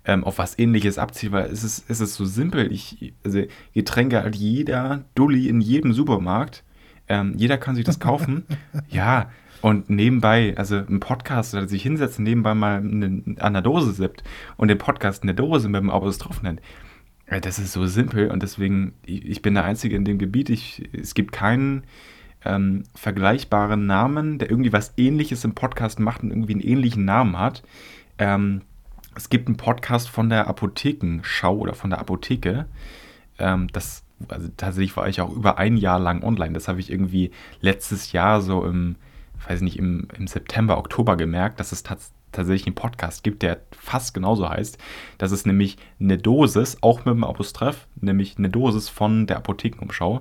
ähm, 0.06 0.24
auf 0.24 0.38
was 0.38 0.58
ähnliches 0.58 0.98
abzielt, 0.98 1.32
weil 1.32 1.50
es 1.50 1.64
ist, 1.64 1.84
es 1.88 2.00
ist 2.00 2.14
so 2.14 2.24
simpel. 2.24 2.72
Ich, 2.72 3.12
also 3.24 3.42
Getränke 3.74 4.22
hat 4.22 4.36
jeder 4.36 5.04
Dulli 5.14 5.48
in 5.48 5.60
jedem 5.60 5.92
Supermarkt. 5.92 6.64
Ähm, 7.08 7.34
jeder 7.36 7.58
kann 7.58 7.76
sich 7.76 7.84
das 7.84 8.00
kaufen. 8.00 8.44
ja, 8.88 9.30
und 9.66 9.90
nebenbei, 9.90 10.54
also 10.56 10.76
ein 10.76 11.00
Podcast, 11.00 11.52
oder 11.52 11.66
sich 11.66 11.82
hinsetzen, 11.82 12.22
nebenbei 12.22 12.54
mal 12.54 12.76
eine, 12.76 13.34
an 13.40 13.52
der 13.52 13.62
Dose 13.62 13.90
sippt 13.90 14.22
und 14.56 14.68
den 14.68 14.78
Podcast 14.78 15.24
in 15.24 15.26
der 15.26 15.34
Dose 15.34 15.68
mit 15.68 15.80
dem 15.80 15.90
Apostroph 15.90 16.40
nennt. 16.40 16.60
Das 17.26 17.58
ist 17.58 17.72
so 17.72 17.84
simpel 17.88 18.30
und 18.30 18.44
deswegen, 18.44 18.94
ich 19.04 19.42
bin 19.42 19.54
der 19.54 19.64
Einzige 19.64 19.96
in 19.96 20.04
dem 20.04 20.18
Gebiet. 20.18 20.50
Ich, 20.50 20.88
es 20.92 21.14
gibt 21.14 21.32
keinen 21.32 21.82
ähm, 22.44 22.84
vergleichbaren 22.94 23.86
Namen, 23.86 24.38
der 24.38 24.50
irgendwie 24.50 24.72
was 24.72 24.94
Ähnliches 24.96 25.42
im 25.42 25.56
Podcast 25.56 25.98
macht 25.98 26.22
und 26.22 26.30
irgendwie 26.30 26.52
einen 26.52 26.60
ähnlichen 26.60 27.04
Namen 27.04 27.36
hat. 27.36 27.64
Ähm, 28.18 28.60
es 29.16 29.30
gibt 29.30 29.48
einen 29.48 29.56
Podcast 29.56 30.08
von 30.08 30.30
der 30.30 30.46
Apothekenschau 30.46 31.56
oder 31.56 31.74
von 31.74 31.90
der 31.90 31.98
Apotheke. 31.98 32.66
Ähm, 33.40 33.66
das, 33.72 34.04
also 34.28 34.46
tatsächlich 34.56 34.96
war 34.96 35.08
ich 35.08 35.20
auch 35.20 35.34
über 35.34 35.58
ein 35.58 35.76
Jahr 35.76 35.98
lang 35.98 36.22
online. 36.22 36.52
Das 36.52 36.68
habe 36.68 36.78
ich 36.78 36.88
irgendwie 36.88 37.32
letztes 37.60 38.12
Jahr 38.12 38.40
so 38.40 38.64
im, 38.64 38.94
weiß 39.46 39.60
nicht, 39.60 39.78
im, 39.78 40.08
im 40.16 40.26
September, 40.26 40.78
Oktober 40.78 41.16
gemerkt, 41.16 41.60
dass 41.60 41.72
es 41.72 41.82
tats 41.82 42.12
tatsächlich 42.32 42.66
einen 42.66 42.74
Podcast 42.74 43.24
gibt, 43.24 43.42
der 43.42 43.60
fast 43.72 44.12
genauso 44.12 44.48
heißt. 44.48 44.78
Das 45.16 45.32
ist 45.32 45.46
nämlich 45.46 45.78
eine 45.98 46.18
Dosis, 46.18 46.76
auch 46.82 47.04
mit 47.06 47.14
dem 47.14 47.24
Apostroph, 47.24 47.86
nämlich 47.98 48.36
eine 48.36 48.50
Dosis 48.50 48.88
von 48.90 49.26
der 49.26 49.38
Apothekenumschau, 49.38 50.20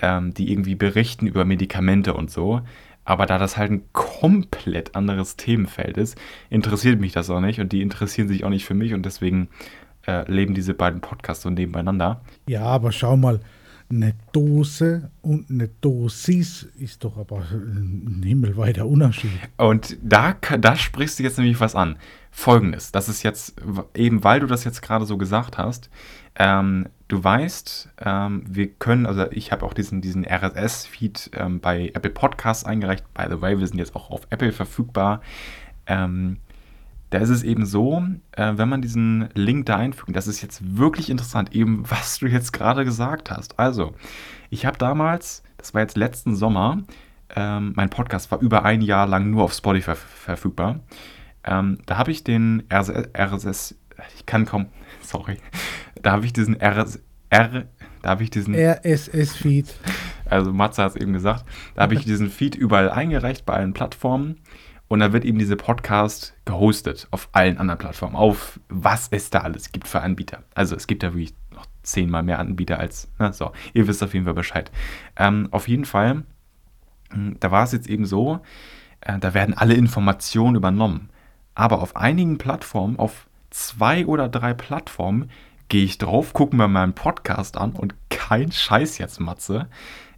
ähm, 0.00 0.32
die 0.32 0.52
irgendwie 0.52 0.76
berichten 0.76 1.26
über 1.26 1.44
Medikamente 1.44 2.14
und 2.14 2.30
so. 2.30 2.60
Aber 3.04 3.26
da 3.26 3.38
das 3.38 3.56
halt 3.56 3.72
ein 3.72 3.82
komplett 3.92 4.94
anderes 4.94 5.36
Themenfeld 5.36 5.96
ist, 5.96 6.16
interessiert 6.50 7.00
mich 7.00 7.12
das 7.12 7.30
auch 7.30 7.40
nicht 7.40 7.58
und 7.58 7.72
die 7.72 7.82
interessieren 7.82 8.28
sich 8.28 8.44
auch 8.44 8.50
nicht 8.50 8.64
für 8.64 8.74
mich 8.74 8.94
und 8.94 9.04
deswegen 9.04 9.48
äh, 10.06 10.30
leben 10.30 10.54
diese 10.54 10.74
beiden 10.74 11.00
Podcasts 11.00 11.42
so 11.42 11.50
nebeneinander. 11.50 12.20
Ja, 12.46 12.62
aber 12.62 12.92
schau 12.92 13.16
mal, 13.16 13.40
eine 13.90 14.14
Dose 14.32 15.10
und 15.20 15.50
eine 15.50 15.68
Dosis 15.80 16.62
ist 16.78 17.04
doch 17.04 17.16
aber 17.16 17.42
ein 17.50 18.22
himmelweiter 18.24 18.86
Unterschied. 18.86 19.32
Und 19.56 19.96
da, 20.02 20.34
da 20.58 20.76
sprichst 20.76 21.18
du 21.18 21.22
jetzt 21.22 21.38
nämlich 21.38 21.60
was 21.60 21.74
an. 21.74 21.96
Folgendes, 22.30 22.92
das 22.92 23.08
ist 23.08 23.24
jetzt, 23.24 23.56
eben 23.94 24.22
weil 24.22 24.40
du 24.40 24.46
das 24.46 24.64
jetzt 24.64 24.82
gerade 24.82 25.04
so 25.04 25.18
gesagt 25.18 25.58
hast, 25.58 25.90
ähm, 26.36 26.86
du 27.08 27.22
weißt, 27.22 27.88
ähm, 28.04 28.44
wir 28.48 28.68
können, 28.68 29.06
also 29.06 29.26
ich 29.32 29.50
habe 29.50 29.66
auch 29.66 29.74
diesen, 29.74 30.00
diesen 30.00 30.24
RSS-Feed 30.24 31.32
ähm, 31.34 31.58
bei 31.58 31.90
Apple 31.92 32.10
Podcasts 32.10 32.64
eingereicht. 32.64 33.04
By 33.14 33.24
the 33.28 33.40
way, 33.40 33.58
wir 33.58 33.66
sind 33.66 33.78
jetzt 33.78 33.96
auch 33.96 34.10
auf 34.10 34.28
Apple 34.30 34.52
verfügbar. 34.52 35.20
Ähm, 35.86 36.38
da 37.10 37.18
ist 37.18 37.28
es 37.28 37.42
eben 37.42 37.66
so, 37.66 38.02
äh, 38.32 38.52
wenn 38.54 38.68
man 38.68 38.82
diesen 38.82 39.28
Link 39.34 39.66
da 39.66 39.76
einfügt, 39.76 40.14
das 40.14 40.28
ist 40.28 40.42
jetzt 40.42 40.76
wirklich 40.76 41.10
interessant, 41.10 41.54
eben 41.54 41.84
was 41.90 42.18
du 42.20 42.26
jetzt 42.26 42.52
gerade 42.52 42.84
gesagt 42.84 43.30
hast. 43.30 43.58
Also, 43.58 43.94
ich 44.48 44.64
habe 44.64 44.78
damals, 44.78 45.42
das 45.58 45.74
war 45.74 45.82
jetzt 45.82 45.96
letzten 45.96 46.34
Sommer, 46.36 46.78
ähm, 47.36 47.72
mein 47.76 47.90
Podcast 47.90 48.30
war 48.30 48.40
über 48.40 48.64
ein 48.64 48.80
Jahr 48.80 49.06
lang 49.06 49.30
nur 49.30 49.44
auf 49.44 49.52
Spotify 49.52 49.94
verfügbar. 49.94 50.80
Ähm, 51.44 51.78
da 51.86 51.98
habe 51.98 52.10
ich 52.10 52.24
den 52.24 52.64
RSS, 52.72 53.76
ich 54.16 54.26
kann 54.26 54.46
kaum, 54.46 54.66
sorry, 55.02 55.36
da 56.02 56.12
habe 56.12 56.26
ich 56.26 56.32
diesen 56.32 56.56
RSS, 56.60 57.00
R, 57.30 57.66
da 58.02 58.10
habe 58.10 58.22
ich 58.22 58.30
diesen 58.30 58.54
RSS-Feed. 58.54 59.66
Also 60.30 60.52
Matze 60.52 60.84
hat 60.84 60.94
es 60.94 61.02
eben 61.02 61.12
gesagt, 61.12 61.44
da 61.74 61.82
habe 61.82 61.94
ich 61.94 62.04
diesen 62.04 62.30
Feed 62.30 62.54
überall 62.54 62.88
eingereicht 62.88 63.44
bei 63.44 63.54
allen 63.54 63.72
Plattformen 63.72 64.36
und 64.90 64.98
da 64.98 65.12
wird 65.12 65.24
eben 65.24 65.38
diese 65.38 65.54
Podcast 65.54 66.34
gehostet 66.44 67.06
auf 67.12 67.28
allen 67.30 67.58
anderen 67.58 67.78
Plattformen, 67.78 68.16
auf 68.16 68.58
was 68.68 69.06
es 69.12 69.30
da 69.30 69.38
alles 69.38 69.70
gibt 69.70 69.86
für 69.86 70.00
Anbieter. 70.00 70.42
Also 70.52 70.74
es 70.74 70.88
gibt 70.88 71.04
da 71.04 71.14
wirklich 71.14 71.32
noch 71.54 71.64
zehnmal 71.84 72.24
mehr 72.24 72.40
Anbieter 72.40 72.80
als, 72.80 73.08
na, 73.16 73.28
ne, 73.28 73.32
so, 73.32 73.52
ihr 73.72 73.86
wisst 73.86 74.02
auf 74.02 74.14
jeden 74.14 74.24
Fall 74.24 74.34
Bescheid. 74.34 74.72
Ähm, 75.14 75.46
auf 75.52 75.68
jeden 75.68 75.84
Fall, 75.84 76.24
hm, 77.12 77.36
da 77.38 77.52
war 77.52 77.62
es 77.62 77.70
jetzt 77.70 77.88
eben 77.88 78.04
so, 78.04 78.40
äh, 79.00 79.16
da 79.20 79.32
werden 79.32 79.56
alle 79.56 79.74
Informationen 79.74 80.56
übernommen. 80.56 81.10
Aber 81.54 81.82
auf 81.82 81.94
einigen 81.94 82.38
Plattformen, 82.38 82.98
auf 82.98 83.28
zwei 83.50 84.06
oder 84.06 84.28
drei 84.28 84.54
Plattformen, 84.54 85.30
gehe 85.68 85.84
ich 85.84 85.98
drauf, 85.98 86.32
gucke 86.32 86.56
mir 86.56 86.66
meinen 86.66 86.94
Podcast 86.94 87.56
an 87.56 87.74
und 87.74 87.94
kein 88.08 88.50
Scheiß 88.50 88.98
jetzt, 88.98 89.20
Matze. 89.20 89.68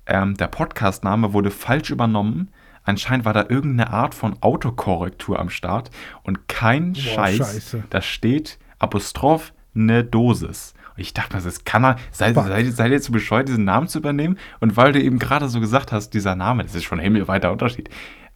Ähm, 0.06 0.34
der 0.38 0.46
Podcastname 0.46 1.34
wurde 1.34 1.50
falsch 1.50 1.90
übernommen 1.90 2.48
Anscheinend 2.84 3.24
war 3.24 3.32
da 3.32 3.46
irgendeine 3.48 3.90
Art 3.90 4.14
von 4.14 4.36
Autokorrektur 4.40 5.38
am 5.38 5.50
Start 5.50 5.90
und 6.22 6.48
kein 6.48 6.92
Boah, 6.92 7.00
Scheiß. 7.00 7.36
Scheiße. 7.38 7.84
Da 7.90 8.02
steht 8.02 8.58
Apostroph 8.78 9.52
ne 9.74 10.04
Dosis. 10.04 10.74
Und 10.96 11.00
ich 11.00 11.14
dachte 11.14 11.36
mir, 11.36 11.42
das 11.42 11.64
kann 11.64 11.84
er, 11.84 11.96
seid, 12.10 12.34
seid, 12.34 12.72
seid 12.72 12.92
ihr 12.92 13.00
zu 13.00 13.12
bescheuert, 13.12 13.48
diesen 13.48 13.64
Namen 13.64 13.88
zu 13.88 13.98
übernehmen? 13.98 14.38
Und 14.60 14.76
weil 14.76 14.92
du 14.92 15.00
eben 15.00 15.18
gerade 15.18 15.48
so 15.48 15.60
gesagt 15.60 15.92
hast, 15.92 16.10
dieser 16.10 16.34
Name, 16.34 16.64
das 16.64 16.74
ist 16.74 16.84
schon 16.84 16.98
ein 16.98 17.04
himmelweiter 17.04 17.52
Unterschied. 17.52 17.88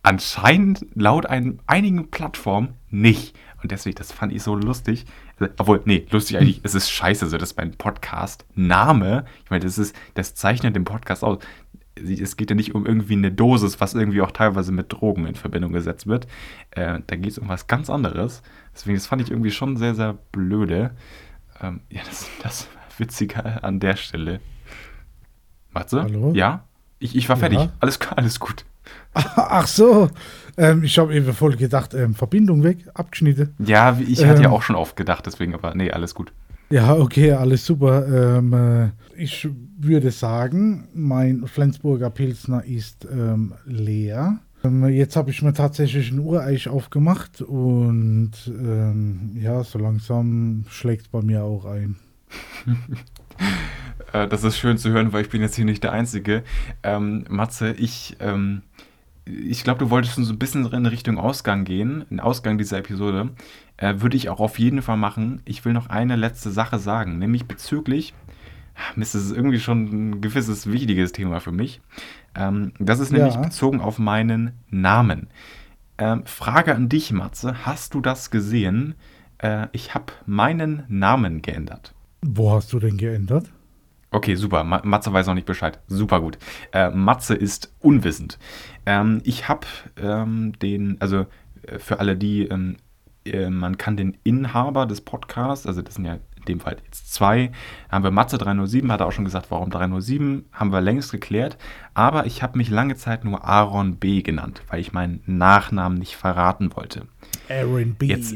Anscheinend 0.02 0.86
laut 0.94 1.26
ein, 1.26 1.60
einigen 1.66 2.10
Plattformen 2.10 2.74
nicht. 2.88 3.36
Und 3.62 3.72
deswegen, 3.72 3.96
das 3.96 4.12
fand 4.12 4.32
ich 4.32 4.42
so 4.42 4.54
lustig. 4.54 5.04
Obwohl, 5.58 5.82
nee, 5.84 6.06
lustig 6.10 6.36
eigentlich, 6.38 6.60
es 6.62 6.74
ist 6.74 6.90
scheiße, 6.90 7.26
so 7.26 7.36
dass 7.36 7.56
mein 7.56 7.72
Podcast 7.72 8.46
Name, 8.54 9.24
ich 9.44 9.50
meine, 9.50 9.64
das 9.64 9.76
ist, 9.76 9.94
das 10.14 10.34
zeichnet 10.34 10.76
den 10.76 10.84
Podcast 10.84 11.24
aus 11.24 11.38
es 11.96 12.36
geht 12.36 12.50
ja 12.50 12.56
nicht 12.56 12.74
um 12.74 12.86
irgendwie 12.86 13.14
eine 13.14 13.32
Dosis, 13.32 13.80
was 13.80 13.94
irgendwie 13.94 14.20
auch 14.20 14.30
teilweise 14.30 14.72
mit 14.72 14.92
Drogen 14.92 15.26
in 15.26 15.34
Verbindung 15.34 15.72
gesetzt 15.72 16.06
wird. 16.06 16.26
Äh, 16.70 17.00
da 17.06 17.16
geht 17.16 17.32
es 17.32 17.38
um 17.38 17.48
was 17.48 17.66
ganz 17.66 17.90
anderes. 17.90 18.42
Deswegen, 18.74 18.96
das 18.96 19.06
fand 19.06 19.22
ich 19.22 19.30
irgendwie 19.30 19.50
schon 19.50 19.76
sehr, 19.76 19.94
sehr 19.94 20.18
blöde. 20.32 20.90
Ähm, 21.60 21.80
ja, 21.90 22.02
das, 22.06 22.28
das 22.42 22.68
Witzige 22.98 23.62
an 23.64 23.80
der 23.80 23.96
Stelle. 23.96 24.40
Matze? 25.70 26.02
Hallo? 26.02 26.32
Ja? 26.34 26.64
Ich, 26.98 27.16
ich 27.16 27.28
war 27.28 27.36
fertig. 27.36 27.58
Ja. 27.58 27.72
Alles, 27.80 27.98
alles 28.14 28.40
gut. 28.40 28.64
Ach 29.14 29.66
so. 29.66 30.10
Ähm, 30.58 30.84
ich 30.84 30.98
habe 30.98 31.14
eben 31.14 31.32
voll 31.32 31.56
gedacht, 31.56 31.94
ähm, 31.94 32.14
Verbindung 32.14 32.62
weg, 32.62 32.78
abgeschnitten. 32.94 33.54
Ja, 33.58 33.98
ich 33.98 34.24
hatte 34.24 34.42
ja 34.42 34.48
ähm. 34.48 34.54
auch 34.54 34.62
schon 34.62 34.76
oft 34.76 34.96
gedacht, 34.96 35.26
deswegen, 35.26 35.54
aber 35.54 35.74
nee, 35.74 35.90
alles 35.90 36.14
gut. 36.14 36.32
Ja, 36.68 36.96
okay, 36.96 37.32
alles 37.32 37.64
super. 37.64 38.38
Ähm, 38.38 38.52
äh, 38.52 38.90
ich 39.16 39.48
würde 39.78 40.10
sagen, 40.10 40.88
mein 40.94 41.46
Flensburger 41.46 42.10
Pilsner 42.10 42.64
ist 42.64 43.06
ähm, 43.10 43.54
leer. 43.66 44.40
Ähm, 44.64 44.88
jetzt 44.88 45.14
habe 45.14 45.30
ich 45.30 45.42
mir 45.42 45.52
tatsächlich 45.52 46.10
ein 46.10 46.18
Ureich 46.18 46.68
aufgemacht 46.68 47.40
und 47.40 48.32
ähm, 48.48 49.36
ja, 49.40 49.62
so 49.62 49.78
langsam 49.78 50.64
schlägt 50.68 51.02
es 51.02 51.08
bei 51.08 51.22
mir 51.22 51.44
auch 51.44 51.64
ein. 51.66 51.96
Äh, 54.12 54.28
das 54.28 54.44
ist 54.44 54.56
schön 54.58 54.78
zu 54.78 54.90
hören, 54.90 55.12
weil 55.12 55.22
ich 55.22 55.30
bin 55.30 55.42
jetzt 55.42 55.56
hier 55.56 55.64
nicht 55.64 55.82
der 55.82 55.92
Einzige. 55.92 56.42
Ähm, 56.82 57.24
Matze, 57.28 57.72
ich, 57.72 58.16
ähm, 58.20 58.62
ich 59.26 59.64
glaube, 59.64 59.80
du 59.80 59.90
wolltest 59.90 60.14
so 60.14 60.32
ein 60.32 60.38
bisschen 60.38 60.72
in 60.72 60.86
Richtung 60.86 61.18
Ausgang 61.18 61.64
gehen, 61.64 62.04
in 62.10 62.20
Ausgang 62.20 62.58
dieser 62.58 62.78
Episode. 62.78 63.30
Äh, 63.76 64.00
würde 64.00 64.16
ich 64.16 64.28
auch 64.28 64.40
auf 64.40 64.58
jeden 64.58 64.82
Fall 64.82 64.96
machen. 64.96 65.42
Ich 65.44 65.64
will 65.64 65.72
noch 65.72 65.88
eine 65.88 66.16
letzte 66.16 66.50
Sache 66.50 66.78
sagen, 66.78 67.18
nämlich 67.18 67.46
bezüglich 67.46 68.14
Mist, 68.94 69.14
das 69.14 69.24
ist 69.24 69.32
irgendwie 69.32 69.60
schon 69.60 69.84
ein 69.84 70.20
gewisses 70.20 70.70
wichtiges 70.70 71.12
Thema 71.12 71.40
für 71.40 71.52
mich. 71.52 71.80
Ähm, 72.34 72.72
das 72.78 73.00
ist 73.00 73.10
nämlich 73.12 73.34
ja. 73.34 73.40
bezogen 73.40 73.80
auf 73.80 73.98
meinen 73.98 74.52
Namen. 74.70 75.28
Ähm, 75.98 76.24
Frage 76.26 76.74
an 76.74 76.88
dich, 76.88 77.12
Matze. 77.12 77.64
Hast 77.66 77.94
du 77.94 78.00
das 78.00 78.30
gesehen? 78.30 78.94
Äh, 79.38 79.68
ich 79.72 79.94
habe 79.94 80.12
meinen 80.26 80.84
Namen 80.88 81.42
geändert. 81.42 81.94
Wo 82.22 82.52
hast 82.52 82.72
du 82.72 82.78
denn 82.78 82.96
geändert? 82.96 83.46
Okay, 84.10 84.34
super. 84.36 84.64
Matze 84.64 85.12
weiß 85.12 85.26
noch 85.26 85.34
nicht 85.34 85.46
Bescheid. 85.46 85.80
Super 85.88 86.20
gut. 86.20 86.38
Äh, 86.72 86.90
Matze 86.90 87.34
ist 87.34 87.74
unwissend. 87.80 88.38
Ähm, 88.86 89.20
ich 89.24 89.48
habe 89.48 89.66
ähm, 90.00 90.52
den, 90.60 90.96
also 91.00 91.26
äh, 91.62 91.78
für 91.78 91.98
alle, 91.98 92.16
die, 92.16 92.46
ähm, 92.46 92.76
äh, 93.24 93.50
man 93.50 93.76
kann 93.76 93.96
den 93.96 94.16
Inhaber 94.22 94.86
des 94.86 95.00
Podcasts, 95.00 95.66
also 95.66 95.82
das 95.82 95.96
sind 95.96 96.04
ja 96.04 96.18
dem 96.46 96.60
Fall 96.60 96.76
jetzt 96.84 97.12
zwei. 97.12 97.50
Haben 97.90 98.04
wir 98.04 98.10
Matze 98.10 98.38
307, 98.38 98.90
hat 98.90 99.00
er 99.00 99.06
auch 99.06 99.12
schon 99.12 99.24
gesagt, 99.24 99.50
warum 99.50 99.70
307, 99.70 100.46
haben 100.52 100.72
wir 100.72 100.80
längst 100.80 101.12
geklärt. 101.12 101.58
Aber 101.94 102.26
ich 102.26 102.42
habe 102.42 102.58
mich 102.58 102.70
lange 102.70 102.96
Zeit 102.96 103.24
nur 103.24 103.44
Aaron 103.44 103.96
B. 103.96 104.22
genannt, 104.22 104.62
weil 104.68 104.80
ich 104.80 104.92
meinen 104.92 105.22
Nachnamen 105.26 105.98
nicht 105.98 106.16
verraten 106.16 106.74
wollte. 106.76 107.02
Aaron 107.48 107.94
B. 107.94 108.06
Jetzt, 108.06 108.34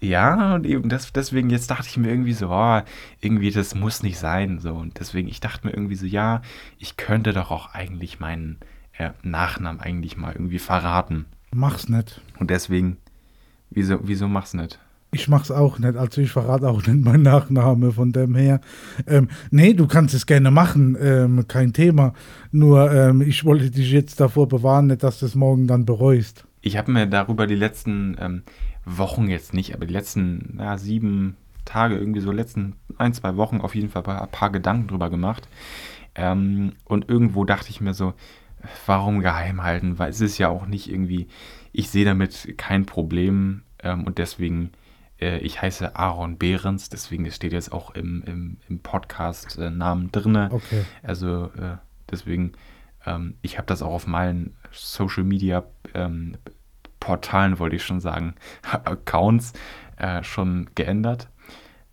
ja, 0.00 0.54
und 0.54 0.66
eben 0.66 0.88
das, 0.88 1.12
deswegen, 1.12 1.50
jetzt 1.50 1.70
dachte 1.70 1.88
ich 1.88 1.96
mir 1.96 2.08
irgendwie 2.08 2.32
so, 2.32 2.50
oh, 2.50 2.80
irgendwie, 3.20 3.50
das 3.50 3.74
muss 3.74 4.02
nicht 4.02 4.18
sein. 4.18 4.58
So. 4.60 4.74
Und 4.74 4.98
deswegen, 5.00 5.28
ich 5.28 5.40
dachte 5.40 5.66
mir 5.66 5.72
irgendwie 5.72 5.96
so, 5.96 6.06
ja, 6.06 6.42
ich 6.78 6.96
könnte 6.96 7.32
doch 7.32 7.50
auch 7.50 7.74
eigentlich 7.74 8.20
meinen 8.20 8.58
äh, 8.96 9.10
Nachnamen 9.22 9.80
eigentlich 9.80 10.16
mal 10.16 10.32
irgendwie 10.32 10.58
verraten. 10.58 11.26
Mach's 11.50 11.88
nicht. 11.88 12.20
Und 12.38 12.50
deswegen 12.50 12.98
Wieso, 13.70 13.98
wieso 14.02 14.28
machst 14.28 14.54
du 14.54 14.58
nicht? 14.58 14.78
Ich 15.10 15.28
mach's 15.28 15.50
auch 15.50 15.78
nicht, 15.78 15.96
also 15.96 16.20
ich 16.20 16.30
verrate 16.30 16.68
auch 16.68 16.86
nicht 16.86 17.04
meinen 17.04 17.22
Nachname 17.22 17.92
von 17.92 18.12
dem 18.12 18.34
her. 18.34 18.60
Ähm, 19.06 19.28
nee, 19.50 19.72
du 19.72 19.86
kannst 19.86 20.14
es 20.14 20.26
gerne 20.26 20.50
machen, 20.50 20.96
ähm, 21.00 21.48
kein 21.48 21.72
Thema. 21.72 22.12
Nur 22.50 22.92
ähm, 22.92 23.22
ich 23.22 23.44
wollte 23.44 23.70
dich 23.70 23.90
jetzt 23.90 24.20
davor 24.20 24.48
bewahren, 24.48 24.88
nicht, 24.88 25.02
dass 25.02 25.20
du 25.20 25.26
es 25.26 25.34
morgen 25.34 25.66
dann 25.66 25.86
bereust. 25.86 26.44
Ich 26.60 26.76
habe 26.76 26.90
mir 26.92 27.06
darüber 27.06 27.46
die 27.46 27.54
letzten 27.54 28.16
ähm, 28.20 28.42
Wochen 28.84 29.28
jetzt 29.28 29.54
nicht, 29.54 29.74
aber 29.74 29.86
die 29.86 29.92
letzten 29.92 30.58
ja, 30.58 30.78
sieben 30.78 31.36
Tage, 31.64 31.96
irgendwie 31.96 32.20
so 32.20 32.32
letzten 32.32 32.76
ein, 32.96 33.12
zwei 33.12 33.36
Wochen 33.36 33.60
auf 33.60 33.74
jeden 33.74 33.90
Fall 33.90 34.02
ein 34.06 34.30
paar, 34.30 34.50
Gedanken 34.50 34.88
drüber 34.88 35.10
gemacht. 35.10 35.48
Ähm, 36.14 36.72
und 36.84 37.08
irgendwo 37.08 37.44
dachte 37.44 37.70
ich 37.70 37.80
mir 37.80 37.94
so, 37.94 38.14
warum 38.86 39.20
geheim 39.20 39.62
halten? 39.62 39.98
Weil 39.98 40.10
es 40.10 40.20
ist 40.20 40.38
ja 40.38 40.48
auch 40.48 40.66
nicht 40.66 40.90
irgendwie, 40.90 41.28
ich 41.72 41.90
sehe 41.90 42.04
damit 42.04 42.54
kein 42.56 42.86
Problem 42.86 43.62
ähm, 43.82 44.04
und 44.04 44.18
deswegen, 44.18 44.72
äh, 45.20 45.38
ich 45.38 45.60
heiße 45.60 45.94
Aaron 45.94 46.38
Behrens, 46.38 46.88
deswegen 46.88 47.24
das 47.24 47.36
steht 47.36 47.52
jetzt 47.52 47.72
auch 47.72 47.94
im, 47.94 48.22
im, 48.24 48.56
im 48.68 48.80
Podcast-Namen 48.80 50.06
äh, 50.06 50.10
drin. 50.10 50.36
Okay. 50.50 50.84
Also 51.02 51.50
äh, 51.56 51.76
deswegen, 52.10 52.52
ähm, 53.04 53.34
ich 53.42 53.58
habe 53.58 53.66
das 53.66 53.82
auch 53.82 53.92
auf 53.92 54.06
meinen 54.06 54.56
Social 54.72 55.24
Media 55.24 55.64
ähm, 55.98 56.36
Portalen, 57.00 57.58
wollte 57.58 57.76
ich 57.76 57.84
schon 57.84 58.00
sagen, 58.00 58.34
Accounts 58.84 59.52
äh, 59.96 60.22
schon 60.22 60.68
geändert. 60.74 61.28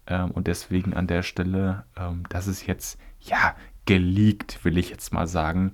Ähm, 0.07 0.31
und 0.31 0.47
deswegen 0.47 0.93
an 0.93 1.07
der 1.07 1.23
Stelle, 1.23 1.85
ähm, 1.97 2.23
das 2.29 2.47
ist 2.47 2.67
jetzt, 2.67 2.99
ja, 3.19 3.55
geleakt, 3.85 4.63
will 4.63 4.77
ich 4.77 4.89
jetzt 4.89 5.13
mal 5.13 5.27
sagen. 5.27 5.71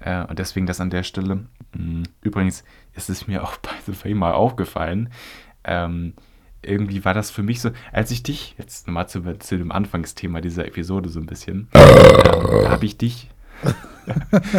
Äh, 0.00 0.24
und 0.24 0.38
deswegen 0.38 0.66
das 0.66 0.80
an 0.80 0.90
der 0.90 1.02
Stelle. 1.02 1.46
Mh, 1.76 2.04
übrigens 2.22 2.64
ist 2.94 3.10
es 3.10 3.26
mir 3.26 3.42
auch 3.42 3.56
bei 3.62 3.70
The 3.86 3.92
Fame 3.92 4.18
mal 4.18 4.32
aufgefallen. 4.32 5.10
Ähm, 5.64 6.14
irgendwie 6.64 7.04
war 7.04 7.14
das 7.14 7.30
für 7.30 7.42
mich 7.42 7.60
so, 7.60 7.70
als 7.92 8.12
ich 8.12 8.22
dich, 8.22 8.54
jetzt 8.56 8.86
nochmal 8.86 9.08
zu, 9.08 9.38
zu 9.38 9.58
dem 9.58 9.72
Anfangsthema 9.72 10.40
dieser 10.40 10.64
Episode 10.66 11.08
so 11.08 11.18
ein 11.18 11.26
bisschen, 11.26 11.68
da 11.72 12.70
habe 12.70 12.86
ich 12.86 12.96
dich. 12.96 13.30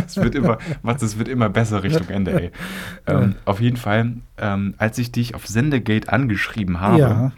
Es 0.05 0.17
wird 0.17 0.35
immer, 0.35 0.57
was, 0.81 1.01
es 1.01 1.17
wird 1.17 1.27
immer 1.27 1.49
besser 1.49 1.83
Richtung 1.83 2.07
Ende, 2.09 2.41
ey. 2.41 2.51
Ähm, 3.07 3.35
auf 3.45 3.59
jeden 3.59 3.77
Fall, 3.77 4.13
ähm, 4.37 4.73
als 4.77 4.97
ich 4.97 5.11
dich 5.11 5.35
auf 5.35 5.45
Sendegate 5.47 6.11
angeschrieben 6.11 6.79
habe, 6.79 6.99
Ja. 6.99 7.31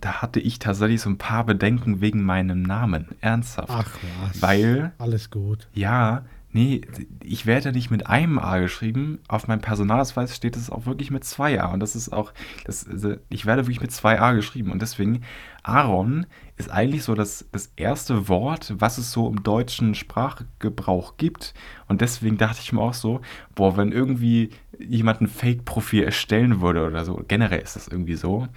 da 0.00 0.14
hatte 0.22 0.40
ich 0.40 0.58
tatsächlich 0.58 1.00
so 1.00 1.10
ein 1.10 1.18
paar 1.18 1.44
Bedenken 1.44 2.00
wegen 2.00 2.24
meinem 2.24 2.62
Namen. 2.62 3.08
Ernsthaft. 3.20 3.68
Ach 3.70 3.88
was. 4.26 4.42
Weil, 4.42 4.92
Alles 4.98 5.30
gut. 5.30 5.68
ja, 5.74 6.24
nee, 6.50 6.80
ich 7.22 7.46
werde 7.46 7.70
nicht 7.72 7.90
mit 7.90 8.08
einem 8.08 8.38
A 8.40 8.58
geschrieben. 8.58 9.20
Auf 9.28 9.46
meinem 9.48 9.60
Personalausweis 9.60 10.34
steht 10.36 10.56
es 10.56 10.68
auch 10.70 10.86
wirklich 10.86 11.10
mit 11.12 11.24
zwei 11.24 11.60
A. 11.62 11.66
Und 11.68 11.80
das 11.80 11.94
ist 11.94 12.12
auch, 12.12 12.32
das, 12.64 12.86
also 12.88 13.14
ich 13.28 13.46
werde 13.46 13.62
wirklich 13.62 13.80
mit 13.80 13.92
zwei 13.92 14.20
A 14.20 14.32
geschrieben. 14.32 14.72
Und 14.72 14.82
deswegen, 14.82 15.22
Aaron 15.62 16.26
ist 16.62 16.70
eigentlich 16.70 17.04
so 17.04 17.14
das, 17.14 17.46
das 17.52 17.72
erste 17.76 18.28
Wort, 18.28 18.74
was 18.78 18.98
es 18.98 19.12
so 19.12 19.28
im 19.28 19.42
deutschen 19.42 19.94
Sprachgebrauch 19.94 21.16
gibt. 21.16 21.54
Und 21.88 22.00
deswegen 22.00 22.38
dachte 22.38 22.60
ich 22.62 22.72
mir 22.72 22.80
auch 22.80 22.94
so, 22.94 23.20
boah, 23.54 23.76
wenn 23.76 23.92
irgendwie 23.92 24.50
jemand 24.78 25.20
ein 25.20 25.26
Fake-Profil 25.26 26.04
erstellen 26.04 26.60
würde 26.60 26.86
oder 26.86 27.04
so, 27.04 27.22
generell 27.26 27.60
ist 27.60 27.76
das 27.76 27.88
irgendwie 27.88 28.14
so, 28.14 28.48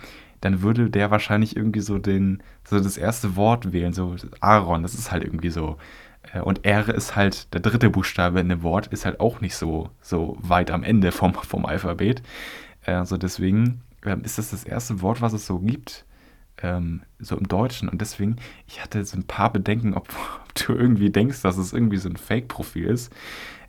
dann 0.42 0.62
würde 0.62 0.90
der 0.90 1.10
wahrscheinlich 1.12 1.56
irgendwie 1.56 1.80
so 1.80 1.98
den, 1.98 2.44
so 2.64 2.80
das 2.80 2.98
erste 2.98 3.36
Wort 3.36 3.74
wählen, 3.74 3.94
so 3.94 4.16
Aaron, 4.42 4.84
das 4.84 4.94
ist 4.94 5.12
halt 5.12 5.24
irgendwie 5.24 5.50
so. 5.50 5.78
Äh, 6.34 6.42
Und 6.42 6.66
R 6.66 6.90
ist 6.90 7.16
halt, 7.16 7.54
der 7.54 7.62
dritte 7.62 7.90
Buchstabe 7.90 8.40
in 8.40 8.50
dem 8.50 8.62
Wort, 8.64 8.88
ist 8.88 9.06
halt 9.06 9.20
auch 9.20 9.42
nicht 9.42 9.56
so, 9.56 9.90
so 10.02 10.38
weit 10.40 10.72
am 10.72 10.84
Ende 10.84 11.12
vom, 11.12 11.34
vom 11.34 11.66
Alphabet. 11.66 12.22
Also 12.86 13.18
deswegen 13.18 13.82
ähm, 14.06 14.22
ist 14.24 14.38
das 14.38 14.52
das 14.52 14.64
erste 14.64 15.02
Wort, 15.02 15.22
was 15.22 15.34
es 15.34 15.48
so 15.48 15.60
gibt, 15.60 16.05
ähm, 16.62 17.04
so 17.20 17.38
im 17.38 17.48
Deutschen. 17.48 17.90
Und 17.90 18.02
deswegen, 18.02 18.38
ich 18.68 18.82
hatte 18.82 19.04
so 19.06 19.18
ein 19.18 19.26
paar 19.26 19.52
Bedenken, 19.52 19.94
ob, 19.94 20.10
ob 20.44 20.56
du 20.56 20.74
irgendwie 20.74 21.10
denkst, 21.10 21.42
dass 21.42 21.58
es 21.58 21.74
irgendwie 21.74 21.98
so 21.98 22.10
ein 22.10 22.18
Fake-Profil 22.18 22.86
ist. 22.86 23.14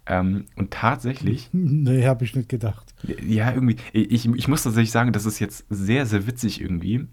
Ähm, 0.06 0.46
und 0.54 0.70
tatsächlich, 0.70 1.48
Nee, 1.52 2.06
habe 2.06 2.24
ich 2.24 2.34
nicht 2.36 2.48
gedacht. 2.48 2.94
ja, 3.02 3.52
irgendwie, 3.52 3.76
ich, 3.92 4.26
ich 4.32 4.48
muss 4.48 4.62
tatsächlich 4.62 4.92
sagen, 4.92 5.12
das 5.12 5.26
ist 5.26 5.40
jetzt 5.40 5.66
sehr, 5.68 6.06
sehr 6.06 6.26
witzig 6.26 6.60
irgendwie. 6.60 7.08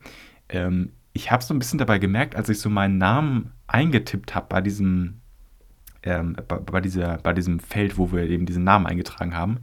Ähm, 0.49 0.91
ich 1.13 1.31
habe 1.31 1.43
so 1.43 1.53
ein 1.53 1.59
bisschen 1.59 1.79
dabei 1.79 1.99
gemerkt, 1.99 2.35
als 2.35 2.49
ich 2.49 2.59
so 2.59 2.69
meinen 2.69 2.97
Namen 2.97 3.51
eingetippt 3.67 4.35
habe 4.35 4.47
bei 4.49 4.61
diesem, 4.61 5.21
ähm, 6.03 6.35
bei, 6.47 6.57
bei, 6.57 6.81
dieser, 6.81 7.17
bei 7.17 7.33
diesem 7.33 7.59
Feld, 7.59 7.97
wo 7.97 8.11
wir 8.11 8.23
eben 8.29 8.45
diesen 8.45 8.63
Namen 8.63 8.85
eingetragen 8.87 9.35
haben, 9.35 9.59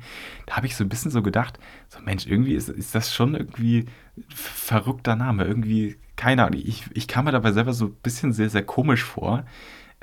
da 0.47 0.57
habe 0.57 0.67
ich 0.67 0.75
so 0.77 0.85
ein 0.85 0.89
bisschen 0.89 1.11
so 1.11 1.23
gedacht, 1.23 1.59
so 1.89 2.01
Mensch, 2.01 2.27
irgendwie 2.27 2.55
ist, 2.55 2.69
ist 2.69 2.95
das 2.95 3.15
schon 3.15 3.35
irgendwie 3.35 3.87
ein 4.17 4.25
verrückter 4.29 5.17
Name. 5.17 5.45
Irgendwie, 5.45 5.97
keine 6.21 6.45
Ahnung, 6.45 6.61
ich, 6.63 6.85
ich 6.93 7.09
kam 7.09 7.25
mir 7.25 7.33
dabei 7.33 7.53
selber 7.53 7.73
so 7.73 7.87
ein 7.87 7.95
bisschen 8.03 8.33
sehr, 8.33 8.51
sehr 8.51 8.63
komisch 8.63 9.03
vor. 9.03 9.45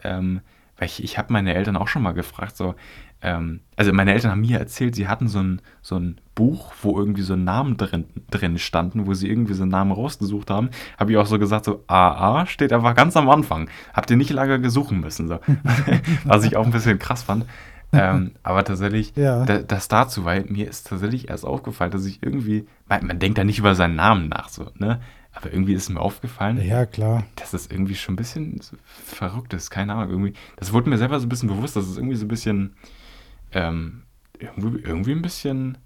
Ähm, 0.03 0.41
weil 0.77 0.87
ich, 0.87 1.03
ich 1.03 1.17
habe 1.17 1.31
meine 1.33 1.53
Eltern 1.53 1.75
auch 1.77 1.87
schon 1.87 2.01
mal 2.03 2.13
gefragt, 2.13 2.55
so, 2.57 2.75
ähm, 3.21 3.61
also 3.75 3.91
meine 3.93 4.13
Eltern 4.13 4.31
haben 4.31 4.41
mir 4.41 4.59
erzählt, 4.59 4.95
sie 4.95 5.07
hatten 5.07 5.27
so 5.27 5.39
ein, 5.39 5.61
so 5.81 5.95
ein 5.95 6.17
Buch, 6.35 6.73
wo 6.81 6.97
irgendwie 6.97 7.23
so 7.23 7.35
Namen 7.35 7.77
drin, 7.77 8.05
drin 8.29 8.57
standen, 8.59 9.07
wo 9.07 9.13
sie 9.15 9.27
irgendwie 9.29 9.53
so 9.53 9.63
einen 9.63 9.71
Namen 9.71 9.91
rausgesucht 9.91 10.49
haben. 10.51 10.69
Habe 10.99 11.11
ich 11.11 11.17
auch 11.17 11.25
so 11.25 11.39
gesagt, 11.39 11.65
so 11.65 11.83
AA 11.87 12.45
steht 12.45 12.73
einfach 12.73 12.93
ganz 12.95 13.15
am 13.17 13.29
Anfang. 13.29 13.69
Habt 13.93 14.11
ihr 14.11 14.17
nicht 14.17 14.29
lange 14.31 14.59
gesuchen 14.61 14.99
müssen. 14.99 15.27
So. 15.27 15.39
Was 16.25 16.43
ich 16.45 16.57
auch 16.57 16.65
ein 16.65 16.71
bisschen 16.71 16.99
krass 16.99 17.23
fand. 17.23 17.45
Ähm, 17.93 18.31
aber 18.43 18.63
tatsächlich, 18.63 19.13
Ja. 19.15 19.45
da, 19.45 19.59
das 19.59 19.87
dazu, 19.87 20.25
weil 20.25 20.43
mir 20.49 20.67
ist 20.67 20.87
tatsächlich 20.87 21.29
erst 21.29 21.45
aufgefallen, 21.45 21.91
dass 21.91 22.05
ich 22.05 22.21
irgendwie, 22.21 22.67
man, 22.89 23.07
man 23.07 23.17
denkt 23.19 23.37
da 23.37 23.43
nicht 23.43 23.59
über 23.59 23.75
seinen 23.75 23.95
Namen 23.95 24.27
nach, 24.29 24.49
so, 24.49 24.69
ne? 24.75 24.99
Aber 25.37 25.53
irgendwie 25.53 25.73
ist 25.73 25.89
mir 25.89 25.99
aufgefallen, 25.99 26.59
Ja, 26.65 26.85
klar. 26.87 27.23
dass 27.35 27.51
das 27.51 27.67
irgendwie 27.67 27.93
schon 27.95 28.13
ein 28.13 28.17
bisschen 28.17 28.59
verrückt 29.05 29.53
ist, 29.53 29.69
keine 29.69 29.93
Ahnung, 29.93 30.09
irgendwie. 30.09 30.33
Das 30.55 30.73
wurde 30.73 30.89
mir 30.89 30.97
selber 30.97 31.19
so 31.19 31.27
ein 31.27 31.29
bisschen 31.29 31.49
bewusst, 31.49 31.75
dass 31.75 31.85
es 31.87 31.95
irgendwie 31.97 32.15
so 32.15 32.25
ein 32.25 32.29
bisschen, 32.29 32.75
ähm, 33.51 34.03
irgendwie, 34.39 34.79
irgendwie 34.79 35.11
ein 35.11 35.21
bisschen, 35.21 35.77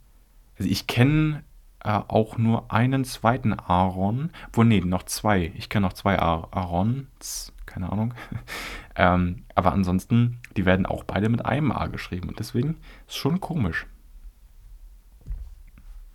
also 0.58 0.70
ich 0.70 0.88
kenne 0.88 1.44
äh, 1.84 1.90
auch 2.08 2.38
nur 2.38 2.72
einen 2.72 3.04
zweiten 3.04 3.54
Aaron, 3.54 4.32
wo, 4.54 4.64
nee, 4.64 4.80
noch 4.80 5.04
zwei, 5.04 5.52
ich 5.56 5.68
kenne 5.68 5.86
noch 5.86 5.94
zwei 5.94 6.18
Ar 6.18 6.48
Aarons, 6.52 7.52
keine 7.66 7.92
Ahnung, 7.92 8.14
ähm, 8.96 9.44
aber 9.56 9.74
ansonsten, 9.74 10.40
die 10.56 10.66
werden 10.66 10.86
auch 10.86 11.04
beide 11.04 11.28
mit 11.28 11.46
einem 11.46 11.72
A 11.72 11.88
geschrieben 11.88 12.30
und 12.30 12.40
deswegen 12.40 12.78
ist 13.08 13.18
schon 13.18 13.42
komisch. 13.42 13.86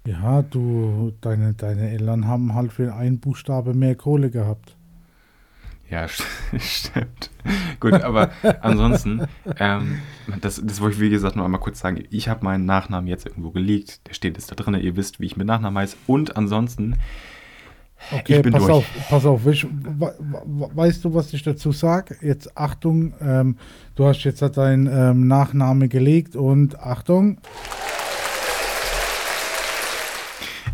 Ja, 0.06 0.42
du, 0.42 1.12
deine, 1.20 1.54
deine 1.54 1.90
Eltern 1.90 2.26
haben 2.26 2.54
halt 2.54 2.72
für 2.72 2.94
einen 2.94 3.18
Buchstabe 3.18 3.74
mehr 3.74 3.94
Kohle 3.96 4.30
gehabt. 4.30 4.76
Ja, 5.90 6.04
st- 6.06 6.22
stimmt. 6.58 7.30
Gut, 7.80 7.92
aber 7.94 8.30
ansonsten, 8.60 9.22
ähm, 9.58 9.98
das, 10.40 10.60
das 10.64 10.80
wollte 10.80 10.96
ich 10.96 11.00
wie 11.00 11.10
gesagt 11.10 11.36
nur 11.36 11.44
einmal 11.44 11.60
kurz 11.60 11.78
sagen. 11.80 12.02
Ich 12.10 12.28
habe 12.28 12.44
meinen 12.44 12.64
Nachnamen 12.66 13.06
jetzt 13.08 13.26
irgendwo 13.26 13.50
gelegt. 13.50 14.06
Der 14.08 14.14
steht 14.14 14.36
jetzt 14.36 14.50
da 14.50 14.54
drin. 14.56 14.74
Ihr 14.74 14.96
wisst, 14.96 15.20
wie 15.20 15.26
ich 15.26 15.36
mit 15.36 15.46
Nachnamen 15.46 15.78
heiße. 15.78 15.96
Und 16.06 16.36
ansonsten, 16.36 16.96
Okay, 18.12 18.36
ich 18.36 18.42
bin 18.42 18.52
pass 18.52 18.62
durch. 18.66 18.72
auf, 18.74 18.84
pass 19.08 19.26
auf. 19.26 19.46
Ich, 19.46 19.64
we- 19.64 20.14
we- 20.18 20.70
weißt 20.76 21.04
du, 21.04 21.14
was 21.14 21.32
ich 21.32 21.42
dazu 21.44 21.72
sage? 21.72 22.16
Jetzt 22.20 22.56
Achtung, 22.56 23.14
ähm, 23.20 23.56
du 23.94 24.06
hast 24.06 24.22
jetzt 24.24 24.42
deinen 24.42 24.86
ähm, 24.90 25.26
Nachname 25.28 25.88
gelegt 25.88 26.36
und 26.36 26.78
Achtung, 26.80 27.38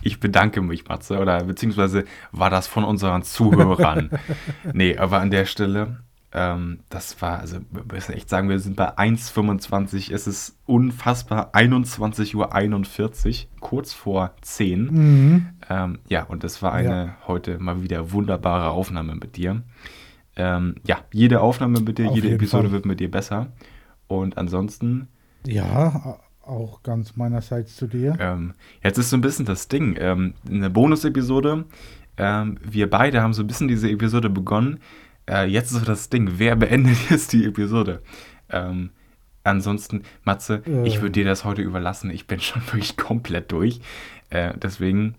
Ich 0.03 0.20
bedanke 0.20 0.61
mich, 0.62 0.87
Matze, 0.89 1.19
oder 1.19 1.45
beziehungsweise 1.45 2.05
war 2.33 2.51
das 2.51 2.66
von 2.66 2.85
unseren 2.85 3.23
Zuhörern. 3.23 4.11
nee, 4.73 4.97
aber 4.97 5.20
an 5.20 5.31
der 5.31 5.45
Stelle, 5.47 6.03
ähm, 6.33 6.81
das 6.89 7.20
war, 7.20 7.41
also 7.41 7.59
wir 7.70 7.85
müssen 7.93 8.12
echt 8.15 8.29
sagen, 8.29 8.49
wir 8.49 8.59
sind 8.59 8.77
bei 8.77 8.97
1,25. 8.97 10.12
Es 10.12 10.27
ist 10.27 10.59
unfassbar 10.66 11.55
21.41 11.55 12.35
Uhr, 13.45 13.49
kurz 13.61 13.93
vor 13.93 14.35
10. 14.41 14.85
mhm. 14.87 15.49
Ähm, 15.69 15.99
ja, 16.09 16.24
und 16.24 16.43
das 16.45 16.62
war 16.62 16.73
eine 16.73 16.89
Ja. 17.07 17.16
heute 17.27 17.59
mal 17.59 17.83
wieder 17.83 18.12
wunderbare 18.12 18.70
Aufnahme 18.70 19.15
mit 19.15 19.37
dir. 19.37 19.62
Ähm, 20.35 20.77
ja, 20.87 20.99
jede 21.12 21.41
Aufnahme 21.41 21.81
mit 21.81 21.99
dir, 21.99 22.09
Auf 22.09 22.15
jede 22.16 22.31
Episode 22.31 22.65
Fall. 22.65 22.73
wird 22.73 22.87
mit 22.87 23.01
dir 23.01 23.11
besser. 23.11 23.53
Und 24.07 24.39
ansonsten, 24.39 25.09
ja, 25.47 26.19
auch 26.43 26.82
ganz 26.82 27.16
meinerseits 27.16 27.77
zu 27.77 27.86
dir. 27.86 28.16
ähm, 28.20 28.55
jetzt 28.82 28.98
ist 28.98 29.10
so 29.10 29.16
ein 29.16 29.20
bisschen 29.20 29.44
das 29.47 29.69
Ding. 29.69 29.97
Ähm, 29.98 30.35
eine 30.48 30.70
Bonus-Episode. 30.70 31.64
Ähm, 32.16 32.59
wir 32.62 32.90
beide 32.90 33.23
haben 33.23 33.32
so 33.32 33.43
ein 33.43 33.47
bisschen 33.47 33.69
diese 33.69 33.89
Episode 33.90 34.28
begonnen. 34.28 34.81
Äh, 35.28 35.47
jetzt 35.47 35.70
ist 35.73 35.78
so 35.78 35.85
das 35.85 36.09
Ding. 36.10 36.32
Wer 36.39 36.56
beendet 36.56 36.98
jetzt 37.10 37.32
die 37.32 37.44
Episode? 37.44 38.02
Ähm, 38.51 38.90
ansonsten, 39.44 40.02
Matze, 40.24 40.62
Äh. 40.66 40.86
ich 40.86 41.01
würde 41.01 41.12
dir 41.12 41.24
das 41.24 41.44
heute 41.44 41.62
überlassen. 41.62 42.10
Ich 42.10 42.27
bin 42.27 42.40
schon 42.40 42.62
wirklich 42.66 42.97
komplett 42.97 43.51
durch. 43.52 43.81
Äh, 44.31 44.55
deswegen 44.60 45.14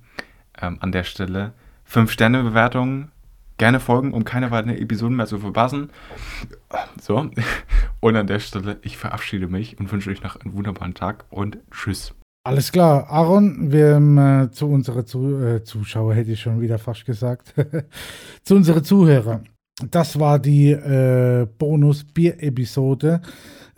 ähm, 0.62 0.78
an 0.82 0.92
der 0.92 1.04
Stelle 1.04 1.54
5-Sterne-Bewertungen. 1.90 3.12
Gerne 3.58 3.80
folgen, 3.80 4.14
um 4.14 4.24
keine 4.24 4.52
weiteren 4.52 4.78
Episoden 4.78 5.16
mehr 5.16 5.28
zu 5.28 5.38
verpassen. 5.40 5.90
So. 7.02 7.30
Und 8.00 8.16
an 8.16 8.28
der 8.28 8.40
Stelle, 8.40 8.80
ich 8.82 8.98
verabschiede 8.98 9.48
mich 9.48 9.80
und 9.80 9.92
wünsche 9.92 10.10
euch 10.10 10.24
noch 10.24 10.36
einen 10.38 10.54
wunderbaren 10.54 10.94
Tag 10.94 11.26
und 11.30 11.58
tschüss. 11.72 12.14
Alles 12.46 12.74
klar, 12.74 13.10
Aaron, 13.10 13.72
wir 13.72 13.96
äh, 13.96 14.52
zu 14.52 14.68
unseren 14.68 15.06
zu, 15.06 15.38
äh, 15.38 15.64
Zuschauer 15.64 16.14
hätte 16.14 16.32
ich 16.32 16.42
schon 16.42 16.60
wieder 16.60 16.78
fast 16.78 17.06
gesagt, 17.06 17.54
zu 18.44 18.56
unseren 18.56 18.84
Zuhörer. 18.84 19.42
Das 19.90 20.20
war 20.20 20.40
die 20.40 20.72
äh, 20.72 21.48
Bonus-Bier-Episode. 21.58 23.22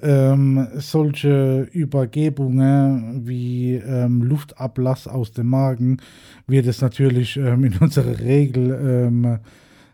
Ähm, 0.02 0.68
solche 0.76 1.69
Übergebungen 1.72 3.27
wie 3.27 3.76
ähm, 3.76 4.23
Luftablass 4.23 5.07
aus 5.07 5.31
dem 5.31 5.47
Magen 5.47 6.02
wird 6.47 6.65
es 6.65 6.81
natürlich 6.81 7.38
ähm, 7.38 7.64
in 7.64 7.77
unserer 7.77 8.19
Regel 8.19 9.07
ähm, 9.07 9.39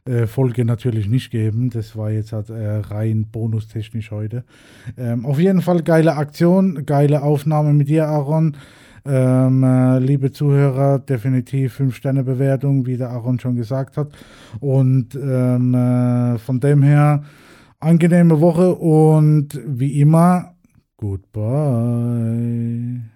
äh, 0.05 0.25
Folge 0.25 0.65
natürlich 0.65 1.07
nicht 1.07 1.31
geben. 1.31 1.69
Das 1.69 1.95
war 1.95 2.11
jetzt 2.11 2.33
halt 2.33 2.49
äh, 2.49 2.77
rein 2.77 3.27
bonustechnisch 3.31 4.11
heute. 4.11 4.43
Ähm, 4.97 5.25
auf 5.25 5.39
jeden 5.39 5.61
Fall 5.61 5.83
geile 5.83 6.15
Aktion, 6.15 6.85
geile 6.85 7.21
Aufnahme 7.21 7.73
mit 7.73 7.87
dir, 7.87 8.07
Aaron. 8.07 8.57
Ähm, 9.03 9.63
äh, 9.63 9.99
liebe 9.99 10.31
Zuhörer, 10.31 10.99
definitiv 10.99 11.79
5-Sterne-Bewertung, 11.79 12.85
wie 12.85 12.97
der 12.97 13.09
Aaron 13.09 13.39
schon 13.39 13.55
gesagt 13.55 13.97
hat. 13.97 14.11
Und 14.59 15.15
ähm, 15.15 15.73
äh, 15.73 16.37
von 16.37 16.59
dem 16.59 16.83
her, 16.83 17.23
angenehme 17.79 18.39
Woche 18.39 18.75
und 18.75 19.59
wie 19.65 19.99
immer, 19.99 20.53
goodbye. 20.97 23.01